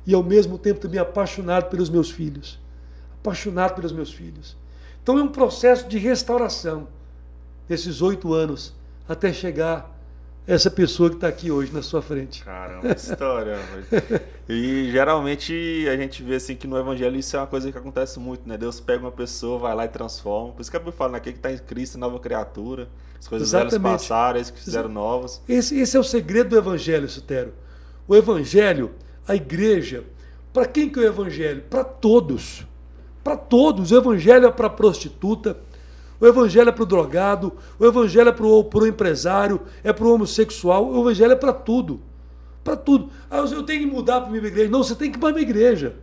e 0.06 0.14
ao 0.14 0.22
mesmo 0.22 0.58
tempo 0.58 0.80
também 0.80 1.00
apaixonado 1.00 1.70
pelos 1.70 1.90
meus 1.90 2.12
filhos. 2.12 2.60
Apaixonado 3.20 3.76
pelos 3.76 3.92
meus 3.92 4.12
filhos. 4.12 4.56
Então 5.02 5.18
é 5.18 5.24
um 5.24 5.30
processo 5.30 5.88
de 5.88 5.98
restauração 5.98 6.88
nesses 7.68 8.02
oito 8.02 8.34
anos 8.34 8.74
até 9.08 9.34
chegar 9.34 9.93
essa 10.46 10.70
pessoa 10.70 11.10
que 11.10 11.16
está 11.16 11.28
aqui 11.28 11.50
hoje 11.50 11.72
na 11.72 11.82
sua 11.82 12.02
frente. 12.02 12.44
Caramba, 12.44 12.92
história. 12.92 13.58
e 14.48 14.90
geralmente 14.92 15.88
a 15.90 15.96
gente 15.96 16.22
vê 16.22 16.36
assim 16.36 16.56
que 16.56 16.68
no 16.68 16.78
evangelho 16.78 17.16
isso 17.16 17.36
é 17.36 17.40
uma 17.40 17.48
coisa 17.48 17.72
que 17.72 17.78
acontece 17.78 18.20
muito, 18.20 18.48
né? 18.48 18.58
Deus 18.58 18.80
pega 18.80 19.00
uma 19.00 19.12
pessoa, 19.12 19.58
vai 19.58 19.76
lá 19.76 19.86
e 19.86 19.88
transforma. 19.88 20.54
Por 20.54 20.62
isso 20.62 20.70
que 20.70 20.78
a 20.78 20.80
Bíblia 20.80 20.96
fala, 20.98 21.14
naquele 21.14 21.34
que 21.34 21.40
está 21.40 21.52
em 21.52 21.58
Cristo, 21.58 21.98
nova 21.98 22.20
criatura. 22.20 22.90
As 23.20 23.28
coisas 23.28 23.52
velhas 23.52 23.74
Exatamente. 23.74 24.00
passaram, 24.00 24.38
eles 24.38 24.52
que 24.52 24.60
fizeram 24.60 24.90
novas. 24.90 25.42
Esse, 25.48 25.80
esse 25.80 25.96
é 25.96 26.00
o 26.00 26.04
segredo 26.04 26.50
do 26.50 26.58
Evangelho, 26.58 27.08
Sutero. 27.08 27.54
O 28.06 28.14
Evangelho, 28.14 28.92
a 29.26 29.34
igreja, 29.34 30.04
para 30.52 30.66
quem 30.66 30.90
que 30.90 31.00
é 31.00 31.04
o 31.04 31.06
Evangelho? 31.06 31.64
Para 31.70 31.86
todos. 31.86 32.68
Para 33.24 33.38
todos. 33.38 33.92
O 33.92 33.98
evangelho 33.98 34.48
é 34.48 34.52
para 34.52 34.70
prostituta, 34.70 35.58
o 36.24 36.28
evangelho 36.28 36.70
é 36.70 36.72
para 36.72 36.84
o 36.84 36.86
drogado, 36.86 37.52
o 37.78 37.86
evangelho 37.86 38.30
é 38.30 38.32
para 38.32 38.46
o 38.46 38.88
empresário, 38.88 39.60
é 39.84 39.92
para 39.92 40.06
o 40.06 40.14
homossexual, 40.14 40.90
o 40.90 41.02
evangelho 41.02 41.34
é 41.34 41.36
para 41.36 41.52
tudo. 41.52 42.00
Para 42.64 42.78
tudo. 42.78 43.10
Ah, 43.30 43.40
eu 43.40 43.62
tenho 43.64 43.82
que 43.82 43.94
mudar 43.94 44.22
para 44.22 44.30
a 44.30 44.32
minha 44.32 44.48
igreja. 44.48 44.72
Não, 44.72 44.82
você 44.82 44.96
tem 44.96 45.12
que 45.12 45.18
ir 45.18 45.20
para 45.20 45.32
a 45.32 45.34
minha 45.34 45.44
igreja. 45.44 45.98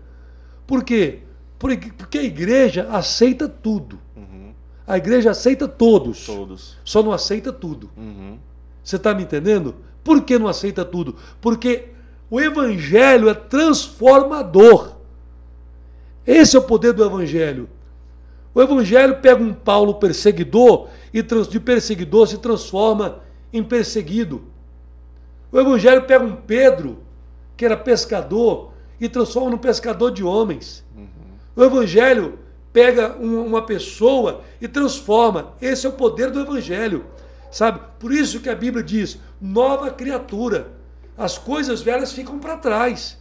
Por 0.66 0.84
quê? 0.84 1.20
Porque 1.58 2.18
a 2.18 2.22
igreja 2.22 2.86
aceita 2.90 3.48
tudo. 3.48 3.98
Uhum. 4.14 4.52
A 4.86 4.98
igreja 4.98 5.30
aceita 5.30 5.66
todos. 5.66 6.26
Todos. 6.26 6.76
Só 6.84 7.02
não 7.02 7.12
aceita 7.12 7.50
tudo. 7.50 7.90
Uhum. 7.96 8.38
Você 8.84 8.96
está 8.96 9.14
me 9.14 9.22
entendendo? 9.22 9.74
Por 10.04 10.22
que 10.22 10.38
não 10.38 10.48
aceita 10.48 10.84
tudo? 10.84 11.16
Porque 11.40 11.88
o 12.28 12.38
evangelho 12.38 13.30
é 13.30 13.32
transformador. 13.32 14.96
Esse 16.26 16.56
é 16.56 16.58
o 16.58 16.62
poder 16.62 16.92
do 16.92 17.02
evangelho. 17.02 17.70
O 18.54 18.60
evangelho 18.60 19.20
pega 19.20 19.42
um 19.42 19.54
Paulo 19.54 19.94
perseguidor 19.94 20.88
e 21.12 21.22
de 21.22 21.60
perseguidor 21.60 22.26
se 22.26 22.38
transforma 22.38 23.20
em 23.52 23.62
perseguido. 23.62 24.42
O 25.52 25.58
evangelho 25.58 26.02
pega 26.02 26.24
um 26.24 26.36
Pedro, 26.36 26.98
que 27.56 27.64
era 27.64 27.76
pescador, 27.76 28.72
e 29.00 29.08
transforma 29.08 29.50
num 29.50 29.58
pescador 29.58 30.10
de 30.10 30.22
homens. 30.22 30.84
Uhum. 30.96 31.06
O 31.56 31.64
evangelho 31.64 32.38
pega 32.72 33.16
uma 33.16 33.62
pessoa 33.62 34.42
e 34.60 34.68
transforma. 34.68 35.54
Esse 35.60 35.86
é 35.86 35.88
o 35.88 35.92
poder 35.92 36.30
do 36.30 36.40
evangelho. 36.40 37.06
Sabe? 37.50 37.80
Por 37.98 38.12
isso 38.12 38.40
que 38.40 38.48
a 38.48 38.54
Bíblia 38.54 38.84
diz: 38.84 39.18
nova 39.40 39.90
criatura. 39.90 40.72
As 41.16 41.36
coisas 41.36 41.82
velhas 41.82 42.12
ficam 42.12 42.38
para 42.38 42.56
trás. 42.56 43.18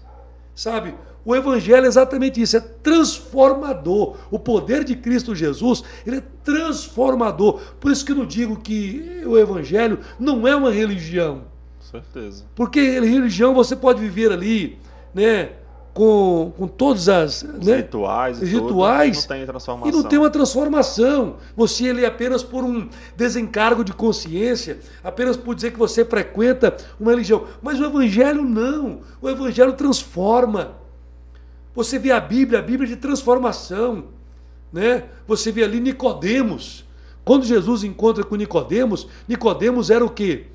Sabe? 0.56 0.94
O 1.26 1.36
evangelho 1.36 1.86
é 1.86 1.88
exatamente 1.88 2.41
isso, 2.41 2.57
é 2.57 2.59
transformador. 2.59 4.15
O 4.32 4.39
poder 4.39 4.84
de 4.84 4.95
Cristo 4.95 5.36
Jesus, 5.36 5.84
ele 6.05 6.17
é 6.17 6.24
transformador. 6.43 7.59
Por 7.80 7.91
isso 7.91 8.05
que 8.05 8.11
eu 8.11 8.15
não 8.15 8.26
digo 8.26 8.59
que 8.59 9.22
o 9.26 9.38
evangelho 9.38 9.99
não 10.20 10.47
é 10.47 10.55
uma 10.55 10.72
religião. 10.72 11.43
Certeza. 11.80 12.45
Porque 12.55 12.80
religião 12.99 13.53
você 13.53 13.76
pode 13.76 13.99
viver 13.99 14.32
ali, 14.32 14.78
né, 15.13 15.51
com, 15.93 16.53
com 16.57 16.67
todas 16.67 17.09
as 17.09 17.43
né, 17.43 17.78
rituais, 17.78 18.41
e 18.41 18.45
rituais 18.45 19.26
tudo, 19.26 19.30
não 19.30 19.38
tem 19.38 19.45
transformação. 19.45 19.89
e 19.89 19.91
não 19.91 20.03
tem 20.03 20.20
uma 20.20 20.30
transformação. 20.30 21.36
Você 21.55 21.88
ele 21.88 22.05
é 22.05 22.07
apenas 22.07 22.43
por 22.43 22.63
um 22.63 22.88
desencargo 23.17 23.84
de 23.84 23.91
consciência, 23.91 24.80
apenas 25.03 25.36
por 25.36 25.55
dizer 25.55 25.72
que 25.72 25.80
você 25.80 26.05
frequenta 26.05 26.78
uma 26.99 27.11
religião. 27.11 27.45
Mas 27.61 27.80
o 27.80 27.86
evangelho 27.86 28.43
não. 28.43 29.01
O 29.22 29.30
evangelho 29.30 29.74
transforma. 29.74 30.79
Você 31.76 31.99
vê 31.99 32.11
a 32.11 32.20
Bíblia, 32.20 32.59
a 32.59 32.61
Bíblia 32.61 32.88
de 32.88 32.95
transformação, 32.95 34.05
né? 34.72 35.05
Você 35.28 35.51
vê 35.51 35.63
ali 35.63 35.80
Nicodemos. 35.80 36.86
Quando 37.24 37.45
Jesus 37.45 37.84
encontra 37.84 38.24
com 38.24 38.36
Nicodemos, 38.36 39.07
Nicodemos 39.28 39.89
era 39.89 40.03
o 40.03 40.09
quê? 40.09 40.47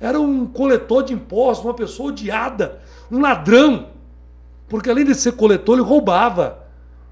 Era 0.00 0.20
um 0.20 0.46
coletor 0.46 1.02
de 1.02 1.12
impostos, 1.12 1.64
uma 1.64 1.74
pessoa 1.74 2.10
odiada, 2.10 2.80
um 3.10 3.20
ladrão. 3.20 3.88
Porque 4.68 4.90
além 4.90 5.04
de 5.04 5.14
ser 5.14 5.32
coletor, 5.32 5.76
ele 5.76 5.86
roubava. 5.86 6.64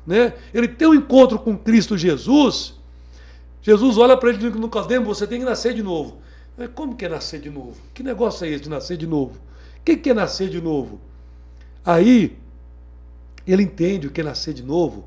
Né? 0.07 0.34
Ele 0.52 0.68
tem 0.68 0.86
um 0.86 0.94
encontro 0.94 1.38
com 1.38 1.57
Cristo 1.57 1.96
Jesus. 1.96 2.74
Jesus 3.62 3.98
olha 3.98 4.16
para 4.16 4.28
ele 4.28 4.38
e 4.38 4.50
diz: 4.50 4.61
Nicodemo, 4.61 5.07
você 5.07 5.26
tem 5.26 5.40
que 5.40 5.44
nascer 5.44 5.74
de 5.74 5.82
novo. 5.82 6.18
Mas 6.57 6.70
como 6.74 6.94
que 6.94 7.04
é 7.04 7.09
nascer 7.09 7.40
de 7.40 7.50
novo? 7.50 7.76
Que 7.92 8.02
negócio 8.02 8.46
é 8.46 8.50
esse 8.50 8.64
de 8.64 8.70
nascer 8.70 8.96
de 8.96 9.07
novo? 9.07 9.34
O 9.78 9.84
que, 9.84 9.96
que 9.96 10.11
é 10.11 10.14
nascer 10.14 10.48
de 10.48 10.61
novo? 10.61 11.00
Aí 11.84 12.36
ele 13.53 13.62
entende 13.62 14.07
o 14.07 14.11
que 14.11 14.20
é 14.20 14.24
nascer 14.24 14.55
de 14.55 14.62
novo 14.62 15.07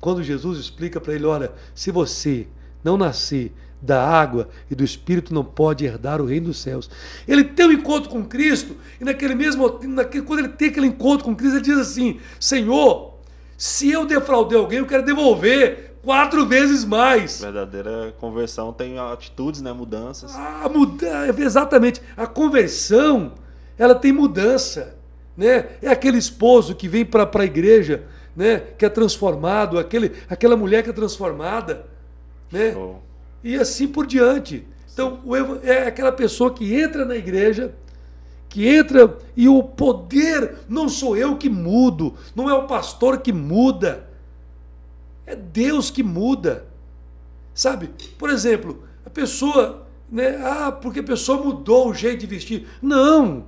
quando 0.00 0.22
Jesus 0.22 0.58
explica 0.58 1.00
para 1.00 1.14
ele: 1.14 1.26
olha, 1.26 1.52
se 1.74 1.90
você 1.90 2.46
não 2.82 2.96
nascer 2.96 3.52
da 3.80 4.04
água 4.04 4.48
e 4.70 4.74
do 4.74 4.82
Espírito, 4.84 5.32
não 5.32 5.44
pode 5.44 5.84
herdar 5.84 6.20
o 6.20 6.26
reino 6.26 6.46
dos 6.46 6.58
céus. 6.58 6.90
Ele 7.26 7.44
tem 7.44 7.66
um 7.66 7.72
encontro 7.72 8.10
com 8.10 8.24
Cristo, 8.24 8.76
e 9.00 9.04
naquele 9.04 9.34
mesmo, 9.34 9.78
naquele, 9.84 10.24
quando 10.24 10.40
ele 10.40 10.48
tem 10.48 10.68
aquele 10.68 10.86
encontro 10.86 11.24
com 11.24 11.34
Cristo, 11.34 11.56
ele 11.56 11.64
diz 11.64 11.78
assim: 11.78 12.18
Senhor, 12.40 13.14
se 13.56 13.90
eu 13.90 14.04
defraudei 14.04 14.58
alguém, 14.58 14.78
eu 14.78 14.86
quero 14.86 15.04
devolver 15.04 15.96
quatro 16.02 16.46
vezes 16.46 16.84
mais. 16.84 17.40
Verdadeira 17.40 18.14
conversão 18.18 18.72
tem 18.72 18.98
atitudes, 18.98 19.62
né? 19.62 19.72
Mudanças. 19.72 20.34
Ah, 20.34 20.68
muda, 20.72 21.28
exatamente. 21.38 22.02
A 22.16 22.26
conversão, 22.26 23.32
ela 23.76 23.94
tem 23.94 24.12
mudança 24.12 24.97
né? 25.38 25.68
É 25.80 25.88
aquele 25.88 26.18
esposo 26.18 26.74
que 26.74 26.88
vem 26.88 27.04
para 27.04 27.30
a 27.32 27.44
igreja, 27.44 28.02
né? 28.34 28.58
Que 28.76 28.84
é 28.84 28.88
transformado, 28.88 29.78
aquele, 29.78 30.12
aquela 30.28 30.56
mulher 30.56 30.82
que 30.82 30.90
é 30.90 30.92
transformada, 30.92 31.86
né? 32.50 32.74
E 33.44 33.54
assim 33.54 33.86
por 33.86 34.04
diante. 34.04 34.66
Então, 34.92 35.20
é 35.62 35.86
aquela 35.86 36.10
pessoa 36.10 36.52
que 36.52 36.74
entra 36.74 37.04
na 37.04 37.14
igreja, 37.14 37.72
que 38.48 38.66
entra 38.66 39.16
e 39.36 39.48
o 39.48 39.62
poder 39.62 40.56
não 40.68 40.88
sou 40.88 41.16
eu 41.16 41.36
que 41.36 41.48
mudo, 41.48 42.16
não 42.34 42.50
é 42.50 42.54
o 42.54 42.66
pastor 42.66 43.18
que 43.18 43.32
muda, 43.32 44.08
é 45.24 45.36
Deus 45.36 45.88
que 45.88 46.02
muda. 46.02 46.66
Sabe? 47.54 47.90
Por 48.18 48.28
exemplo, 48.28 48.82
a 49.06 49.10
pessoa, 49.10 49.86
né? 50.10 50.40
Ah, 50.42 50.72
porque 50.72 50.98
a 50.98 51.04
pessoa 51.04 51.44
mudou 51.44 51.90
o 51.90 51.94
jeito 51.94 52.20
de 52.20 52.26
vestir. 52.26 52.66
Não! 52.82 53.44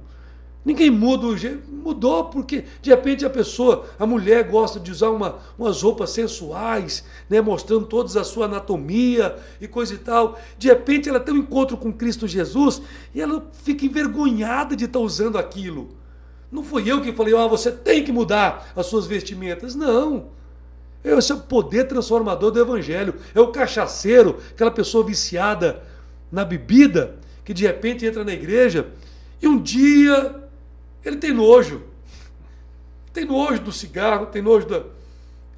Ninguém 0.65 0.91
muda 0.91 1.27
o 1.27 1.37
jeito. 1.37 1.71
Mudou 1.73 2.27
porque, 2.27 2.65
de 2.83 2.91
repente, 2.91 3.25
a 3.25 3.31
pessoa, 3.31 3.87
a 3.99 4.07
mulher 4.07 4.45
gosta 4.45 4.79
de 4.79 4.91
usar 4.91 5.11
uma, 5.11 5.39
umas 5.59 5.83
roupas 5.83 6.11
sensuais, 6.11 7.05
né, 7.29 7.41
mostrando 7.41 7.87
toda 7.87 8.21
a 8.21 8.25
sua 8.25 8.45
anatomia 8.45 9.37
e 9.61 9.67
coisa 9.67 9.95
e 9.95 9.99
tal. 9.99 10.39
De 10.59 10.69
repente, 10.69 11.09
ela 11.09 11.21
tem 11.21 11.35
um 11.35 11.39
encontro 11.39 11.77
com 11.77 11.93
Cristo 11.93 12.29
Jesus 12.29 12.83
e 13.15 13.21
ela 13.21 13.49
fica 13.65 13.87
envergonhada 13.87 14.77
de 14.77 14.85
estar 14.85 14.99
usando 14.99 15.39
aquilo. 15.39 15.89
Não 16.53 16.63
fui 16.63 16.91
eu 16.91 17.01
que 17.01 17.13
falei, 17.13 17.35
ah, 17.35 17.47
você 17.47 17.71
tem 17.71 18.05
que 18.05 18.13
mudar 18.13 18.71
as 18.77 18.87
suas 18.87 19.07
vestimentas. 19.07 19.75
Não. 19.75 20.27
Esse 21.03 21.33
é 21.33 21.35
o 21.35 21.41
poder 21.41 21.85
transformador 21.85 22.51
do 22.51 22.61
Evangelho. 22.61 23.15
É 23.35 23.41
o 23.41 23.49
cachaceiro, 23.49 24.39
aquela 24.51 24.71
pessoa 24.71 25.03
viciada 25.03 25.83
na 26.31 26.45
bebida, 26.45 27.17
que 27.45 27.55
de 27.55 27.67
repente 27.67 28.05
entra 28.05 28.23
na 28.23 28.33
igreja 28.33 28.89
e 29.41 29.49
um 29.49 29.59
dia 29.59 30.40
ele 31.05 31.17
tem 31.17 31.33
nojo. 31.33 31.83
Tem 33.13 33.25
nojo 33.25 33.61
do 33.63 33.73
cigarro, 33.73 34.27
tem 34.27 34.43
nojo 34.43 34.67
da. 34.67 34.83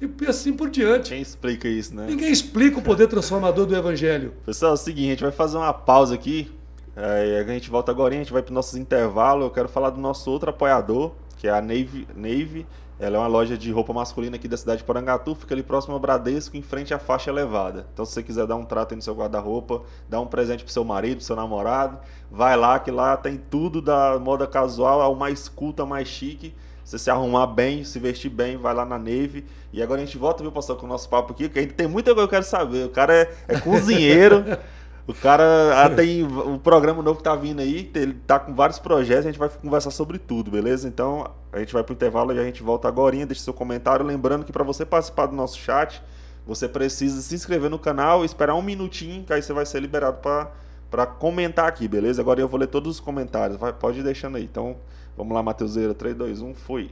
E 0.01 0.27
assim 0.27 0.51
por 0.53 0.69
diante. 0.69 1.09
Quem 1.09 1.21
explica 1.21 1.67
isso, 1.67 1.95
né? 1.95 2.05
Ninguém 2.07 2.31
explica 2.31 2.77
o 2.77 2.81
poder 2.81 3.07
transformador 3.07 3.65
do 3.65 3.75
Evangelho. 3.75 4.33
Pessoal, 4.45 4.71
é 4.71 4.73
o 4.73 4.77
seguinte, 4.77 5.07
a 5.07 5.11
gente 5.11 5.23
vai 5.23 5.31
fazer 5.31 5.57
uma 5.57 5.73
pausa 5.73 6.15
aqui. 6.15 6.51
É, 6.95 7.43
a 7.47 7.51
gente 7.51 7.69
volta 7.69 7.91
agora, 7.91 8.13
a 8.13 8.17
gente 8.17 8.33
vai 8.33 8.41
para 8.41 8.51
os 8.51 8.53
nossos 8.53 8.75
intervalos. 8.75 9.45
Eu 9.45 9.51
quero 9.51 9.69
falar 9.69 9.91
do 9.91 10.01
nosso 10.01 10.29
outro 10.29 10.49
apoiador, 10.49 11.11
que 11.37 11.47
é 11.47 11.51
a 11.51 11.61
Navy, 11.61 12.07
Navy 12.15 12.65
ela 13.03 13.17
é 13.17 13.19
uma 13.19 13.27
loja 13.27 13.57
de 13.57 13.69
roupa 13.69 13.91
masculina 13.91 14.37
aqui 14.37 14.47
da 14.47 14.55
cidade 14.55 14.77
de 14.79 14.83
Porangatu, 14.85 15.35
fica 15.35 15.53
ali 15.53 15.61
próximo 15.61 15.93
ao 15.93 15.99
Bradesco, 15.99 16.55
em 16.55 16.61
frente 16.61 16.93
à 16.93 16.99
faixa 16.99 17.29
elevada. 17.29 17.85
Então, 17.93 18.05
se 18.05 18.13
você 18.13 18.23
quiser 18.23 18.47
dar 18.47 18.55
um 18.55 18.63
trato 18.63 18.93
aí 18.93 18.95
no 18.95 19.01
seu 19.01 19.13
guarda-roupa, 19.13 19.81
dar 20.07 20.21
um 20.21 20.25
presente 20.25 20.63
pro 20.63 20.71
seu 20.71 20.85
marido, 20.85 21.17
pro 21.17 21.25
seu 21.25 21.35
namorado, 21.35 21.99
vai 22.31 22.55
lá, 22.55 22.79
que 22.79 22.89
lá 22.89 23.17
tem 23.17 23.37
tudo 23.37 23.81
da 23.81 24.17
moda 24.19 24.47
casual 24.47 25.01
ao 25.01 25.15
mais 25.15 25.49
culta, 25.49 25.85
mais 25.85 26.07
chique. 26.07 26.55
Você 26.83 26.97
se 26.97 27.09
arrumar 27.09 27.47
bem, 27.47 27.83
se 27.83 27.99
vestir 27.99 28.29
bem, 28.29 28.57
vai 28.57 28.73
lá 28.73 28.85
na 28.85 28.97
Neve. 28.97 29.45
E 29.71 29.81
agora 29.81 30.01
a 30.01 30.05
gente 30.05 30.17
volta, 30.17 30.41
viu, 30.41 30.51
pastor, 30.51 30.77
com 30.77 30.85
o 30.85 30.89
nosso 30.89 31.09
papo 31.09 31.33
aqui, 31.33 31.49
que 31.49 31.59
ainda 31.59 31.73
tem 31.73 31.87
muita 31.87 32.13
coisa 32.13 32.27
que 32.27 32.35
eu 32.35 32.39
quero 32.39 32.45
saber. 32.45 32.85
O 32.85 32.89
cara 32.89 33.13
é, 33.13 33.33
é 33.47 33.59
cozinheiro. 33.59 34.43
O 35.05 35.13
cara 35.13 35.83
ah, 35.83 35.89
tem 35.89 36.23
o 36.23 36.57
programa 36.57 37.03
novo 37.03 37.17
que 37.17 37.23
tá 37.23 37.35
vindo 37.35 37.59
aí, 37.59 37.91
ele 37.93 38.13
tá 38.25 38.39
com 38.39 38.53
vários 38.53 38.79
projetos, 38.79 39.25
a 39.25 39.29
gente 39.29 39.39
vai 39.39 39.49
conversar 39.49 39.91
sobre 39.91 40.17
tudo, 40.17 40.49
beleza? 40.49 40.87
Então, 40.87 41.29
a 41.51 41.59
gente 41.59 41.73
vai 41.73 41.83
pro 41.83 41.93
intervalo 41.93 42.33
e 42.33 42.39
a 42.39 42.43
gente 42.43 42.63
volta 42.63 42.87
agora, 42.87 43.13
deixa 43.25 43.41
seu 43.41 43.53
comentário, 43.53 44.05
lembrando 44.05 44.45
que 44.45 44.51
para 44.51 44.63
você 44.63 44.85
participar 44.85 45.25
do 45.25 45.35
nosso 45.35 45.57
chat, 45.57 46.01
você 46.47 46.69
precisa 46.69 47.21
se 47.21 47.35
inscrever 47.35 47.69
no 47.69 47.77
canal, 47.77 48.23
esperar 48.23 48.55
um 48.55 48.61
minutinho, 48.61 49.25
que 49.25 49.33
aí 49.33 49.41
você 49.41 49.51
vai 49.51 49.65
ser 49.65 49.81
liberado 49.81 50.19
para 50.89 51.05
comentar 51.05 51.67
aqui, 51.67 51.85
beleza? 51.85 52.21
Agora 52.21 52.39
eu 52.39 52.47
vou 52.47 52.57
ler 52.57 52.67
todos 52.67 52.95
os 52.95 52.99
comentários, 53.01 53.59
vai, 53.59 53.73
pode 53.73 53.99
ir 53.99 54.03
deixando 54.03 54.37
aí. 54.37 54.45
Então, 54.45 54.77
vamos 55.17 55.33
lá, 55.33 55.43
Matheuseira, 55.43 55.93
3, 55.93 56.15
2, 56.15 56.41
1, 56.41 56.53
fui. 56.53 56.91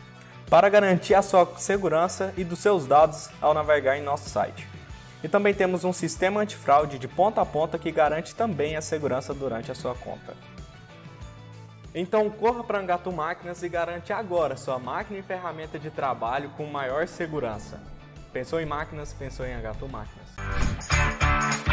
para 0.51 0.67
garantir 0.67 1.15
a 1.15 1.21
sua 1.21 1.49
segurança 1.55 2.33
e 2.35 2.43
dos 2.43 2.59
seus 2.59 2.85
dados 2.85 3.29
ao 3.39 3.53
navegar 3.53 3.97
em 3.97 4.01
nosso 4.03 4.29
site. 4.29 4.67
E 5.23 5.29
também 5.29 5.53
temos 5.53 5.85
um 5.85 5.93
sistema 5.93 6.41
antifraude 6.41 6.99
de 6.99 7.07
ponta 7.07 7.39
a 7.39 7.45
ponta 7.45 7.79
que 7.79 7.89
garante 7.89 8.35
também 8.35 8.75
a 8.75 8.81
segurança 8.81 9.33
durante 9.33 9.71
a 9.71 9.75
sua 9.75 9.95
compra. 9.95 10.35
Então 11.95 12.29
corra 12.29 12.65
para 12.65 12.79
Angatu 12.79 13.13
Máquinas 13.13 13.63
e 13.63 13.69
garante 13.69 14.11
agora 14.11 14.57
sua 14.57 14.77
máquina 14.77 15.19
e 15.19 15.23
ferramenta 15.23 15.79
de 15.79 15.89
trabalho 15.89 16.49
com 16.57 16.65
maior 16.65 17.07
segurança. 17.07 17.79
Pensou 18.33 18.59
em 18.59 18.65
máquinas? 18.65 19.13
Pensou 19.13 19.45
em 19.45 19.53
Angatu 19.53 19.87
Máquinas. 19.87 21.70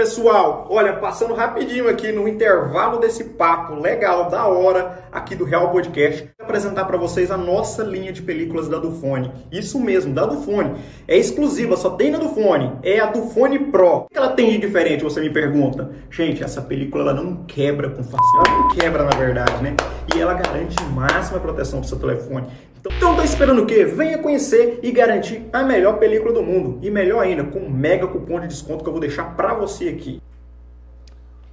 Pessoal, 0.00 0.66
olha, 0.70 0.94
passando 0.94 1.34
rapidinho 1.34 1.86
aqui 1.86 2.10
no 2.10 2.26
intervalo 2.26 2.98
desse 2.98 3.22
papo 3.22 3.74
legal, 3.74 4.30
da 4.30 4.46
hora, 4.46 5.04
aqui 5.12 5.34
do 5.34 5.44
Real 5.44 5.70
Podcast, 5.70 6.22
vou 6.38 6.46
apresentar 6.46 6.86
para 6.86 6.96
vocês 6.96 7.30
a 7.30 7.36
nossa 7.36 7.82
linha 7.82 8.10
de 8.10 8.22
películas 8.22 8.66
da 8.66 8.78
Dufone. 8.78 9.30
Isso 9.52 9.78
mesmo, 9.78 10.14
da 10.14 10.24
Dufone. 10.24 10.76
É 11.06 11.18
exclusiva, 11.18 11.76
só 11.76 11.90
tem 11.90 12.10
na 12.10 12.16
Dufone. 12.16 12.78
É 12.82 12.98
a 12.98 13.10
Dufone 13.10 13.58
Pro. 13.70 14.06
O 14.06 14.08
que 14.08 14.16
ela 14.16 14.30
tem 14.30 14.52
de 14.52 14.56
diferente, 14.56 15.04
você 15.04 15.20
me 15.20 15.28
pergunta? 15.28 15.90
Gente, 16.10 16.42
essa 16.42 16.62
película 16.62 17.02
ela 17.02 17.12
não 17.12 17.44
quebra 17.44 17.90
com 17.90 18.02
facilidade. 18.02 18.48
Ela 18.48 18.58
não 18.58 18.68
quebra, 18.70 19.04
na 19.04 19.18
verdade, 19.18 19.62
né? 19.62 19.76
E 20.16 20.18
ela 20.18 20.32
garante 20.32 20.82
máxima 20.94 21.38
proteção 21.40 21.80
pro 21.80 21.88
seu 21.88 21.98
telefone. 21.98 22.46
Então, 22.80 23.14
tá 23.14 23.24
esperando 23.24 23.62
o 23.62 23.66
quê? 23.66 23.84
Venha 23.84 24.16
conhecer 24.18 24.80
e 24.82 24.90
garantir 24.90 25.42
a 25.52 25.62
melhor 25.62 25.98
película 25.98 26.32
do 26.32 26.42
mundo. 26.42 26.78
E 26.82 26.90
melhor 26.90 27.22
ainda, 27.22 27.44
com 27.44 27.58
um 27.58 27.70
mega 27.70 28.06
cupom 28.06 28.40
de 28.40 28.48
desconto 28.48 28.82
que 28.82 28.88
eu 28.88 28.92
vou 28.92 29.00
deixar 29.00 29.36
para 29.36 29.52
você 29.52 29.88
aqui. 29.88 30.20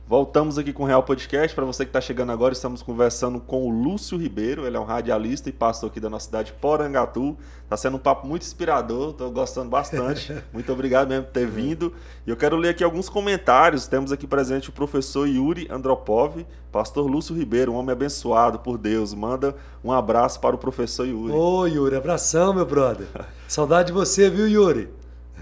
Voltamos 0.07 0.57
aqui 0.57 0.71
com 0.71 0.83
o 0.83 0.85
Real 0.85 1.03
Podcast. 1.03 1.53
Para 1.53 1.65
você 1.65 1.83
que 1.83 1.89
está 1.89 1.99
chegando 1.99 2.31
agora, 2.31 2.53
estamos 2.53 2.81
conversando 2.81 3.41
com 3.41 3.67
o 3.67 3.69
Lúcio 3.69 4.17
Ribeiro. 4.17 4.65
Ele 4.65 4.77
é 4.77 4.79
um 4.79 4.85
radialista 4.85 5.49
e 5.49 5.51
pastor 5.51 5.89
aqui 5.89 5.99
da 5.99 6.09
nossa 6.09 6.27
cidade, 6.27 6.53
Porangatu. 6.61 7.37
Está 7.65 7.75
sendo 7.75 7.97
um 7.97 7.99
papo 7.99 8.25
muito 8.25 8.43
inspirador, 8.43 9.09
estou 9.09 9.29
gostando 9.29 9.69
bastante. 9.69 10.33
muito 10.53 10.71
obrigado 10.71 11.09
mesmo 11.09 11.25
por 11.25 11.33
ter 11.33 11.45
vindo. 11.45 11.91
E 12.25 12.29
eu 12.29 12.37
quero 12.37 12.55
ler 12.55 12.69
aqui 12.69 12.85
alguns 12.85 13.09
comentários. 13.09 13.85
Temos 13.85 14.13
aqui 14.13 14.25
presente 14.25 14.69
o 14.69 14.71
professor 14.71 15.27
Yuri 15.27 15.67
Andropov, 15.69 16.45
pastor 16.71 17.05
Lúcio 17.05 17.35
Ribeiro, 17.35 17.73
um 17.73 17.75
homem 17.75 17.91
abençoado 17.91 18.59
por 18.59 18.77
Deus. 18.77 19.13
Manda 19.13 19.57
um 19.83 19.91
abraço 19.91 20.39
para 20.39 20.55
o 20.55 20.57
professor 20.57 21.05
Yuri. 21.05 21.33
Ô, 21.33 21.65
Yuri, 21.65 21.97
abração, 21.97 22.53
meu 22.53 22.65
brother. 22.65 23.07
Saudade 23.45 23.87
de 23.87 23.93
você, 23.93 24.29
viu, 24.29 24.47
Yuri? 24.47 24.89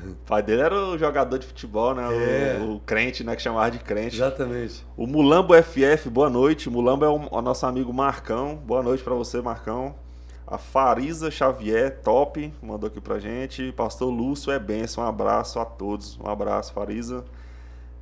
O 0.04 0.16
pai 0.26 0.44
dele 0.44 0.62
era 0.62 0.76
o 0.76 0.98
jogador 0.98 1.38
de 1.40 1.48
futebol, 1.48 1.96
né? 1.96 2.04
É. 2.04 2.60
O, 2.60 2.76
o 2.76 2.80
crente, 2.80 3.24
né? 3.24 3.36
Que 3.36 3.42
chamava 3.42 3.72
de 3.72 3.80
crente. 3.80 4.16
Exatamente. 4.16 4.86
O 4.96 5.08
Mulambo 5.08 5.54
FF, 5.54 6.10
boa 6.10 6.30
noite. 6.30 6.70
O 6.70 6.72
Mulambo 6.72 7.06
é 7.06 7.10
o, 7.10 7.28
o 7.32 7.42
nosso 7.42 7.66
amigo 7.66 7.94
Marcão. 7.94 8.56
Boa 8.56 8.84
noite 8.84 9.04
para 9.04 9.14
você, 9.14 9.42
Marcão. 9.42 9.96
A 10.48 10.60
Farisa 10.60 11.32
Xavier, 11.32 12.02
top, 12.04 12.54
mandou 12.62 12.88
aqui 12.88 13.02
pra 13.02 13.18
gente. 13.18 13.72
Pastor 13.72 14.12
Lúcio 14.12 14.52
é 14.52 14.60
benção. 14.60 15.04
Um 15.04 15.08
abraço 15.08 15.60
a 15.60 15.66
todos. 15.66 16.20
Um 16.20 16.30
abraço, 16.30 16.72
Farisa. 16.72 17.26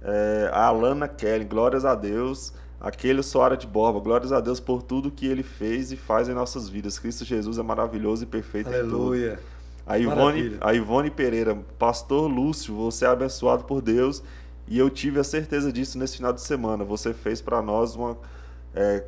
É, 0.02 0.50
a 0.52 0.66
Alana 0.66 1.08
Kelly, 1.08 1.46
glórias 1.46 1.86
a 1.86 1.96
Deus. 1.96 2.54
Aquele 2.82 3.24
Soara 3.24 3.56
de 3.56 3.66
Borba, 3.66 4.02
glórias 4.02 4.34
a 4.34 4.42
Deus 4.42 4.60
por 4.60 4.84
tudo 4.84 5.10
que 5.10 5.26
ele 5.26 5.42
fez 5.42 5.94
e 5.94 5.96
faz 5.96 6.28
em 6.28 6.34
nossas 6.34 6.68
vidas. 6.68 7.00
Cristo 7.00 7.24
Jesus 7.24 7.58
é 7.58 7.64
maravilhoso 7.64 8.24
e 8.24 8.26
perfeito 8.26 8.70
em 8.70 8.74
tudo. 8.74 8.96
Aleluia. 8.96 9.40
A 9.86 9.98
Ivone, 10.00 10.58
a 10.62 10.74
Ivone 10.74 11.10
Pereira, 11.12 11.58
Pastor 11.78 12.30
Lúcio, 12.30 12.74
você 12.74 13.06
é 13.06 13.10
abençoado 13.10 13.66
por 13.66 13.82
Deus 13.82 14.24
e 14.68 14.80
eu 14.80 14.90
tive 14.90 15.20
a 15.20 15.24
certeza 15.24 15.74
disso 15.74 15.98
nesse 15.98 16.18
final 16.18 16.32
de 16.32 16.42
semana. 16.42 16.84
Você 16.86 17.14
fez 17.14 17.42
para 17.42 17.62
nós 17.62 17.96
uma 17.96 18.18
é, 18.74 19.04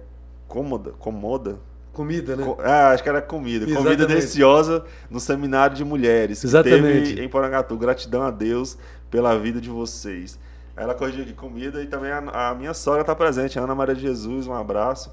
cômoda, 0.47 0.91
comoda? 0.99 1.57
Comida, 1.93 2.35
né? 2.35 2.43
Co- 2.43 2.57
ah, 2.61 2.89
acho 2.89 3.01
que 3.01 3.07
era 3.07 3.21
comida. 3.21 3.65
Comida 3.65 3.79
Exatamente. 3.91 4.07
deliciosa 4.07 4.83
no 5.09 5.19
seminário 5.21 5.77
de 5.77 5.85
mulheres 5.85 6.41
que 6.41 6.47
Exatamente. 6.47 7.11
teve 7.11 7.23
em 7.23 7.29
Porangatu. 7.29 7.77
Gratidão 7.77 8.23
a 8.23 8.31
Deus 8.31 8.77
pela 9.09 9.37
vida 9.39 9.61
de 9.61 9.69
vocês. 9.69 10.37
Ela 10.75 10.93
corrigiu 10.93 11.23
aqui 11.23 11.31
comida 11.31 11.81
e 11.81 11.85
também 11.87 12.11
a, 12.11 12.49
a 12.49 12.53
minha 12.53 12.73
sogra 12.73 12.99
está 12.99 13.15
presente, 13.15 13.57
a 13.57 13.61
Ana 13.63 13.73
Maria 13.73 13.95
de 13.95 14.01
Jesus, 14.01 14.45
um 14.45 14.53
abraço. 14.53 15.09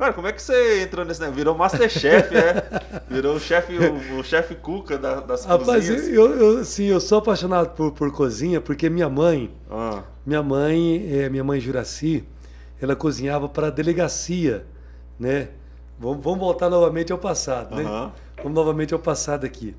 Cara, 0.00 0.14
como 0.14 0.26
é 0.26 0.32
que 0.32 0.40
você 0.40 0.82
entrou 0.82 1.04
nesse 1.04 1.20
negócio? 1.20 1.36
Virou 1.36 1.54
Masterchef, 1.54 2.34
é? 2.34 3.02
Virou 3.06 3.36
o 3.36 3.38
chefe, 3.38 3.74
o, 3.76 4.18
o 4.18 4.24
chefe 4.24 4.54
Cuca 4.54 4.96
da- 4.96 5.20
das 5.20 5.44
Rapaz, 5.44 5.66
cozinhas. 5.88 6.08
eu, 6.08 6.34
eu, 6.38 6.58
assim, 6.60 6.84
eu 6.86 6.98
sou 6.98 7.18
apaixonado 7.18 7.74
por, 7.76 7.92
por 7.92 8.10
cozinha 8.10 8.62
porque 8.62 8.88
minha 8.88 9.10
mãe, 9.10 9.50
Ah, 9.70 10.02
minha 10.24 10.42
mãe, 10.42 11.06
é, 11.12 11.28
minha 11.28 11.44
mãe 11.44 11.60
Juraci, 11.60 12.24
ela 12.80 12.96
cozinhava 12.96 13.46
para 13.46 13.66
a 13.66 13.70
delegacia, 13.70 14.64
né? 15.18 15.48
Vamos, 15.98 16.24
vamos 16.24 16.40
voltar 16.40 16.70
novamente 16.70 17.12
ao 17.12 17.18
passado, 17.18 17.76
né? 17.76 17.84
Aham. 17.84 18.10
Vamos 18.38 18.54
novamente 18.54 18.94
ao 18.94 19.00
passado 19.00 19.44
aqui. 19.44 19.76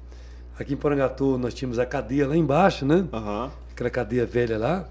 Aqui 0.59 0.75
em 0.75 0.77
Porangatu 0.77 1.35
nós 1.39 1.51
tínhamos 1.55 1.79
a 1.79 1.85
cadeia 1.87 2.27
lá 2.27 2.37
embaixo, 2.37 2.85
né? 2.85 3.05
aham, 3.11 3.49
Aquela 3.71 3.89
cadeia 3.89 4.23
velha 4.27 4.55
lá. 4.59 4.87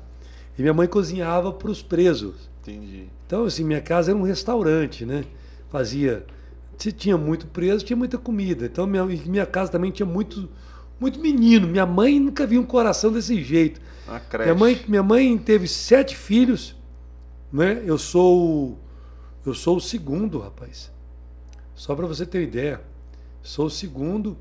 E 0.59 0.63
minha 0.63 0.75
mãe 0.75 0.89
cozinhava 0.89 1.53
para 1.53 1.71
os 1.71 1.81
presos. 1.85 2.50
Entendi. 2.63 3.09
Então, 3.27 3.45
assim, 3.45 3.65
minha 3.65 3.81
casa 3.81 4.11
era 4.11 4.19
um 4.19 4.23
restaurante, 4.23 5.05
né? 5.05 5.25
Fazia. 5.69 6.25
Se 6.79 6.91
tinha 6.93 7.17
muito 7.17 7.47
preso, 7.47 7.85
tinha 7.85 7.97
muita 7.97 8.17
comida. 8.19 8.67
Então, 8.67 8.87
minha, 8.87 9.05
minha 9.05 9.47
casa 9.47 9.71
também 9.71 9.91
tinha 9.91 10.07
muito, 10.07 10.49
muito 10.99 11.19
menino. 11.21 11.67
Minha 11.67 11.87
mãe 11.87 12.19
nunca 12.19 12.47
viu 12.47 12.61
um 12.61 12.65
coração 12.67 13.13
desse 13.13 13.43
jeito. 13.43 13.81
Minha 14.45 14.55
mãe, 14.59 14.81
minha 14.89 15.03
mãe 15.03 15.37
teve 15.39 15.69
sete 15.69 16.17
filhos, 16.17 16.75
né? 17.53 17.83
Eu 17.85 17.99
sou, 17.99 18.71
o- 18.73 18.79
eu 19.45 19.55
sou 19.55 19.77
o 19.77 19.81
segundo, 19.81 20.39
rapaz. 20.39 20.91
Só 21.75 21.95
para 21.95 22.07
você 22.07 22.25
ter 22.27 22.39
uma 22.39 22.45
ideia. 22.45 22.81
Sou 23.43 23.67
o 23.67 23.71
segundo. 23.71 24.37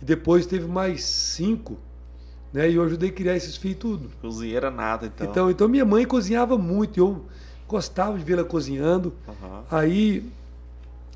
E 0.00 0.04
depois 0.04 0.46
teve 0.46 0.66
mais 0.66 1.04
cinco, 1.04 1.78
né? 2.56 2.70
E 2.70 2.76
eu 2.76 2.82
ajudei 2.82 3.10
a 3.10 3.12
criar 3.12 3.36
esses 3.36 3.54
filhos 3.54 3.78
tudo. 3.78 4.10
Cozinheira 4.22 4.70
nada, 4.70 5.06
então. 5.06 5.26
Então, 5.30 5.50
então 5.50 5.68
minha 5.68 5.84
mãe 5.84 6.06
cozinhava 6.06 6.56
muito, 6.56 6.98
eu 6.98 7.26
gostava 7.68 8.16
de 8.16 8.24
vê-la 8.24 8.44
cozinhando. 8.44 9.12
Aham, 9.28 9.62
Aí, 9.70 10.24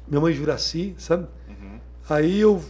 minha 0.07 0.21
mãe 0.21 0.35
Juraci, 0.35 0.95
sabe? 0.99 1.27
uhum. 1.49 1.79
Aí 2.11 2.39
eu 2.41 2.62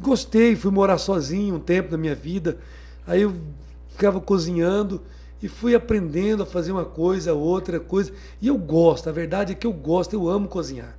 gostei, 0.00 0.56
fui 0.56 0.72
morar 0.72 0.98
sozinho 0.98 1.54
um 1.54 1.60
tempo 1.60 1.92
na 1.92 1.96
minha 1.96 2.16
vida. 2.16 2.58
Aí 3.06 3.22
eu 3.22 3.32
ficava 3.90 4.20
cozinhando 4.20 5.00
e 5.40 5.46
fui 5.46 5.72
aprendendo 5.76 6.42
a 6.42 6.46
fazer 6.46 6.72
uma 6.72 6.84
coisa, 6.84 7.32
outra 7.32 7.78
coisa. 7.78 8.12
E 8.42 8.48
eu 8.48 8.58
gosto, 8.58 9.08
a 9.08 9.12
verdade 9.12 9.52
é 9.52 9.54
que 9.54 9.68
eu 9.68 9.72
gosto, 9.72 10.14
eu 10.14 10.28
amo 10.28 10.48
cozinhar. 10.48 10.98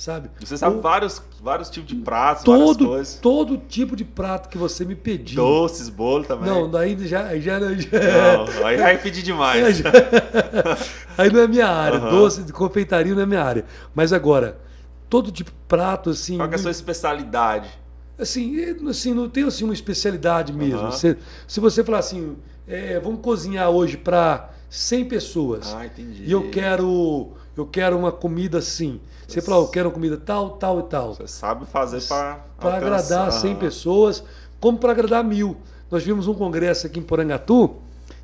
Sabe? 0.00 0.30
Você 0.40 0.56
sabe 0.56 0.76
Eu- 0.76 0.80
vários, 0.80 1.20
vários 1.42 1.68
tipos 1.68 1.90
de 1.90 1.96
pratos, 1.96 2.42
todo, 2.42 2.86
coisas. 2.86 3.16
todo 3.20 3.58
tipo 3.58 3.94
de 3.94 4.02
prato 4.02 4.48
que 4.48 4.56
você 4.56 4.82
me 4.82 4.94
pedir. 4.94 5.36
Doces, 5.36 5.90
bolo 5.90 6.24
também. 6.24 6.48
Não, 6.48 6.70
daí 6.70 6.96
já, 7.06 7.26
aí 7.26 7.38
já, 7.42 7.60
já, 7.60 7.66
Não, 7.68 8.66
aí 8.66 8.78
vai 8.78 8.96
pedir 8.96 9.20
demais. 9.22 9.76
já- 9.76 9.92
Aí 11.18 11.30
não 11.30 11.40
é 11.40 11.46
minha 11.46 11.66
área, 11.68 11.98
Aham. 11.98 12.10
doce 12.12 12.42
de 12.42 12.50
confeitaria 12.50 13.14
não 13.14 13.20
é 13.20 13.26
minha 13.26 13.44
área. 13.44 13.66
Mas 13.94 14.10
agora, 14.10 14.58
todo 15.10 15.30
tipo 15.30 15.50
de 15.50 15.56
prato, 15.68 16.08
assim. 16.08 16.38
Qual 16.38 16.50
é 16.50 16.54
a 16.54 16.58
sua 16.58 16.70
especialidade? 16.70 17.68
Assim, 18.18 18.58
é, 18.58 18.74
assim, 18.88 19.12
não 19.12 19.28
tem 19.28 19.44
assim, 19.44 19.64
uma 19.64 19.74
especialidade 19.74 20.50
mesmo. 20.50 20.78
Aham. 20.78 20.92
Se, 20.92 21.14
se 21.46 21.60
você 21.60 21.84
falar 21.84 21.98
assim, 21.98 22.38
é, 22.66 22.98
vamos 23.00 23.20
cozinhar 23.20 23.68
hoje 23.68 23.98
para 23.98 24.48
100 24.70 25.04
pessoas 25.04 25.74
Ah, 25.74 25.84
entendi. 25.84 26.24
e 26.24 26.32
eu 26.32 26.48
quero, 26.48 27.32
eu 27.56 27.66
quero 27.66 27.96
uma 27.96 28.12
comida 28.12 28.58
assim. 28.58 29.00
Você 29.26 29.40
fala, 29.40 29.62
eu 29.62 29.68
quero 29.68 29.88
uma 29.88 29.94
comida 29.94 30.16
tal, 30.16 30.50
tal 30.50 30.80
e 30.80 30.82
tal. 30.84 31.14
Você 31.14 31.28
sabe 31.28 31.64
fazer 31.64 32.02
para 32.08 32.40
Para 32.58 32.76
agradar 32.76 33.30
100 33.30 33.56
pessoas, 33.56 34.24
como 34.58 34.78
para 34.78 34.90
agradar 34.90 35.22
mil. 35.22 35.56
Nós 35.90 36.02
vimos 36.02 36.26
um 36.26 36.34
congresso 36.34 36.86
aqui 36.86 36.98
em 36.98 37.02
Porangatu 37.02 37.76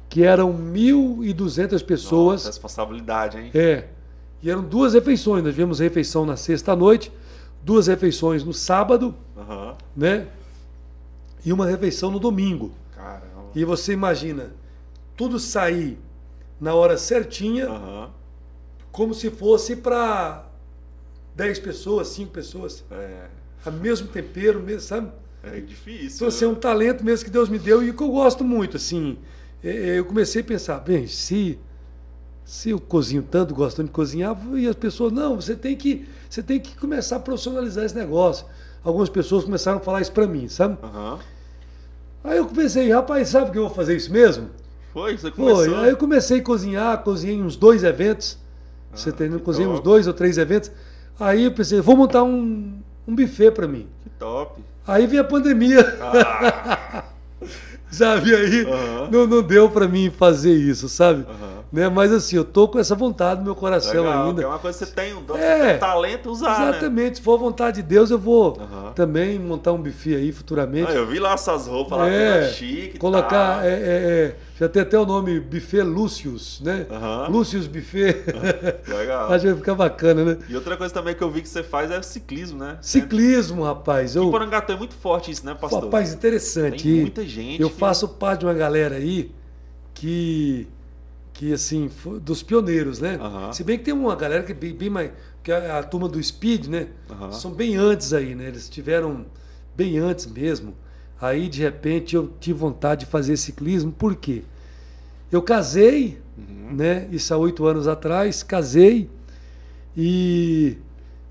que 0.08 0.22
eram 0.22 0.52
1.200 0.52 1.84
pessoas. 1.84 2.44
Nossa, 2.44 2.48
responsabilidade, 2.48 3.38
hein? 3.38 3.50
É. 3.54 3.84
E 4.42 4.50
eram 4.50 4.62
duas 4.62 4.94
refeições. 4.94 5.42
Nós 5.42 5.52
tivemos 5.52 5.78
refeição 5.80 6.24
na 6.24 6.36
sexta-noite, 6.36 7.12
duas 7.62 7.86
refeições 7.86 8.44
no 8.44 8.52
sábado, 8.52 9.14
Aham. 9.36 9.74
né? 9.96 10.26
E 11.44 11.52
uma 11.52 11.66
refeição 11.66 12.10
no 12.10 12.18
domingo. 12.18 12.70
Caramba. 12.94 13.50
E 13.54 13.64
você 13.64 13.92
imagina, 13.92 14.50
tudo 15.16 15.38
sair 15.38 15.98
na 16.60 16.74
hora 16.74 16.96
certinha, 16.96 17.68
Aham. 17.68 18.10
Como 18.96 19.12
se 19.12 19.30
fosse 19.30 19.76
para 19.76 20.46
10 21.34 21.58
pessoas, 21.58 22.08
5 22.08 22.32
pessoas. 22.32 22.82
É, 22.90 23.26
A 23.66 23.70
mesmo 23.70 24.08
tempero, 24.08 24.58
mesmo, 24.58 24.80
sabe? 24.80 25.10
é 25.42 25.60
difícil. 25.60 26.16
Então, 26.16 26.28
assim, 26.28 26.46
é 26.46 26.48
um 26.48 26.54
talento 26.54 27.04
mesmo 27.04 27.26
que 27.26 27.30
Deus 27.30 27.50
me 27.50 27.58
deu 27.58 27.86
e 27.86 27.92
que 27.92 28.02
eu 28.02 28.08
gosto 28.08 28.42
muito, 28.42 28.78
assim. 28.78 29.18
É, 29.62 29.68
é, 29.68 29.98
Eu 29.98 30.06
comecei 30.06 30.40
a 30.40 30.44
pensar, 30.44 30.78
bem, 30.78 31.06
se, 31.06 31.58
se 32.42 32.70
eu 32.70 32.80
cozinho 32.80 33.22
tanto, 33.22 33.54
gosto 33.54 33.76
tanto 33.76 33.88
de 33.88 33.92
cozinhar, 33.92 34.34
e 34.54 34.66
as 34.66 34.74
pessoas, 34.74 35.12
não, 35.12 35.36
você 35.36 35.54
tem 35.54 35.76
que, 35.76 36.08
você 36.28 36.42
tem 36.42 36.58
que 36.58 36.74
começar 36.78 37.16
a 37.16 37.20
profissionalizar 37.20 37.84
esse 37.84 37.94
negócio. 37.94 38.46
Algumas 38.82 39.10
pessoas 39.10 39.44
começaram 39.44 39.76
a 39.76 39.80
falar 39.80 40.00
isso 40.00 40.12
pra 40.12 40.26
mim, 40.26 40.48
sabe? 40.48 40.78
Aham. 40.82 41.18
Aí 42.24 42.38
eu 42.38 42.46
pensei, 42.46 42.90
rapaz, 42.90 43.28
sabe 43.28 43.50
que 43.50 43.58
eu 43.58 43.66
vou 43.66 43.74
fazer 43.74 43.94
isso 43.94 44.10
mesmo? 44.10 44.48
Foi? 44.92 45.18
Você 45.18 45.30
começou? 45.30 45.64
Foi. 45.66 45.74
Aí 45.84 45.90
eu 45.90 45.96
comecei 45.98 46.40
a 46.40 46.42
cozinhar, 46.42 47.02
cozinhei 47.04 47.42
uns 47.42 47.56
dois 47.56 47.84
eventos. 47.84 48.38
Você 48.96 49.10
entendeu? 49.10 49.38
que 49.38 49.44
Cozinhei 49.44 49.68
uns 49.68 49.76
top. 49.76 49.84
dois 49.84 50.06
ou 50.06 50.12
três 50.12 50.38
eventos. 50.38 50.70
Aí 51.18 51.44
eu 51.44 51.52
pensei, 51.52 51.80
vou 51.80 51.96
montar 51.96 52.22
um, 52.22 52.78
um 53.06 53.14
buffet 53.14 53.50
pra 53.50 53.66
mim. 53.68 53.86
Que 54.02 54.10
top. 54.18 54.62
Aí 54.86 55.06
veio 55.06 55.22
a 55.22 55.24
pandemia. 55.24 55.80
Ah, 56.00 57.04
sabe? 57.90 58.34
Aí 58.34 58.62
Aham. 58.66 59.08
não, 59.10 59.26
não 59.26 59.42
deu 59.42 59.70
pra 59.70 59.86
mim 59.88 60.10
fazer 60.10 60.52
isso, 60.54 60.88
sabe? 60.88 61.24
Aham. 61.28 61.55
Né? 61.72 61.88
Mas 61.88 62.12
assim, 62.12 62.36
eu 62.36 62.44
tô 62.44 62.68
com 62.68 62.78
essa 62.78 62.94
vontade 62.94 63.40
no 63.40 63.44
meu 63.46 63.54
coração 63.54 64.04
legal, 64.04 64.28
ainda. 64.28 64.42
é 64.42 64.46
uma 64.46 64.58
coisa 64.58 64.78
que 64.78 64.84
você 64.86 64.92
tem, 64.92 65.12
um 65.14 65.22
dom, 65.22 65.36
É. 65.36 65.58
você 65.58 65.68
tem 65.70 65.78
talento 65.78 66.30
usar, 66.30 66.60
né? 66.60 66.68
Exatamente, 66.70 67.16
se 67.18 67.22
for 67.22 67.34
a 67.34 67.36
vontade 67.38 67.82
de 67.82 67.88
Deus, 67.88 68.10
eu 68.10 68.18
vou 68.18 68.56
Aham. 68.60 68.92
também 68.94 69.36
montar 69.38 69.72
um 69.72 69.82
buffet 69.82 70.14
aí 70.14 70.30
futuramente. 70.30 70.92
Ah, 70.92 70.94
eu 70.94 71.06
vi 71.06 71.18
lá 71.18 71.32
essas 71.34 71.66
roupas 71.66 71.98
lá, 71.98 72.08
É, 72.08 72.48
chique 72.50 72.98
colocar, 72.98 73.56
tal. 73.56 73.64
é, 73.64 73.72
é, 73.72 74.36
já 74.58 74.68
tem 74.68 74.80
até 74.80 74.96
o 74.98 75.04
nome 75.04 75.40
Buffet 75.40 75.82
Lúcius, 75.82 76.60
né? 76.64 76.86
Aham. 76.88 77.28
Lúcius 77.30 77.66
Buffet. 77.66 78.24
Legal. 78.88 79.32
Acho 79.32 79.40
que 79.42 79.48
vai 79.50 79.56
ficar 79.58 79.74
bacana, 79.74 80.24
né? 80.24 80.38
E 80.48 80.54
outra 80.54 80.76
coisa 80.76 80.94
também 80.94 81.14
que 81.16 81.22
eu 81.22 81.30
vi 81.30 81.42
que 81.42 81.48
você 81.48 81.62
faz 81.64 81.90
é 81.90 82.00
ciclismo, 82.00 82.58
né? 82.60 82.78
Ciclismo, 82.80 83.64
rapaz. 83.64 84.14
Em 84.14 84.20
Eu, 84.20 84.30
Porangatu 84.30 84.70
é 84.72 84.76
muito 84.76 84.94
forte 84.94 85.32
isso, 85.32 85.44
né, 85.44 85.54
pastor? 85.60 85.82
rapaz, 85.84 86.14
interessante. 86.14 86.84
Tem 86.84 87.00
muita 87.00 87.26
gente 87.26 87.60
Eu 87.60 87.68
que- 87.70 87.76
faço 87.76 88.06
parte 88.08 88.40
de 88.40 88.46
uma 88.46 88.54
galera 88.54 88.94
aí 88.94 89.32
que, 89.92 90.68
que 91.36 91.52
assim, 91.52 91.90
dos 92.22 92.42
pioneiros, 92.42 92.98
né? 92.98 93.18
Se 93.52 93.62
bem 93.62 93.76
que 93.78 93.84
tem 93.84 93.94
uma 93.94 94.16
galera 94.16 94.42
que 94.42 94.52
é 94.52 94.54
bem, 94.54 94.74
bem 94.74 94.88
mais. 94.90 95.10
que 95.42 95.52
é 95.52 95.70
a 95.70 95.82
turma 95.82 96.08
do 96.08 96.22
Speed, 96.22 96.66
né? 96.66 96.88
São 97.32 97.50
bem 97.52 97.76
antes 97.76 98.12
aí, 98.12 98.34
né? 98.34 98.48
Eles 98.48 98.68
tiveram 98.68 99.26
bem 99.76 99.98
antes 99.98 100.26
mesmo. 100.26 100.74
Aí, 101.20 101.48
de 101.48 101.62
repente, 101.62 102.16
eu 102.16 102.32
tive 102.40 102.58
vontade 102.58 103.04
de 103.04 103.10
fazer 103.10 103.36
ciclismo, 103.36 103.92
por 103.92 104.16
quê? 104.16 104.42
Eu 105.30 105.42
casei, 105.42 106.18
Uhum. 106.38 106.74
né? 106.76 107.08
Isso 107.10 107.32
há 107.32 107.36
oito 107.38 107.64
anos 107.66 107.86
atrás, 107.88 108.42
casei 108.42 109.08
e 109.96 110.76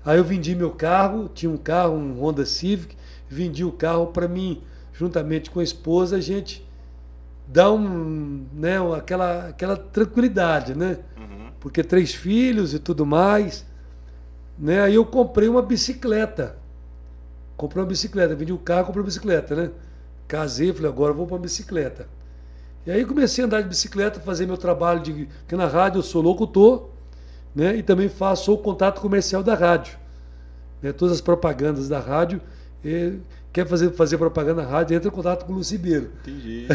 aí 0.04 0.18
eu 0.18 0.24
vendi 0.24 0.54
meu 0.56 0.70
carro, 0.70 1.28
tinha 1.32 1.50
um 1.50 1.56
carro, 1.56 1.94
um 1.94 2.20
Honda 2.20 2.44
Civic, 2.44 2.96
vendi 3.28 3.64
o 3.64 3.70
carro 3.70 4.08
para 4.08 4.26
mim, 4.26 4.60
juntamente 4.92 5.48
com 5.50 5.60
a 5.60 5.64
esposa, 5.64 6.16
a 6.16 6.20
gente 6.20 6.65
dar 7.46 7.72
um, 7.72 8.46
né, 8.52 8.76
aquela, 8.96 9.48
aquela 9.48 9.76
tranquilidade, 9.76 10.74
né? 10.74 10.98
Uhum. 11.16 11.50
Porque 11.60 11.82
três 11.82 12.14
filhos 12.14 12.74
e 12.74 12.78
tudo 12.78 13.06
mais, 13.06 13.64
né? 14.58 14.82
Aí 14.82 14.94
eu 14.94 15.04
comprei 15.04 15.48
uma 15.48 15.62
bicicleta. 15.62 16.56
Comprei 17.56 17.82
uma 17.82 17.88
bicicleta, 17.88 18.34
vendi 18.34 18.52
o 18.52 18.58
carro, 18.58 18.86
comprei 18.86 19.00
uma 19.02 19.06
bicicleta, 19.06 19.54
né? 19.54 19.70
Casei, 20.28 20.72
falei, 20.72 20.90
agora 20.90 21.12
eu 21.12 21.16
vou 21.16 21.26
para 21.26 21.38
bicicleta. 21.38 22.08
E 22.84 22.90
aí 22.90 23.04
comecei 23.04 23.42
a 23.42 23.46
andar 23.46 23.62
de 23.62 23.68
bicicleta, 23.68 24.20
fazer 24.20 24.46
meu 24.46 24.56
trabalho 24.56 25.00
de 25.00 25.26
porque 25.40 25.56
na 25.56 25.66
rádio 25.66 25.98
eu 25.98 26.02
sou 26.02 26.22
locutor, 26.22 26.90
né? 27.54 27.76
E 27.76 27.82
também 27.82 28.08
faço 28.08 28.52
o 28.52 28.58
contato 28.58 29.00
comercial 29.00 29.42
da 29.42 29.54
rádio, 29.54 29.98
né? 30.82 30.92
Todas 30.92 31.14
as 31.14 31.20
propagandas 31.20 31.88
da 31.88 31.98
rádio, 31.98 32.40
e 32.84 33.18
quer 33.56 33.66
fazer 33.66 33.90
fazer 33.92 34.18
propaganda 34.18 34.62
na 34.62 34.68
rádio, 34.68 34.94
entra 34.94 35.08
em 35.08 35.12
contato 35.12 35.46
com 35.46 35.54
o 35.54 35.56
Lucibeiro. 35.56 36.10
Entendi. 36.20 36.66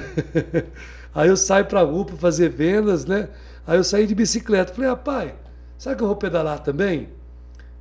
Aí 1.13 1.29
eu 1.29 1.37
saio 1.37 1.65
pra 1.65 1.83
rua 1.83 2.05
para 2.05 2.15
fazer 2.15 2.49
vendas, 2.49 3.05
né? 3.05 3.29
Aí 3.67 3.77
eu 3.77 3.83
saí 3.83 4.07
de 4.07 4.15
bicicleta. 4.15 4.73
Falei, 4.73 4.89
rapaz, 4.89 5.31
sabe 5.77 5.97
que 5.97 6.01
eu 6.01 6.07
vou 6.07 6.15
pedalar 6.15 6.57
também? 6.63 7.09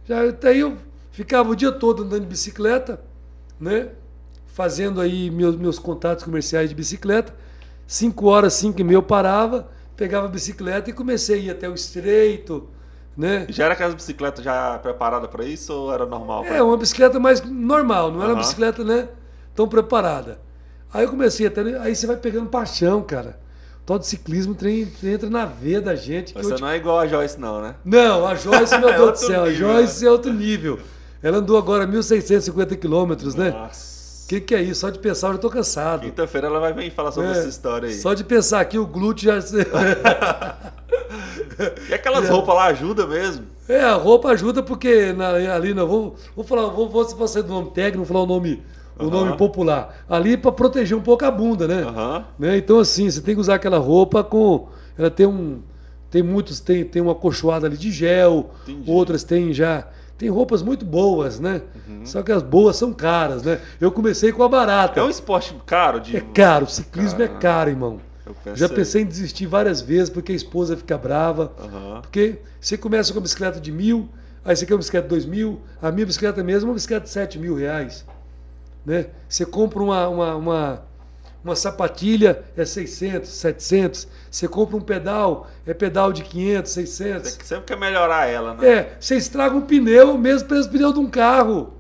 Já 0.05 0.29
até 0.29 0.49
aí 0.51 0.61
eu 0.61 0.77
ficava 1.13 1.49
o 1.49 1.57
dia 1.57 1.73
todo 1.73 2.03
andando 2.03 2.23
de 2.23 2.27
bicicleta, 2.27 3.01
né? 3.59 3.89
Fazendo 4.49 5.01
aí 5.01 5.31
meus, 5.31 5.57
meus 5.57 5.79
contatos 5.79 6.23
comerciais 6.23 6.69
de 6.69 6.75
bicicleta. 6.75 7.35
Cinco 7.87 8.27
horas, 8.27 8.53
cinco 8.53 8.83
e 8.83 8.85
meia 8.85 8.97
eu 8.97 9.03
parava, 9.03 9.71
pegava 9.97 10.27
a 10.27 10.31
bicicleta 10.31 10.91
e 10.91 10.93
comecei 10.93 11.37
a 11.37 11.43
ir 11.45 11.51
até 11.51 11.71
o 11.71 11.75
estreito, 11.75 12.69
né? 13.21 13.47
Já 13.51 13.67
era 13.67 13.75
aquelas 13.75 13.95
bicicletas 13.95 14.43
já 14.43 14.79
preparada 14.79 15.29
pra 15.29 15.45
isso 15.45 15.73
ou 15.73 15.93
era 15.93 16.07
normal? 16.07 16.45
É, 16.47 16.63
uma 16.63 16.77
bicicleta 16.77 17.21
mais 17.21 17.43
normal, 17.43 18.11
não 18.11 18.23
era 18.23 18.33
uma 18.33 18.39
bicicleta, 18.41 18.83
né? 18.83 19.09
Tão 19.55 19.69
preparada. 19.69 20.41
Aí 20.93 21.05
eu 21.05 21.11
comecei 21.11 21.47
até. 21.47 21.61
Aí 21.81 21.95
você 21.95 22.07
vai 22.07 22.17
pegando 22.17 22.49
paixão, 22.49 23.03
cara. 23.03 23.39
O 23.83 23.85
tal 23.85 23.99
de 23.99 24.07
ciclismo 24.07 24.55
trem, 24.55 24.91
entra 25.03 25.29
na 25.29 25.45
veia 25.45 25.81
da 25.81 25.95
gente. 25.95 26.33
Você 26.35 26.55
te- 26.55 26.61
não 26.61 26.69
é 26.69 26.77
igual 26.77 26.99
a 26.99 27.07
Joyce, 27.07 27.39
não, 27.39 27.61
né? 27.61 27.75
Não, 27.85 28.27
a 28.27 28.35
Joyce, 28.35 28.79
meu 28.79 28.89
É 28.91 28.97
Deus 28.97 29.13
do 29.21 29.27
céu, 29.27 29.43
a 29.45 29.49
nível, 29.49 29.69
Joyce 29.73 30.07
é 30.07 30.11
outro 30.11 30.33
nível. 30.33 30.79
Ela 31.23 31.39
andou 31.39 31.59
agora 31.59 31.87
1.650 31.87 32.77
quilômetros, 32.77 33.35
né? 33.35 33.51
Nossa. 33.51 34.00
O 34.31 34.33
que, 34.33 34.41
que 34.41 34.55
é 34.55 34.63
isso? 34.63 34.83
Só 34.83 34.91
de 34.91 34.99
pensar 35.01 35.27
eu 35.27 35.33
já 35.33 35.39
tô 35.41 35.51
cansado. 35.51 36.03
Quinta-feira 36.03 36.47
ela 36.47 36.61
vai 36.61 36.73
vir 36.73 36.89
falar 36.93 37.11
sobre 37.11 37.31
É, 37.31 37.33
essa 37.33 37.49
história 37.49 37.89
aí. 37.89 37.95
Só 37.97 38.15
de 38.15 38.23
pensar 38.23 38.61
aqui 38.61 38.79
o 38.79 38.87
glúteo 38.87 39.25
já. 39.25 39.41
E 41.91 41.93
aquelas 41.95 42.29
roupas 42.29 42.55
lá 42.55 42.67
ajudam 42.67 43.09
mesmo? 43.09 43.45
É, 43.69 43.81
a 43.83 43.95
roupa 43.95 44.29
ajuda 44.31 44.63
porque 44.63 45.13
na- 45.13 45.31
ali 45.55 45.75
não 45.75 45.87
vou, 45.87 46.15
vou 46.37 46.45
falar, 46.45 46.69
vou, 46.69 46.89
vou 46.89 47.05
se 47.05 47.15
você 47.17 47.43
do 47.43 47.49
nome 47.49 47.71
técnico, 47.73 47.99
vou 47.99 48.07
falar 48.07 48.23
o 48.23 48.27
nome, 48.27 48.63
o 48.99 49.11
nome 49.11 49.37
popular. 49.37 50.05
Ali 50.09 50.37
para 50.37 50.53
proteger 50.53 50.97
um 50.97 51.01
pouco 51.03 51.25
a 51.25 51.31
bunda, 51.31 51.67
né? 51.67 51.83
Aham. 51.83 52.25
né? 52.39 52.57
Então 52.57 52.79
assim, 52.79 53.11
você 53.11 53.21
tem 53.21 53.35
que 53.35 53.41
usar 53.41 53.57
aquela 53.57 53.79
roupa 53.79 54.23
com, 54.23 54.69
ela 54.97 55.11
tem 55.11 55.27
um, 55.27 55.61
tem 56.09 56.23
muitos 56.23 56.61
tem 56.61 56.85
tem 56.85 57.03
uma 57.03 57.13
acolchoada 57.13 57.67
ali 57.67 57.77
de 57.77 57.91
gel, 57.91 58.51
Entendi. 58.67 58.91
outras 58.91 59.25
tem 59.25 59.53
já 59.53 59.87
tem 60.21 60.29
roupas 60.29 60.63
muito 60.63 60.85
boas, 60.85 61.41
né? 61.41 61.63
Só 62.05 62.23
que 62.23 62.31
as 62.31 62.43
boas 62.43 62.77
são 62.77 62.93
caras, 62.93 63.43
né? 63.43 63.59
Eu 63.81 63.91
comecei 63.91 64.31
com 64.31 64.43
a 64.43 64.49
barata. 64.51 65.01
É 65.01 65.03
um 65.03 65.09
esporte 65.09 65.57
caro 65.65 65.99
de. 65.99 66.15
É 66.15 66.21
caro, 66.21 66.67
ciclismo 66.67 67.23
é 67.23 67.27
Caramba. 67.27 67.41
caro, 67.41 67.71
irmão. 67.71 68.01
Já 68.55 68.69
pensei 68.69 69.01
em 69.01 69.07
desistir 69.07 69.47
várias 69.47 69.81
vezes 69.81 70.11
porque 70.11 70.33
a 70.33 70.35
esposa 70.35 70.77
fica 70.77 70.99
brava. 70.99 71.53
Aham. 71.59 72.03
Porque 72.03 72.39
você 72.61 72.77
começa 72.77 73.15
com 73.15 73.19
uma 73.19 73.23
bicicleta 73.23 73.59
de 73.59 73.73
mil, 73.73 74.11
aí 74.45 74.55
você 74.55 74.67
quer 74.67 74.75
uma 74.75 74.81
bicicleta 74.81 75.05
de 75.05 75.09
dois 75.09 75.25
mil, 75.25 75.63
a 75.81 75.91
minha 75.91 76.05
bicicleta 76.05 76.45
mesmo 76.45 76.69
é 76.69 76.69
uma 76.69 76.75
bicicleta 76.75 77.05
de 77.05 77.11
sete 77.11 77.39
mil 77.39 77.55
reais. 77.55 78.05
Né? 78.85 79.07
Você 79.27 79.47
compra 79.47 79.83
uma, 79.83 80.07
uma, 80.07 80.37
uma, 80.37 80.83
uma 81.43 81.57
sapatilha, 81.57 82.43
é 82.57 82.65
600, 82.65 83.29
700. 83.29 84.09
Você 84.31 84.47
compra 84.47 84.77
um 84.77 84.81
pedal, 84.81 85.49
é 85.67 85.73
pedal 85.73 86.13
de 86.13 86.23
500, 86.23 86.71
600. 86.71 87.39
Sempre 87.43 87.65
quer 87.67 87.77
melhorar 87.79 88.27
ela, 88.27 88.55
né? 88.55 88.69
É, 88.69 88.97
você 89.01 89.17
estraga 89.17 89.57
um 89.57 89.63
pneu, 89.63 90.17
mesmo 90.19 90.49
preço 90.49 90.69
do 90.69 90.73
pneu 90.73 90.93
de 90.93 90.99
um 90.99 91.09
carro. 91.09 91.75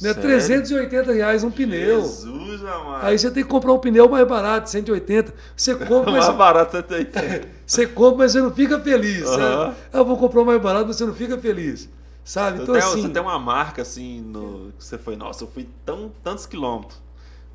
Né? 0.00 0.14
Sério? 0.14 0.22
380 0.22 1.12
reais 1.12 1.44
um 1.44 1.50
pneu. 1.50 2.02
Jesus, 2.02 2.64
amado. 2.64 3.04
Aí 3.04 3.18
você 3.18 3.30
tem 3.30 3.42
que 3.42 3.48
comprar 3.48 3.72
um 3.72 3.78
pneu 3.78 4.08
mais 4.08 4.26
barato, 4.26 4.70
180. 4.70 5.34
Você 5.56 5.74
compra, 5.86 6.12
mas 6.12 6.26
mais 6.26 6.36
barato 6.36 6.72
você 6.72 6.82
tem. 6.82 7.06
você 7.66 7.86
compra, 7.86 8.18
mas 8.18 8.32
você 8.32 8.40
não 8.40 8.52
fica 8.52 8.78
feliz. 8.80 9.28
Sabe? 9.28 9.76
Eu 9.92 10.04
vou 10.04 10.16
comprar 10.16 10.42
o 10.42 10.46
mais 10.46 10.62
barato, 10.62 10.86
mas 10.86 10.96
você 10.96 11.04
não 11.04 11.14
fica 11.14 11.36
feliz. 11.36 11.88
Sabe? 12.24 12.58
Você 12.58 12.62
Então, 12.62 12.74
tem, 12.74 12.82
assim, 12.84 13.02
você 13.02 13.08
tem 13.08 13.22
uma 13.22 13.38
marca 13.38 13.82
assim 13.82 14.20
no 14.20 14.72
que 14.78 14.84
você 14.84 14.98
foi, 14.98 15.16
nossa, 15.16 15.44
eu 15.44 15.48
fui 15.48 15.68
tão, 15.84 16.12
tantos 16.22 16.46
quilômetros. 16.46 17.07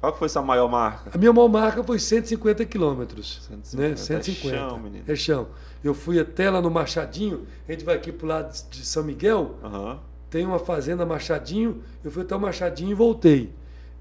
Qual 0.03 0.11
que 0.11 0.19
foi 0.19 0.27
sua 0.27 0.41
maior 0.41 0.67
marca? 0.67 1.11
a 1.13 1.17
minha 1.17 1.31
maior 1.31 1.47
marca 1.47 1.81
foi 1.81 1.97
150 1.97 2.65
quilômetros. 2.65 3.41
150, 3.47 3.77
Né? 3.87 3.93
é 3.93 3.95
150. 3.95 4.57
chão, 4.57 4.77
menino. 4.77 5.03
É 5.07 5.15
chão. 5.15 5.47
Eu 5.81 5.93
fui 5.93 6.19
até 6.19 6.49
lá 6.49 6.61
no 6.61 6.69
Machadinho, 6.69 7.47
a 7.65 7.71
gente 7.71 7.85
vai 7.85 7.95
aqui 7.95 8.11
pro 8.11 8.27
lado 8.27 8.51
de 8.69 8.85
São 8.85 9.01
Miguel, 9.01 9.55
Aham. 9.63 9.99
tem 10.29 10.45
uma 10.45 10.59
fazenda 10.59 11.05
Machadinho, 11.05 11.81
eu 12.03 12.11
fui 12.11 12.23
até 12.23 12.35
o 12.35 12.39
Machadinho 12.41 12.91
e 12.91 12.93
voltei. 12.93 13.53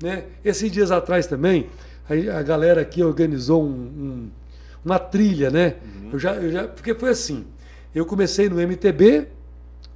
Né? 0.03 0.25
Esses 0.45 0.73
dias 0.73 0.91
atrás 0.91 1.29
também, 1.29 1.69
a, 2.11 2.39
a 2.41 2.43
galera 2.43 2.81
aqui 2.81 3.01
organizou 3.05 3.63
um- 3.63 3.69
um- 3.69 4.31
uma 4.85 4.99
trilha, 4.99 5.51
né? 5.51 5.77
Uhum. 5.85 6.11
Eu 6.15 6.19
já, 6.19 6.35
eu 6.35 6.51
já, 6.51 6.67
porque 6.67 6.97
foi 6.97 7.11
assim, 7.11 7.47
eu 7.95 8.05
comecei 8.05 8.49
no 8.49 8.61
MTB, 8.61 9.29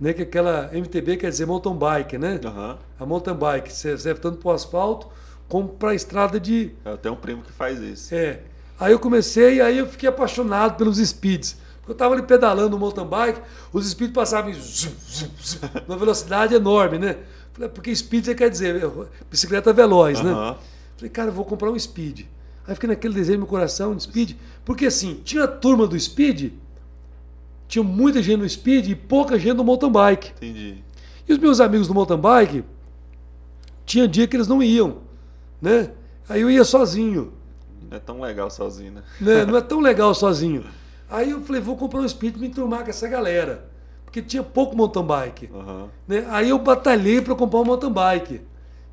né? 0.00 0.12
Que 0.12 0.22
aquela 0.22 0.70
MTB 0.72 1.16
quer 1.16 1.30
dizer 1.30 1.46
mountain 1.46 1.74
bike, 1.76 2.16
né? 2.16 2.38
Aham. 2.44 2.78
A 3.00 3.04
mountain 3.04 3.34
bike 3.34 3.72
serve 3.72 4.20
tanto 4.20 4.38
para 4.38 4.48
o 4.50 4.52
asfalto 4.52 5.08
como 5.48 5.68
para 5.68 5.90
a 5.90 5.94
estrada 5.94 6.38
de, 6.40 6.72
Eu 6.84 6.96
tenho 6.96 7.14
um 7.14 7.18
primo 7.18 7.42
que 7.42 7.52
faz 7.52 7.80
isso. 7.80 8.14
é. 8.14 8.40
Aí 8.78 8.92
eu 8.92 8.98
comecei, 8.98 9.60
aí 9.60 9.78
eu 9.78 9.86
fiquei 9.86 10.06
apaixonado 10.08 10.76
pelos 10.76 10.98
speeds. 10.98 11.56
Porque 11.78 11.92
eu 11.92 11.94
estava 11.94 12.14
ali 12.14 12.22
pedalando 12.22 12.70
no 12.70 12.78
mountain 12.78 13.06
bike, 13.06 13.40
os 13.72 13.88
speeds 13.88 14.12
passavam 14.12 14.52
zum, 14.52 14.90
zum, 15.08 15.28
zum, 15.40 15.60
numa 15.88 15.96
velocidade 15.96 16.54
enorme, 16.54 16.98
né? 16.98 17.16
Falei, 17.52 17.70
Porque 17.70 17.94
speed 17.94 18.34
quer 18.34 18.50
dizer 18.50 18.76
é, 18.84 18.90
bicicleta 19.30 19.72
veloz, 19.72 20.20
né? 20.20 20.56
Falei, 20.96 21.10
cara, 21.10 21.28
eu 21.28 21.32
vou 21.32 21.44
comprar 21.44 21.70
um 21.70 21.78
speed. 21.78 22.26
Aí 22.66 22.74
fiquei 22.74 22.88
naquele 22.88 23.14
desejo 23.14 23.38
no 23.38 23.44
meu 23.44 23.46
coração 23.46 23.94
de 23.94 24.02
speed. 24.02 24.32
Porque 24.64 24.86
assim, 24.86 25.20
tinha 25.24 25.44
a 25.44 25.48
turma 25.48 25.86
do 25.86 25.98
speed, 25.98 26.52
tinha 27.68 27.82
muita 27.82 28.20
gente 28.22 28.38
no 28.40 28.48
speed 28.48 28.88
e 28.88 28.94
pouca 28.94 29.38
gente 29.38 29.56
no 29.56 29.64
mountain 29.64 29.90
bike. 29.90 30.32
Entendi. 30.36 30.84
E 31.26 31.32
os 31.32 31.38
meus 31.38 31.60
amigos 31.60 31.88
do 31.88 31.94
mountain 31.94 32.18
bike, 32.18 32.64
tinha 33.86 34.06
dia 34.06 34.26
que 34.26 34.36
eles 34.36 34.48
não 34.48 34.62
iam, 34.62 34.98
né? 35.60 35.90
Aí 36.28 36.40
eu 36.40 36.50
ia 36.50 36.64
sozinho, 36.64 37.32
Não 37.88 37.96
é 37.96 38.00
tão 38.00 38.20
legal 38.20 38.50
sozinho, 38.50 38.92
né? 38.92 39.02
né? 39.20 39.44
Não 39.44 39.56
é 39.56 39.60
tão 39.60 39.80
legal 39.80 40.14
sozinho. 40.14 40.64
Aí 41.08 41.30
eu 41.30 41.40
falei, 41.42 41.60
vou 41.60 41.76
comprar 41.76 42.00
um 42.00 42.08
speed 42.08 42.32
para 42.32 42.40
me 42.40 42.48
enturmar 42.48 42.82
com 42.82 42.90
essa 42.90 43.06
galera, 43.06 43.68
porque 44.04 44.20
tinha 44.20 44.42
pouco 44.42 44.76
mountain 44.76 45.04
bike, 45.04 45.48
Aham. 45.54 45.88
né? 46.06 46.26
Aí 46.30 46.48
eu 46.48 46.58
batalhei 46.58 47.20
para 47.20 47.34
comprar 47.34 47.60
um 47.60 47.64
mountain 47.64 47.92
bike. 47.92 48.40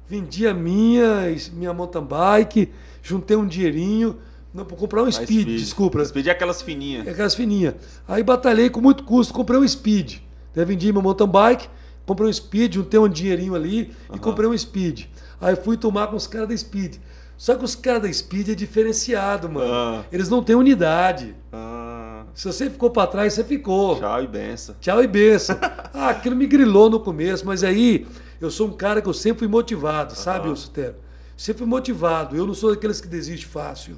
Vendi 0.08 0.46
a 0.48 0.54
minha, 0.54 1.36
minha 1.54 1.74
mountain 1.74 2.04
bike, 2.04 2.72
juntei 3.02 3.36
um 3.36 3.48
dinheirinho, 3.48 4.18
não, 4.54 4.64
para 4.64 4.78
comprar 4.78 5.02
um 5.02 5.06
Mais 5.06 5.16
speed, 5.16 5.48
desculpa. 5.48 6.06
Speed 6.06 6.28
é 6.28 6.32
aquelas 6.32 6.62
fininhas. 6.62 7.08
É 7.08 7.10
aquelas 7.10 7.34
fininhas. 7.34 7.74
Aí 8.08 8.22
batalhei 8.22 8.70
com 8.70 8.80
muito 8.80 9.04
custo, 9.04 9.34
comprei 9.34 9.60
um 9.60 9.68
Speed. 9.68 10.18
Daí 10.54 10.64
vendi 10.66 10.94
meu 10.94 11.02
mountain 11.02 11.28
bike, 11.28 11.68
comprei 12.06 12.30
um 12.30 12.34
Speed, 12.34 12.76
juntei 12.76 13.00
um 13.00 13.10
dinheirinho 13.10 13.56
ali 13.56 13.92
e 14.14 14.20
comprei 14.20 14.48
um 14.48 14.56
Speed. 14.56 15.06
Aí 15.44 15.56
fui 15.56 15.76
tomar 15.78 16.08
com 16.08 16.16
os 16.16 16.26
caras 16.28 16.48
da 16.48 16.56
Speed. 16.58 16.96
Só 17.38 17.56
que 17.56 17.66
os 17.66 17.76
caras 17.76 18.04
da 18.04 18.14
Speed 18.14 18.50
é 18.50 18.56
diferenciado, 18.56 19.50
mano. 19.50 19.72
Ah. 19.74 20.04
Eles 20.12 20.30
não 20.30 20.42
têm 20.42 20.56
unidade. 20.56 21.36
Ah, 21.52 22.24
Se 22.34 22.46
você 22.48 22.70
ficou 22.70 22.90
pra 22.90 23.06
trás, 23.08 23.34
você 23.34 23.44
ficou. 23.44 23.98
tchau 24.00 24.24
e 24.24 24.28
benção. 24.28 24.76
Tchau 24.80 25.04
e 25.04 25.08
benção. 25.08 25.58
Ah, 25.94 26.10
aquilo 26.10 26.36
me 26.36 26.48
grilou 26.48 26.90
no 26.90 27.00
começo, 27.00 27.46
mas 27.46 27.64
aí 27.64 28.08
eu 28.42 28.50
sou 28.50 28.68
um 28.68 28.72
cara 28.74 29.00
que 29.02 29.08
eu 29.08 29.14
sempre 29.14 29.40
fui 29.40 29.48
motivado, 29.48 30.16
sabe, 30.16 30.48
Aham. 30.48 30.56
Sutero? 30.56 30.96
Sempre 31.38 31.60
fui 31.60 31.68
motivado. 31.68 32.36
Eu 32.36 32.48
não 32.48 32.54
sou 32.54 32.72
daqueles 32.74 33.00
que 33.02 33.08
desistem 33.08 33.48
fácil. 33.50 33.98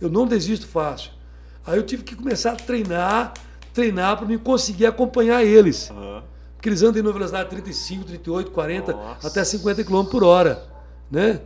Eu 0.00 0.08
não 0.08 0.26
desisto 0.26 0.66
fácil. 0.66 1.10
Aí 1.66 1.76
eu 1.76 1.82
tive 1.82 2.02
que 2.02 2.16
começar 2.16 2.52
a 2.52 2.56
treinar, 2.56 3.34
treinar 3.74 4.16
para 4.16 4.26
me 4.26 4.38
conseguir 4.38 4.86
acompanhar 4.86 5.44
eles. 5.44 5.92
Porque 6.56 6.68
eles 6.68 6.82
andam 6.82 7.00
em 7.00 7.12
velocidade 7.12 7.50
35, 7.50 8.04
38, 8.04 8.50
40, 8.50 8.92
Nossa. 8.92 9.28
até 9.28 9.44
50 9.44 9.84
km 9.84 10.04
por 10.04 10.24
hora, 10.24 10.60
né? 11.10 11.40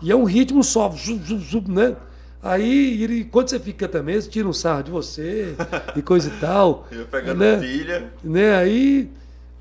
E 0.00 0.10
é 0.10 0.16
um 0.16 0.24
ritmo 0.24 0.62
só, 0.64 0.88
zum, 0.90 1.18
zum, 1.22 1.38
zum, 1.38 1.64
né? 1.68 1.96
Aí, 2.42 3.02
ele, 3.02 3.24
quando 3.24 3.50
você 3.50 3.58
fica 3.60 3.86
também, 3.86 4.14
eles 4.14 4.26
tiram 4.26 4.48
um 4.50 4.52
sarro 4.52 4.82
de 4.82 4.90
você 4.90 5.54
e 5.94 6.00
coisa 6.00 6.28
e 6.28 6.40
tal. 6.40 6.86
Eu 6.90 7.04
pegando 7.04 7.38
né? 7.38 7.58
pilha. 7.58 8.10
né? 8.24 8.56
Aí, 8.56 9.10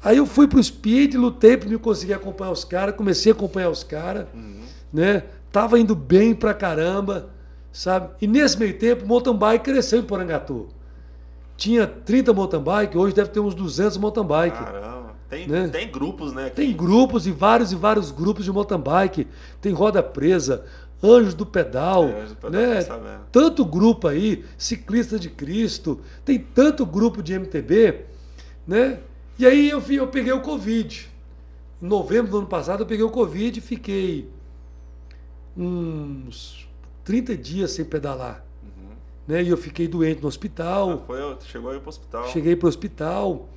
aí 0.02 0.18
eu 0.18 0.26
fui 0.26 0.48
pro 0.48 0.64
speed, 0.64 1.16
lutei 1.16 1.58
para 1.58 1.68
me 1.68 1.78
conseguir 1.78 2.14
acompanhar 2.14 2.52
os 2.52 2.64
caras, 2.64 2.96
comecei 2.96 3.34
a 3.34 3.36
acompanhar 3.36 3.70
os 3.70 3.84
caras, 3.84 4.28
né? 4.94 5.24
Tava 5.52 5.78
indo 5.80 5.94
bem 5.94 6.34
pra 6.34 6.54
caramba, 6.54 7.30
sabe? 7.72 8.12
E 8.22 8.28
nesse 8.28 8.58
meio 8.58 8.78
tempo, 8.78 9.04
o 9.04 9.08
mountain 9.08 9.36
bike 9.36 9.66
cresceu 9.66 10.00
em 10.00 10.04
Porangatu. 10.04 10.70
Tinha 11.58 11.86
30 11.86 12.32
mountain 12.34 12.62
bike, 12.62 12.98
hoje 12.98 13.14
deve 13.14 13.30
ter 13.30 13.42
uns 13.42 13.54
200 13.54 13.98
mountain 13.98 14.24
bike. 14.26 14.58
Caramba. 14.58 14.99
Tem, 15.30 15.48
Né? 15.48 15.68
tem 15.68 15.92
grupos, 15.92 16.34
né? 16.34 16.50
Tem 16.50 16.76
grupos 16.76 17.28
e 17.28 17.32
vários 17.32 17.72
e 17.72 17.76
vários 17.76 18.12
grupos 18.12 18.44
de 18.44 18.52
mountain 18.52 18.80
bike. 18.80 19.28
Tem 19.62 19.72
roda 19.72 20.02
presa, 20.02 20.66
anjos 21.04 21.34
do 21.34 21.46
pedal, 21.46 22.06
É, 22.06 22.22
Anjos 22.22 22.32
do 22.32 22.36
Pedal, 22.38 23.00
né? 23.02 23.20
Tanto 23.32 23.64
grupo 23.64 24.08
aí, 24.08 24.44
ciclista 24.58 25.20
de 25.20 25.30
Cristo, 25.30 26.00
tem 26.26 26.40
tanto 26.40 26.86
grupo 26.86 27.22
de 27.22 27.34
MTB, 27.34 28.06
né? 28.68 29.00
E 29.38 29.46
aí 29.46 29.70
eu, 29.70 29.82
eu 29.90 30.08
peguei 30.08 30.34
o 30.34 30.42
Covid. 30.42 31.10
Em 31.82 31.88
novembro 31.88 32.32
do 32.32 32.38
ano 32.40 32.48
passado 32.48 32.82
eu 32.84 32.86
peguei 32.88 33.06
o 33.06 33.10
Covid 33.10 33.58
e 33.58 33.62
fiquei 33.62 34.30
uns 35.56 36.68
30 37.06 37.38
dias 37.38 37.72
sem 37.72 37.86
pedalar. 37.86 38.44
Né? 39.28 39.44
E 39.44 39.50
eu 39.50 39.58
fiquei 39.58 39.88
doente 39.88 40.22
no 40.22 40.28
hospital. 40.28 40.90
Ah, 40.92 40.98
foi, 41.06 41.38
chegou 41.46 41.70
aí 41.72 41.80
pro 41.80 41.90
hospital. 41.90 42.28
Cheguei 42.30 42.56
pro 42.56 42.68
hospital. 42.68 43.48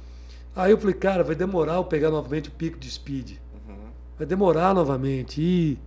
Aí 0.54 0.70
eu 0.70 0.78
falei, 0.78 0.94
cara, 0.94 1.24
vai 1.24 1.34
demorar 1.34 1.74
eu 1.74 1.84
pegar 1.84 2.10
novamente 2.10 2.48
o 2.48 2.52
pico 2.52 2.78
de 2.78 2.90
speed. 2.90 3.32
Uhum. 3.66 3.74
Vai 4.18 4.26
demorar 4.26 4.74
novamente. 4.74 5.40
E, 5.40 5.78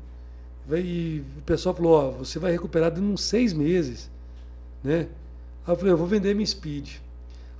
e 0.71 1.23
o 1.37 1.41
pessoal 1.41 1.75
falou, 1.75 1.93
ó, 1.93 2.11
você 2.11 2.39
vai 2.39 2.51
recuperar 2.51 2.89
dentro 2.89 3.05
de 3.05 3.13
uns 3.13 3.21
seis 3.21 3.53
meses. 3.53 4.09
Né? 4.83 5.07
Aí 5.65 5.73
eu 5.73 5.75
falei, 5.75 5.93
eu 5.93 5.97
vou 5.97 6.07
vender 6.07 6.33
minha 6.33 6.45
speed. 6.45 6.95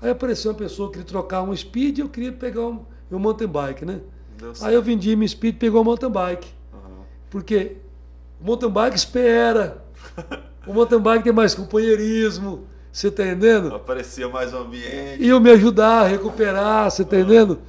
Aí 0.02 0.10
apareceu 0.10 0.52
uma 0.52 0.58
pessoa 0.58 0.90
que 0.90 0.94
queria 0.94 1.08
trocar 1.08 1.42
um 1.44 1.56
speed 1.56 2.00
e 2.00 2.02
eu 2.02 2.10
queria 2.10 2.32
pegar 2.32 2.62
um, 2.62 2.84
meu 3.10 3.20
mountain 3.20 3.48
bike, 3.48 3.86
né? 3.86 4.02
Deu 4.38 4.54
Aí 4.62 4.74
eu 4.74 4.82
vendi 4.82 5.16
minha 5.16 5.28
speed 5.28 5.56
e 5.56 5.58
pegou 5.58 5.82
o 5.82 5.86
mountain 5.86 6.12
bike. 6.12 6.48
Uhum. 6.74 7.04
Porque 7.30 7.78
o 8.42 8.46
mountain 8.46 8.70
bike 8.70 8.96
espera. 8.96 9.84
O 10.68 10.74
mountain 10.74 11.00
bike 11.00 11.24
tem 11.24 11.32
mais 11.32 11.54
companheirismo. 11.54 12.64
Você 12.96 13.12
tá 13.12 13.26
entendendo? 13.26 13.76
Aparecia 13.76 14.30
mais 14.30 14.54
um 14.54 14.60
ambiente. 14.60 15.22
iam 15.22 15.38
me 15.38 15.52
ajudar 15.52 16.04
a 16.04 16.08
recuperar, 16.08 16.90
você 16.90 17.04
tá 17.04 17.20
entendendo? 17.20 17.60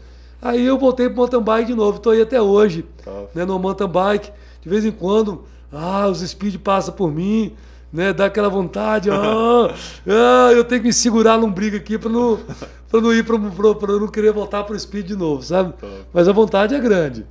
Aí 0.41 0.65
eu 0.65 0.79
voltei 0.79 1.09
pro 1.09 1.17
mountain 1.17 1.43
bike 1.43 1.67
de 1.67 1.75
novo, 1.75 1.99
tô 1.99 2.11
aí 2.11 2.23
até 2.23 2.41
hoje, 2.41 2.85
Top. 3.05 3.29
né, 3.35 3.45
no 3.45 3.59
mountain 3.59 3.89
bike. 3.89 4.31
De 4.63 4.69
vez 4.69 4.85
em 4.85 4.93
quando, 4.93 5.43
ah, 5.73 6.07
os 6.07 6.21
speed 6.21 6.59
passam 6.59 6.95
por 6.95 7.11
mim, 7.11 7.57
né, 7.93 8.13
dá 8.13 8.27
aquela 8.27 8.49
vontade, 8.49 9.11
ah, 9.11 9.75
ah, 10.07 10.53
eu 10.53 10.63
tenho 10.63 10.83
que 10.83 10.87
me 10.87 10.93
segurar 10.93 11.37
num 11.37 11.51
briga 11.51 11.79
aqui 11.79 11.99
para 11.99 12.09
não, 12.09 12.39
pra 12.89 13.01
não 13.01 13.13
ir 13.13 13.25
para 13.25 13.37
não 13.37 14.07
querer 14.07 14.31
voltar 14.31 14.63
pro 14.63 14.79
speed 14.79 15.09
de 15.09 15.17
novo, 15.17 15.43
sabe? 15.43 15.73
Top. 15.73 15.93
Mas 16.15 16.29
a 16.29 16.33
vontade 16.33 16.73
é 16.73 16.79
grande. 16.79 17.27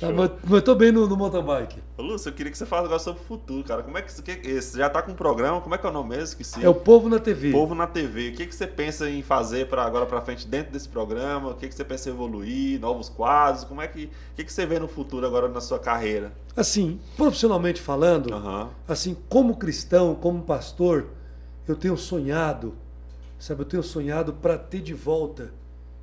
Tá? 0.00 0.60
Tô 0.60 0.74
bem 0.76 0.92
no, 0.92 1.08
no 1.08 1.16
mountain 1.16 1.42
bike. 1.42 1.82
Lúcio, 1.98 2.28
eu 2.28 2.32
queria 2.32 2.52
que 2.52 2.56
você 2.56 2.64
falasse 2.64 2.86
agora 2.86 3.00
sobre 3.00 3.20
o 3.20 3.24
futuro, 3.24 3.64
cara. 3.64 3.82
Como 3.82 3.98
é 3.98 4.02
que, 4.02 4.22
que 4.22 4.60
você 4.60 4.78
já 4.78 4.88
tá 4.88 5.02
com 5.02 5.10
um 5.10 5.14
programa? 5.14 5.60
Como 5.60 5.74
é 5.74 5.78
que 5.78 5.84
é 5.84 5.90
o 5.90 5.92
nome 5.92 6.10
mesmo? 6.10 6.24
Esqueci. 6.24 6.64
É 6.64 6.68
o 6.68 6.74
povo 6.74 7.08
na 7.08 7.18
TV. 7.18 7.50
Povo 7.50 7.74
na 7.74 7.86
TV. 7.86 8.28
O 8.28 8.32
que, 8.34 8.46
que 8.46 8.54
você 8.54 8.66
pensa 8.66 9.10
em 9.10 9.22
fazer 9.22 9.66
para 9.68 9.82
agora 9.82 10.06
para 10.06 10.20
frente 10.20 10.46
dentro 10.46 10.72
desse 10.72 10.88
programa? 10.88 11.50
O 11.50 11.54
que, 11.54 11.68
que 11.68 11.74
você 11.74 11.84
pensa 11.84 12.08
em 12.08 12.12
evoluir? 12.12 12.80
Novos 12.80 13.08
quadros? 13.08 13.64
Como 13.64 13.82
é 13.82 13.88
que, 13.88 14.04
o 14.04 14.10
que, 14.36 14.44
que 14.44 14.52
você 14.52 14.64
vê 14.64 14.78
no 14.78 14.86
futuro 14.86 15.26
agora 15.26 15.48
na 15.48 15.60
sua 15.60 15.80
carreira? 15.80 16.32
Assim, 16.56 17.00
profissionalmente 17.16 17.80
falando, 17.80 18.32
Aham. 18.32 18.70
assim, 18.86 19.16
como 19.28 19.56
cristão, 19.56 20.14
como 20.14 20.42
pastor, 20.42 21.06
eu 21.66 21.74
tenho 21.74 21.96
sonhado, 21.96 22.74
sabe, 23.38 23.62
eu 23.62 23.66
tenho 23.66 23.82
sonhado 23.82 24.32
para 24.32 24.56
ter 24.56 24.80
de 24.80 24.94
volta 24.94 25.52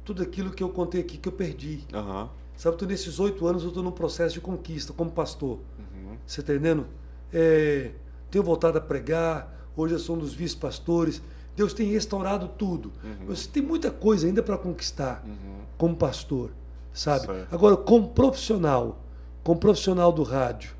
tudo 0.03 0.22
aquilo 0.22 0.51
que 0.51 0.63
eu 0.63 0.69
contei 0.69 1.01
aqui 1.01 1.17
que 1.17 1.27
eu 1.27 1.34
perdi. 1.34 1.84
Aham. 1.93 2.30
Sabe, 2.57 2.77
tô 2.77 2.86
nesses 2.86 3.19
oito 3.19 3.45
anos 3.48 3.64
eu 3.64 3.69
estou 3.69 3.84
num 3.84 3.91
processo 3.91 4.34
de 4.34 4.41
conquista 4.41 4.94
como 4.94 5.11
pastor. 5.11 5.60
Uhum. 5.77 6.18
Você 6.26 6.40
está 6.41 6.53
entendendo? 6.53 6.86
É, 7.34 7.91
tenho 8.32 8.44
voltado 8.44 8.77
a 8.77 8.82
pregar, 8.82 9.69
hoje 9.76 9.94
eu 9.95 9.99
sou 9.99 10.15
um 10.15 10.19
dos 10.19 10.34
vice-pastores. 10.34 11.22
Deus 11.56 11.73
tem 11.73 11.90
restaurado 11.91 12.49
tudo. 12.57 12.91
Você 13.27 13.48
tem 13.48 13.64
muita 13.64 13.90
coisa 13.90 14.27
ainda 14.27 14.44
para 14.44 14.57
conquistar 14.57 15.23
Uhum. 15.26 15.61
como 15.77 15.95
pastor, 15.95 16.52
sabe? 16.94 17.26
Certo. 17.27 17.53
Agora, 17.53 17.77
como 17.77 18.10
profissional, 18.10 19.02
como 19.44 19.60
profissional 19.60 20.11
do 20.11 20.23
rádio, 20.23 20.72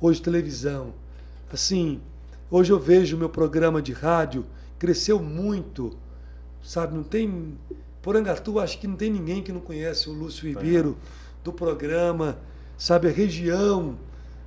hoje 0.00 0.20
televisão, 0.20 0.92
assim, 1.52 2.00
hoje 2.50 2.72
eu 2.72 2.80
vejo 2.80 3.16
o 3.16 3.18
meu 3.18 3.28
programa 3.28 3.80
de 3.80 3.92
rádio 3.92 4.44
cresceu 4.78 5.20
muito, 5.22 5.96
sabe? 6.62 6.94
Não 6.94 7.02
tem. 7.04 7.56
Porangatu, 8.02 8.58
acho 8.58 8.78
que 8.78 8.86
não 8.86 8.96
tem 8.96 9.10
ninguém 9.10 9.42
que 9.42 9.50
não 9.52 9.60
conhece 9.60 10.10
o 10.10 10.12
Lúcio 10.12 10.46
Ribeiro 10.46 10.96
do 11.44 11.52
programa, 11.52 12.38
sabe, 12.76 13.06
a 13.06 13.12
região 13.12 13.96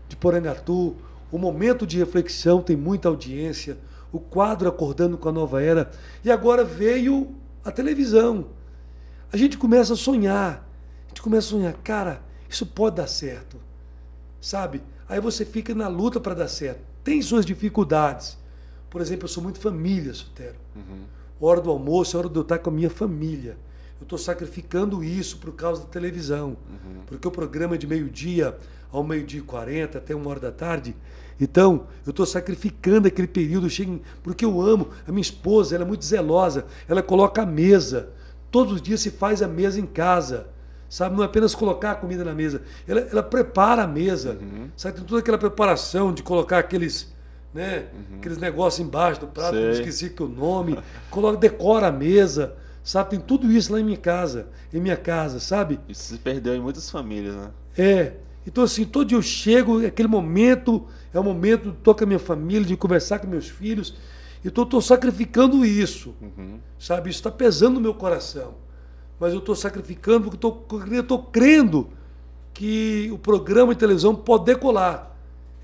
de 0.10 0.16
Porangatu, 0.16 0.96
o 1.32 1.38
momento 1.38 1.86
de 1.86 1.98
reflexão 2.00 2.62
tem 2.62 2.76
muita 2.76 3.08
audiência, 3.08 3.78
o 4.12 4.20
quadro 4.20 4.68
Acordando 4.68 5.18
com 5.18 5.30
a 5.30 5.32
Nova 5.32 5.62
Era, 5.62 5.92
e 6.24 6.32
agora 6.32 6.64
veio 6.64 7.36
a 7.64 7.72
televisão. 7.72 8.48
A 9.32 9.38
gente 9.38 9.58
começa 9.58 9.94
a 9.94 9.98
sonhar, 9.98 10.68
a 11.06 11.08
gente 11.10 11.22
começa 11.22 11.48
a 11.48 11.50
sonhar, 11.52 11.74
cara, 11.84 12.22
isso 12.50 12.66
pode 12.66 12.96
dar 12.96 13.08
certo, 13.08 13.58
sabe? 14.42 14.82
Aí 15.08 15.20
você 15.20 15.46
fica 15.46 15.76
na 15.76 15.88
luta 15.88 16.20
para 16.20 16.34
dar 16.34 16.48
certo. 16.48 16.82
Tem 17.04 17.22
suas 17.22 17.46
dificuldades. 17.46 18.38
Por 18.90 19.02
exemplo, 19.02 19.26
eu 19.26 19.30
sou 19.30 19.44
muito 19.44 19.60
família, 19.60 20.14
Sotero. 20.14 20.56
Uhum. 20.76 21.04
Hora 21.40 21.62
do 21.62 21.70
almoço 21.70 22.18
hora 22.18 22.28
de 22.28 22.36
eu 22.36 22.42
estar 22.42 22.58
com 22.60 22.70
a 22.70 22.74
minha 22.74 22.90
família. 22.90 23.58
Eu 24.00 24.04
estou 24.04 24.18
sacrificando 24.18 25.04
isso 25.04 25.38
por 25.38 25.54
causa 25.54 25.82
da 25.82 25.88
televisão. 25.88 26.50
Uhum. 26.50 27.02
Porque 27.08 27.28
o 27.28 27.32
programa 27.32 27.76
é 27.76 27.78
de 27.78 27.88
meio-dia 27.88 28.58
ao 28.92 29.04
meio-dia 29.04 29.40
e 29.40 29.44
40, 29.44 29.98
até 29.98 30.16
uma 30.16 30.30
hora 30.30 30.40
da 30.40 30.52
tarde. 30.52 30.96
Então, 31.40 31.88
eu 32.06 32.12
estou 32.12 32.26
sacrificando 32.26 33.08
aquele 33.08 33.28
período, 33.28 33.68
porque 34.24 34.44
eu 34.44 34.62
amo. 34.62 34.90
A 35.08 35.12
minha 35.12 35.22
esposa, 35.22 35.76
ela 35.76 35.84
é 35.84 35.88
muito 35.88 36.06
zelosa. 36.06 36.66
Ela 36.88 37.04
coloca 37.04 37.42
a 37.42 37.46
mesa. 37.46 38.10
Todos 38.50 38.74
os 38.74 38.82
dias 38.82 39.02
se 39.02 39.12
faz 39.12 39.42
a 39.42 39.48
mesa 39.48 39.80
em 39.80 39.86
casa. 39.86 40.48
Sabe? 40.90 41.16
Não 41.16 41.24
é 41.24 41.26
apenas 41.26 41.54
colocar 41.54 41.92
a 41.92 41.96
comida 41.96 42.24
na 42.24 42.34
mesa. 42.34 42.62
Ela, 42.88 43.02
ela 43.02 43.24
prepara 43.24 43.84
a 43.84 43.88
mesa. 43.88 44.38
Uhum. 44.42 44.70
Sabe? 44.76 44.96
Tem 44.96 45.06
toda 45.06 45.20
aquela 45.20 45.38
preparação 45.38 46.14
de 46.14 46.24
colocar 46.24 46.60
aqueles 46.60 47.16
né? 47.54 47.86
Uhum. 47.94 48.18
Aqueles 48.18 48.38
negócios 48.38 48.86
embaixo 48.86 49.22
do 49.22 49.28
prato, 49.28 49.58
esqueci 49.58 50.10
que 50.12 50.22
o 50.22 50.28
nome, 50.28 50.78
coloca, 51.10 51.38
decora 51.38 51.88
a 51.88 51.92
mesa, 51.92 52.54
sabe? 52.88 53.10
Tem 53.10 53.20
tudo 53.20 53.52
isso 53.52 53.74
lá 53.74 53.82
em 53.82 53.84
minha 53.84 53.98
casa, 53.98 54.48
em 54.74 54.80
minha 54.80 54.96
casa, 54.96 55.42
sabe? 55.42 55.78
Isso 55.90 56.04
se 56.04 56.18
perdeu 56.18 56.56
em 56.56 56.62
muitas 56.62 56.90
famílias, 56.90 57.36
né? 57.36 57.52
É. 57.78 58.14
Então, 58.46 58.64
assim, 58.64 58.86
todo 58.86 59.10
dia 59.10 59.18
eu 59.18 59.22
chego, 59.22 59.86
aquele 59.86 60.08
momento, 60.08 60.88
é 61.14 61.20
o 61.20 61.24
momento 61.24 61.64
de 61.64 61.78
estar 61.78 61.94
com 61.94 62.04
a 62.06 62.08
minha 62.08 62.20
família, 62.20 62.66
de 62.66 62.78
conversar 62.78 63.20
com 63.20 63.28
meus 63.28 63.50
filhos. 63.50 63.94
Então, 64.44 64.62
eu 64.62 64.68
estou 64.68 64.82
sacrificando 64.82 65.66
isso, 65.66 66.16
uhum. 66.22 66.60
sabe? 66.80 67.10
Isso 67.10 67.20
está 67.20 67.30
pesando 67.30 67.74
no 67.74 67.82
meu 67.82 67.94
coração. 67.94 68.56
Mas 69.20 69.34
eu 69.34 69.40
estou 69.40 69.54
sacrificando 69.54 70.32
porque 70.32 70.46
eu 70.96 71.02
estou 71.02 71.24
crendo 71.24 71.90
que 72.54 73.10
o 73.12 73.18
programa 73.18 73.74
de 73.74 73.80
televisão 73.82 74.16
pode 74.16 74.46
decolar. 74.46 75.14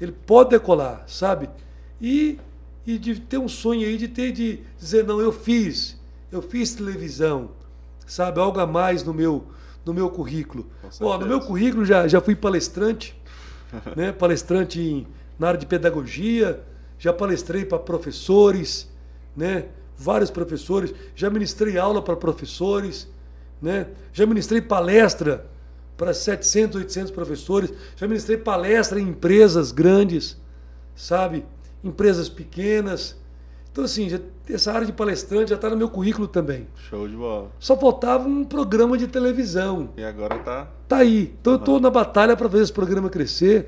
Ele 0.02 0.12
pode 0.12 0.50
decolar, 0.50 1.06
sabe? 1.08 1.50
E, 2.02 2.38
e 2.86 2.98
de 2.98 3.18
ter 3.22 3.38
um 3.38 3.48
sonho 3.48 3.88
aí 3.88 3.96
de 3.96 4.10
ter 4.10 4.34
de 4.34 4.60
dizer, 4.78 5.06
não, 5.06 5.22
eu 5.22 5.32
fiz, 5.32 6.03
eu 6.34 6.42
fiz 6.42 6.74
televisão, 6.74 7.52
sabe? 8.08 8.40
Algo 8.40 8.60
a 8.60 8.66
mais 8.66 9.04
no 9.04 9.14
meu, 9.14 9.46
no 9.86 9.94
meu 9.94 10.10
currículo. 10.10 10.66
Ó, 11.00 11.18
no 11.20 11.28
meu 11.28 11.40
currículo 11.40 11.86
já, 11.86 12.08
já 12.08 12.20
fui 12.20 12.36
palestrante, 12.36 13.16
né? 13.96 14.12
palestrante 14.12 14.82
em, 14.82 15.08
na 15.38 15.50
área 15.50 15.60
de 15.60 15.68
pedagogia, 15.68 16.64
já 16.98 17.14
palestrei 17.14 17.64
para 17.64 17.78
professores, 17.78 18.90
né? 19.38 19.66
vários 19.96 20.32
professores, 20.32 20.92
já 21.16 21.30
ministrei 21.30 21.78
aula 21.78 22.02
para 22.02 22.16
professores, 22.16 23.08
né? 23.62 23.88
já 24.12 24.26
ministrei 24.26 24.60
palestra 24.60 25.46
para 25.96 26.16
700, 26.16 26.78
800 26.78 27.12
professores, 27.12 27.72
já 27.96 28.08
ministrei 28.08 28.38
palestra 28.38 29.00
em 29.00 29.10
empresas 29.10 29.72
grandes, 29.72 30.36
sabe? 30.96 31.46
empresas 31.84 32.28
pequenas. 32.28 33.22
Então, 33.74 33.86
assim, 33.86 34.08
já, 34.08 34.20
essa 34.48 34.72
área 34.72 34.86
de 34.86 34.94
palestrante 34.94 35.50
já 35.50 35.56
está 35.56 35.68
no 35.68 35.76
meu 35.76 35.90
currículo 35.90 36.28
também. 36.28 36.68
Show 36.76 37.08
de 37.08 37.16
bola. 37.16 37.50
Só 37.58 37.76
faltava 37.76 38.30
um 38.30 38.46
programa 38.46 38.96
de 38.96 39.08
televisão. 39.08 39.90
E 39.98 40.04
agora 40.04 40.38
tá. 40.38 40.68
Tá 40.88 40.98
aí. 40.98 41.34
Então, 41.42 41.54
uhum. 41.54 41.58
eu 41.58 41.60
estou 41.60 41.80
na 41.80 41.90
batalha 41.90 42.38
para 42.38 42.48
fazer 42.48 42.62
esse 42.62 42.72
programa 42.72 43.10
crescer. 43.10 43.68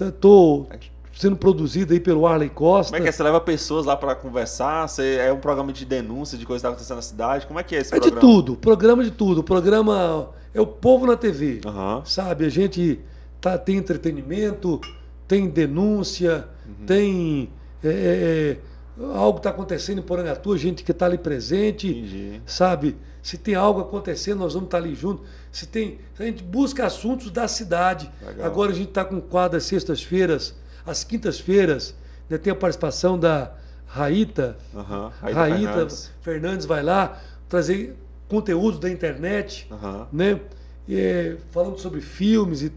Estou 0.00 0.66
tá, 0.66 0.76
sendo 1.12 1.34
produzido 1.34 1.92
aí 1.92 1.98
pelo 1.98 2.24
Arley 2.24 2.50
Costa. 2.50 2.92
Como 2.92 3.02
é 3.02 3.02
que 3.02 3.08
é? 3.08 3.12
Você 3.12 3.20
leva 3.20 3.40
pessoas 3.40 3.84
lá 3.84 3.96
para 3.96 4.14
conversar? 4.14 4.86
Você, 4.86 5.16
é 5.16 5.32
um 5.32 5.40
programa 5.40 5.72
de 5.72 5.84
denúncia 5.84 6.38
de 6.38 6.46
coisas 6.46 6.62
que 6.62 6.66
está 6.66 6.68
acontecendo 6.68 6.96
na 6.96 7.02
cidade? 7.02 7.44
Como 7.48 7.58
é 7.58 7.64
que 7.64 7.74
é 7.74 7.80
esse 7.80 7.92
é 7.92 7.98
programa? 7.98 8.16
É 8.16 8.20
de 8.20 8.20
tudo. 8.20 8.56
Programa 8.56 9.02
de 9.02 9.10
tudo. 9.10 9.40
O 9.40 9.44
programa 9.44 10.30
é 10.54 10.60
o 10.60 10.66
povo 10.68 11.04
na 11.04 11.16
TV. 11.16 11.62
Uhum. 11.66 12.04
Sabe? 12.04 12.46
A 12.46 12.48
gente 12.48 13.00
tá, 13.40 13.58
tem 13.58 13.76
entretenimento, 13.76 14.80
tem 15.26 15.48
denúncia 15.48 16.46
uhum. 16.64 16.86
tem 16.86 17.50
é, 17.82 17.88
é, 17.88 17.92
é 17.92 18.71
algo 18.98 19.38
está 19.38 19.50
acontecendo 19.50 19.98
em 19.98 20.02
Porangatu, 20.02 20.56
gente 20.56 20.84
que 20.84 20.92
está 20.92 21.06
ali 21.06 21.18
presente, 21.18 21.88
Entendi. 21.88 22.42
sabe? 22.46 22.96
Se 23.22 23.38
tem 23.38 23.54
algo 23.54 23.80
acontecendo, 23.80 24.40
nós 24.40 24.54
vamos 24.54 24.66
estar 24.66 24.80
tá 24.80 24.84
ali 24.84 24.94
junto. 24.94 25.22
Se 25.50 25.66
tem, 25.66 25.98
a 26.18 26.24
gente 26.24 26.42
busca 26.42 26.84
assuntos 26.84 27.30
da 27.30 27.46
cidade. 27.48 28.10
Legal. 28.26 28.46
Agora 28.46 28.72
a 28.72 28.74
gente 28.74 28.88
está 28.88 29.04
com 29.04 29.20
quadro 29.20 29.56
às 29.56 29.64
sextas-feiras, 29.64 30.54
às 30.84 31.04
quintas-feiras, 31.04 31.94
né, 32.28 32.36
tem 32.36 32.52
a 32.52 32.56
participação 32.56 33.18
da 33.18 33.52
Raíta. 33.86 34.56
Uhum. 34.74 35.10
Raíta, 35.20 35.40
Raíta 35.40 35.72
Fernandes. 35.72 36.10
Fernandes. 36.20 36.66
vai 36.66 36.82
lá 36.82 37.20
trazer 37.48 37.96
conteúdos 38.28 38.80
da 38.80 38.90
internet, 38.90 39.68
uhum. 39.70 40.06
né? 40.12 40.40
E, 40.88 40.98
é, 40.98 41.36
falando 41.50 41.78
sobre 41.78 42.00
filmes 42.00 42.62
e 42.62 42.72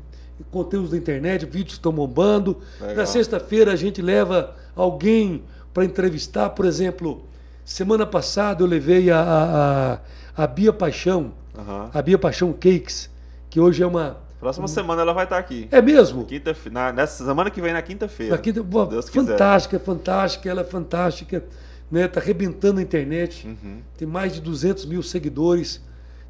conteúdos 0.51 0.91
da 0.91 0.97
internet, 0.97 1.45
vídeos 1.45 1.73
que 1.73 1.79
estão 1.79 1.93
bombando. 1.93 2.61
Legal. 2.79 2.97
Na 2.97 3.05
sexta-feira 3.05 3.71
a 3.71 3.75
gente 3.75 4.01
leva 4.01 4.55
alguém 4.75 5.43
para 5.75 5.83
entrevistar, 5.83 6.51
por 6.51 6.63
exemplo, 6.63 7.25
semana 7.65 8.05
passada 8.05 8.63
eu 8.63 8.65
levei 8.65 9.11
a, 9.11 9.99
a, 10.37 10.43
a 10.43 10.47
Bia 10.47 10.71
Paixão, 10.71 11.33
uhum. 11.53 11.89
a 11.93 12.01
Bia 12.01 12.17
Paixão 12.17 12.53
Cakes, 12.53 13.09
que 13.49 13.59
hoje 13.59 13.83
é 13.83 13.85
uma. 13.85 14.23
Próxima 14.39 14.69
semana 14.69 15.01
ela 15.01 15.11
vai 15.11 15.25
estar 15.25 15.37
aqui. 15.37 15.67
É 15.69 15.81
mesmo? 15.81 16.23
Quinta, 16.23 16.55
na, 16.71 16.93
nessa 16.93 17.25
semana 17.25 17.49
que 17.51 17.59
vem, 17.59 17.73
na 17.73 17.81
quinta-feira. 17.81 18.37
Na 18.37 18.41
quinta, 18.41 18.63
Deus 18.63 19.09
fantástica, 19.09 19.77
quiser. 19.77 19.91
fantástica, 19.91 20.49
ela 20.49 20.61
é 20.61 20.63
fantástica. 20.63 21.43
Né? 21.91 22.07
Tá 22.07 22.21
arrebentando 22.21 22.79
a 22.79 22.83
internet. 22.83 23.45
Uhum. 23.45 23.81
Tem 23.97 24.07
mais 24.07 24.33
de 24.33 24.39
200 24.39 24.85
mil 24.85 25.03
seguidores. 25.03 25.81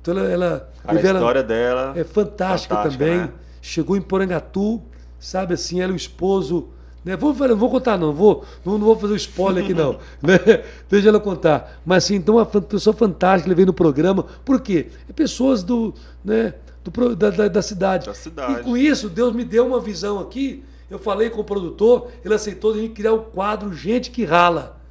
Então 0.01 0.17
ela. 0.17 0.27
ela 0.27 0.69
a 0.83 0.95
história 0.95 1.43
dela. 1.43 1.93
É 1.95 2.03
fantástica, 2.03 2.75
fantástica 2.75 3.05
também. 3.05 3.19
Né? 3.19 3.29
chegou 3.61 3.95
em 3.95 4.01
Porangatu, 4.01 4.81
sabe 5.19 5.53
assim, 5.53 5.81
ela 5.81 5.91
e 5.91 5.95
o 5.95 5.97
esposo. 5.97 6.69
Né? 7.05 7.15
Vou, 7.15 7.33
não 7.33 7.55
vou 7.55 7.69
contar, 7.69 7.99
não, 7.99 8.11
vou, 8.11 8.43
não, 8.65 8.79
não 8.79 8.85
vou 8.85 8.97
fazer 8.97 9.13
o 9.13 9.15
spoiler 9.15 9.63
aqui, 9.63 9.75
não. 9.75 9.99
né? 10.23 10.63
Deixa 10.89 11.09
ela 11.09 11.19
contar. 11.19 11.79
Mas 11.85 12.05
assim, 12.05 12.15
então, 12.15 12.37
uma 12.37 12.45
pessoa 12.45 12.95
fantástica, 12.95 13.47
ele 13.47 13.55
veio 13.55 13.67
no 13.67 13.73
programa. 13.73 14.25
Por 14.43 14.59
quê? 14.59 14.87
É 15.07 15.13
pessoas 15.13 15.61
do, 15.61 15.93
né, 16.23 16.55
do, 16.83 17.15
da, 17.15 17.29
da, 17.29 17.47
da, 17.47 17.61
cidade. 17.61 18.07
Da 18.07 18.15
cidade. 18.15 18.59
E 18.59 18.63
com 18.63 18.75
isso, 18.75 19.07
Deus 19.07 19.35
me 19.35 19.45
deu 19.45 19.67
uma 19.67 19.79
visão 19.79 20.19
aqui. 20.19 20.63
Eu 20.89 20.97
falei 20.97 21.29
com 21.29 21.41
o 21.41 21.43
produtor, 21.43 22.09
ele 22.23 22.33
aceitou 22.33 22.73
a 22.73 22.77
gente 22.77 22.93
criar 22.93 23.13
o 23.13 23.19
quadro 23.19 23.71
Gente 23.71 24.09
que 24.09 24.25
Rala. 24.25 24.81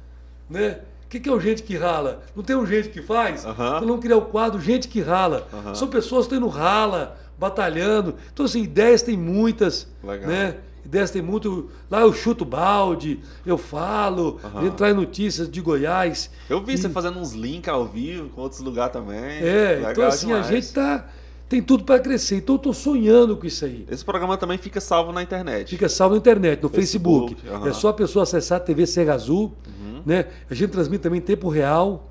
Né? 0.49 0.79
O 1.05 1.07
que, 1.09 1.19
que 1.19 1.29
é 1.29 1.31
o 1.31 1.39
gente 1.39 1.63
que 1.63 1.77
rala? 1.77 2.23
Não 2.35 2.43
tem 2.43 2.55
um 2.55 2.65
gente 2.65 2.89
que 2.89 3.01
faz? 3.01 3.45
Uhum. 3.45 3.51
Então 3.51 3.79
vamos 3.81 3.99
criar 3.99 4.17
o 4.17 4.23
quadro 4.23 4.59
Gente 4.59 4.87
que 4.87 4.99
Rala. 5.01 5.47
Uhum. 5.53 5.75
São 5.75 5.87
pessoas 5.87 6.27
que 6.27 6.33
estão 6.33 6.49
no 6.49 6.53
rala, 6.53 7.15
batalhando. 7.37 8.15
Então, 8.33 8.45
assim, 8.45 8.63
ideias 8.63 9.01
tem 9.01 9.15
muitas. 9.15 9.87
Legal. 10.03 10.27
Né? 10.27 10.57
Ideias 10.85 11.09
tem 11.09 11.21
muito. 11.21 11.69
Lá 11.89 12.01
eu 12.01 12.13
chuto 12.13 12.45
balde, 12.45 13.19
eu 13.45 13.57
falo, 13.57 14.39
uhum. 14.43 14.67
entrar 14.67 14.91
em 14.91 14.93
notícias 14.93 15.49
de 15.49 15.59
Goiás. 15.59 16.29
Eu 16.49 16.63
vi 16.63 16.73
e... 16.73 16.77
você 16.77 16.89
fazendo 16.89 17.19
uns 17.19 17.33
links 17.33 17.69
ao 17.69 17.85
vivo 17.85 18.29
com 18.29 18.41
outros 18.41 18.61
lugares 18.61 18.93
também. 18.93 19.17
É, 19.17 19.75
Legal 19.75 19.91
então 19.91 20.07
assim, 20.07 20.27
demais. 20.27 20.47
a 20.47 20.51
gente 20.51 20.71
tá. 20.71 21.07
Tem 21.47 21.61
tudo 21.61 21.83
para 21.83 21.99
crescer. 21.99 22.37
Então 22.37 22.55
eu 22.55 22.57
estou 22.57 22.73
sonhando 22.73 23.37
com 23.37 23.45
isso 23.45 23.65
aí. 23.65 23.85
Esse 23.89 24.03
programa 24.03 24.35
também 24.35 24.57
fica 24.57 24.81
salvo 24.81 25.11
na 25.11 25.21
internet. 25.21 25.69
Fica 25.69 25.87
salvo 25.87 26.15
na 26.15 26.19
internet, 26.19 26.61
no 26.61 26.69
Facebook. 26.69 27.35
Facebook. 27.35 27.63
Uhum. 27.63 27.69
É 27.69 27.73
só 27.73 27.89
a 27.89 27.93
pessoa 27.93 28.23
acessar 28.23 28.57
a 28.57 28.59
TV 28.59 28.87
Cega 28.87 29.13
Azul. 29.13 29.53
Uhum. 29.67 30.01
Né? 30.03 30.25
A 30.49 30.55
gente 30.55 30.71
transmite 30.71 31.03
também 31.03 31.19
em 31.19 31.23
tempo 31.23 31.47
real 31.47 32.09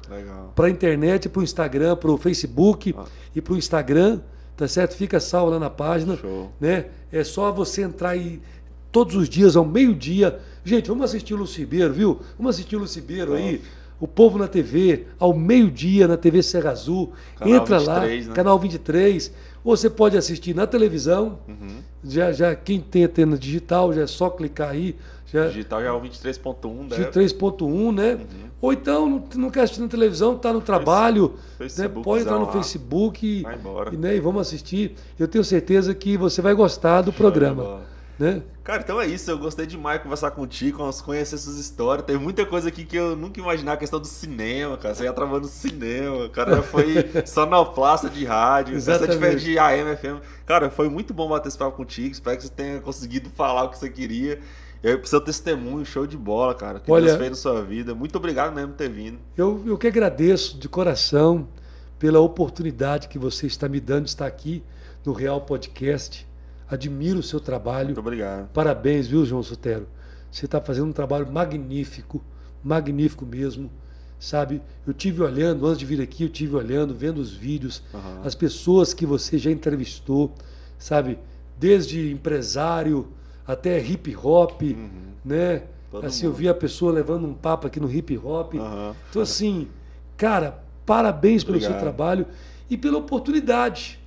para 0.54 0.68
a 0.68 0.70
internet, 0.70 1.28
para 1.28 1.40
o 1.40 1.42
Instagram, 1.42 1.96
para 1.96 2.12
o 2.12 2.16
Facebook 2.16 2.94
ah. 2.96 3.06
e 3.34 3.40
para 3.40 3.54
o 3.54 3.56
Instagram 3.56 4.20
tá 4.56 4.68
certo? 4.68 4.94
Fica 4.94 5.20
salvo 5.20 5.52
lá 5.52 5.58
na 5.58 5.70
página, 5.70 6.16
Show. 6.16 6.50
né? 6.60 6.86
É 7.12 7.24
só 7.24 7.52
você 7.52 7.82
entrar 7.82 8.10
aí 8.10 8.40
todos 8.94 9.16
os 9.16 9.28
dias 9.28 9.56
ao 9.56 9.64
meio-dia. 9.64 10.38
Gente, 10.64 10.86
vamos 10.86 11.06
assistir 11.06 11.34
o 11.34 11.36
Lucibeiro, 11.36 11.92
viu? 11.92 12.20
Vamos 12.38 12.54
assistir 12.54 12.76
o 12.76 12.78
Lucibeiro 12.78 13.34
aí. 13.34 13.60
O 13.98 14.06
Povo 14.06 14.38
na 14.38 14.46
TV, 14.46 15.06
ao 15.18 15.34
meio-dia, 15.34 16.06
na 16.06 16.16
TV 16.16 16.44
Serra 16.44 16.70
Azul. 16.70 17.12
Canal 17.36 17.54
Entra 17.56 17.78
23, 17.78 18.24
lá, 18.24 18.28
né? 18.30 18.36
canal 18.36 18.56
23. 18.56 19.32
Ou 19.64 19.76
você 19.76 19.90
pode 19.90 20.16
assistir 20.16 20.54
na 20.54 20.64
televisão. 20.64 21.40
Uhum. 21.48 21.78
Já, 22.04 22.30
já, 22.30 22.54
quem 22.54 22.80
tem 22.80 23.04
antena 23.04 23.36
digital, 23.36 23.92
já 23.92 24.02
é 24.02 24.06
só 24.06 24.30
clicar 24.30 24.70
aí. 24.70 24.94
Já, 25.26 25.48
digital 25.48 25.80
já 25.80 25.88
é 25.88 25.92
o 25.92 26.00
23.1, 26.00 26.88
23.1, 26.90 27.94
né? 27.94 28.14
Uhum. 28.14 28.20
Ou 28.60 28.72
então, 28.72 29.08
não, 29.08 29.24
não 29.34 29.50
quer 29.50 29.62
assistir 29.62 29.80
na 29.80 29.88
televisão, 29.88 30.36
está 30.36 30.52
no 30.52 30.60
trabalho, 30.60 31.34
né? 31.58 31.88
pode 31.88 32.22
entrar 32.22 32.38
no 32.38 32.46
lá. 32.46 32.52
Facebook 32.52 33.26
e, 33.26 33.44
e, 33.92 33.96
né? 33.96 34.14
e 34.14 34.20
vamos 34.20 34.42
assistir. 34.42 34.94
Eu 35.18 35.26
tenho 35.26 35.42
certeza 35.42 35.92
que 35.94 36.16
você 36.16 36.40
vai 36.40 36.54
gostar 36.54 37.02
do 37.02 37.12
programa. 37.12 37.82
Né? 38.18 38.42
Cara, 38.62 38.82
então 38.82 39.00
é 39.00 39.06
isso. 39.06 39.30
Eu 39.30 39.38
gostei 39.38 39.66
demais 39.66 39.98
de 39.98 40.04
conversar 40.04 40.30
contigo, 40.30 40.78
conhecer 41.02 41.36
suas 41.36 41.56
histórias. 41.56 42.06
Tem 42.06 42.16
muita 42.16 42.46
coisa 42.46 42.68
aqui 42.68 42.84
que 42.84 42.96
eu 42.96 43.16
nunca 43.16 43.40
imaginava. 43.40 43.74
A 43.74 43.78
questão 43.78 44.00
do 44.00 44.06
cinema, 44.06 44.76
cara. 44.76 44.94
Você 44.94 45.04
ia 45.04 45.12
trabalhando 45.12 45.44
no 45.44 45.48
cinema. 45.48 46.28
Cara, 46.28 46.62
foi 46.62 47.10
sonoplasta 47.26 48.08
de 48.08 48.24
rádio. 48.24 48.80
Você 48.80 49.08
tiver 49.08 49.34
de 49.34 49.58
AM, 49.58 49.96
FM. 49.96 50.24
Cara, 50.46 50.70
foi 50.70 50.88
muito 50.88 51.12
bom 51.12 51.28
bater 51.28 51.48
esse 51.48 51.58
papo 51.58 51.76
contigo. 51.76 52.12
Espero 52.12 52.36
que 52.36 52.44
você 52.44 52.50
tenha 52.50 52.80
conseguido 52.80 53.28
falar 53.30 53.64
o 53.64 53.70
que 53.70 53.78
você 53.78 53.90
queria. 53.90 54.38
Eu, 54.82 54.98
pro 54.98 55.08
seu 55.08 55.20
testemunho, 55.20 55.84
show 55.84 56.06
de 56.06 56.16
bola, 56.16 56.54
cara. 56.54 56.78
Que 56.78 56.90
Olha, 56.90 57.06
Deus 57.06 57.18
fez 57.18 57.30
na 57.30 57.36
sua 57.36 57.62
vida. 57.62 57.94
Muito 57.94 58.16
obrigado 58.16 58.54
mesmo 58.54 58.72
por 58.72 58.76
ter 58.76 58.90
vindo. 58.90 59.18
Eu, 59.36 59.62
eu 59.66 59.78
que 59.78 59.86
agradeço 59.86 60.58
de 60.58 60.68
coração 60.68 61.48
pela 61.98 62.20
oportunidade 62.20 63.08
que 63.08 63.18
você 63.18 63.46
está 63.46 63.68
me 63.68 63.80
dando 63.80 64.04
de 64.04 64.10
estar 64.10 64.26
aqui 64.26 64.62
no 65.04 65.12
Real 65.12 65.40
Podcast 65.40 66.26
admiro 66.74 67.20
o 67.20 67.22
seu 67.22 67.40
trabalho. 67.40 67.86
Muito 67.86 68.00
obrigado. 68.00 68.48
Parabéns, 68.52 69.06
viu, 69.06 69.24
João 69.24 69.42
Sotero? 69.42 69.86
Você 70.30 70.44
está 70.46 70.60
fazendo 70.60 70.88
um 70.88 70.92
trabalho 70.92 71.30
magnífico, 71.30 72.22
magnífico 72.62 73.24
mesmo. 73.24 73.70
Sabe, 74.18 74.62
eu 74.86 74.94
tive 74.94 75.22
olhando, 75.22 75.66
antes 75.66 75.78
de 75.78 75.84
vir 75.84 76.00
aqui, 76.00 76.24
eu 76.24 76.28
tive 76.28 76.56
olhando, 76.56 76.94
vendo 76.94 77.18
os 77.18 77.32
vídeos, 77.32 77.82
uhum. 77.92 78.22
as 78.24 78.34
pessoas 78.34 78.94
que 78.94 79.04
você 79.04 79.36
já 79.36 79.50
entrevistou, 79.50 80.32
sabe, 80.78 81.18
desde 81.58 82.10
empresário 82.10 83.08
até 83.46 83.78
hip 83.78 84.16
hop, 84.16 84.62
uhum. 84.62 84.88
né? 85.24 85.64
Todo 85.90 86.06
assim, 86.06 86.24
mundo. 86.24 86.32
eu 86.32 86.38
vi 86.38 86.48
a 86.48 86.54
pessoa 86.54 86.90
levando 86.90 87.26
um 87.26 87.34
papo 87.34 87.66
aqui 87.66 87.78
no 87.78 87.90
hip 87.90 88.16
hop. 88.18 88.54
Uhum. 88.54 88.94
Então, 89.10 89.20
assim, 89.20 89.68
cara, 90.16 90.64
parabéns 90.86 91.44
pelo 91.44 91.56
Obrigado. 91.56 91.78
seu 91.78 91.80
trabalho 91.80 92.26
e 92.68 92.76
pela 92.76 92.98
oportunidade. 92.98 94.00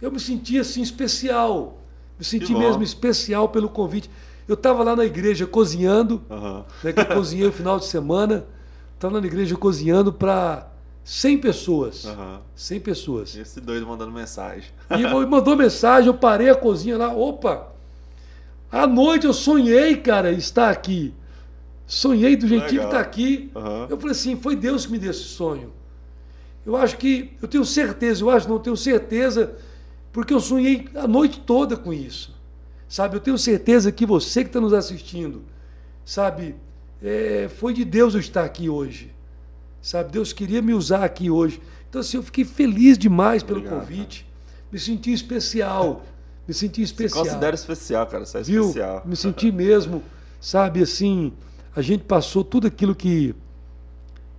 Eu 0.00 0.10
me 0.10 0.18
senti 0.18 0.58
assim 0.58 0.82
especial. 0.82 1.78
Me 2.22 2.24
senti 2.24 2.54
mesmo 2.54 2.84
especial 2.84 3.48
pelo 3.48 3.68
convite. 3.68 4.08
Eu 4.46 4.54
estava 4.54 4.84
lá 4.84 4.94
na 4.94 5.04
igreja 5.04 5.44
cozinhando, 5.44 6.22
uhum. 6.30 6.62
né, 6.84 6.92
que 6.92 7.00
eu 7.00 7.06
cozinhei 7.06 7.46
no 7.46 7.52
final 7.52 7.80
de 7.80 7.86
semana. 7.86 8.44
Estava 8.94 9.20
na 9.20 9.26
igreja 9.26 9.56
cozinhando 9.56 10.12
para 10.12 10.68
100 11.02 11.38
pessoas. 11.38 12.04
Uhum. 12.04 12.38
100 12.54 12.80
pessoas. 12.80 13.34
Esse 13.34 13.60
doido 13.60 13.88
mandando 13.88 14.12
mensagem. 14.12 14.70
E 14.88 15.26
mandou 15.26 15.56
mensagem, 15.56 16.06
eu 16.06 16.14
parei 16.14 16.48
a 16.48 16.54
cozinha 16.54 16.96
lá. 16.96 17.12
Opa! 17.12 17.72
À 18.70 18.86
noite 18.86 19.26
eu 19.26 19.32
sonhei, 19.32 19.96
cara, 19.96 20.30
estar 20.30 20.70
aqui. 20.70 21.12
Sonhei 21.88 22.36
do 22.36 22.46
jeitinho 22.46 22.82
que 22.82 22.86
está 22.86 23.00
aqui. 23.00 23.50
Uhum. 23.52 23.86
Eu 23.90 23.96
falei 23.98 24.12
assim: 24.12 24.36
foi 24.36 24.54
Deus 24.54 24.86
que 24.86 24.92
me 24.92 24.98
deu 25.00 25.10
esse 25.10 25.24
sonho. 25.24 25.72
Eu 26.64 26.76
acho 26.76 26.96
que, 26.98 27.32
eu 27.42 27.48
tenho 27.48 27.64
certeza, 27.64 28.22
eu 28.22 28.30
acho, 28.30 28.48
não 28.48 28.60
tenho 28.60 28.76
certeza 28.76 29.56
porque 30.12 30.34
eu 30.34 30.40
sonhei 30.40 30.88
a 30.94 31.08
noite 31.08 31.40
toda 31.40 31.76
com 31.76 31.92
isso. 31.92 32.34
Sabe, 32.88 33.16
eu 33.16 33.20
tenho 33.20 33.38
certeza 33.38 33.90
que 33.90 34.04
você 34.04 34.42
que 34.42 34.50
está 34.50 34.60
nos 34.60 34.74
assistindo, 34.74 35.42
sabe, 36.04 36.54
é, 37.02 37.48
foi 37.56 37.72
de 37.72 37.84
Deus 37.84 38.14
eu 38.14 38.20
estar 38.20 38.44
aqui 38.44 38.68
hoje. 38.68 39.10
Sabe, 39.80 40.12
Deus 40.12 40.32
queria 40.32 40.60
me 40.60 40.74
usar 40.74 41.02
aqui 41.02 41.30
hoje. 41.30 41.60
Então, 41.88 42.00
assim, 42.00 42.18
eu 42.18 42.22
fiquei 42.22 42.44
feliz 42.44 42.96
demais 42.98 43.42
pelo 43.42 43.58
Obrigado, 43.58 43.80
convite. 43.80 44.24
Cara. 44.24 44.32
Me 44.70 44.78
senti 44.78 45.12
especial. 45.12 46.04
Me 46.46 46.52
senti 46.52 46.82
especial. 46.82 47.24
Você 47.24 47.30
considera 47.30 47.54
especial, 47.54 48.06
cara. 48.06 48.26
Você 48.26 48.38
é 48.38 48.42
Viu? 48.42 48.66
especial. 48.68 49.02
Me 49.06 49.16
senti 49.16 49.50
mesmo, 49.50 50.02
sabe, 50.40 50.82
assim, 50.82 51.32
a 51.74 51.80
gente 51.80 52.04
passou 52.04 52.44
tudo 52.44 52.66
aquilo 52.66 52.94
que 52.94 53.34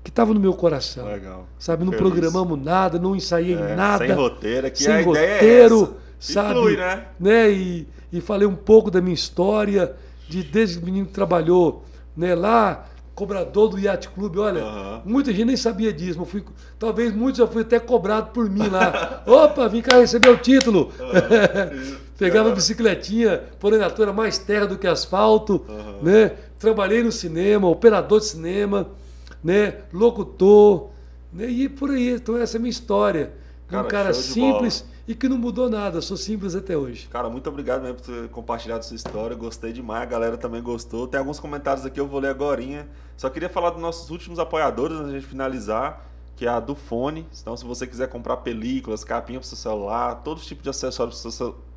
que 0.04 0.10
estava 0.10 0.34
no 0.34 0.40
meu 0.40 0.54
coração. 0.54 1.06
Legal. 1.06 1.48
Sabe, 1.58 1.86
não 1.86 1.94
Feliz. 1.94 2.10
programamos 2.10 2.62
nada, 2.62 3.00
não 3.00 3.16
ensaiei 3.16 3.56
é, 3.56 3.76
nada. 3.76 4.06
Sem 4.06 4.16
roteiro, 4.16 4.68
aqui 4.68 4.84
sem 4.84 4.94
a 4.94 5.02
roteiro, 5.02 5.76
ideia 5.76 5.90
é 5.90 5.90
sabe? 6.20 6.54
Flui, 6.54 6.78
né? 6.78 7.06
né? 7.20 7.52
E, 7.52 7.88
e 8.12 8.20
falei 8.20 8.48
um 8.48 8.56
pouco 8.56 8.92
da 8.92 9.02
minha 9.02 9.14
história, 9.14 9.96
de 10.28 10.44
desde 10.44 10.78
que 10.78 10.84
o 10.84 10.86
menino 10.86 11.08
trabalhou 11.08 11.86
né, 12.18 12.36
lá, 12.36 12.86
cobrador 13.16 13.70
do 13.70 13.80
Yacht 13.80 14.10
Clube, 14.10 14.40
olha, 14.40 14.66
uhum. 14.66 15.02
muita 15.06 15.32
gente 15.32 15.46
nem 15.46 15.56
sabia 15.56 15.94
disso, 15.94 16.20
mas 16.20 16.30
fui, 16.30 16.44
talvez 16.78 17.14
muitos 17.14 17.38
já 17.38 17.48
fui 17.48 17.62
até 17.62 17.80
cobrado 17.80 18.32
por 18.32 18.50
mim 18.50 18.68
lá. 18.68 19.24
Opa, 19.26 19.70
vim 19.70 19.82
cá 19.82 20.00
receber 20.00 20.30
o 20.30 20.38
título. 20.38 20.92
Uhum. 21.00 22.04
Pegava 22.18 22.52
a 22.52 22.56
bicicletinha, 22.56 23.42
porém 23.60 23.80
na 23.80 23.86
era 23.86 24.14
mais 24.14 24.38
terra 24.38 24.68
do 24.68 24.78
que 24.78 24.86
asfalto, 24.86 25.66
uhum. 25.68 26.04
né? 26.04 26.34
Trabalhei 26.60 27.04
no 27.04 27.12
cinema, 27.12 27.68
operador 27.68 28.20
de 28.20 28.26
cinema 28.28 28.88
né, 29.44 29.82
locutor, 29.91 30.90
né, 31.32 31.45
e 31.48 31.68
por 31.68 31.91
aí. 31.91 32.11
Então 32.11 32.38
essa 32.38 32.57
é 32.57 32.60
a 32.60 32.61
minha 32.61 32.72
história. 32.72 33.34
Cara, 33.68 33.86
um 33.86 33.88
cara 33.88 34.14
simples 34.14 34.86
e 35.07 35.14
que 35.14 35.28
não 35.28 35.38
mudou 35.38 35.70
nada, 35.70 36.02
sou 36.02 36.15
simples 36.15 36.56
até 36.56 36.78
hoje. 36.78 37.07
Cara, 37.10 37.30
muito 37.30 37.49
obrigado 37.49 37.82
mesmo 37.82 37.98
por 37.98 38.06
ter 38.06 38.30
compartilhado 38.30 38.86
sua 38.86 38.95
história, 38.95 39.36
gostei 39.36 39.74
demais, 39.74 40.03
a 40.03 40.06
galera 40.06 40.38
também 40.38 40.61
gostou. 40.61 41.07
Tem 41.07 41.20
alguns 41.20 41.40
comentários 41.40 41.86
aqui, 41.86 41.99
eu 41.99 42.07
vou 42.07 42.20
ler 42.20 42.30
agora. 42.30 42.64
Só 43.18 43.30
queria 43.30 43.49
falar 43.49 43.72
dos 43.72 43.82
nossos 43.82 44.10
últimos 44.10 44.40
apoiadores 44.40 44.95
antes 44.95 45.11
de 45.11 45.20
gente 45.20 45.28
finalizar, 45.28 46.06
que 46.36 46.45
é 46.45 46.49
a 46.49 46.60
do 46.60 46.76
Fone. 46.76 47.28
Então, 47.41 47.57
se 47.57 47.65
você 47.65 47.86
quiser 47.86 48.07
comprar 48.07 48.38
películas, 48.38 49.03
capinha 49.03 49.40
para 49.40 49.45
o 49.45 49.48
seu 49.48 49.57
celular, 49.57 50.15
todo 50.24 50.40
tipo 50.40 50.64
de 50.64 50.70
acessórios 50.70 51.22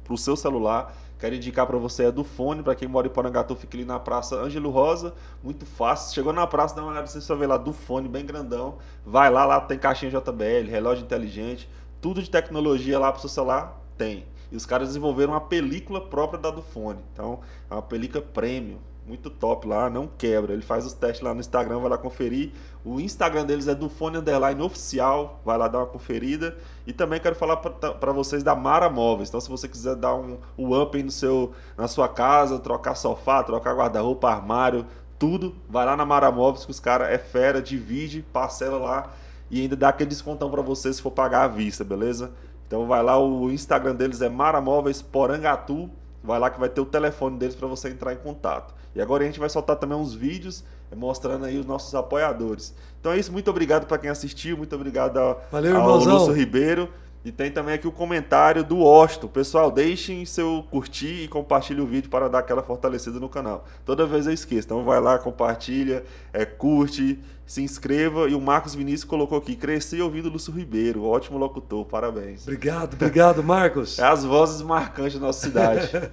para 0.05 0.15
o 0.15 0.19
seu 0.19 0.37
celular, 0.37 0.95
Quero 1.19 1.35
indicar 1.35 1.67
para 1.67 1.79
você 1.79 2.05
é 2.05 2.13
do 2.13 2.23
fone, 2.23 2.63
para 2.63 2.75
quem 2.75 2.87
mora 2.87 3.07
em 3.07 3.11
Porangatu, 3.11 3.57
fica 3.57 3.77
ali 3.77 3.85
na 3.85 3.99
Praça 3.99 4.37
Ângelo 4.37 4.69
Rosa, 4.71 5.15
muito 5.43 5.65
fácil. 5.65 6.15
Chegou 6.15 6.33
na 6.33 6.47
praça, 6.47 6.77
dá 6.77 6.83
uma 6.83 6.91
olhada, 6.91 7.07
você 7.07 7.21
só 7.21 7.35
vê 7.35 7.47
lá 7.47 7.57
do 7.57 7.73
fone, 7.73 8.09
bem 8.09 8.27
grandão. 8.27 8.77
Vai 9.05 9.31
lá, 9.31 9.47
lá 9.47 9.61
tem 9.61 9.79
caixinha 9.79 10.11
JBL, 10.11 10.69
relógio 10.69 11.05
inteligente, 11.05 11.69
tudo 12.01 12.23
de 12.23 12.29
tecnologia 12.29 12.99
lá 12.99 13.11
para 13.11 13.21
seu 13.21 13.31
celular, 13.31 13.81
tem. 13.97 14.27
E 14.53 14.57
os 14.57 14.67
caras 14.67 14.89
desenvolveram 14.89 15.33
uma 15.33 15.41
película 15.41 16.01
própria 16.01 16.39
da 16.39 16.51
do 16.51 16.63
fone. 16.63 17.01
Então, 17.13 17.41
é 17.71 17.75
uma 17.75 17.83
película 17.83 18.23
premium 18.23 18.79
muito 19.07 19.31
top 19.31 19.67
lá, 19.67 19.89
não 19.89 20.07
quebra. 20.07 20.53
Ele 20.53 20.63
faz 20.63 20.85
os 20.85 20.93
testes 20.93 21.23
lá 21.23 21.33
no 21.33 21.41
Instagram, 21.41 21.79
vai 21.79 21.91
lá 21.91 21.99
conferir. 21.99 22.53
O 22.85 23.01
Instagram 23.01 23.45
deles 23.45 23.69
é 23.69 23.75
do 23.75 23.89
Fone 23.89 24.19
Underline 24.19 24.61
Oficial, 24.61 25.41
vai 25.45 25.57
lá 25.57 25.69
dar 25.69 25.79
uma 25.79 25.87
conferida. 25.87 26.57
E 26.87 26.93
também 26.93 27.21
quero 27.21 27.35
falar 27.35 27.57
para 27.57 28.13
vocês 28.13 28.43
da 28.43 28.55
Mara 28.55 28.91
Móveis. 28.91 29.29
Então, 29.29 29.41
se 29.41 29.49
você 29.49 29.69
quiser 29.69 29.97
dar 29.97 30.15
um, 30.15 30.39
um 30.59 30.81
up 30.81 31.01
no 31.03 31.11
seu, 31.11 31.53
na 31.77 31.89
sua 31.89 32.09
casa, 32.09 32.59
trocar 32.59 32.95
sofá, 32.95 33.43
trocar 33.43 33.75
guarda-roupa, 33.75 34.29
armário, 34.29 34.87
tudo, 35.19 35.55
vai 35.69 35.87
lá 35.87 35.97
na 35.97 36.05
Mara 36.05 36.31
Móveis 36.31 36.65
que 36.65 36.71
os 36.71 36.81
caras 36.81 37.09
é 37.09 37.19
fera, 37.19 37.63
divide, 37.63 38.23
parcela 38.33 38.79
lá 38.79 39.13
e 39.51 39.61
ainda 39.61 39.77
dá 39.77 39.89
aquele 39.89 40.11
descontão 40.11 40.51
para 40.51 40.63
você 40.63 40.93
se 40.93 41.01
for 41.01 41.11
pagar 41.11 41.45
à 41.45 41.49
vista, 41.49 41.85
beleza? 41.85 42.33
Então 42.67 42.87
vai 42.87 43.03
lá, 43.03 43.19
o 43.19 43.51
Instagram 43.51 43.95
deles 43.95 44.21
é 44.21 44.29
Maramóveis 44.29 45.01
Porangatu. 45.01 45.89
Vai 46.27 46.39
lá 46.39 46.51
que 46.51 46.59
vai 46.59 46.69
ter 46.69 46.81
o 46.81 46.87
telefone 46.87 47.39
deles 47.39 47.55
para 47.55 47.69
você 47.69 47.89
entrar 47.89 48.13
em 48.13 48.17
contato. 48.17 48.75
E 48.95 49.01
agora 49.01 49.23
a 49.23 49.27
gente 49.27 49.39
vai 49.39 49.49
soltar 49.49 49.77
também 49.77 49.97
uns 49.97 50.13
vídeos 50.13 50.65
mostrando 50.95 51.45
aí 51.45 51.59
os 51.59 51.67
nossos 51.67 51.95
apoiadores. 51.95 52.75
Então 53.01 53.13
é 53.13 53.19
isso, 53.19 53.33
muito 53.33 53.49
obrigado 53.51 53.87
para 53.87 53.99
quem 53.99 54.11
assistiu, 54.11 54.57
muito 54.57 54.75
obrigado 54.75 55.19
ao, 55.19 55.43
Valeu, 55.51 55.77
ao 55.77 55.99
Lúcio 55.99 56.33
Ribeiro. 56.33 56.89
E 57.25 57.33
tem 57.33 57.51
também 57.51 57.75
aqui 57.75 57.89
o 57.89 57.93
comentário 57.93 58.63
do 58.63 58.81
Osto. 58.81 59.27
Pessoal, 59.27 59.69
deixem 59.69 60.25
seu 60.25 60.65
curtir 60.71 61.25
e 61.25 61.29
compartilhe 61.29 61.81
o 61.81 61.87
vídeo 61.87 62.09
para 62.09 62.29
dar 62.29 62.39
aquela 62.39 62.63
fortalecida 62.63 63.19
no 63.19 63.29
canal. 63.29 63.65
Toda 63.85 64.07
vez 64.07 64.29
eu 64.29 64.33
esqueço. 64.33 64.69
Então 64.69 64.85
vai 64.85 65.01
lá, 65.01 65.19
compartilha, 65.19 66.05
é, 66.33 66.45
curte, 66.45 67.19
se 67.47 67.63
inscreva. 67.63 68.29
E 68.29 68.35
o 68.35 68.41
Marcos 68.41 68.75
Vinícius 68.75 69.05
colocou 69.05 69.39
aqui: 69.39 69.55
cresci 69.55 70.01
ouvindo 70.03 70.29
Lúcio 70.29 70.53
Ribeiro. 70.53 71.05
Ótimo 71.05 71.39
locutor, 71.39 71.85
parabéns. 71.85 72.43
Obrigado, 72.43 72.95
obrigado, 72.95 73.43
Marcos. 73.43 73.99
é 74.01 74.05
as 74.05 74.25
vozes 74.25 74.61
marcantes 74.61 75.15
da 75.15 75.27
nossa 75.27 75.47
cidade. 75.47 75.91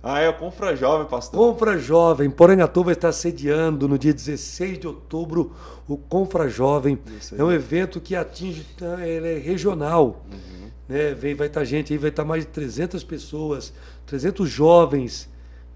Ah, 0.00 0.20
é 0.20 0.28
o 0.28 0.32
Confra 0.32 0.76
Jovem, 0.76 1.08
pastor. 1.08 1.52
Confra 1.52 1.76
Jovem. 1.76 2.30
Porangatu 2.30 2.84
vai 2.84 2.94
estar 2.94 3.10
sediando 3.10 3.88
no 3.88 3.98
dia 3.98 4.14
16 4.14 4.78
de 4.78 4.86
outubro 4.86 5.52
o 5.88 5.96
Confra 5.96 6.48
Jovem. 6.48 6.96
É 7.36 7.42
um 7.42 7.50
evento 7.50 8.00
que 8.00 8.14
atinge, 8.14 8.64
tá, 8.78 9.04
ele 9.04 9.34
é 9.34 9.38
regional. 9.38 10.24
Uhum. 10.30 10.70
Né? 10.88 11.14
Vem, 11.14 11.34
vai 11.34 11.48
estar 11.48 11.64
gente 11.64 11.92
aí, 11.92 11.98
vai 11.98 12.10
estar 12.10 12.24
mais 12.24 12.44
de 12.44 12.50
300 12.52 13.02
pessoas, 13.02 13.72
300 14.06 14.48
jovens 14.48 15.28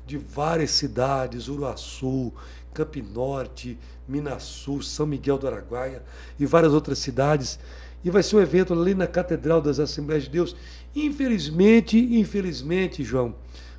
de 0.06 0.16
várias 0.16 0.70
cidades, 0.70 1.48
Uruaçu, 1.48 2.32
Campinorte, 2.72 3.76
Minasul, 4.08 4.82
São 4.82 5.06
Miguel 5.06 5.38
do 5.38 5.46
Araguaia 5.46 6.02
e 6.38 6.46
várias 6.46 6.72
outras 6.72 6.98
cidades. 6.98 7.58
E 8.04 8.10
vai 8.10 8.22
ser 8.22 8.36
um 8.36 8.40
evento 8.40 8.72
ali 8.72 8.94
na 8.94 9.06
Catedral 9.06 9.60
das 9.60 9.78
Assembleias 9.78 10.24
de 10.24 10.30
Deus. 10.30 10.56
Infelizmente, 10.94 11.98
infelizmente, 11.98 13.04
João, 13.04 13.34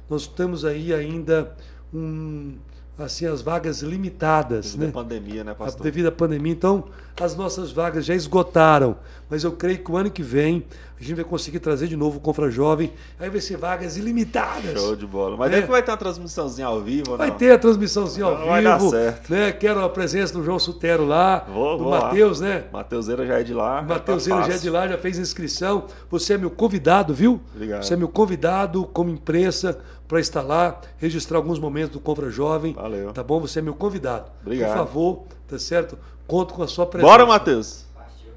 nós 0.09 0.27
temos 0.27 0.63
aí 0.63 0.93
ainda 0.93 1.55
um, 1.93 2.55
assim 2.97 3.25
as 3.25 3.41
vagas 3.41 3.81
limitadas, 3.81 4.75
Devido 4.75 4.81
né? 4.81 4.89
à 4.89 4.91
pandemia, 4.91 5.43
né, 5.43 5.53
pastor? 5.53 5.83
Devido 5.83 6.07
à 6.07 6.11
pandemia, 6.11 6.53
então 6.53 6.85
as 7.19 7.35
nossas 7.35 7.71
vagas 7.71 8.05
já 8.05 8.15
esgotaram. 8.15 8.97
Mas 9.33 9.43
eu 9.43 9.51
creio 9.53 9.79
que 9.79 9.91
o 9.91 9.97
ano 9.97 10.11
que 10.11 10.21
vem 10.21 10.63
a 10.95 11.01
gente 11.03 11.15
vai 11.15 11.23
conseguir 11.23 11.57
trazer 11.57 11.87
de 11.87 11.97
novo 11.97 12.17
o 12.19 12.21
Confra 12.21 12.51
Jovem. 12.51 12.93
Aí 13.19 13.31
vai 13.31 13.41
ser 13.41 13.57
vagas 13.57 13.97
ilimitadas. 13.97 14.79
Show 14.79 14.95
de 14.95 15.07
bola. 15.07 15.35
Mas 15.35 15.51
É. 15.51 15.63
que 15.63 15.67
vai 15.71 15.81
ter 15.81 15.89
uma 15.89 15.97
transmissãozinha 15.97 16.67
ao 16.67 16.79
vivo, 16.81 17.17
Vai 17.17 17.29
não? 17.29 17.35
ter 17.35 17.51
a 17.51 17.57
transmissãozinha 17.57 18.27
ao 18.27 18.37
Não, 18.37 18.45
vai 18.45 18.61
dar 18.63 18.77
vivo. 18.77 18.91
certo. 18.91 19.31
Né? 19.33 19.51
Quero 19.51 19.83
a 19.83 19.89
presença 19.89 20.31
do 20.33 20.43
João 20.43 20.59
Sutero 20.59 21.03
lá, 21.03 21.39
Vou- 21.51 21.79
do. 21.79 21.89
Matheus, 21.89 22.41
né? 22.41 22.65
Mateuseira 22.71 23.25
já 23.25 23.39
é 23.39 23.43
de 23.43 23.55
lá. 23.55 23.81
Mateuzinho 23.81 24.35
tá 24.37 24.43
já 24.49 24.53
é 24.53 24.57
de 24.59 24.69
lá, 24.69 24.87
já 24.87 24.99
fez 24.99 25.17
inscrição. 25.17 25.87
Você 26.11 26.33
é 26.33 26.37
meu 26.37 26.51
convidado, 26.51 27.11
viu? 27.11 27.41
Obrigado. 27.55 27.81
Você 27.83 27.95
é 27.95 27.97
meu 27.97 28.09
convidado 28.09 28.85
como 28.93 29.09
imprensa 29.09 29.79
para 30.07 30.19
estar 30.19 30.43
lá, 30.43 30.79
registrar 30.97 31.37
alguns 31.39 31.57
momentos 31.57 31.89
do 31.93 31.99
Confra 31.99 32.29
Jovem. 32.29 32.73
Valeu. 32.73 33.11
Tá 33.11 33.23
bom? 33.23 33.39
Você 33.39 33.57
é 33.57 33.61
meu 33.63 33.73
convidado. 33.73 34.29
Obrigado. 34.43 34.69
Por 34.69 34.77
favor, 34.77 35.23
tá 35.47 35.57
certo? 35.57 35.97
Conto 36.27 36.53
com 36.53 36.61
a 36.61 36.67
sua 36.67 36.85
presença. 36.85 37.11
Bora, 37.11 37.25
Matheus! 37.25 37.83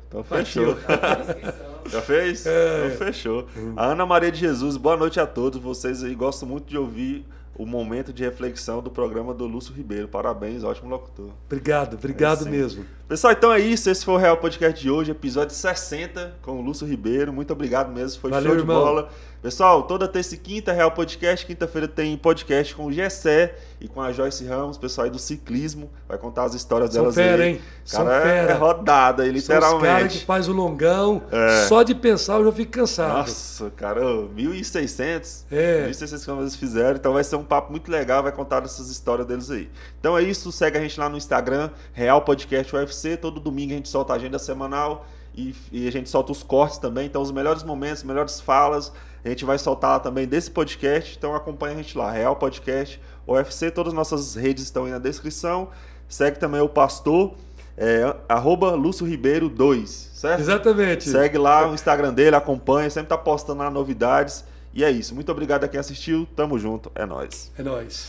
Então 0.08 0.22
fechou. 0.24 0.76
Já 1.90 2.02
fez? 2.02 2.44
É. 2.46 2.86
Então 2.86 3.06
fechou. 3.06 3.46
A 3.76 3.86
Ana 3.86 4.04
Maria 4.04 4.30
de 4.32 4.38
Jesus, 4.40 4.76
boa 4.76 4.96
noite 4.96 5.20
a 5.20 5.26
todos. 5.26 5.60
Vocês 5.60 6.02
aí 6.02 6.14
gostam 6.14 6.48
muito 6.48 6.66
de 6.68 6.76
ouvir 6.76 7.24
o 7.54 7.64
momento 7.64 8.12
de 8.12 8.22
reflexão 8.22 8.82
do 8.82 8.90
programa 8.90 9.32
do 9.32 9.46
Lúcio 9.46 9.72
Ribeiro. 9.72 10.08
Parabéns, 10.08 10.62
ótimo 10.62 10.90
locutor. 10.90 11.30
Obrigado, 11.46 11.94
obrigado 11.94 12.46
É 12.46 12.50
mesmo. 12.50 12.84
Pessoal, 13.08 13.32
então 13.32 13.52
é 13.52 13.60
isso. 13.60 13.88
Esse 13.88 14.04
foi 14.04 14.14
o 14.14 14.18
Real 14.18 14.36
Podcast 14.36 14.78
de 14.80 14.90
hoje, 14.90 15.10
episódio 15.12 15.54
60 15.54 16.36
com 16.42 16.58
o 16.58 16.60
Lúcio 16.60 16.86
Ribeiro. 16.86 17.32
Muito 17.32 17.52
obrigado 17.52 17.90
mesmo, 17.92 18.20
foi 18.20 18.30
Valeu, 18.30 18.48
show 18.48 18.56
de 18.56 18.62
irmão. 18.62 18.78
bola. 18.84 19.08
Pessoal, 19.46 19.84
toda 19.84 20.08
terça 20.08 20.34
e 20.34 20.38
quinta, 20.38 20.72
Real 20.72 20.90
Podcast. 20.90 21.46
Quinta-feira 21.46 21.86
tem 21.86 22.16
podcast 22.16 22.74
com 22.74 22.86
o 22.86 22.92
Gessé 22.92 23.54
e 23.80 23.86
com 23.86 24.02
a 24.02 24.10
Joyce 24.10 24.44
Ramos, 24.44 24.76
pessoal 24.76 25.04
aí 25.04 25.10
do 25.12 25.20
ciclismo. 25.20 25.88
Vai 26.08 26.18
contar 26.18 26.42
as 26.42 26.54
histórias 26.54 26.92
São 26.92 27.02
delas 27.02 27.14
fera, 27.14 27.44
aí. 27.44 27.48
hein? 27.50 27.60
São 27.84 28.04
Cara, 28.04 28.16
é- 28.18 28.22
fera. 28.40 28.50
é 28.50 28.54
rodada 28.56 29.22
aí, 29.22 29.28
São 29.28 29.36
os 29.38 29.46
caras 29.46 29.68
que 29.68 29.74
literalmente. 29.76 30.24
faz 30.24 30.48
o 30.48 30.52
longão, 30.52 31.22
É. 31.30 31.64
só 31.68 31.84
de 31.84 31.94
pensar 31.94 32.40
eu 32.40 32.46
já 32.46 32.50
fico 32.54 32.72
cansado. 32.72 33.18
Nossa, 33.18 33.70
cara, 33.76 34.04
ô, 34.04 34.28
1.600. 34.34 35.44
É. 35.48 35.86
1.600 35.86 36.24
km 36.26 36.40
eles 36.40 36.56
fizeram. 36.56 36.96
Então 36.96 37.12
vai 37.12 37.22
ser 37.22 37.36
um 37.36 37.44
papo 37.44 37.70
muito 37.70 37.88
legal, 37.88 38.24
vai 38.24 38.32
contar 38.32 38.64
essas 38.64 38.90
histórias 38.90 39.28
deles 39.28 39.48
aí. 39.48 39.70
Então 40.00 40.18
é 40.18 40.24
isso, 40.24 40.50
segue 40.50 40.76
a 40.76 40.80
gente 40.80 40.98
lá 40.98 41.08
no 41.08 41.16
Instagram, 41.16 41.70
Real 41.92 42.20
Podcast 42.22 42.74
UFC. 42.74 43.16
Todo 43.16 43.38
domingo 43.38 43.72
a 43.74 43.76
gente 43.76 43.88
solta 43.88 44.12
a 44.12 44.16
agenda 44.16 44.40
semanal 44.40 45.06
e, 45.36 45.54
e 45.70 45.86
a 45.86 45.92
gente 45.92 46.10
solta 46.10 46.32
os 46.32 46.42
cortes 46.42 46.78
também. 46.78 47.06
Então 47.06 47.22
os 47.22 47.30
melhores 47.30 47.62
momentos, 47.62 48.02
melhores 48.02 48.40
falas, 48.40 48.92
a 49.26 49.30
gente 49.30 49.44
vai 49.44 49.58
soltar 49.58 49.90
lá 49.90 50.00
também 50.00 50.26
desse 50.26 50.50
podcast. 50.50 51.16
Então 51.16 51.34
acompanha 51.34 51.74
a 51.74 51.76
gente 51.76 51.98
lá, 51.98 52.10
Real 52.10 52.36
Podcast 52.36 53.00
UFC. 53.26 53.70
Todas 53.70 53.92
as 53.92 53.96
nossas 53.96 54.34
redes 54.34 54.64
estão 54.64 54.84
aí 54.84 54.92
na 54.92 54.98
descrição. 54.98 55.68
Segue 56.08 56.38
também 56.38 56.60
o 56.60 56.68
pastor, 56.68 57.34
é, 57.76 58.14
arroba 58.28 58.70
Lúcio 58.70 59.04
Ribeiro 59.04 59.48
2, 59.48 59.90
certo? 60.14 60.40
Exatamente. 60.40 61.08
Segue 61.08 61.36
lá 61.36 61.68
o 61.68 61.74
Instagram 61.74 62.14
dele, 62.14 62.36
acompanha, 62.36 62.88
sempre 62.88 63.08
tá 63.08 63.18
postando 63.18 63.58
lá 63.58 63.70
novidades. 63.70 64.44
E 64.72 64.84
é 64.84 64.90
isso. 64.90 65.14
Muito 65.14 65.32
obrigado 65.32 65.64
a 65.64 65.68
quem 65.68 65.80
assistiu. 65.80 66.28
Tamo 66.36 66.58
junto. 66.58 66.92
É 66.94 67.04
nóis. 67.04 67.50
É 67.58 67.62
nóis. 67.62 68.08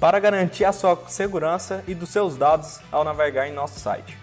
para 0.00 0.18
garantir 0.18 0.64
a 0.64 0.72
sua 0.72 0.98
segurança 1.08 1.84
e 1.86 1.94
dos 1.94 2.08
seus 2.08 2.36
dados 2.36 2.80
ao 2.90 3.04
navegar 3.04 3.46
em 3.46 3.52
nosso 3.52 3.78
site. 3.78 4.18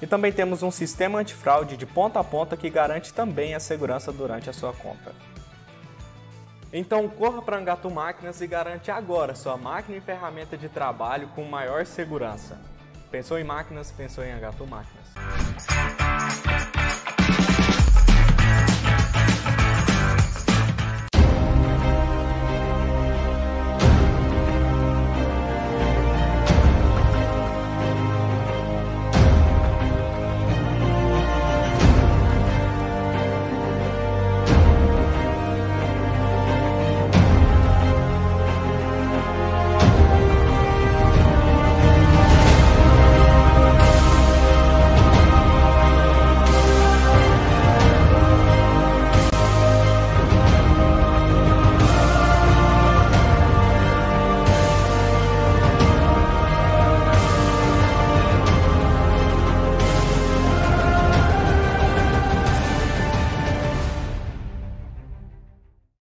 E 0.00 0.06
também 0.06 0.32
temos 0.32 0.62
um 0.62 0.70
sistema 0.70 1.18
antifraude 1.18 1.76
de 1.76 1.84
ponta 1.84 2.18
a 2.18 2.24
ponta 2.24 2.56
que 2.56 2.70
garante 2.70 3.12
também 3.12 3.54
a 3.54 3.60
segurança 3.60 4.10
durante 4.10 4.48
a 4.48 4.52
sua 4.52 4.72
compra. 4.72 5.12
Então 6.72 7.08
corra 7.08 7.42
para 7.42 7.58
Angato 7.58 7.90
Máquinas 7.90 8.40
e 8.40 8.46
garante 8.46 8.90
agora 8.90 9.34
sua 9.34 9.56
máquina 9.56 9.98
e 9.98 10.00
ferramenta 10.00 10.56
de 10.56 10.68
trabalho 10.68 11.28
com 11.34 11.44
maior 11.44 11.84
segurança. 11.84 12.58
Pensou 13.10 13.38
em 13.38 13.44
máquinas? 13.44 13.90
Pensou 13.90 14.24
em 14.24 14.32
Angato 14.32 14.66
Máquinas. 14.66 15.08